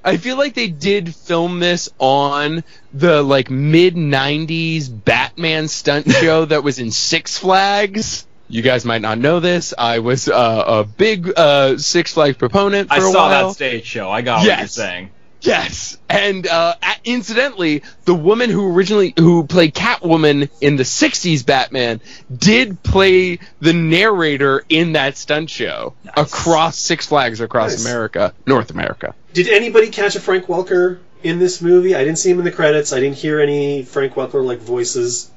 I 0.05 0.17
feel 0.17 0.37
like 0.37 0.55
they 0.55 0.69
did 0.69 1.13
film 1.15 1.59
this 1.59 1.89
on 1.99 2.63
the 2.93 3.23
like 3.23 3.51
mid 3.51 3.95
'90s 3.97 4.89
Batman 5.05 5.67
stunt 5.69 6.11
show 6.21 6.45
that 6.45 6.63
was 6.63 6.79
in 6.79 6.93
Six 6.93 7.37
Flags. 7.37 8.27
You 8.49 8.63
guys 8.63 8.85
might 8.85 9.03
not 9.03 9.19
know 9.19 9.41
this. 9.41 9.75
I 9.77 9.99
was 9.99 10.29
uh, 10.29 10.65
a 10.67 10.85
big 10.85 11.33
uh, 11.37 11.79
Six 11.79 12.15
Flags 12.15 12.37
proponent 12.37 12.89
for 12.89 12.95
I 12.95 12.99
a 12.99 13.01
saw 13.01 13.29
while. 13.29 13.49
that 13.49 13.55
stage 13.55 13.85
show. 13.85 14.09
I 14.11 14.23
got 14.23 14.47
what 14.47 14.59
you're 14.59 14.69
saying. 14.69 15.11
Yes, 15.41 15.99
and 16.09 16.47
uh, 16.47 16.75
incidentally, 17.05 17.83
the 18.05 18.15
woman 18.15 18.51
who 18.51 18.75
originally 18.75 19.15
who 19.17 19.47
played 19.47 19.75
Catwoman 19.75 20.51
in 20.61 20.77
the 20.77 20.83
'60s 20.83 21.47
Batman 21.47 22.01
did 22.35 22.83
play 22.83 23.39
the 23.61 23.73
narrator 23.73 24.65
in 24.69 24.93
that 24.95 25.17
stunt 25.17 25.49
show 25.49 25.95
across 26.17 26.77
Six 26.79 27.07
Flags 27.07 27.41
across 27.41 27.73
Nice. 27.73 27.85
America, 27.85 28.35
North 28.47 28.71
America. 28.71 29.15
Did 29.33 29.49
anybody 29.49 29.91
catch 29.91 30.17
a 30.17 30.21
Frank 30.21 30.47
Welker 30.47 30.99
in 31.23 31.39
this 31.39 31.63
movie? 31.63 31.95
I 31.95 32.03
didn't 32.03 32.19
see 32.19 32.31
him 32.31 32.39
in 32.39 32.45
the 32.45 32.53
credits. 32.53 32.93
I 32.93 33.01
didn't 33.01 33.17
hear 33.17 33.41
any 33.41 33.85
Frank 33.85 34.15
Welker 34.15 34.45
like 34.45 34.59
voices. 34.59 35.31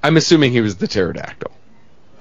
I'm 0.00 0.16
assuming 0.16 0.52
he 0.52 0.60
was 0.60 0.76
the 0.76 0.86
pterodactyl 0.86 1.50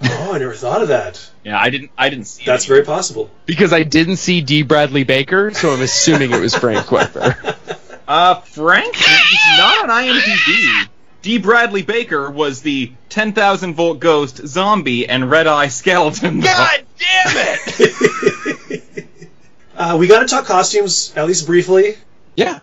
Oh, 0.02 0.34
I 0.34 0.38
never 0.38 0.54
thought 0.54 0.82
of 0.82 0.90
that. 0.90 1.30
Yeah, 1.44 1.60
I 1.60 1.70
didn't. 1.70 1.92
I 1.98 2.10
didn't 2.10 2.26
see. 2.26 2.46
That's 2.46 2.66
any. 2.66 2.76
very 2.76 2.86
possible. 2.86 3.30
because 3.46 3.74
I 3.74 3.84
didn't 3.84 4.18
see 4.18 4.42
D. 4.42 4.62
Bradley 4.62 5.04
Baker, 5.04 5.52
so 5.52 5.72
I'm 5.72 5.82
assuming 5.82 6.32
it 6.32 6.40
was 6.40 6.56
Frank 6.56 6.86
Welker. 6.88 7.56
Uh, 8.08 8.40
Frank, 8.40 8.96
he's 8.96 9.58
not 9.58 9.84
on 9.84 9.90
IMDb. 9.90 10.88
D. 11.22 11.40
Bradley 11.40 11.82
Baker 11.82 12.32
was 12.32 12.62
the 12.62 12.94
10,000 13.10 13.74
volt 13.74 14.00
ghost 14.00 14.48
zombie 14.48 15.10
and 15.10 15.30
red 15.30 15.46
eye 15.46 15.68
skeleton. 15.68 16.40
though. 16.40 16.48
God 16.48 16.86
damn 16.98 17.36
it! 17.36 19.06
Uh, 19.76 19.96
we 20.00 20.08
got 20.08 20.22
to 20.22 20.26
talk 20.26 20.46
costumes, 20.46 21.14
at 21.16 21.28
least 21.28 21.46
briefly. 21.46 21.98
Yeah, 22.36 22.60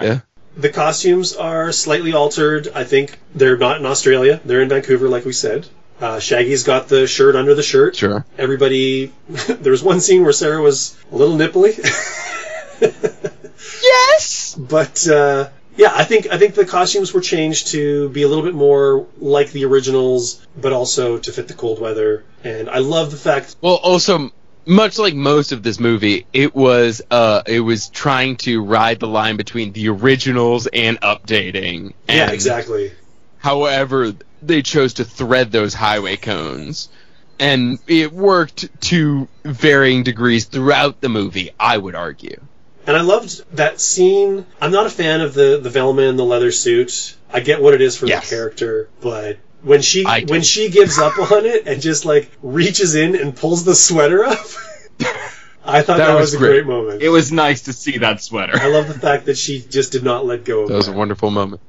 yeah. 0.00 0.20
The 0.56 0.68
costumes 0.68 1.34
are 1.34 1.72
slightly 1.72 2.12
altered. 2.12 2.68
I 2.72 2.84
think 2.84 3.18
they're 3.34 3.56
not 3.56 3.80
in 3.80 3.86
Australia. 3.86 4.40
They're 4.44 4.62
in 4.62 4.68
Vancouver, 4.68 5.08
like 5.08 5.24
we 5.24 5.32
said. 5.32 5.66
Uh, 6.02 6.18
Shaggy's 6.18 6.64
got 6.64 6.88
the 6.88 7.06
shirt 7.06 7.36
under 7.36 7.54
the 7.54 7.62
shirt. 7.62 7.96
Sure. 7.96 8.26
Everybody. 8.36 9.12
there 9.28 9.70
was 9.70 9.82
one 9.82 10.00
scene 10.00 10.24
where 10.24 10.32
Sarah 10.32 10.60
was 10.60 10.98
a 11.10 11.16
little 11.16 11.36
nipply. 11.36 11.78
Yes. 13.82 14.56
But 14.58 15.06
uh, 15.08 15.48
yeah, 15.76 15.92
I 15.94 16.04
think 16.04 16.28
I 16.30 16.38
think 16.38 16.54
the 16.54 16.66
costumes 16.66 17.12
were 17.12 17.20
changed 17.20 17.68
to 17.68 18.08
be 18.10 18.22
a 18.22 18.28
little 18.28 18.44
bit 18.44 18.54
more 18.54 19.06
like 19.18 19.52
the 19.52 19.64
originals, 19.64 20.44
but 20.56 20.72
also 20.72 21.18
to 21.18 21.32
fit 21.32 21.48
the 21.48 21.54
cold 21.54 21.80
weather. 21.80 22.24
And 22.44 22.68
I 22.68 22.78
love 22.78 23.10
the 23.10 23.16
fact. 23.16 23.56
Well, 23.60 23.76
also, 23.76 24.30
much 24.66 24.98
like 24.98 25.14
most 25.14 25.52
of 25.52 25.62
this 25.62 25.80
movie, 25.80 26.26
it 26.32 26.54
was 26.54 27.02
uh, 27.10 27.42
it 27.46 27.60
was 27.60 27.88
trying 27.88 28.36
to 28.38 28.62
ride 28.62 29.00
the 29.00 29.08
line 29.08 29.36
between 29.36 29.72
the 29.72 29.88
originals 29.88 30.66
and 30.66 31.00
updating. 31.00 31.94
And 32.08 32.18
yeah, 32.18 32.30
exactly. 32.30 32.92
However, 33.42 34.12
they 34.40 34.62
chose 34.62 34.94
to 34.94 35.04
thread 35.04 35.50
those 35.50 35.74
highway 35.74 36.16
cones, 36.16 36.88
and 37.40 37.78
it 37.88 38.12
worked 38.12 38.68
to 38.82 39.26
varying 39.44 40.04
degrees 40.04 40.44
throughout 40.44 41.00
the 41.00 41.08
movie. 41.08 41.50
I 41.58 41.76
would 41.76 41.96
argue. 41.96 42.40
And 42.86 42.96
I 42.96 43.00
loved 43.00 43.44
that 43.56 43.80
scene. 43.80 44.46
I'm 44.60 44.70
not 44.70 44.86
a 44.86 44.90
fan 44.90 45.20
of 45.22 45.34
the 45.34 45.58
the 45.60 45.70
Velma 45.70 46.02
in 46.02 46.16
the 46.16 46.24
leather 46.24 46.52
suit. 46.52 47.16
I 47.32 47.40
get 47.40 47.60
what 47.60 47.74
it 47.74 47.80
is 47.80 47.96
for 47.96 48.06
Yes. 48.06 48.28
the 48.30 48.36
character, 48.36 48.88
but 49.00 49.38
when 49.62 49.82
she 49.82 50.04
I 50.06 50.20
don't. 50.20 50.30
when 50.30 50.42
she 50.42 50.68
gives 50.70 50.98
up 51.00 51.18
on 51.32 51.44
it 51.44 51.66
and 51.66 51.82
just 51.82 52.04
like 52.04 52.30
reaches 52.42 52.94
in 52.94 53.16
and 53.16 53.34
pulls 53.34 53.64
the 53.64 53.74
sweater 53.74 54.24
up, 54.24 54.38
I 55.64 55.82
thought 55.82 55.98
That 55.98 56.06
that, 56.08 56.14
was 56.14 56.20
was, 56.32 56.34
a 56.34 56.38
great. 56.38 56.64
great 56.64 56.66
moment. 56.66 57.02
It 57.02 57.08
was 57.08 57.30
nice 57.32 57.62
to 57.62 57.72
see 57.72 57.98
that 57.98 58.20
sweater. 58.20 58.56
I 58.56 58.66
love 58.68 58.86
the 58.88 58.98
fact 58.98 59.26
that 59.26 59.36
she 59.36 59.60
just 59.62 59.90
did 59.92 60.02
not 60.04 60.24
let 60.26 60.44
go 60.44 60.60
of 60.62 60.64
it. 60.66 60.72
That 60.72 60.76
was 60.76 60.88
a 60.88 60.92
wonderful 60.92 61.30
moment. 61.30 61.60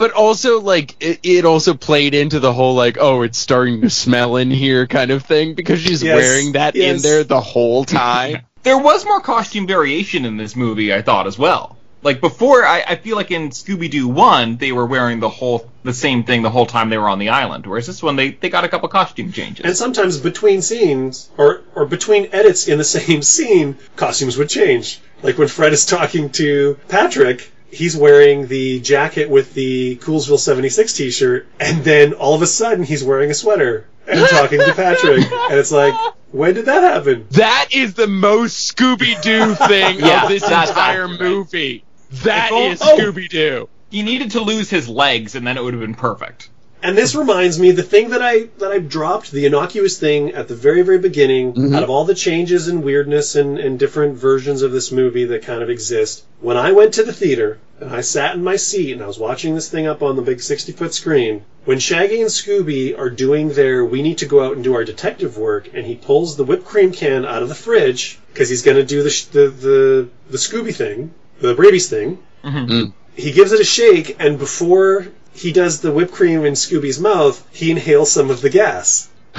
But 0.00 0.12
also, 0.12 0.62
like, 0.62 0.96
it, 1.00 1.20
it 1.22 1.44
also 1.44 1.74
played 1.74 2.14
into 2.14 2.40
the 2.40 2.54
whole, 2.54 2.74
like, 2.74 2.96
oh, 2.98 3.20
it's 3.20 3.36
starting 3.36 3.82
to 3.82 3.90
smell 3.90 4.36
in 4.36 4.50
here 4.50 4.86
kind 4.86 5.10
of 5.10 5.24
thing 5.24 5.52
because 5.52 5.78
she's 5.78 6.02
Yes, 6.02 6.16
wearing 6.16 6.52
that 6.52 6.74
in 6.74 7.02
there 7.02 7.22
the 7.22 7.42
whole 7.42 7.84
time. 7.84 8.46
There 8.62 8.78
was 8.78 9.06
more 9.06 9.20
costume 9.20 9.66
variation 9.66 10.26
in 10.26 10.36
this 10.36 10.54
movie, 10.56 10.92
I 10.92 11.00
thought, 11.00 11.26
as 11.26 11.38
well. 11.38 11.78
Like 12.02 12.20
before, 12.20 12.64
I, 12.64 12.82
I 12.86 12.96
feel 12.96 13.16
like 13.16 13.30
in 13.30 13.50
Scooby 13.50 13.90
Doo 13.90 14.08
one, 14.08 14.56
they 14.56 14.72
were 14.72 14.84
wearing 14.84 15.20
the 15.20 15.30
whole 15.30 15.70
the 15.82 15.94
same 15.94 16.24
thing 16.24 16.42
the 16.42 16.50
whole 16.50 16.66
time 16.66 16.90
they 16.90 16.98
were 16.98 17.08
on 17.08 17.18
the 17.18 17.30
island. 17.30 17.66
Whereas 17.66 17.86
this 17.86 18.02
one, 18.02 18.16
they, 18.16 18.32
they 18.32 18.50
got 18.50 18.64
a 18.64 18.68
couple 18.68 18.88
costume 18.88 19.32
changes. 19.32 19.64
And 19.64 19.76
sometimes 19.76 20.18
between 20.18 20.60
scenes, 20.60 21.30
or, 21.38 21.62
or 21.74 21.86
between 21.86 22.28
edits 22.32 22.68
in 22.68 22.76
the 22.76 22.84
same 22.98 23.22
scene, 23.22 23.78
costumes 23.96 24.36
would 24.36 24.48
change. 24.48 25.00
Like 25.22 25.38
when 25.38 25.48
Fred 25.48 25.72
is 25.72 25.86
talking 25.86 26.30
to 26.32 26.78
Patrick, 26.88 27.50
he's 27.70 27.96
wearing 27.96 28.46
the 28.48 28.80
jacket 28.80 29.28
with 29.30 29.54
the 29.54 29.96
Coolsville 29.96 30.38
76 30.38 30.92
t 30.92 31.10
shirt, 31.10 31.46
and 31.58 31.82
then 31.84 32.12
all 32.14 32.34
of 32.34 32.42
a 32.42 32.46
sudden 32.46 32.84
he's 32.84 33.02
wearing 33.04 33.30
a 33.30 33.34
sweater 33.34 33.86
and 34.06 34.28
talking 34.28 34.58
to 34.60 34.72
Patrick. 34.74 35.30
And 35.30 35.58
it's 35.58 35.72
like, 35.72 35.94
when 36.32 36.54
did 36.54 36.66
that 36.66 36.82
happen? 36.82 37.26
That 37.30 37.68
is 37.72 37.94
the 37.94 38.06
most 38.06 38.74
Scooby 38.76 39.20
Doo 39.22 39.54
thing 39.54 39.98
Yeah, 40.00 40.24
of 40.24 40.28
this 40.28 40.42
entire 40.42 41.04
accurate. 41.04 41.20
movie. 41.20 41.84
That 42.24 42.50
If 42.52 42.72
is 42.74 42.82
oh. 42.82 42.96
Scooby 42.98 43.28
Doo. 43.28 43.68
he 43.90 44.02
needed 44.02 44.32
to 44.32 44.40
lose 44.40 44.68
his 44.70 44.88
legs, 44.88 45.34
and 45.34 45.46
then 45.46 45.56
it 45.56 45.62
would 45.62 45.74
have 45.74 45.80
been 45.80 45.94
perfect. 45.94 46.50
And 46.82 46.96
this 46.96 47.14
reminds 47.14 47.58
me 47.58 47.72
the 47.72 47.82
thing 47.82 48.10
that 48.10 48.22
I 48.22 48.48
that 48.58 48.72
I 48.72 48.78
dropped 48.78 49.30
the 49.30 49.44
innocuous 49.44 49.98
thing 49.98 50.32
at 50.32 50.48
the 50.48 50.54
very 50.54 50.82
very 50.82 50.98
beginning 50.98 51.52
mm-hmm. 51.52 51.74
out 51.74 51.82
of 51.82 51.90
all 51.90 52.04
the 52.04 52.14
changes 52.14 52.68
and 52.68 52.82
weirdness 52.82 53.36
and, 53.36 53.58
and 53.58 53.78
different 53.78 54.16
versions 54.16 54.62
of 54.62 54.72
this 54.72 54.90
movie 54.90 55.26
that 55.26 55.42
kind 55.42 55.62
of 55.62 55.68
exist. 55.68 56.24
When 56.40 56.56
I 56.56 56.72
went 56.72 56.94
to 56.94 57.02
the 57.02 57.12
theater 57.12 57.58
and 57.80 57.90
I 57.90 58.00
sat 58.00 58.34
in 58.34 58.42
my 58.42 58.56
seat 58.56 58.92
and 58.92 59.02
I 59.02 59.06
was 59.06 59.18
watching 59.18 59.54
this 59.54 59.68
thing 59.68 59.86
up 59.86 60.02
on 60.02 60.16
the 60.16 60.22
big 60.22 60.40
60 60.40 60.72
foot 60.72 60.94
screen, 60.94 61.42
when 61.66 61.78
Shaggy 61.78 62.22
and 62.22 62.30
Scooby 62.30 62.98
are 62.98 63.10
doing 63.10 63.50
their 63.50 63.84
we 63.84 64.00
need 64.00 64.18
to 64.18 64.26
go 64.26 64.42
out 64.42 64.54
and 64.54 64.64
do 64.64 64.74
our 64.74 64.84
detective 64.84 65.36
work 65.36 65.68
and 65.74 65.84
he 65.84 65.96
pulls 65.96 66.36
the 66.36 66.44
whipped 66.44 66.64
cream 66.64 66.92
can 66.92 67.26
out 67.26 67.42
of 67.42 67.50
the 67.50 67.54
fridge 67.54 68.18
because 68.32 68.48
he's 68.48 68.62
going 68.62 68.78
to 68.78 68.84
do 68.84 69.02
the, 69.02 69.10
sh- 69.10 69.24
the 69.24 69.48
the 69.48 70.08
the 70.30 70.38
Scooby 70.38 70.74
thing, 70.74 71.12
the 71.40 71.54
Brady's 71.54 71.90
thing, 71.90 72.18
mm-hmm. 72.42 72.72
mm. 72.72 72.92
he 73.14 73.32
gives 73.32 73.52
it 73.52 73.60
a 73.60 73.64
shake, 73.64 74.16
and 74.18 74.38
before 74.38 75.08
he 75.32 75.52
does 75.52 75.80
the 75.80 75.92
whipped 75.92 76.12
cream 76.12 76.44
in 76.44 76.54
Scooby's 76.54 77.00
mouth, 77.00 77.46
he 77.52 77.70
inhales 77.70 78.12
some 78.12 78.30
of 78.30 78.40
the 78.40 78.50
gas. 78.50 79.08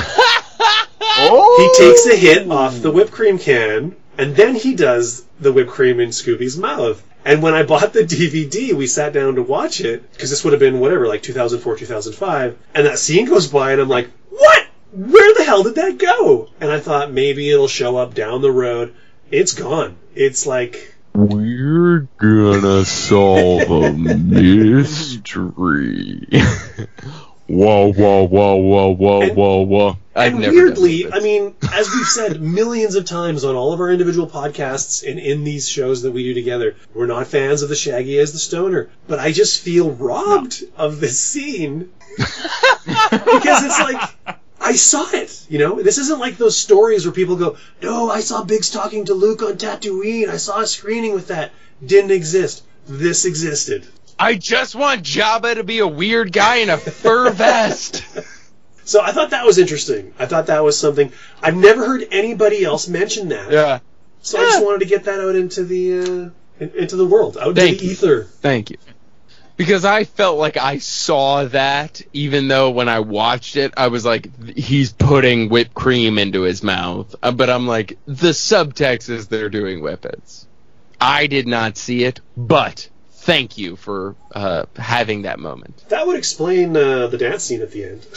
Oh, 1.23 1.73
He 1.77 1.83
takes 1.85 2.05
a 2.05 2.15
hit 2.15 2.49
off 2.49 2.81
the 2.81 2.89
whipped 2.89 3.11
cream 3.11 3.37
can, 3.37 3.95
and 4.17 4.35
then 4.35 4.55
he 4.55 4.75
does 4.75 5.23
the 5.39 5.51
whipped 5.51 5.69
cream 5.69 5.99
in 5.99 6.09
Scooby's 6.09 6.57
mouth. 6.57 7.03
And 7.25 7.43
when 7.43 7.53
I 7.53 7.63
bought 7.63 7.93
the 7.93 8.03
DVD, 8.03 8.73
we 8.73 8.87
sat 8.87 9.13
down 9.13 9.35
to 9.35 9.43
watch 9.43 9.81
it, 9.81 10.09
because 10.13 10.29
this 10.29 10.43
would 10.43 10.53
have 10.53 10.59
been 10.59 10.79
whatever, 10.79 11.07
like 11.07 11.21
2004, 11.21 11.77
2005, 11.77 12.57
and 12.73 12.85
that 12.87 12.97
scene 12.97 13.25
goes 13.25 13.47
by, 13.47 13.71
and 13.73 13.81
I'm 13.81 13.89
like, 13.89 14.09
what? 14.29 14.67
Where 14.93 15.33
the 15.35 15.43
hell 15.43 15.63
did 15.63 15.75
that 15.75 15.97
go? 15.97 16.49
And 16.59 16.71
I 16.71 16.79
thought 16.79 17.11
maybe 17.11 17.49
it'll 17.49 17.67
show 17.67 17.97
up 17.97 18.13
down 18.13 18.41
the 18.41 18.51
road. 18.51 18.95
It's 19.29 19.53
gone. 19.53 19.97
It's 20.15 20.47
like, 20.47 20.90
We're 21.13 22.07
gonna 22.17 22.85
solve 22.85 23.69
a 23.69 23.91
mystery. 25.11 25.37
whoa, 27.47 27.91
whoa, 27.91 28.23
whoa, 28.27 28.55
whoa, 28.55 28.89
whoa, 28.95 29.21
And- 29.21 29.35
whoa, 29.35 29.61
whoa. 29.61 29.97
I've 30.13 30.33
and 30.33 30.41
never 30.41 30.53
weirdly, 30.55 31.09
I 31.11 31.19
mean, 31.21 31.55
as 31.73 31.89
we've 31.89 32.05
said 32.05 32.41
millions 32.41 32.95
of 32.95 33.05
times 33.05 33.45
on 33.45 33.55
all 33.55 33.71
of 33.71 33.79
our 33.79 33.89
individual 33.91 34.27
podcasts 34.27 35.09
and 35.09 35.17
in 35.19 35.45
these 35.45 35.69
shows 35.69 36.01
that 36.01 36.11
we 36.11 36.23
do 36.23 36.33
together, 36.33 36.75
we're 36.93 37.05
not 37.07 37.27
fans 37.27 37.61
of 37.61 37.69
the 37.69 37.75
Shaggy 37.77 38.19
as 38.19 38.33
the 38.33 38.39
Stoner. 38.39 38.89
But 39.07 39.19
I 39.19 39.31
just 39.31 39.61
feel 39.61 39.89
robbed 39.91 40.63
of 40.75 40.99
this 40.99 41.17
scene 41.19 41.89
because 42.17 43.63
it's 43.63 43.79
like 43.79 44.11
I 44.61 44.75
saw 44.75 45.09
it. 45.11 45.45
You 45.49 45.57
know, 45.59 45.81
this 45.81 45.97
isn't 45.97 46.19
like 46.19 46.37
those 46.37 46.57
stories 46.57 47.05
where 47.05 47.13
people 47.13 47.35
go, 47.35 47.57
"No, 47.81 48.09
I 48.09 48.19
saw 48.21 48.43
Biggs 48.43 48.69
talking 48.69 49.05
to 49.05 49.13
Luke 49.13 49.41
on 49.41 49.57
Tatooine. 49.57 50.29
I 50.29 50.37
saw 50.37 50.61
a 50.61 50.67
screening 50.67 51.13
with 51.13 51.27
that. 51.27 51.51
Didn't 51.85 52.11
exist. 52.11 52.63
This 52.87 53.25
existed." 53.25 53.87
I 54.19 54.35
just 54.35 54.75
want 54.75 55.01
Jabba 55.03 55.55
to 55.55 55.63
be 55.63 55.79
a 55.79 55.87
weird 55.87 56.31
guy 56.31 56.57
in 56.57 56.69
a 56.69 56.77
fur 56.77 57.31
vest. 57.43 58.03
So 58.85 59.01
I 59.01 59.11
thought 59.13 59.31
that 59.31 59.45
was 59.45 59.57
interesting. 59.57 60.13
I 60.19 60.27
thought 60.27 60.47
that 60.47 60.63
was 60.63 60.77
something 60.77 61.11
I've 61.41 61.55
never 61.55 61.85
heard 61.85 62.07
anybody 62.11 62.63
else 62.63 62.87
mention 62.87 63.29
that. 63.29 63.51
Yeah. 63.51 63.79
So 64.21 64.39
I 64.39 64.43
just 64.43 64.63
wanted 64.63 64.79
to 64.79 64.85
get 64.85 65.05
that 65.05 65.19
out 65.19 65.35
into 65.35 65.63
the 65.63 66.31
uh, 66.59 66.65
into 66.75 66.95
the 66.95 67.05
world, 67.05 67.37
out 67.37 67.55
Thank 67.55 67.73
into 67.73 67.79
the 67.79 67.85
you. 67.85 67.91
ether. 67.93 68.23
Thank 68.41 68.69
you. 68.69 68.77
Because 69.61 69.85
I 69.85 70.05
felt 70.05 70.39
like 70.39 70.57
I 70.57 70.79
saw 70.79 71.43
that, 71.45 72.01
even 72.13 72.47
though 72.47 72.71
when 72.71 72.89
I 72.89 73.01
watched 73.01 73.57
it, 73.57 73.75
I 73.77 73.89
was 73.89 74.03
like, 74.03 74.57
he's 74.57 74.91
putting 74.91 75.49
whipped 75.49 75.75
cream 75.75 76.17
into 76.17 76.41
his 76.41 76.63
mouth. 76.63 77.13
Uh, 77.21 77.31
But 77.31 77.51
I'm 77.51 77.67
like, 77.67 77.99
the 78.07 78.29
subtext 78.29 79.07
is 79.11 79.27
they're 79.27 79.49
doing 79.51 79.81
whippets. 79.81 80.47
I 80.99 81.27
did 81.27 81.45
not 81.45 81.77
see 81.77 82.03
it, 82.05 82.21
but 82.35 82.89
thank 83.11 83.59
you 83.59 83.75
for 83.75 84.15
uh, 84.33 84.65
having 84.77 85.21
that 85.23 85.37
moment. 85.37 85.85
That 85.89 86.07
would 86.07 86.17
explain 86.17 86.75
uh, 86.75 87.05
the 87.05 87.19
dance 87.19 87.43
scene 87.43 87.61
at 87.61 87.69
the 87.69 87.83
end. 87.83 88.07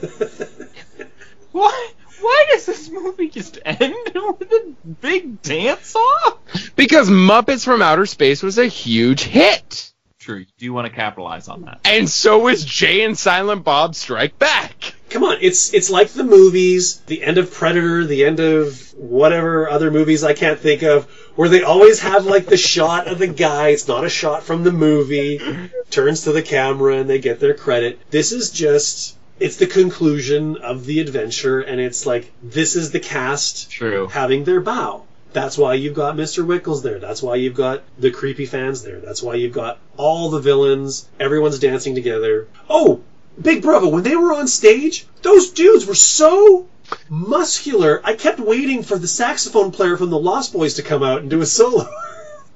why? 1.50 1.90
Why 2.20 2.44
does 2.52 2.66
this 2.66 2.88
movie 2.88 3.30
just 3.30 3.58
end 3.64 3.96
with 4.14 4.52
a 4.52 4.74
big 5.00 5.42
dance 5.42 5.96
off? 5.96 6.38
Because 6.76 7.10
Muppets 7.10 7.64
from 7.64 7.82
Outer 7.82 8.06
Space 8.06 8.44
was 8.44 8.58
a 8.58 8.66
huge 8.66 9.24
hit. 9.24 9.90
True, 10.24 10.38
you 10.38 10.46
do 10.56 10.72
want 10.72 10.86
to 10.86 10.90
capitalize 10.90 11.48
on 11.48 11.66
that. 11.66 11.80
And 11.84 12.08
so 12.08 12.48
is 12.48 12.64
Jay 12.64 13.02
and 13.04 13.16
Silent 13.18 13.62
Bob 13.62 13.94
Strike 13.94 14.38
Back. 14.38 14.94
Come 15.10 15.22
on, 15.22 15.36
it's 15.42 15.74
it's 15.74 15.90
like 15.90 16.08
the 16.08 16.24
movies, 16.24 17.00
the 17.00 17.22
end 17.22 17.36
of 17.36 17.52
Predator, 17.52 18.06
the 18.06 18.24
end 18.24 18.40
of 18.40 18.94
whatever 18.96 19.68
other 19.68 19.90
movies 19.90 20.24
I 20.24 20.32
can't 20.32 20.58
think 20.58 20.82
of, 20.82 21.04
where 21.36 21.50
they 21.50 21.62
always 21.62 22.00
have 22.00 22.24
like 22.24 22.46
the 22.46 22.56
shot 22.56 23.06
of 23.06 23.18
the 23.18 23.26
guy. 23.26 23.68
It's 23.68 23.86
not 23.86 24.04
a 24.04 24.08
shot 24.08 24.44
from 24.44 24.64
the 24.64 24.72
movie. 24.72 25.42
Turns 25.90 26.22
to 26.22 26.32
the 26.32 26.40
camera 26.40 26.96
and 26.96 27.10
they 27.10 27.18
get 27.18 27.38
their 27.38 27.52
credit. 27.52 28.00
This 28.10 28.32
is 28.32 28.50
just 28.50 29.18
it's 29.38 29.56
the 29.56 29.66
conclusion 29.66 30.56
of 30.56 30.86
the 30.86 31.00
adventure, 31.00 31.60
and 31.60 31.82
it's 31.82 32.06
like 32.06 32.32
this 32.42 32.76
is 32.76 32.92
the 32.92 33.00
cast 33.00 33.70
True. 33.70 34.06
having 34.06 34.44
their 34.44 34.62
bow. 34.62 35.03
That's 35.34 35.58
why 35.58 35.74
you've 35.74 35.94
got 35.94 36.16
Mr. 36.16 36.46
Wickles 36.46 36.82
there. 36.82 37.00
That's 37.00 37.22
why 37.22 37.34
you've 37.34 37.56
got 37.56 37.82
the 37.98 38.12
creepy 38.12 38.46
fans 38.46 38.82
there. 38.82 39.00
That's 39.00 39.22
why 39.22 39.34
you've 39.34 39.52
got 39.52 39.78
all 39.96 40.30
the 40.30 40.38
villains. 40.40 41.08
Everyone's 41.18 41.58
dancing 41.58 41.96
together. 41.96 42.46
Oh, 42.70 43.02
Big 43.40 43.60
Brother, 43.62 43.88
when 43.88 44.04
they 44.04 44.14
were 44.14 44.32
on 44.32 44.46
stage, 44.46 45.06
those 45.22 45.50
dudes 45.50 45.86
were 45.86 45.96
so 45.96 46.68
muscular. 47.08 48.00
I 48.04 48.14
kept 48.14 48.38
waiting 48.38 48.84
for 48.84 48.96
the 48.96 49.08
saxophone 49.08 49.72
player 49.72 49.96
from 49.96 50.10
the 50.10 50.18
Lost 50.18 50.52
Boys 50.52 50.74
to 50.74 50.82
come 50.82 51.02
out 51.02 51.22
and 51.22 51.30
do 51.30 51.40
a 51.42 51.46
solo. 51.46 51.88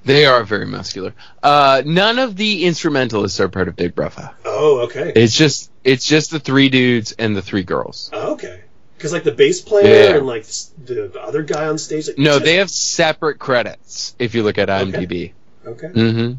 They 0.04 0.24
are 0.24 0.42
very 0.44 0.64
muscular. 0.64 1.12
Uh, 1.42 1.82
none 1.84 2.18
of 2.18 2.34
the 2.34 2.64
instrumentalists 2.64 3.40
are 3.40 3.48
part 3.48 3.68
of 3.68 3.76
Big 3.76 3.94
Brother. 3.94 4.30
oh, 4.46 4.82
okay. 4.84 5.12
It's 5.14 5.36
just 5.36 5.70
it's 5.84 6.06
just 6.06 6.30
the 6.30 6.40
three 6.40 6.70
dudes 6.70 7.12
and 7.12 7.36
the 7.36 7.42
three 7.42 7.64
girls. 7.64 8.08
Oh, 8.12 8.32
okay. 8.34 8.62
Because 8.98 9.12
like 9.12 9.24
the 9.24 9.32
bass 9.32 9.60
player 9.60 10.10
Yeah. 10.10 10.16
and 10.16 10.26
like 10.26 10.44
the 10.84 11.12
other 11.20 11.42
guy 11.42 11.66
on 11.68 11.78
stage. 11.78 12.08
Like, 12.08 12.18
No, 12.18 12.38
they 12.38 12.56
have 12.56 12.68
separate 12.70 13.38
credits 13.38 14.14
if 14.18 14.34
you 14.34 14.42
look 14.42 14.58
at 14.58 14.68
IMDb. 14.68 15.32
Okay. 15.66 15.86
Mm-hmm. 15.88 16.32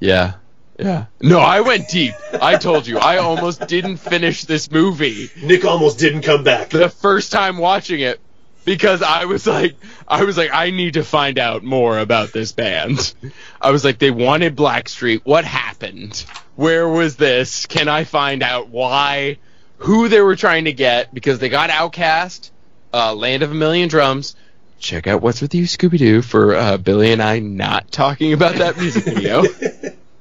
Yeah. 0.00 0.34
Yeah. 0.78 1.06
No, 1.20 1.40
I 1.40 1.62
went 1.62 1.88
deep. 1.88 2.14
I 2.40 2.56
told 2.56 2.86
you. 2.86 2.98
I 2.98 3.16
almost 3.18 3.66
didn't 3.66 3.96
finish 3.96 4.44
this 4.44 4.70
movie 4.70 5.30
Nick 5.42 5.64
almost 5.64 5.98
didn't 5.98 6.22
come 6.22 6.44
back. 6.44 6.68
the 6.70 6.90
first 6.90 7.32
time 7.32 7.56
watching 7.58 8.00
it 8.00 8.20
because 8.66 9.00
I 9.02 9.24
was 9.24 9.46
like 9.46 9.76
I 10.06 10.24
was 10.24 10.36
like 10.36 10.50
I 10.52 10.70
need 10.70 10.94
to 10.94 11.02
find 11.02 11.38
out 11.38 11.64
more 11.64 11.98
about 11.98 12.32
this 12.32 12.52
band. 12.52 13.14
I 13.60 13.70
was 13.70 13.84
like 13.84 13.98
they 13.98 14.10
wanted 14.10 14.54
Blackstreet. 14.54 15.22
What 15.24 15.44
happened? 15.44 16.24
Where 16.56 16.86
was 16.88 17.16
this? 17.16 17.66
Can 17.66 17.88
I 17.88 18.04
find 18.04 18.42
out 18.42 18.68
why 18.68 19.38
who 19.78 20.08
they 20.08 20.20
were 20.20 20.36
trying 20.36 20.64
to 20.64 20.72
get 20.72 21.12
because 21.12 21.38
they 21.38 21.48
got 21.48 21.70
OutKast, 21.70 22.50
uh, 22.92 23.14
Land 23.14 23.42
of 23.42 23.50
a 23.50 23.54
Million 23.54 23.88
Drums. 23.88 24.36
Check 24.78 25.06
out 25.06 25.22
What's 25.22 25.40
With 25.40 25.54
You 25.54 25.64
Scooby 25.64 25.98
Doo 25.98 26.22
for 26.22 26.54
uh, 26.54 26.76
Billy 26.76 27.12
and 27.12 27.22
I 27.22 27.38
not 27.38 27.90
talking 27.90 28.32
about 28.32 28.56
that 28.56 28.76
music 28.76 29.04
video. 29.04 29.42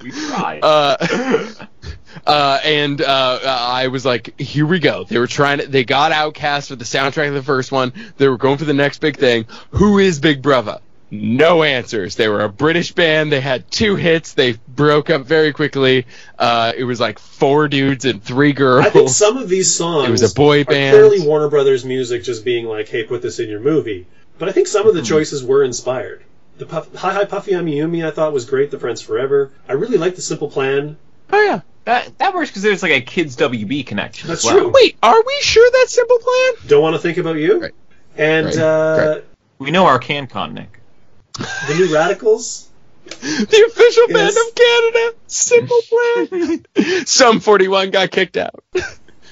We 0.06 0.12
tried. 0.12 0.60
uh, 0.62 0.98
uh, 2.28 2.60
and 2.64 3.02
uh, 3.02 3.40
I 3.44 3.88
was 3.88 4.06
like, 4.06 4.40
"Here 4.40 4.68
we 4.68 4.78
go." 4.78 5.04
They 5.04 5.18
were 5.18 5.26
trying 5.26 5.58
to. 5.58 5.68
They 5.68 5.84
got 5.84 6.12
OutKast 6.12 6.68
for 6.68 6.76
the 6.76 6.86
soundtrack 6.86 7.30
of 7.30 7.34
the 7.34 7.42
first 7.42 7.72
one. 7.72 7.92
They 8.18 8.28
were 8.28 8.38
going 8.38 8.60
for 8.60 8.66
the 8.66 8.74
next 8.76 9.00
big 9.00 9.18
thing. 9.18 9.48
Who 9.72 9.98
is 9.98 10.20
Big 10.20 10.44
Brother? 10.44 10.80
No 11.22 11.64
answers. 11.64 12.16
They 12.16 12.28
were 12.28 12.42
a 12.42 12.50
British 12.50 12.92
band. 12.94 13.32
They 13.32 13.42
had 13.42 13.70
two 13.72 13.96
hits. 13.96 14.34
They 14.34 14.54
broke 14.68 15.10
up 15.10 15.24
very 15.26 15.54
quickly. 15.54 16.06
Uh, 16.38 16.74
it 16.76 16.84
was 16.84 17.00
like 17.00 17.20
four 17.20 17.68
dudes 17.68 18.06
and 18.06 18.24
three 18.24 18.54
girls. 18.54 18.86
I 18.86 18.90
think 18.90 19.10
some 19.10 19.38
of 19.38 19.50
these 19.50 19.74
songs 19.74 20.08
It 20.08 20.12
was 20.12 20.32
a 20.32 20.36
boy 20.36 20.64
band. 20.64 20.96
clearly 20.96 21.22
Warner 21.26 21.50
Brothers 21.50 21.86
music 21.86 22.24
just 22.24 22.44
being 22.46 22.66
like, 22.66 22.88
hey, 22.90 23.04
put 23.04 23.22
this 23.22 23.40
in 23.40 23.50
your 23.50 23.60
movie. 23.60 24.08
But 24.38 24.50
I 24.50 24.52
think 24.52 24.68
some 24.68 24.86
of 24.88 24.94
Hmm. 24.94 25.00
the 25.00 25.06
choices 25.06 25.44
were 25.44 25.64
inspired. 25.64 26.24
The 26.58 26.66
Puff, 26.66 26.94
Hi 26.96 27.14
Hi 27.14 27.26
Puffy 27.26 27.52
AmiYumi 27.52 28.06
I 28.06 28.12
thought 28.12 28.32
was 28.34 28.46
great, 28.46 28.72
The 28.72 28.80
Friends 28.80 29.02
Forever. 29.02 29.52
I 29.68 29.74
really 29.74 29.98
like 29.98 30.16
The 30.16 30.22
Simple 30.22 30.50
Plan. 30.50 30.98
oh 31.34 31.42
yeah. 31.44 31.62
that 31.86 32.18
that 32.20 32.34
works 32.34 32.50
because 32.50 32.62
there's 32.64 32.82
like 32.82 32.92
a 32.94 33.02
kids 33.02 33.36
WB 33.36 33.86
connection. 33.86 34.28
That's 34.30 34.46
as 34.46 34.52
well. 34.52 34.60
true. 34.64 34.72
Wait, 34.74 34.98
are 35.04 35.22
we 35.26 35.38
sure 35.42 35.70
that's 35.74 35.94
Simple 35.94 36.18
Plan? 36.20 36.54
Don't 36.68 36.82
Want 36.82 36.96
to 36.96 37.02
Think 37.02 37.18
About 37.18 37.36
You. 37.36 37.62
Right. 37.62 37.72
And 38.18 38.46
Right. 38.48 38.58
uh, 38.58 39.12
Right. 39.16 39.24
We 39.60 39.72
know 39.72 39.86
our 39.86 40.00
CanCon, 40.00 40.54
Nick. 40.54 40.80
The 41.38 41.76
New 41.78 41.94
Radicals. 41.94 42.68
the 43.06 43.64
official 43.68 44.08
band 44.08 44.34
Yes. 44.34 44.48
of 44.48 44.56
Canada, 44.56 45.18
Simple 45.28 45.82
Plan. 46.76 47.06
Sum 47.06 47.40
41 47.40 47.92
got 47.92 48.10
kicked 48.12 48.38
out. 48.38 48.64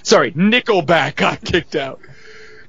Sorry, 0.03 0.31
Nickelback 0.33 1.15
got 1.15 1.43
kicked 1.43 1.75
out. 1.75 1.99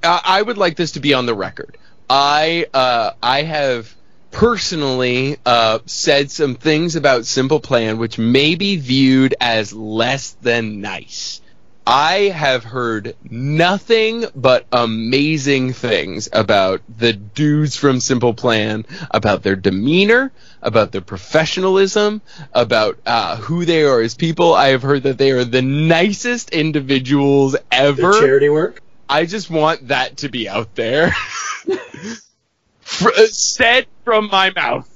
Uh, 0.01 0.19
I 0.23 0.41
would 0.41 0.57
like 0.57 0.75
this 0.77 0.91
to 0.93 0.99
be 0.99 1.13
on 1.13 1.25
the 1.25 1.35
record. 1.35 1.77
I 2.09 2.67
uh, 2.73 3.11
I 3.21 3.41
have 3.43 3.93
personally 4.31 5.37
uh, 5.45 5.79
said 5.85 6.29
some 6.31 6.55
things 6.55 6.95
about 6.95 7.25
Simple 7.25 7.59
Plan 7.59 7.97
which 7.97 8.17
may 8.17 8.55
be 8.55 8.75
viewed 8.77 9.35
as 9.41 9.73
less 9.73 10.31
than 10.41 10.81
nice. 10.81 11.41
I 11.87 12.29
have 12.33 12.63
heard 12.63 13.15
nothing 13.29 14.25
but 14.35 14.65
amazing 14.71 15.73
things 15.73 16.27
about 16.33 16.81
the 16.97 17.13
dudes 17.13 17.75
from 17.75 17.99
Simple 17.99 18.33
Plan, 18.33 18.85
about 19.11 19.43
their 19.43 19.55
demeanor, 19.55 20.31
about 20.63 20.91
their 20.91 21.01
professionalism, 21.01 22.23
about 22.53 22.97
uh, 23.05 23.37
who 23.37 23.65
they 23.65 23.83
are 23.83 24.01
as 24.01 24.15
people. 24.15 24.53
I 24.55 24.69
have 24.69 24.81
heard 24.81 25.03
that 25.03 25.19
they 25.19 25.31
are 25.31 25.45
the 25.45 25.61
nicest 25.61 26.49
individuals 26.49 27.51
Their 27.53 27.61
ever. 27.71 28.13
charity 28.19 28.49
work. 28.49 28.81
I 29.07 29.25
just 29.27 29.51
want 29.51 29.89
that 29.89 30.17
to 30.17 30.29
be 30.29 30.49
out 30.49 30.73
there. 30.73 31.11
Fr- 32.81 33.09
uh, 33.09 33.27
said 33.27 33.85
from 34.03 34.29
my 34.31 34.51
mouth. 34.51 34.89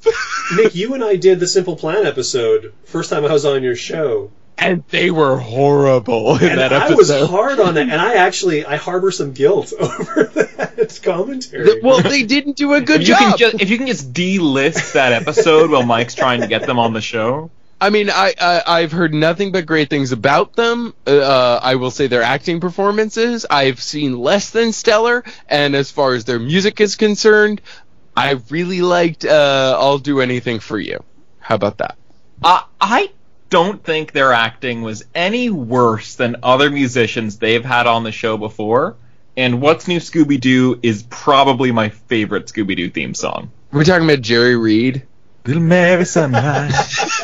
Nick, 0.56 0.74
you 0.74 0.96
and 0.96 1.04
I 1.04 1.16
did 1.16 1.40
the 1.40 1.48
Simple 1.48 1.76
Plan 1.76 2.06
episode 2.08 2.74
first 2.86 3.10
time 3.12 3.26
I 3.26 3.34
was 3.34 3.46
on 3.46 3.62
your 3.62 3.76
show, 3.76 4.32
and 4.62 4.84
they 4.90 5.12
were 5.12 5.38
horrible 5.38 6.38
in 6.38 6.50
and 6.50 6.60
that 6.60 6.74
I 6.74 6.94
was 6.94 7.10
hard 7.12 7.60
on 7.60 7.78
it, 7.78 7.82
and 7.82 7.94
I 7.94 8.16
actually 8.16 8.66
I 8.66 8.76
harbor 8.76 9.12
some 9.12 9.34
guilt 9.34 9.74
over 9.80 10.26
that 10.36 11.00
commentary. 11.04 11.66
Th- 11.66 11.84
well, 11.84 12.02
they 12.02 12.24
didn't 12.24 12.58
do 12.58 12.74
a 12.74 12.82
good 12.82 13.02
If 13.02 13.08
you 13.08 13.14
job. 13.16 13.20
can 13.30 13.38
just 13.38 13.62
if 13.62 13.70
you 13.70 13.78
can 13.78 13.88
just 13.88 14.14
delist 14.14 14.94
that 14.94 15.14
episode 15.14 15.70
while 15.72 15.84
Mike's 15.86 16.16
trying 16.16 16.42
to 16.42 16.48
get 16.48 16.66
them 16.66 16.80
on 16.80 16.94
the 16.94 17.02
show. 17.02 17.52
I 17.82 17.92
mean, 17.92 18.10
I, 18.10 18.34
I 18.40 18.62
I've 18.68 18.92
heard 18.92 19.14
nothing 19.14 19.54
but 19.54 19.66
great 19.66 19.90
things 19.90 20.12
about 20.12 20.54
them. 20.56 20.94
Uh, 21.08 21.60
I 21.64 21.76
will 21.76 21.92
say 21.92 22.08
their 22.08 22.24
acting 22.24 22.60
performances 22.60 23.46
I've 23.50 23.82
seen 23.82 24.20
less 24.20 24.50
than 24.52 24.74
stellar, 24.74 25.24
and 25.48 25.76
as 25.76 25.90
far 25.90 26.14
as 26.14 26.26
their 26.26 26.40
music 26.40 26.82
is 26.82 26.98
concerned, 26.98 27.62
I 28.18 28.32
really 28.50 28.82
liked 28.82 29.24
uh, 29.24 29.78
"I'll 29.80 29.98
Do 30.00 30.20
Anything 30.20 30.60
for 30.60 30.78
You." 30.78 31.04
How 31.40 31.56
about 31.56 31.78
that? 31.78 31.96
Uh, 32.44 32.64
I 32.82 33.12
don't 33.50 33.84
think 33.84 34.12
their 34.12 34.32
acting 34.34 34.82
was 34.82 35.06
any 35.14 35.50
worse 35.50 36.16
than 36.16 36.38
other 36.44 36.70
musicians 36.70 37.38
they've 37.38 37.66
had 37.66 37.88
on 37.88 38.04
the 38.04 38.12
show 38.12 38.38
before. 38.38 38.96
And 39.36 39.62
What's 39.62 39.88
New 39.88 40.00
Scooby 40.00 40.40
Doo 40.40 40.80
is 40.84 41.04
probably 41.04 41.72
my 41.72 41.90
favorite 41.90 42.48
Scooby 42.48 42.76
Doo 42.76 42.90
theme 42.90 43.14
song. 43.14 43.52
We're 43.72 43.84
talking 43.84 44.10
about 44.10 44.22
Jerry 44.22 44.56
Reed. 44.56 45.04
Little 45.46 45.64
Mary 45.64 46.06
Sunrise. 46.06 47.22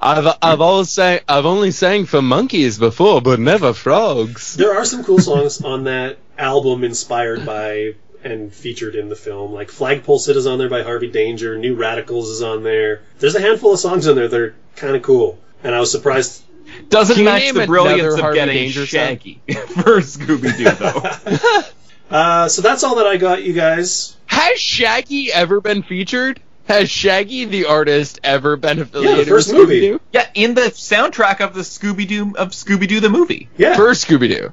I've 0.00 0.26
I've 0.42 0.60
always 0.60 0.90
sang 0.90 1.20
I've 1.28 1.46
only 1.46 1.70
sang 1.70 2.04
for 2.06 2.20
monkeys 2.20 2.78
before, 2.78 3.20
but 3.22 3.40
never 3.40 3.72
frogs. 3.72 4.54
There 4.54 4.76
are 4.76 4.84
some 4.84 5.04
cool 5.04 5.18
songs 5.18 5.62
on 5.62 5.84
that 5.84 6.18
album 6.36 6.84
inspired 6.84 7.46
by 7.46 7.94
and 8.24 8.52
featured 8.52 8.94
in 8.94 9.08
the 9.08 9.16
film. 9.16 9.52
Like 9.52 9.70
Flagpole 9.70 10.18
Sit 10.18 10.36
is 10.36 10.46
on 10.46 10.58
there 10.58 10.68
by 10.68 10.82
Harvey 10.82 11.10
Danger, 11.10 11.56
New 11.58 11.74
Radicals 11.74 12.30
is 12.30 12.42
on 12.42 12.62
there. 12.62 13.02
There's 13.18 13.34
a 13.34 13.40
handful 13.40 13.72
of 13.72 13.78
songs 13.78 14.06
on 14.08 14.16
there 14.16 14.28
that 14.28 14.40
are 14.40 14.54
kind 14.76 14.96
of 14.96 15.02
cool. 15.02 15.38
And 15.62 15.74
I 15.74 15.80
was 15.80 15.90
surprised. 15.90 16.42
Doesn't 16.88 17.16
Can 17.16 17.24
match 17.24 17.52
the 17.52 17.66
brilliance 17.66 18.14
of 18.14 18.20
Harvey 18.20 18.38
getting 18.38 18.54
Danger? 18.54 18.86
Shaggy 18.86 19.40
for 19.48 20.00
Scooby 20.00 20.56
Doo, 20.56 20.70
though. 20.70 21.62
Uh, 22.10 22.48
so 22.48 22.62
that's 22.62 22.84
all 22.84 22.96
that 22.96 23.06
I 23.06 23.18
got, 23.18 23.42
you 23.42 23.52
guys. 23.52 24.16
Has 24.24 24.58
Shaggy 24.58 25.30
ever 25.30 25.60
been 25.60 25.82
featured? 25.82 26.40
Has 26.66 26.88
Shaggy 26.90 27.44
the 27.44 27.66
artist 27.66 28.20
ever 28.24 28.56
been 28.56 28.78
affiliated 28.80 29.28
first 29.28 29.48
with 29.48 29.58
movie. 29.58 29.80
Scooby 29.80 29.80
Doo? 29.80 30.00
yeah, 30.12 30.26
in 30.34 30.54
the 30.54 30.62
soundtrack 30.62 31.40
of 31.42 31.52
the 31.52 31.60
Scooby 31.60 32.08
Doo 32.08 32.34
of 32.36 32.52
Scooby 32.52 32.88
Doo 32.88 33.00
the 33.00 33.10
movie. 33.10 33.50
Yeah. 33.58 33.76
First 33.76 34.06
Scooby 34.08 34.28
Doo. 34.28 34.52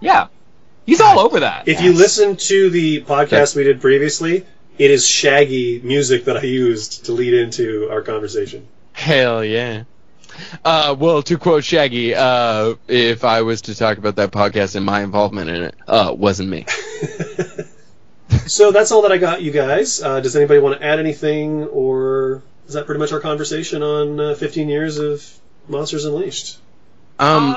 Yeah, 0.00 0.28
he's 0.86 1.00
all 1.00 1.20
over 1.20 1.40
that. 1.40 1.68
if 1.68 1.82
you 1.82 1.92
listen 1.92 2.36
to 2.36 2.70
the 2.70 3.02
podcast 3.02 3.56
we 3.56 3.64
did 3.64 3.80
previously, 3.80 4.46
it 4.78 4.90
is 4.90 5.06
Shaggy 5.06 5.80
music 5.82 6.24
that 6.26 6.36
I 6.36 6.42
used 6.42 7.06
to 7.06 7.12
lead 7.12 7.34
into 7.34 7.88
our 7.90 8.02
conversation. 8.02 8.66
Hell 8.92 9.44
yeah. 9.44 9.84
Uh, 10.64 10.96
well, 10.98 11.22
to 11.22 11.38
quote 11.38 11.62
Shaggy, 11.64 12.14
uh, 12.14 12.74
if 12.88 13.24
I 13.24 13.42
was 13.42 13.62
to 13.62 13.74
talk 13.74 13.98
about 13.98 14.16
that 14.16 14.32
podcast 14.32 14.74
and 14.74 14.84
my 14.84 15.02
involvement 15.02 15.48
in 15.48 15.62
it, 15.62 15.74
uh, 15.86 16.12
wasn't 16.16 16.48
me. 16.48 16.66
So 18.46 18.72
that's 18.72 18.92
all 18.92 19.02
that 19.02 19.12
I 19.12 19.18
got, 19.18 19.42
you 19.42 19.50
guys. 19.52 20.02
Uh, 20.02 20.20
does 20.20 20.36
anybody 20.36 20.60
want 20.60 20.78
to 20.78 20.84
add 20.84 20.98
anything, 20.98 21.64
or 21.64 22.42
is 22.66 22.74
that 22.74 22.86
pretty 22.86 22.98
much 22.98 23.12
our 23.12 23.20
conversation 23.20 23.82
on 23.82 24.20
uh, 24.20 24.34
15 24.34 24.68
years 24.68 24.98
of 24.98 25.26
Monsters 25.68 26.04
Unleashed? 26.04 26.58
Um, 27.18 27.56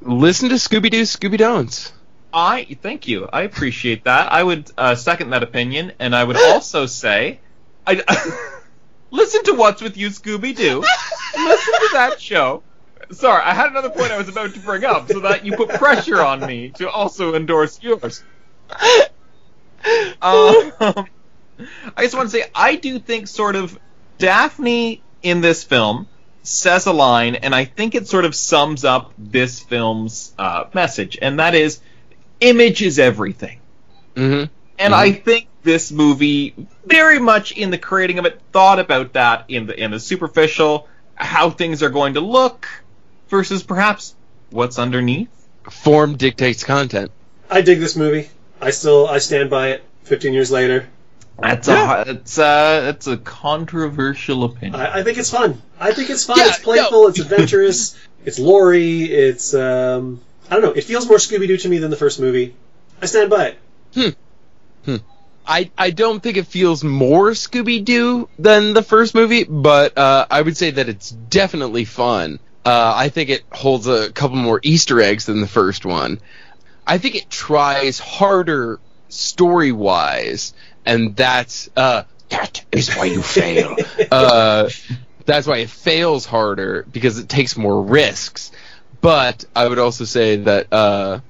listen 0.00 0.48
to 0.50 0.56
Scooby 0.56 0.90
Doo, 0.90 1.02
Scooby 1.02 1.38
Don'ts. 1.38 1.92
I 2.32 2.64
thank 2.80 3.08
you. 3.08 3.28
I 3.32 3.42
appreciate 3.42 4.04
that. 4.04 4.32
I 4.32 4.42
would 4.42 4.70
uh, 4.78 4.94
second 4.94 5.30
that 5.30 5.42
opinion, 5.42 5.92
and 5.98 6.14
I 6.14 6.24
would 6.24 6.36
also 6.50 6.86
say, 6.86 7.40
I 7.86 8.02
listen 9.10 9.44
to 9.44 9.54
What's 9.54 9.82
with 9.82 9.96
You, 9.96 10.08
Scooby 10.08 10.54
Doo. 10.54 10.80
listen 11.36 11.74
to 11.74 11.88
that 11.94 12.20
show. 12.20 12.62
Sorry, 13.10 13.42
I 13.42 13.54
had 13.54 13.70
another 13.70 13.90
point 13.90 14.12
I 14.12 14.18
was 14.18 14.28
about 14.28 14.54
to 14.54 14.60
bring 14.60 14.84
up, 14.84 15.08
so 15.08 15.20
that 15.20 15.44
you 15.44 15.56
put 15.56 15.70
pressure 15.70 16.22
on 16.22 16.40
me 16.40 16.70
to 16.76 16.88
also 16.88 17.34
endorse 17.34 17.82
yours. 17.82 18.22
Um, 20.22 20.72
I 21.96 22.02
just 22.02 22.14
want 22.14 22.30
to 22.30 22.38
say, 22.38 22.44
I 22.54 22.76
do 22.76 22.98
think 22.98 23.28
sort 23.28 23.56
of 23.56 23.78
Daphne 24.18 25.02
in 25.22 25.40
this 25.40 25.64
film 25.64 26.06
says 26.42 26.86
a 26.86 26.92
line, 26.92 27.36
and 27.36 27.54
I 27.54 27.64
think 27.64 27.94
it 27.94 28.06
sort 28.06 28.24
of 28.24 28.34
sums 28.34 28.84
up 28.84 29.12
this 29.16 29.60
film's 29.60 30.34
uh, 30.38 30.64
message, 30.74 31.18
and 31.20 31.38
that 31.38 31.54
is, 31.54 31.80
image 32.40 32.82
is 32.82 32.98
everything. 32.98 33.60
Mm-hmm. 34.14 34.52
And 34.78 34.94
I 34.94 35.12
think 35.12 35.46
this 35.62 35.92
movie, 35.92 36.54
very 36.86 37.18
much 37.18 37.52
in 37.52 37.70
the 37.70 37.78
creating 37.78 38.18
of 38.18 38.24
it, 38.26 38.40
thought 38.52 38.78
about 38.78 39.12
that 39.12 39.44
in 39.48 39.66
the 39.66 39.78
in 39.78 39.90
the 39.90 40.00
superficial, 40.00 40.88
how 41.14 41.50
things 41.50 41.82
are 41.82 41.90
going 41.90 42.14
to 42.14 42.20
look, 42.20 42.66
versus 43.28 43.62
perhaps 43.62 44.14
what's 44.50 44.78
underneath. 44.78 45.28
Form 45.70 46.16
dictates 46.16 46.64
content. 46.64 47.10
I 47.50 47.60
dig 47.60 47.78
this 47.80 47.94
movie. 47.94 48.30
I 48.60 48.70
still 48.70 49.06
I 49.06 49.18
stand 49.18 49.50
by 49.50 49.68
it. 49.72 49.84
15 50.04 50.32
years 50.32 50.50
later, 50.50 50.88
That's 51.38 51.68
Yeah. 51.68 52.02
a 52.06 52.10
it's 52.10 52.38
a 52.38 52.88
it's 52.88 53.06
a 53.06 53.16
controversial 53.18 54.44
opinion. 54.44 54.80
I, 54.80 55.00
I 55.00 55.02
think 55.02 55.18
it's 55.18 55.30
fun. 55.30 55.60
I 55.78 55.92
think 55.92 56.10
it's 56.10 56.24
fun. 56.24 56.38
Yeah, 56.38 56.48
it's 56.48 56.58
playful. 56.58 57.08
It's 57.08 57.20
adventurous. 57.20 57.96
it's 58.24 58.38
Lori. 58.38 59.04
It's 59.04 59.54
um, 59.54 60.20
I 60.50 60.54
don't 60.54 60.62
know. 60.62 60.72
It 60.72 60.84
feels 60.84 61.08
more 61.08 61.18
Scooby 61.18 61.46
Doo 61.46 61.56
to 61.58 61.68
me 61.68 61.78
than 61.78 61.90
the 61.90 61.96
first 61.96 62.20
movie. 62.20 62.54
I 63.00 63.06
stand 63.06 63.30
by 63.30 63.46
it. 63.46 63.58
Hmm. 63.94 64.10
I, 65.50 65.70
I 65.76 65.90
don't 65.90 66.22
think 66.22 66.36
it 66.36 66.46
feels 66.46 66.84
more 66.84 67.30
Scooby 67.30 67.84
Doo 67.84 68.28
than 68.38 68.72
the 68.72 68.84
first 68.84 69.16
movie, 69.16 69.42
but 69.42 69.98
uh, 69.98 70.26
I 70.30 70.42
would 70.42 70.56
say 70.56 70.70
that 70.70 70.88
it's 70.88 71.10
definitely 71.10 71.84
fun. 71.84 72.38
Uh, 72.64 72.92
I 72.94 73.08
think 73.08 73.30
it 73.30 73.42
holds 73.50 73.88
a 73.88 74.12
couple 74.12 74.36
more 74.36 74.60
Easter 74.62 75.00
eggs 75.00 75.26
than 75.26 75.40
the 75.40 75.48
first 75.48 75.84
one. 75.84 76.20
I 76.86 76.98
think 76.98 77.16
it 77.16 77.28
tries 77.30 77.98
harder 77.98 78.78
story 79.08 79.72
wise, 79.72 80.54
and 80.86 81.16
that's 81.16 81.68
uh, 81.76 82.04
that 82.28 82.64
is 82.70 82.94
why 82.94 83.06
you 83.06 83.20
fail. 83.20 83.76
uh, 84.12 84.70
that's 85.24 85.48
why 85.48 85.58
it 85.58 85.70
fails 85.70 86.26
harder 86.26 86.86
because 86.90 87.18
it 87.18 87.28
takes 87.28 87.56
more 87.56 87.82
risks. 87.82 88.52
But 89.00 89.44
I 89.56 89.66
would 89.68 89.78
also 89.78 90.04
say 90.04 90.36
that 90.36 90.72
uh, 90.72 91.20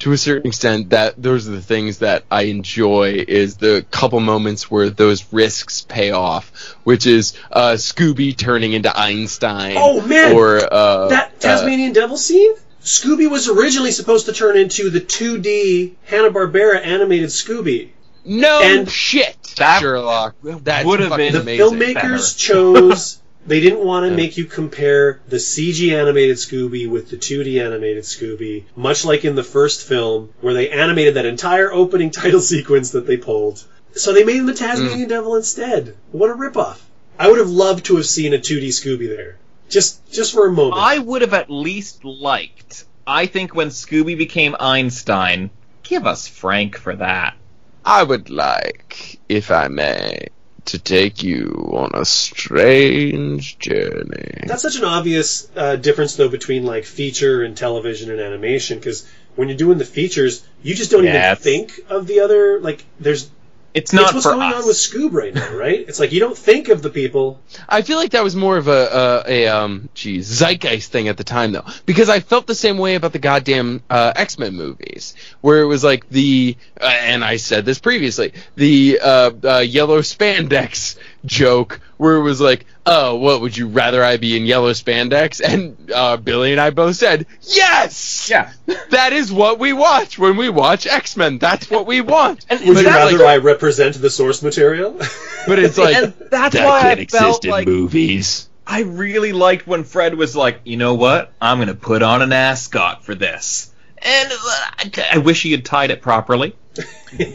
to 0.00 0.12
a 0.12 0.16
certain 0.18 0.48
extent 0.48 0.90
that 0.90 1.20
those 1.20 1.48
are 1.48 1.52
the 1.52 1.62
things 1.62 1.98
that 1.98 2.24
I 2.30 2.42
enjoy 2.42 3.24
is 3.26 3.56
the 3.56 3.84
couple 3.90 4.20
moments 4.20 4.70
where 4.70 4.90
those 4.90 5.32
risks 5.32 5.80
pay 5.82 6.10
off, 6.12 6.50
which 6.84 7.06
is 7.06 7.34
uh, 7.50 7.72
Scooby 7.72 8.36
turning 8.36 8.74
into 8.74 8.96
Einstein. 8.96 9.74
Oh, 9.76 10.00
man! 10.06 10.34
Or 10.34 10.60
uh, 10.72 11.08
That 11.08 11.40
Tasmanian 11.40 11.92
devil 11.92 12.16
scene? 12.16 12.54
Scooby 12.82 13.28
was 13.28 13.48
originally 13.48 13.90
supposed 13.90 14.26
to 14.26 14.32
turn 14.32 14.56
into 14.56 14.90
the 14.90 15.00
2D 15.00 15.94
Hanna 16.04 16.30
Barbera 16.30 16.80
animated 16.84 17.30
Scooby. 17.30 17.88
uh, 17.88 17.90
no 18.26 18.60
and- 18.62 18.88
shit, 18.88 19.36
That 19.56 19.80
Sherlock. 19.80 20.36
That's 20.42 20.86
would've 20.86 21.08
fucking 21.08 21.32
been 21.32 21.44
The 21.44 21.66
amazing. 21.66 21.78
filmmakers 21.96 22.38
chose. 22.38 23.20
They 23.46 23.60
didn't 23.60 23.84
want 23.84 24.04
to 24.04 24.10
Yeah. 24.10 24.16
make 24.16 24.36
you 24.36 24.44
compare 24.44 25.20
the 25.28 25.38
CG 25.38 25.92
animated 25.92 26.36
Scooby 26.36 26.88
with 26.88 27.10
the 27.10 27.16
2D 27.16 27.60
animated 27.60 28.04
Scooby, 28.04 28.64
much 28.74 29.04
like 29.04 29.24
in 29.24 29.36
the 29.36 29.44
first 29.44 29.86
film, 29.86 30.30
where 30.40 30.54
they 30.54 30.70
animated 30.70 31.14
that 31.14 31.26
entire 31.26 31.72
opening 31.72 32.10
title 32.22 32.40
sequence 32.40 32.90
that 32.90 33.06
they 33.06 33.16
pulled. 33.16 33.62
So 33.94 34.12
they 34.12 34.24
made 34.24 34.36
him 34.36 34.46
the 34.46 34.54
Tasmanian 34.54 35.06
mm. 35.06 35.08
Devil 35.08 35.36
instead. 35.36 35.94
What 36.12 36.30
a 36.30 36.34
ripoff! 36.34 36.78
I 37.18 37.28
would 37.28 37.38
have 37.38 37.48
loved 37.48 37.86
to 37.86 37.96
have 37.96 38.06
seen 38.06 38.34
a 38.34 38.38
2D 38.38 38.68
Scooby 38.68 39.08
there, 39.08 39.36
just 39.68 40.10
just 40.12 40.34
for 40.34 40.46
a 40.46 40.52
moment. 40.52 40.82
I 40.82 40.98
would 40.98 41.22
have 41.22 41.32
at 41.32 41.48
least 41.48 42.04
liked. 42.04 42.84
I 43.06 43.26
think 43.26 43.54
when 43.54 43.68
Scooby 43.68 44.18
became 44.18 44.56
Einstein, 44.58 45.50
give 45.82 46.06
us 46.06 46.26
Frank 46.26 46.76
for 46.76 46.96
that. 46.96 47.36
I 47.84 48.02
would 48.02 48.28
like, 48.28 49.20
if 49.28 49.50
I 49.52 49.68
may, 49.68 50.26
to 50.66 50.78
take 50.78 51.22
you 51.22 51.70
on 51.72 51.90
a 51.94 52.04
strange 52.04 53.58
journey. 53.58 54.44
That's 54.46 54.62
such 54.62 54.76
an 54.76 54.84
obvious 54.84 55.48
uh, 55.56 55.76
difference, 55.76 56.16
though, 56.16 56.28
between 56.28 56.64
like 56.64 56.84
feature 56.84 57.42
and 57.42 57.56
television 57.56 58.10
and 58.10 58.20
animation. 58.20 58.78
Because 58.78 59.08
when 59.36 59.48
you're 59.48 59.56
doing 59.56 59.78
the 59.78 59.84
features, 59.84 60.46
you 60.62 60.74
just 60.74 60.90
don't 60.90 61.04
Yeah, 61.04 61.32
even 61.32 61.42
think 61.42 61.80
of 61.88 62.06
the 62.06 62.20
other. 62.20 62.60
Like, 62.60 62.84
there's 62.98 63.30
It's 63.76 63.92
not 63.92 64.04
it's 64.04 64.14
what's 64.14 64.26
going 64.26 64.40
us. 64.40 64.62
on 64.62 64.66
with 64.66 64.76
Scoob 64.76 65.12
right 65.12 65.34
now, 65.34 65.54
right? 65.54 65.80
It's 65.86 66.00
like 66.00 66.10
you 66.10 66.18
don't 66.18 66.36
think 66.36 66.70
of 66.70 66.80
the 66.80 66.88
people. 66.88 67.42
I 67.68 67.82
feel 67.82 67.98
like 67.98 68.12
that 68.12 68.24
was 68.24 68.34
more 68.34 68.56
of 68.56 68.68
a, 68.68 69.24
a, 69.26 69.44
a 69.44 69.48
um, 69.48 69.90
geez, 69.92 70.26
zeitgeist 70.26 70.90
thing 70.90 71.08
at 71.08 71.18
the 71.18 71.24
time, 71.24 71.52
though, 71.52 71.66
because 71.84 72.08
I 72.08 72.20
felt 72.20 72.46
the 72.46 72.54
same 72.54 72.78
way 72.78 72.94
about 72.94 73.12
the 73.12 73.18
goddamn 73.18 73.82
uh, 73.90 74.14
X 74.16 74.38
Men 74.38 74.54
movies, 74.54 75.14
where 75.42 75.60
it 75.60 75.66
was 75.66 75.84
like 75.84 76.08
the, 76.08 76.56
uh, 76.80 76.86
and 76.86 77.22
I 77.22 77.36
said 77.36 77.66
this 77.66 77.78
previously, 77.78 78.32
the 78.54 78.98
uh, 79.02 79.30
uh, 79.44 79.58
yellow 79.58 80.00
spandex 80.00 80.96
joke, 81.26 81.80
where 81.96 82.16
it 82.16 82.22
was 82.22 82.40
like, 82.40 82.66
oh, 82.84 83.16
what 83.16 83.40
would 83.40 83.56
you 83.56 83.68
rather 83.68 84.02
I 84.02 84.16
be 84.16 84.36
in 84.36 84.46
yellow 84.46 84.70
spandex? 84.72 85.40
And 85.40 85.90
uh, 85.90 86.16
Billy 86.16 86.52
and 86.52 86.60
I 86.60 86.70
both 86.70 86.96
said, 86.96 87.26
yes, 87.42 88.28
Yeah. 88.30 88.52
that 88.90 89.12
is 89.12 89.32
what 89.32 89.58
we 89.58 89.72
watch 89.72 90.18
when 90.18 90.36
we 90.36 90.48
watch 90.48 90.86
X 90.86 91.16
Men. 91.16 91.38
That's 91.38 91.70
what 91.70 91.86
we 91.86 92.00
want. 92.00 92.46
And 92.48 92.60
Would 92.60 92.78
you 92.78 92.86
rather 92.86 93.18
like- 93.18 93.26
I 93.26 93.36
represent 93.38 94.00
the 94.00 94.10
source 94.10 94.42
material? 94.42 94.92
but 95.46 95.58
it's 95.58 95.78
like 95.78 95.96
and 95.96 96.14
that's 96.30 96.54
that 96.54 96.66
why 96.66 96.80
can't 96.82 97.00
I 97.00 97.04
felt 97.04 97.28
exist 97.28 97.44
in 97.44 97.50
like 97.50 97.66
movies. 97.66 98.48
I 98.66 98.80
really 98.82 99.32
liked 99.32 99.66
when 99.66 99.84
Fred 99.84 100.14
was 100.14 100.34
like, 100.34 100.60
you 100.64 100.76
know 100.76 100.94
what? 100.94 101.32
I'm 101.40 101.58
gonna 101.58 101.74
put 101.74 102.02
on 102.02 102.22
an 102.22 102.32
ascot 102.32 103.04
for 103.04 103.14
this. 103.14 103.70
And 104.06 104.32
uh, 104.32 104.36
I- 104.42 105.08
I 105.14 105.18
wish 105.18 105.42
he 105.42 105.50
had 105.52 105.64
tied 105.64 105.90
it 105.90 106.00
properly. 106.00 106.54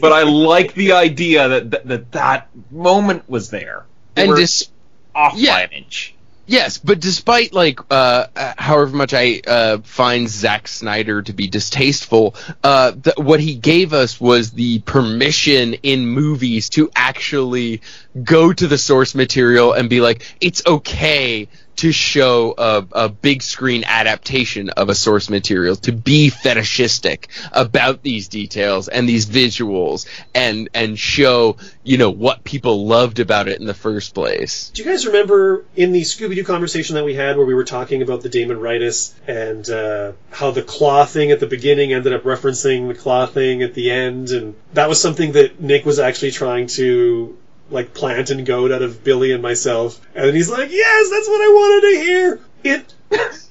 but 0.00 0.12
I 0.12 0.22
like 0.22 0.74
the 0.74 0.92
idea 0.92 1.48
that 1.48 1.70
that 1.72 1.88
that, 1.88 2.12
that 2.12 2.48
moment 2.70 3.28
was 3.28 3.50
there. 3.50 3.84
They 4.14 4.22
And 4.22 4.30
were 4.30 4.36
dis- 4.36 4.68
off 5.14 5.34
yeah. 5.36 5.54
by 5.54 5.62
an 5.62 5.70
inch. 5.72 6.14
Yes, 6.46 6.78
but 6.78 6.98
despite 7.00 7.52
like 7.52 7.78
uh, 7.90 8.26
uh, 8.34 8.54
however 8.58 8.96
much 8.96 9.14
I 9.14 9.40
uh, 9.46 9.78
find 9.84 10.28
Zack 10.28 10.66
Snyder 10.68 11.22
to 11.22 11.32
be 11.32 11.46
distasteful, 11.46 12.34
uh, 12.64 12.92
th- 12.92 13.16
what 13.16 13.38
he 13.40 13.54
gave 13.54 13.92
us 13.92 14.20
was 14.20 14.50
the 14.50 14.80
permission 14.80 15.74
in 15.74 16.06
movies 16.06 16.68
to 16.70 16.90
actually 16.96 17.80
go 18.22 18.52
to 18.52 18.66
the 18.66 18.76
source 18.78 19.14
material 19.14 19.72
and 19.72 19.88
be 19.88 20.00
like, 20.00 20.24
it's 20.40 20.62
okay 20.66 21.48
to 21.76 21.92
show 21.92 22.54
a, 22.56 22.86
a 22.92 23.08
big 23.08 23.42
screen 23.42 23.84
adaptation 23.84 24.70
of 24.70 24.88
a 24.88 24.94
source 24.94 25.30
material, 25.30 25.76
to 25.76 25.92
be 25.92 26.30
fetishistic 26.30 27.28
about 27.52 28.02
these 28.02 28.28
details 28.28 28.88
and 28.88 29.08
these 29.08 29.26
visuals, 29.26 30.06
and 30.34 30.68
and 30.74 30.98
show 30.98 31.56
you 31.82 31.98
know 31.98 32.10
what 32.10 32.44
people 32.44 32.86
loved 32.86 33.18
about 33.20 33.48
it 33.48 33.60
in 33.60 33.66
the 33.66 33.74
first 33.74 34.14
place. 34.14 34.70
Do 34.70 34.82
you 34.82 34.90
guys 34.90 35.06
remember 35.06 35.64
in 35.76 35.92
the 35.92 36.02
Scooby 36.02 36.34
Doo 36.34 36.44
conversation 36.44 36.94
that 36.94 37.04
we 37.04 37.14
had 37.14 37.36
where 37.36 37.46
we 37.46 37.54
were 37.54 37.64
talking 37.64 38.02
about 38.02 38.22
the 38.22 38.28
Daemon 38.28 38.58
Ritus 38.58 39.14
and 39.26 39.68
uh, 39.68 40.12
how 40.30 40.50
the 40.50 40.62
claw 40.62 41.04
thing 41.04 41.30
at 41.30 41.40
the 41.40 41.46
beginning 41.46 41.92
ended 41.92 42.12
up 42.12 42.22
referencing 42.22 42.88
the 42.88 42.94
claw 42.94 43.26
thing 43.26 43.62
at 43.62 43.74
the 43.74 43.90
end? 43.90 44.30
And 44.30 44.54
that 44.74 44.88
was 44.88 45.00
something 45.00 45.32
that 45.32 45.60
Nick 45.60 45.84
was 45.84 45.98
actually 45.98 46.32
trying 46.32 46.66
to 46.68 47.36
like 47.72 47.94
plant 47.94 48.30
and 48.30 48.44
goat 48.46 48.70
out 48.70 48.82
of 48.82 49.02
Billy 49.02 49.32
and 49.32 49.42
myself. 49.42 50.00
And 50.14 50.26
then 50.26 50.34
he's 50.34 50.50
like, 50.50 50.70
yes, 50.70 51.10
that's 51.10 51.28
what 51.28 51.40
I 51.40 51.48
wanted 51.48 51.80
to 51.90 52.04
hear. 52.04 52.40
It. 52.64 52.94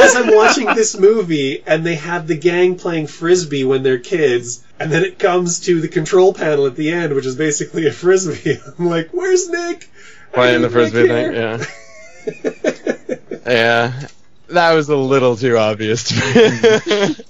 As 0.00 0.16
I'm 0.16 0.34
watching 0.34 0.66
this 0.66 0.98
movie 0.98 1.62
and 1.66 1.84
they 1.86 1.94
have 1.96 2.26
the 2.26 2.36
gang 2.36 2.76
playing 2.76 3.06
frisbee 3.06 3.64
when 3.64 3.82
they're 3.82 3.98
kids, 3.98 4.64
and 4.78 4.90
then 4.90 5.04
it 5.04 5.18
comes 5.18 5.60
to 5.60 5.80
the 5.80 5.88
control 5.88 6.34
panel 6.34 6.66
at 6.66 6.74
the 6.74 6.90
end, 6.90 7.14
which 7.14 7.26
is 7.26 7.36
basically 7.36 7.86
a 7.86 7.92
frisbee. 7.92 8.58
I'm 8.78 8.86
like, 8.86 9.10
where's 9.10 9.48
Nick? 9.48 9.88
Playing 10.32 10.62
the 10.62 10.70
frisbee 10.70 11.06
thing. 11.06 11.34
Yeah, 11.34 11.64
yeah, 13.46 14.06
that 14.48 14.72
was 14.72 14.88
a 14.88 14.96
little 14.96 15.36
too 15.36 15.58
obvious 15.58 16.04
to 16.04 17.16
me. 17.16 17.24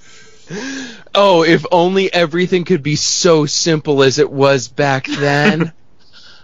oh, 1.14 1.43
if 1.43 1.64
only 1.72 2.12
everything 2.12 2.64
could 2.64 2.82
be 2.82 2.97
so 2.97 3.47
simple 3.47 4.02
as 4.02 4.18
it 4.18 4.31
was 4.31 4.68
back 4.68 5.06
then. 5.06 5.72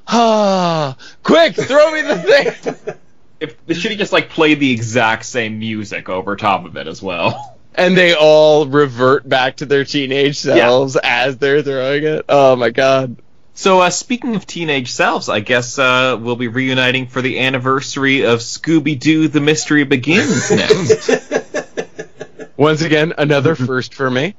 Ah, 0.06 0.96
quick, 1.22 1.54
throw 1.54 1.92
me 1.92 2.02
the 2.02 2.16
thing. 2.84 2.96
If 3.40 3.66
they 3.66 3.74
should 3.74 3.90
have 3.90 3.98
just 3.98 4.12
like 4.12 4.30
played 4.30 4.60
the 4.60 4.72
exact 4.72 5.24
same 5.26 5.58
music 5.58 6.08
over 6.08 6.36
top 6.36 6.64
of 6.64 6.76
it 6.76 6.86
as 6.86 7.02
well. 7.02 7.58
And 7.74 7.94
they 7.94 8.14
all 8.14 8.66
revert 8.66 9.28
back 9.28 9.56
to 9.56 9.66
their 9.66 9.84
teenage 9.84 10.38
selves 10.38 10.96
as 10.96 11.36
they're 11.36 11.62
throwing 11.62 12.04
it. 12.04 12.24
Oh 12.28 12.56
my 12.56 12.70
god. 12.70 13.16
So, 13.52 13.80
uh, 13.80 13.88
speaking 13.88 14.36
of 14.36 14.46
teenage 14.46 14.92
selves, 14.92 15.30
I 15.30 15.40
guess 15.40 15.78
uh, 15.78 16.18
we'll 16.20 16.36
be 16.36 16.48
reuniting 16.48 17.06
for 17.06 17.22
the 17.22 17.40
anniversary 17.40 18.26
of 18.26 18.40
Scooby 18.40 18.98
Doo: 18.98 19.28
The 19.28 19.40
Mystery 19.40 19.84
Begins 19.84 20.50
next. 20.50 21.20
Once 22.58 22.82
again, 22.82 23.14
another 23.16 23.54
first 23.54 23.94
for 23.94 24.10
me. 24.10 24.34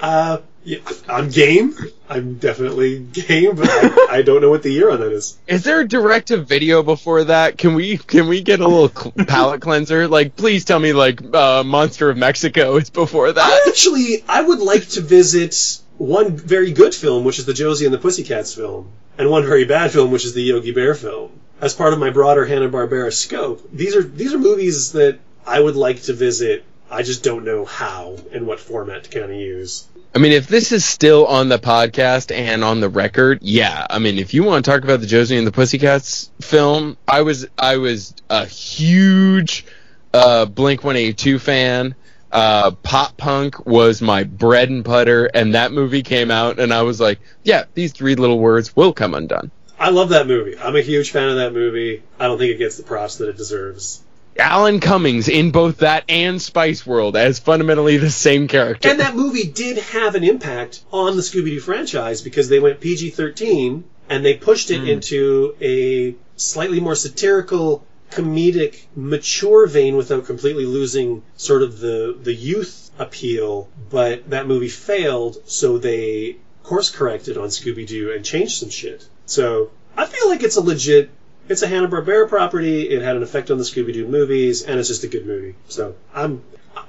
Uh, 0.00 0.38
yeah, 0.62 0.78
I'm 1.08 1.30
game. 1.30 1.74
I'm 2.08 2.34
definitely 2.38 2.98
game, 2.98 3.56
but 3.56 3.68
I, 3.70 4.06
I 4.10 4.22
don't 4.22 4.40
know 4.42 4.50
what 4.50 4.62
the 4.62 4.70
year 4.70 4.90
on 4.90 5.00
that 5.00 5.12
is. 5.12 5.38
Is 5.46 5.64
there 5.64 5.80
a 5.80 5.88
direct 5.88 6.28
to 6.28 6.38
video 6.38 6.82
before 6.82 7.24
that? 7.24 7.56
Can 7.56 7.74
we 7.74 7.96
can 7.96 8.28
we 8.28 8.42
get 8.42 8.60
a 8.60 8.68
little 8.68 8.88
cl- 8.88 9.12
palate 9.26 9.62
cleanser? 9.62 10.08
Like, 10.08 10.36
please 10.36 10.64
tell 10.64 10.78
me 10.78 10.92
like 10.92 11.22
uh, 11.34 11.64
Monster 11.64 12.10
of 12.10 12.16
Mexico 12.16 12.76
is 12.76 12.90
before 12.90 13.32
that. 13.32 13.64
Actually, 13.68 14.24
I 14.28 14.42
would 14.42 14.60
like 14.60 14.86
to 14.90 15.00
visit 15.00 15.80
one 15.96 16.36
very 16.36 16.72
good 16.72 16.94
film, 16.94 17.24
which 17.24 17.38
is 17.38 17.46
the 17.46 17.54
Josie 17.54 17.84
and 17.84 17.94
the 17.94 17.98
Pussycats 17.98 18.54
film, 18.54 18.90
and 19.18 19.30
one 19.30 19.44
very 19.44 19.64
bad 19.64 19.92
film, 19.92 20.10
which 20.10 20.24
is 20.24 20.34
the 20.34 20.42
Yogi 20.42 20.72
Bear 20.72 20.94
film. 20.94 21.30
As 21.60 21.74
part 21.74 21.92
of 21.92 21.98
my 21.98 22.10
broader 22.10 22.44
Hanna 22.44 22.68
Barbera 22.68 23.12
scope, 23.12 23.66
these 23.72 23.94
are 23.96 24.02
these 24.02 24.34
are 24.34 24.38
movies 24.38 24.92
that 24.92 25.18
I 25.46 25.60
would 25.60 25.76
like 25.76 26.02
to 26.02 26.12
visit. 26.12 26.64
I 26.90 27.02
just 27.02 27.22
don't 27.22 27.44
know 27.44 27.64
how 27.64 28.16
and 28.32 28.46
what 28.46 28.58
format 28.58 29.04
to 29.04 29.10
kind 29.10 29.30
of 29.30 29.38
use. 29.38 29.86
I 30.12 30.18
mean, 30.18 30.32
if 30.32 30.48
this 30.48 30.72
is 30.72 30.84
still 30.84 31.26
on 31.26 31.48
the 31.48 31.58
podcast 31.58 32.34
and 32.34 32.64
on 32.64 32.80
the 32.80 32.88
record, 32.88 33.38
yeah. 33.42 33.86
I 33.88 34.00
mean, 34.00 34.18
if 34.18 34.34
you 34.34 34.42
want 34.42 34.64
to 34.64 34.70
talk 34.70 34.82
about 34.82 35.00
the 35.00 35.06
Josie 35.06 35.38
and 35.38 35.46
the 35.46 35.52
Pussycats 35.52 36.30
film, 36.40 36.96
I 37.06 37.22
was 37.22 37.46
I 37.56 37.76
was 37.76 38.14
a 38.28 38.44
huge 38.44 39.64
uh, 40.12 40.46
Blink 40.46 40.82
One 40.82 40.96
Eighty 40.96 41.14
Two 41.14 41.38
fan. 41.38 41.94
Uh, 42.32 42.72
pop 42.72 43.16
punk 43.16 43.66
was 43.66 44.02
my 44.02 44.24
bread 44.24 44.68
and 44.68 44.82
butter, 44.82 45.26
and 45.26 45.54
that 45.54 45.72
movie 45.72 46.02
came 46.02 46.30
out, 46.30 46.58
and 46.58 46.72
I 46.72 46.82
was 46.82 47.00
like, 47.00 47.20
yeah, 47.42 47.64
these 47.74 47.92
three 47.92 48.14
little 48.14 48.38
words 48.38 48.74
will 48.74 48.92
come 48.92 49.14
undone. 49.14 49.50
I 49.78 49.90
love 49.90 50.10
that 50.10 50.26
movie. 50.26 50.58
I'm 50.58 50.76
a 50.76 50.82
huge 50.82 51.10
fan 51.10 51.28
of 51.28 51.36
that 51.36 51.52
movie. 51.52 52.02
I 52.18 52.26
don't 52.26 52.38
think 52.38 52.52
it 52.52 52.58
gets 52.58 52.76
the 52.76 52.82
props 52.82 53.16
that 53.16 53.28
it 53.28 53.36
deserves. 53.36 54.02
Alan 54.40 54.80
Cummings 54.80 55.28
in 55.28 55.50
both 55.50 55.78
that 55.78 56.04
and 56.08 56.40
Spice 56.40 56.86
World 56.86 57.16
as 57.16 57.38
fundamentally 57.38 57.98
the 57.98 58.10
same 58.10 58.48
character. 58.48 58.88
And 58.88 59.00
that 59.00 59.14
movie 59.14 59.46
did 59.46 59.78
have 59.78 60.14
an 60.14 60.24
impact 60.24 60.82
on 60.90 61.16
the 61.16 61.22
Scooby 61.22 61.50
Doo 61.50 61.60
franchise 61.60 62.22
because 62.22 62.48
they 62.48 62.58
went 62.58 62.80
PG 62.80 63.10
13 63.10 63.84
and 64.08 64.24
they 64.24 64.34
pushed 64.34 64.70
it 64.70 64.80
hmm. 64.80 64.86
into 64.86 65.54
a 65.60 66.16
slightly 66.36 66.80
more 66.80 66.96
satirical, 66.96 67.86
comedic, 68.10 68.86
mature 68.96 69.66
vein 69.66 69.96
without 69.96 70.26
completely 70.26 70.66
losing 70.66 71.22
sort 71.36 71.62
of 71.62 71.78
the, 71.78 72.18
the 72.20 72.34
youth 72.34 72.90
appeal. 72.98 73.68
But 73.88 74.30
that 74.30 74.46
movie 74.46 74.68
failed, 74.68 75.36
so 75.46 75.78
they 75.78 76.38
course 76.62 76.90
corrected 76.90 77.36
on 77.36 77.48
Scooby 77.48 77.86
Doo 77.86 78.12
and 78.12 78.24
changed 78.24 78.58
some 78.58 78.70
shit. 78.70 79.08
So 79.26 79.70
I 79.96 80.06
feel 80.06 80.28
like 80.28 80.42
it's 80.42 80.56
a 80.56 80.60
legit. 80.60 81.10
It's 81.50 81.62
a 81.62 81.66
Hanna 81.66 81.88
Barbera 81.88 82.28
property. 82.28 82.88
It 82.88 83.02
had 83.02 83.16
an 83.16 83.24
effect 83.24 83.50
on 83.50 83.58
the 83.58 83.64
Scooby 83.64 83.92
Doo 83.92 84.06
movies, 84.06 84.62
and 84.62 84.78
it's 84.78 84.88
just 84.88 85.02
a 85.02 85.08
good 85.08 85.26
movie. 85.26 85.56
So 85.68 85.96
I'm 86.14 86.44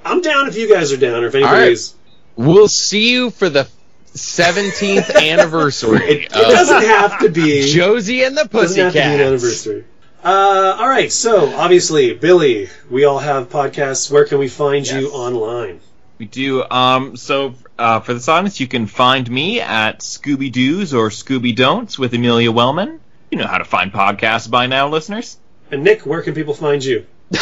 I'm 0.06 0.22
down 0.22 0.48
if 0.48 0.56
you 0.56 0.72
guys 0.72 0.94
are 0.94 0.98
down, 0.98 1.24
or 1.24 1.28
if 1.28 1.36
anybody's. 1.36 1.96
We'll 2.36 2.68
see 2.68 3.12
you 3.12 3.32
for 3.32 3.50
the 3.50 3.68
17th 4.14 5.16
anniversary 5.30 5.98
It, 5.98 6.22
it 6.26 6.36
of 6.36 6.52
doesn't 6.52 6.84
have 6.84 7.20
to 7.22 7.30
be. 7.30 7.74
Josie 7.74 8.24
and 8.24 8.38
the 8.38 8.46
doesn't 8.46 8.78
have 8.80 8.94
to 8.94 9.00
be 9.00 9.04
anniversary. 9.04 9.86
Uh, 10.24 10.78
all 10.80 10.88
right. 10.88 11.12
So 11.12 11.54
obviously, 11.56 12.14
Billy, 12.14 12.70
we 12.90 13.06
all 13.06 13.20
have 13.20 13.50
podcasts. 13.50 14.12
Where 14.12 14.26
can 14.26 14.38
we 14.38 14.48
find 14.48 14.88
you 14.88 15.10
online? 15.10 15.82
We 16.20 16.28
do. 16.28 16.64
Um, 16.70 17.18
so 17.18 17.56
uh, 17.80 18.02
for 18.02 18.14
the 18.14 18.32
audience, 18.32 18.60
you 18.60 18.68
can 18.68 18.86
find 18.86 19.30
me 19.30 19.60
at 19.60 20.02
Scooby 20.02 20.52
Dos 20.52 20.94
or 20.94 21.10
Scooby 21.10 21.56
Don'ts 21.56 21.98
with 21.98 22.14
Amelia 22.14 22.52
Wellman. 22.52 23.01
You 23.32 23.38
know 23.38 23.48
how 23.48 23.58
to 23.58 23.66
find 23.66 23.92
podcasts 23.94 24.50
by 24.52 24.68
now, 24.68 24.90
listeners. 24.90 25.38
And 25.72 25.84
Nick, 25.84 26.06
where 26.06 26.22
can 26.22 26.34
people 26.36 26.54
find 26.54 26.84
you? 26.84 27.06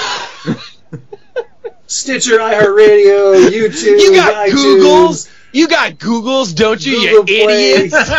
Stitcher, 1.87 2.37
iHeartRadio, 2.37 3.49
YouTube, 3.49 3.99
You 3.99 4.15
got 4.15 4.47
iTunes. 4.49 4.53
Googles? 4.53 5.33
You 5.51 5.67
got 5.67 5.93
Googles, 5.93 6.55
don't 6.55 6.85
you, 6.85 7.09
Google 7.09 7.35
you 7.35 7.43
Play. 7.45 7.71
idiots? 7.73 7.95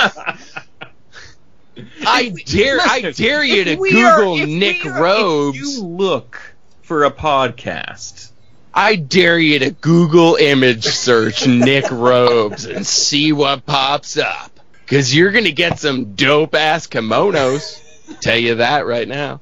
I 2.04 2.30
dare, 2.44 2.78
I 2.80 3.12
dare 3.12 3.44
you 3.44 3.64
to 3.64 3.70
If 3.72 3.78
we 3.78 4.02
are- 4.02 4.16
Google 4.18 4.46
Nick 4.48 4.84
are- 4.84 5.00
Robes. 5.02 5.56
If 5.58 5.62
you 5.64 5.84
look 5.84 6.40
for 6.82 7.04
a 7.04 7.10
podcast, 7.12 8.32
I 8.74 8.96
dare 8.96 9.38
you 9.38 9.60
to 9.60 9.70
Google 9.70 10.34
image 10.34 10.84
search 10.86 11.46
Nick 11.46 11.88
Robes 11.92 12.64
and 12.66 12.84
see 12.84 13.30
what 13.32 13.64
pops 13.64 14.18
up. 14.18 14.49
Cause 14.90 15.14
you're 15.14 15.30
gonna 15.30 15.52
get 15.52 15.78
some 15.78 16.14
dope 16.14 16.54
ass 16.54 16.86
kimonos. 16.88 17.80
tell 18.20 18.36
you 18.36 18.56
that 18.56 18.86
right 18.86 19.06
now. 19.06 19.40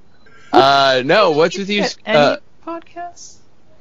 Uh, 0.52 1.02
no, 1.04 1.30
what's 1.30 1.56
with 1.56 1.70
you? 1.70 1.84
Any 2.04 2.18
Uh, 2.18 2.36
podcasts? 2.66 3.36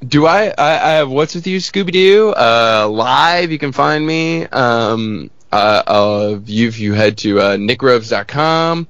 do 0.06 0.26
I, 0.26 0.46
I? 0.46 0.72
I 0.72 0.90
have 0.92 1.10
what's 1.10 1.34
with 1.34 1.46
you, 1.46 1.58
Scooby 1.58 1.92
Doo? 1.92 2.30
Uh, 2.36 2.88
live. 2.90 3.52
You 3.52 3.58
can 3.58 3.72
find 3.72 4.06
me. 4.06 4.44
Um, 4.46 5.30
uh, 5.52 5.82
uh, 5.86 6.40
you 6.46 6.68
if 6.68 6.78
you 6.78 6.94
head 6.94 7.18
to 7.18 7.40
uh, 7.40 7.56
nickrobes.com, 7.56 8.86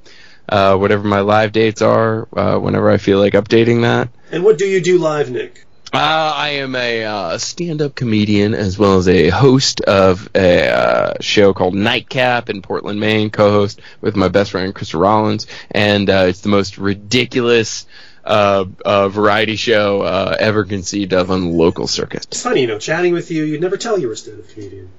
uh, 0.49 0.77
whatever 0.77 1.07
my 1.07 1.21
live 1.21 1.53
dates 1.53 1.83
are, 1.83 2.29
uh, 2.37 2.59
whenever 2.59 2.91
I 2.91 2.97
feel 2.99 3.19
like 3.19 3.33
updating 3.35 3.83
that. 3.83 4.09
And 4.33 4.45
what 4.45 4.59
do 4.59 4.67
you 4.67 4.81
do 4.81 4.99
live, 4.99 5.31
Nick? 5.31 5.65
Uh, 5.91 6.33
I 6.37 6.49
am 6.51 6.77
a 6.77 7.05
uh, 7.05 7.39
stand-up 7.39 7.95
comedian 7.95 8.53
as 8.53 8.79
well 8.79 8.99
as 8.99 9.09
a 9.09 9.31
host 9.31 9.81
of 9.81 10.29
a 10.35 10.69
uh, 10.69 11.15
show 11.21 11.55
called 11.55 11.75
Nightcap 11.75 12.51
in 12.51 12.61
Portland, 12.61 13.01
Maine. 13.01 13.31
Co-host 13.31 13.81
with 14.03 14.15
my 14.15 14.29
best 14.29 14.51
friend 14.51 14.75
Krista 14.75 15.01
Rollins, 15.01 15.47
and 15.71 16.11
uh, 16.11 16.27
it's 16.29 16.43
the 16.43 16.51
most 16.51 16.77
ridiculous 16.77 17.87
uh, 18.23 18.67
uh, 18.85 19.09
variety 19.09 19.57
show 19.57 20.03
uh, 20.03 20.37
ever 20.39 20.65
conceived 20.65 21.15
of 21.15 21.31
on 21.31 21.41
the 21.41 21.57
local 21.57 21.87
circuit. 21.87 22.27
It's 22.27 22.43
funny, 22.43 22.61
you 22.61 22.67
know, 22.67 22.79
chatting 22.79 23.15
with 23.15 23.31
you, 23.31 23.45
you'd 23.45 23.63
never 23.63 23.79
tell 23.79 23.99
you 23.99 24.09
were 24.09 24.13
a 24.13 24.17
stand-up 24.17 24.49
comedian. 24.51 24.91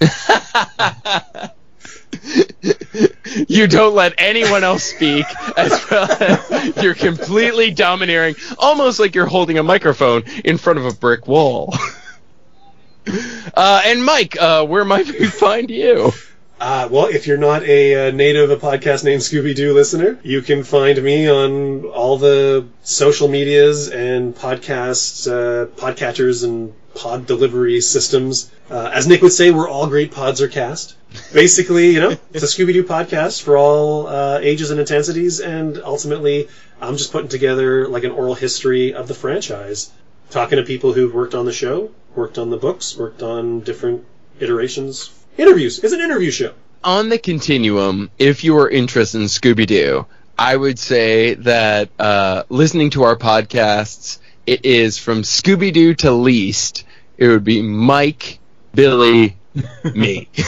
you 3.48 3.66
don't 3.66 3.94
let 3.94 4.14
anyone 4.18 4.64
else 4.64 4.84
speak, 4.84 5.26
as 5.56 5.90
well 5.90 6.10
as 6.10 6.76
you're 6.82 6.94
completely 6.94 7.70
domineering, 7.70 8.34
almost 8.58 9.00
like 9.00 9.14
you're 9.14 9.26
holding 9.26 9.58
a 9.58 9.62
microphone 9.62 10.22
in 10.44 10.58
front 10.58 10.78
of 10.78 10.86
a 10.86 10.92
brick 10.92 11.26
wall. 11.26 11.74
Uh, 13.54 13.82
and 13.84 14.04
Mike, 14.04 14.40
uh, 14.40 14.64
where 14.64 14.84
might 14.84 15.06
we 15.06 15.26
find 15.26 15.70
you? 15.70 16.12
Uh, 16.60 16.88
well, 16.88 17.06
if 17.06 17.26
you're 17.26 17.36
not 17.36 17.64
a 17.64 18.08
uh, 18.08 18.10
native 18.12 18.48
of 18.48 18.62
a 18.62 18.66
podcast 18.66 19.02
named 19.02 19.20
Scooby 19.20 19.52
Doo 19.52 19.74
listener, 19.74 20.20
you 20.22 20.42
can 20.42 20.62
find 20.62 21.02
me 21.02 21.28
on 21.28 21.84
all 21.86 22.18
the 22.18 22.68
social 22.84 23.26
medias 23.26 23.88
and 23.88 24.32
podcasts, 24.32 25.26
uh, 25.28 25.66
podcatchers 25.66 26.44
and 26.44 26.72
pod 26.94 27.26
delivery 27.26 27.80
systems. 27.80 28.48
Uh, 28.70 28.90
as 28.94 29.08
Nick 29.08 29.22
would 29.22 29.32
say, 29.32 29.50
we're 29.50 29.68
all 29.68 29.88
great 29.88 30.12
pods 30.12 30.40
are 30.40 30.46
cast. 30.46 30.94
Basically, 31.32 31.90
you 31.90 32.00
know, 32.00 32.16
it's 32.32 32.44
a 32.44 32.46
Scooby 32.46 32.72
Doo 32.72 32.84
podcast 32.84 33.42
for 33.42 33.56
all 33.56 34.06
uh, 34.06 34.38
ages 34.40 34.70
and 34.70 34.80
intensities, 34.80 35.40
and 35.40 35.78
ultimately, 35.78 36.48
I'm 36.80 36.96
just 36.96 37.12
putting 37.12 37.28
together 37.28 37.88
like 37.88 38.04
an 38.04 38.10
oral 38.10 38.34
history 38.34 38.94
of 38.94 39.08
the 39.08 39.14
franchise, 39.14 39.90
talking 40.30 40.56
to 40.56 40.64
people 40.64 40.92
who've 40.92 41.12
worked 41.12 41.34
on 41.34 41.44
the 41.44 41.52
show, 41.52 41.90
worked 42.14 42.38
on 42.38 42.50
the 42.50 42.56
books, 42.56 42.96
worked 42.96 43.22
on 43.22 43.60
different 43.60 44.04
iterations. 44.40 45.10
Interviews. 45.38 45.78
It's 45.78 45.92
an 45.92 46.00
interview 46.00 46.30
show. 46.30 46.52
On 46.84 47.08
the 47.08 47.18
continuum, 47.18 48.10
if 48.18 48.44
you 48.44 48.58
are 48.58 48.68
interested 48.68 49.20
in 49.20 49.26
Scooby 49.26 49.66
Doo, 49.66 50.06
I 50.36 50.56
would 50.56 50.78
say 50.78 51.34
that 51.34 51.90
uh, 51.98 52.42
listening 52.48 52.90
to 52.90 53.04
our 53.04 53.16
podcasts, 53.16 54.18
it 54.46 54.64
is 54.64 54.98
from 54.98 55.22
Scooby 55.22 55.72
Doo 55.72 55.94
to 55.96 56.10
least. 56.10 56.84
It 57.16 57.28
would 57.28 57.44
be 57.44 57.62
Mike, 57.62 58.40
Billy, 58.74 59.36
me. 59.94 60.28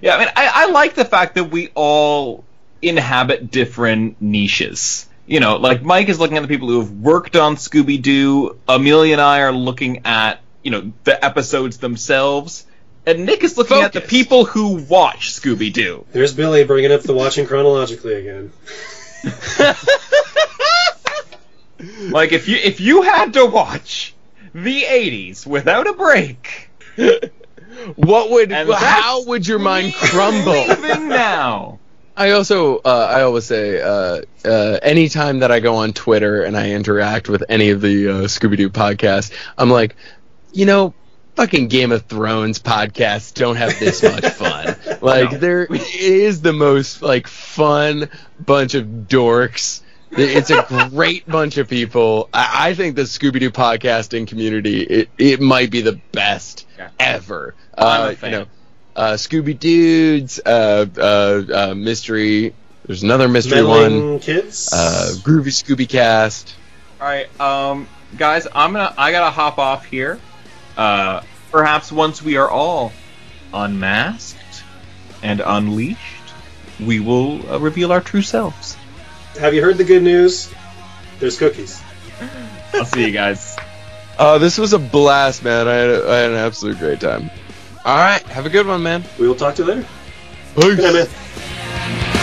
Yeah, 0.00 0.16
I 0.16 0.18
mean, 0.18 0.28
I, 0.34 0.50
I 0.54 0.70
like 0.70 0.94
the 0.94 1.04
fact 1.04 1.34
that 1.34 1.44
we 1.44 1.70
all 1.74 2.44
inhabit 2.82 3.50
different 3.50 4.20
niches. 4.20 5.08
You 5.26 5.40
know, 5.40 5.56
like 5.56 5.82
Mike 5.82 6.08
is 6.08 6.18
looking 6.18 6.36
at 6.36 6.42
the 6.42 6.48
people 6.48 6.68
who 6.68 6.80
have 6.80 6.90
worked 6.90 7.36
on 7.36 7.56
Scooby 7.56 8.00
Doo. 8.00 8.58
Amelia 8.66 9.12
and 9.12 9.20
I 9.20 9.40
are 9.40 9.52
looking 9.52 10.06
at, 10.06 10.40
you 10.62 10.70
know, 10.70 10.92
the 11.04 11.22
episodes 11.22 11.78
themselves. 11.78 12.64
And 13.04 13.26
Nick 13.26 13.44
is 13.44 13.56
looking 13.56 13.78
at 13.78 13.92
the 13.92 14.00
people 14.00 14.44
who 14.44 14.76
watch 14.76 15.32
Scooby 15.32 15.72
Doo. 15.72 16.06
There's 16.12 16.34
Billy 16.34 16.64
bringing 16.64 16.92
up 16.92 17.02
the 17.02 17.14
watching 17.14 17.46
chronologically 17.46 18.14
again. 18.14 18.52
Like, 22.10 22.32
if 22.32 22.48
you 22.48 22.56
if 22.56 22.80
you 22.80 23.02
had 23.02 23.34
to 23.34 23.46
watch 23.46 24.14
the 24.52 24.82
'80s 24.82 25.46
without 25.46 25.86
a 25.86 25.92
break, 25.92 26.70
what 27.96 28.30
would? 28.30 28.52
And 28.52 28.70
how 28.72 29.24
would 29.24 29.46
your 29.46 29.58
mind 29.58 29.94
crumble? 29.94 30.52
leaving 30.68 31.08
now. 31.08 31.78
I 32.16 32.32
also, 32.32 32.78
uh, 32.78 33.06
I 33.14 33.22
always 33.22 33.44
say, 33.44 33.80
uh, 33.80 34.22
uh, 34.44 34.78
anytime 34.82 35.38
that 35.38 35.52
I 35.52 35.60
go 35.60 35.76
on 35.76 35.92
Twitter 35.92 36.42
and 36.42 36.56
I 36.56 36.70
interact 36.70 37.28
with 37.28 37.44
any 37.48 37.70
of 37.70 37.80
the 37.80 38.08
uh, 38.08 38.12
Scooby 38.22 38.56
Doo 38.56 38.70
podcasts, 38.70 39.32
I'm 39.56 39.70
like, 39.70 39.94
you 40.52 40.66
know, 40.66 40.94
fucking 41.36 41.68
Game 41.68 41.92
of 41.92 42.06
Thrones 42.06 42.58
podcasts 42.58 43.32
don't 43.34 43.54
have 43.54 43.78
this 43.78 44.02
much 44.02 44.24
fun. 44.32 44.74
Like, 45.00 45.30
No. 45.30 45.38
there 45.38 45.68
is 45.70 46.40
the 46.40 46.52
most 46.52 47.02
like 47.02 47.28
fun 47.28 48.10
bunch 48.40 48.74
of 48.74 48.84
dorks. 48.84 49.82
It's 50.12 50.50
a 50.50 50.64
great 50.90 51.26
bunch 51.28 51.58
of 51.58 51.68
people. 51.68 52.28
I, 52.32 52.70
I 52.70 52.74
think 52.74 52.96
the 52.96 53.02
Scooby 53.02 53.40
Doo 53.40 53.50
podcasting 53.50 54.26
community, 54.26 54.80
it, 54.82 55.08
it 55.18 55.40
might 55.40 55.70
be 55.70 55.80
the 55.82 56.00
best 56.12 56.66
Yeah. 56.78 56.88
ever. 56.98 57.54
I'm 57.76 57.84
a 57.86 58.04
Uh, 58.06 58.14
fan. 58.14 58.32
You 58.32 58.38
know, 58.38 58.46
uh, 58.96 59.12
Scooby 59.12 59.58
Dudes, 59.58 60.40
uh, 60.44 60.86
uh, 60.96 61.00
uh, 61.70 61.74
mystery. 61.74 62.54
There's 62.86 63.02
another 63.02 63.28
mystery 63.28 63.62
Meddling 63.62 64.10
one. 64.12 64.20
kids. 64.20 64.72
Uh, 64.72 65.12
Groovy 65.22 65.48
Scooby 65.52 65.86
Cast. 65.88 66.54
All 67.00 67.06
right, 67.06 67.28
um, 67.40 67.86
guys, 68.16 68.46
I'm 68.52 68.72
gonna 68.72 68.92
I 68.96 69.12
gotta 69.12 69.30
hop 69.30 69.58
off 69.58 69.84
here. 69.84 70.18
Uh, 70.76 71.20
perhaps 71.52 71.92
once 71.92 72.22
we 72.22 72.38
are 72.38 72.48
all 72.50 72.92
unmasked 73.52 74.64
and 75.22 75.40
unleashed, 75.44 75.98
we 76.80 76.98
will 76.98 77.52
uh, 77.52 77.58
reveal 77.58 77.92
our 77.92 78.00
true 78.00 78.22
selves. 78.22 78.76
Have 79.38 79.54
you 79.54 79.62
heard 79.62 79.78
the 79.78 79.84
good 79.84 80.02
news? 80.02 80.52
There's 81.20 81.38
cookies. 81.38 81.80
I'll 82.74 82.84
see 82.84 83.06
you 83.06 83.12
guys. 83.12 83.56
Uh, 84.18 84.36
this 84.36 84.58
was 84.58 84.72
a 84.72 84.80
blast, 84.80 85.44
man. 85.44 85.68
I 85.68 85.74
had, 85.74 85.90
a, 85.90 86.10
I 86.10 86.16
had 86.16 86.30
an 86.32 86.36
absolute 86.38 86.76
great 86.80 86.98
time. 86.98 87.30
All 87.84 87.96
right, 87.96 88.20
have 88.22 88.46
a 88.46 88.50
good 88.50 88.66
one, 88.66 88.82
man. 88.82 89.04
We 89.16 89.28
will 89.28 89.36
talk 89.36 89.54
to 89.54 89.62
you 89.62 89.68
later. 89.68 89.86
Peace. 90.56 90.74
Good 90.74 90.92
night, 90.92 91.08
man. 91.08 92.17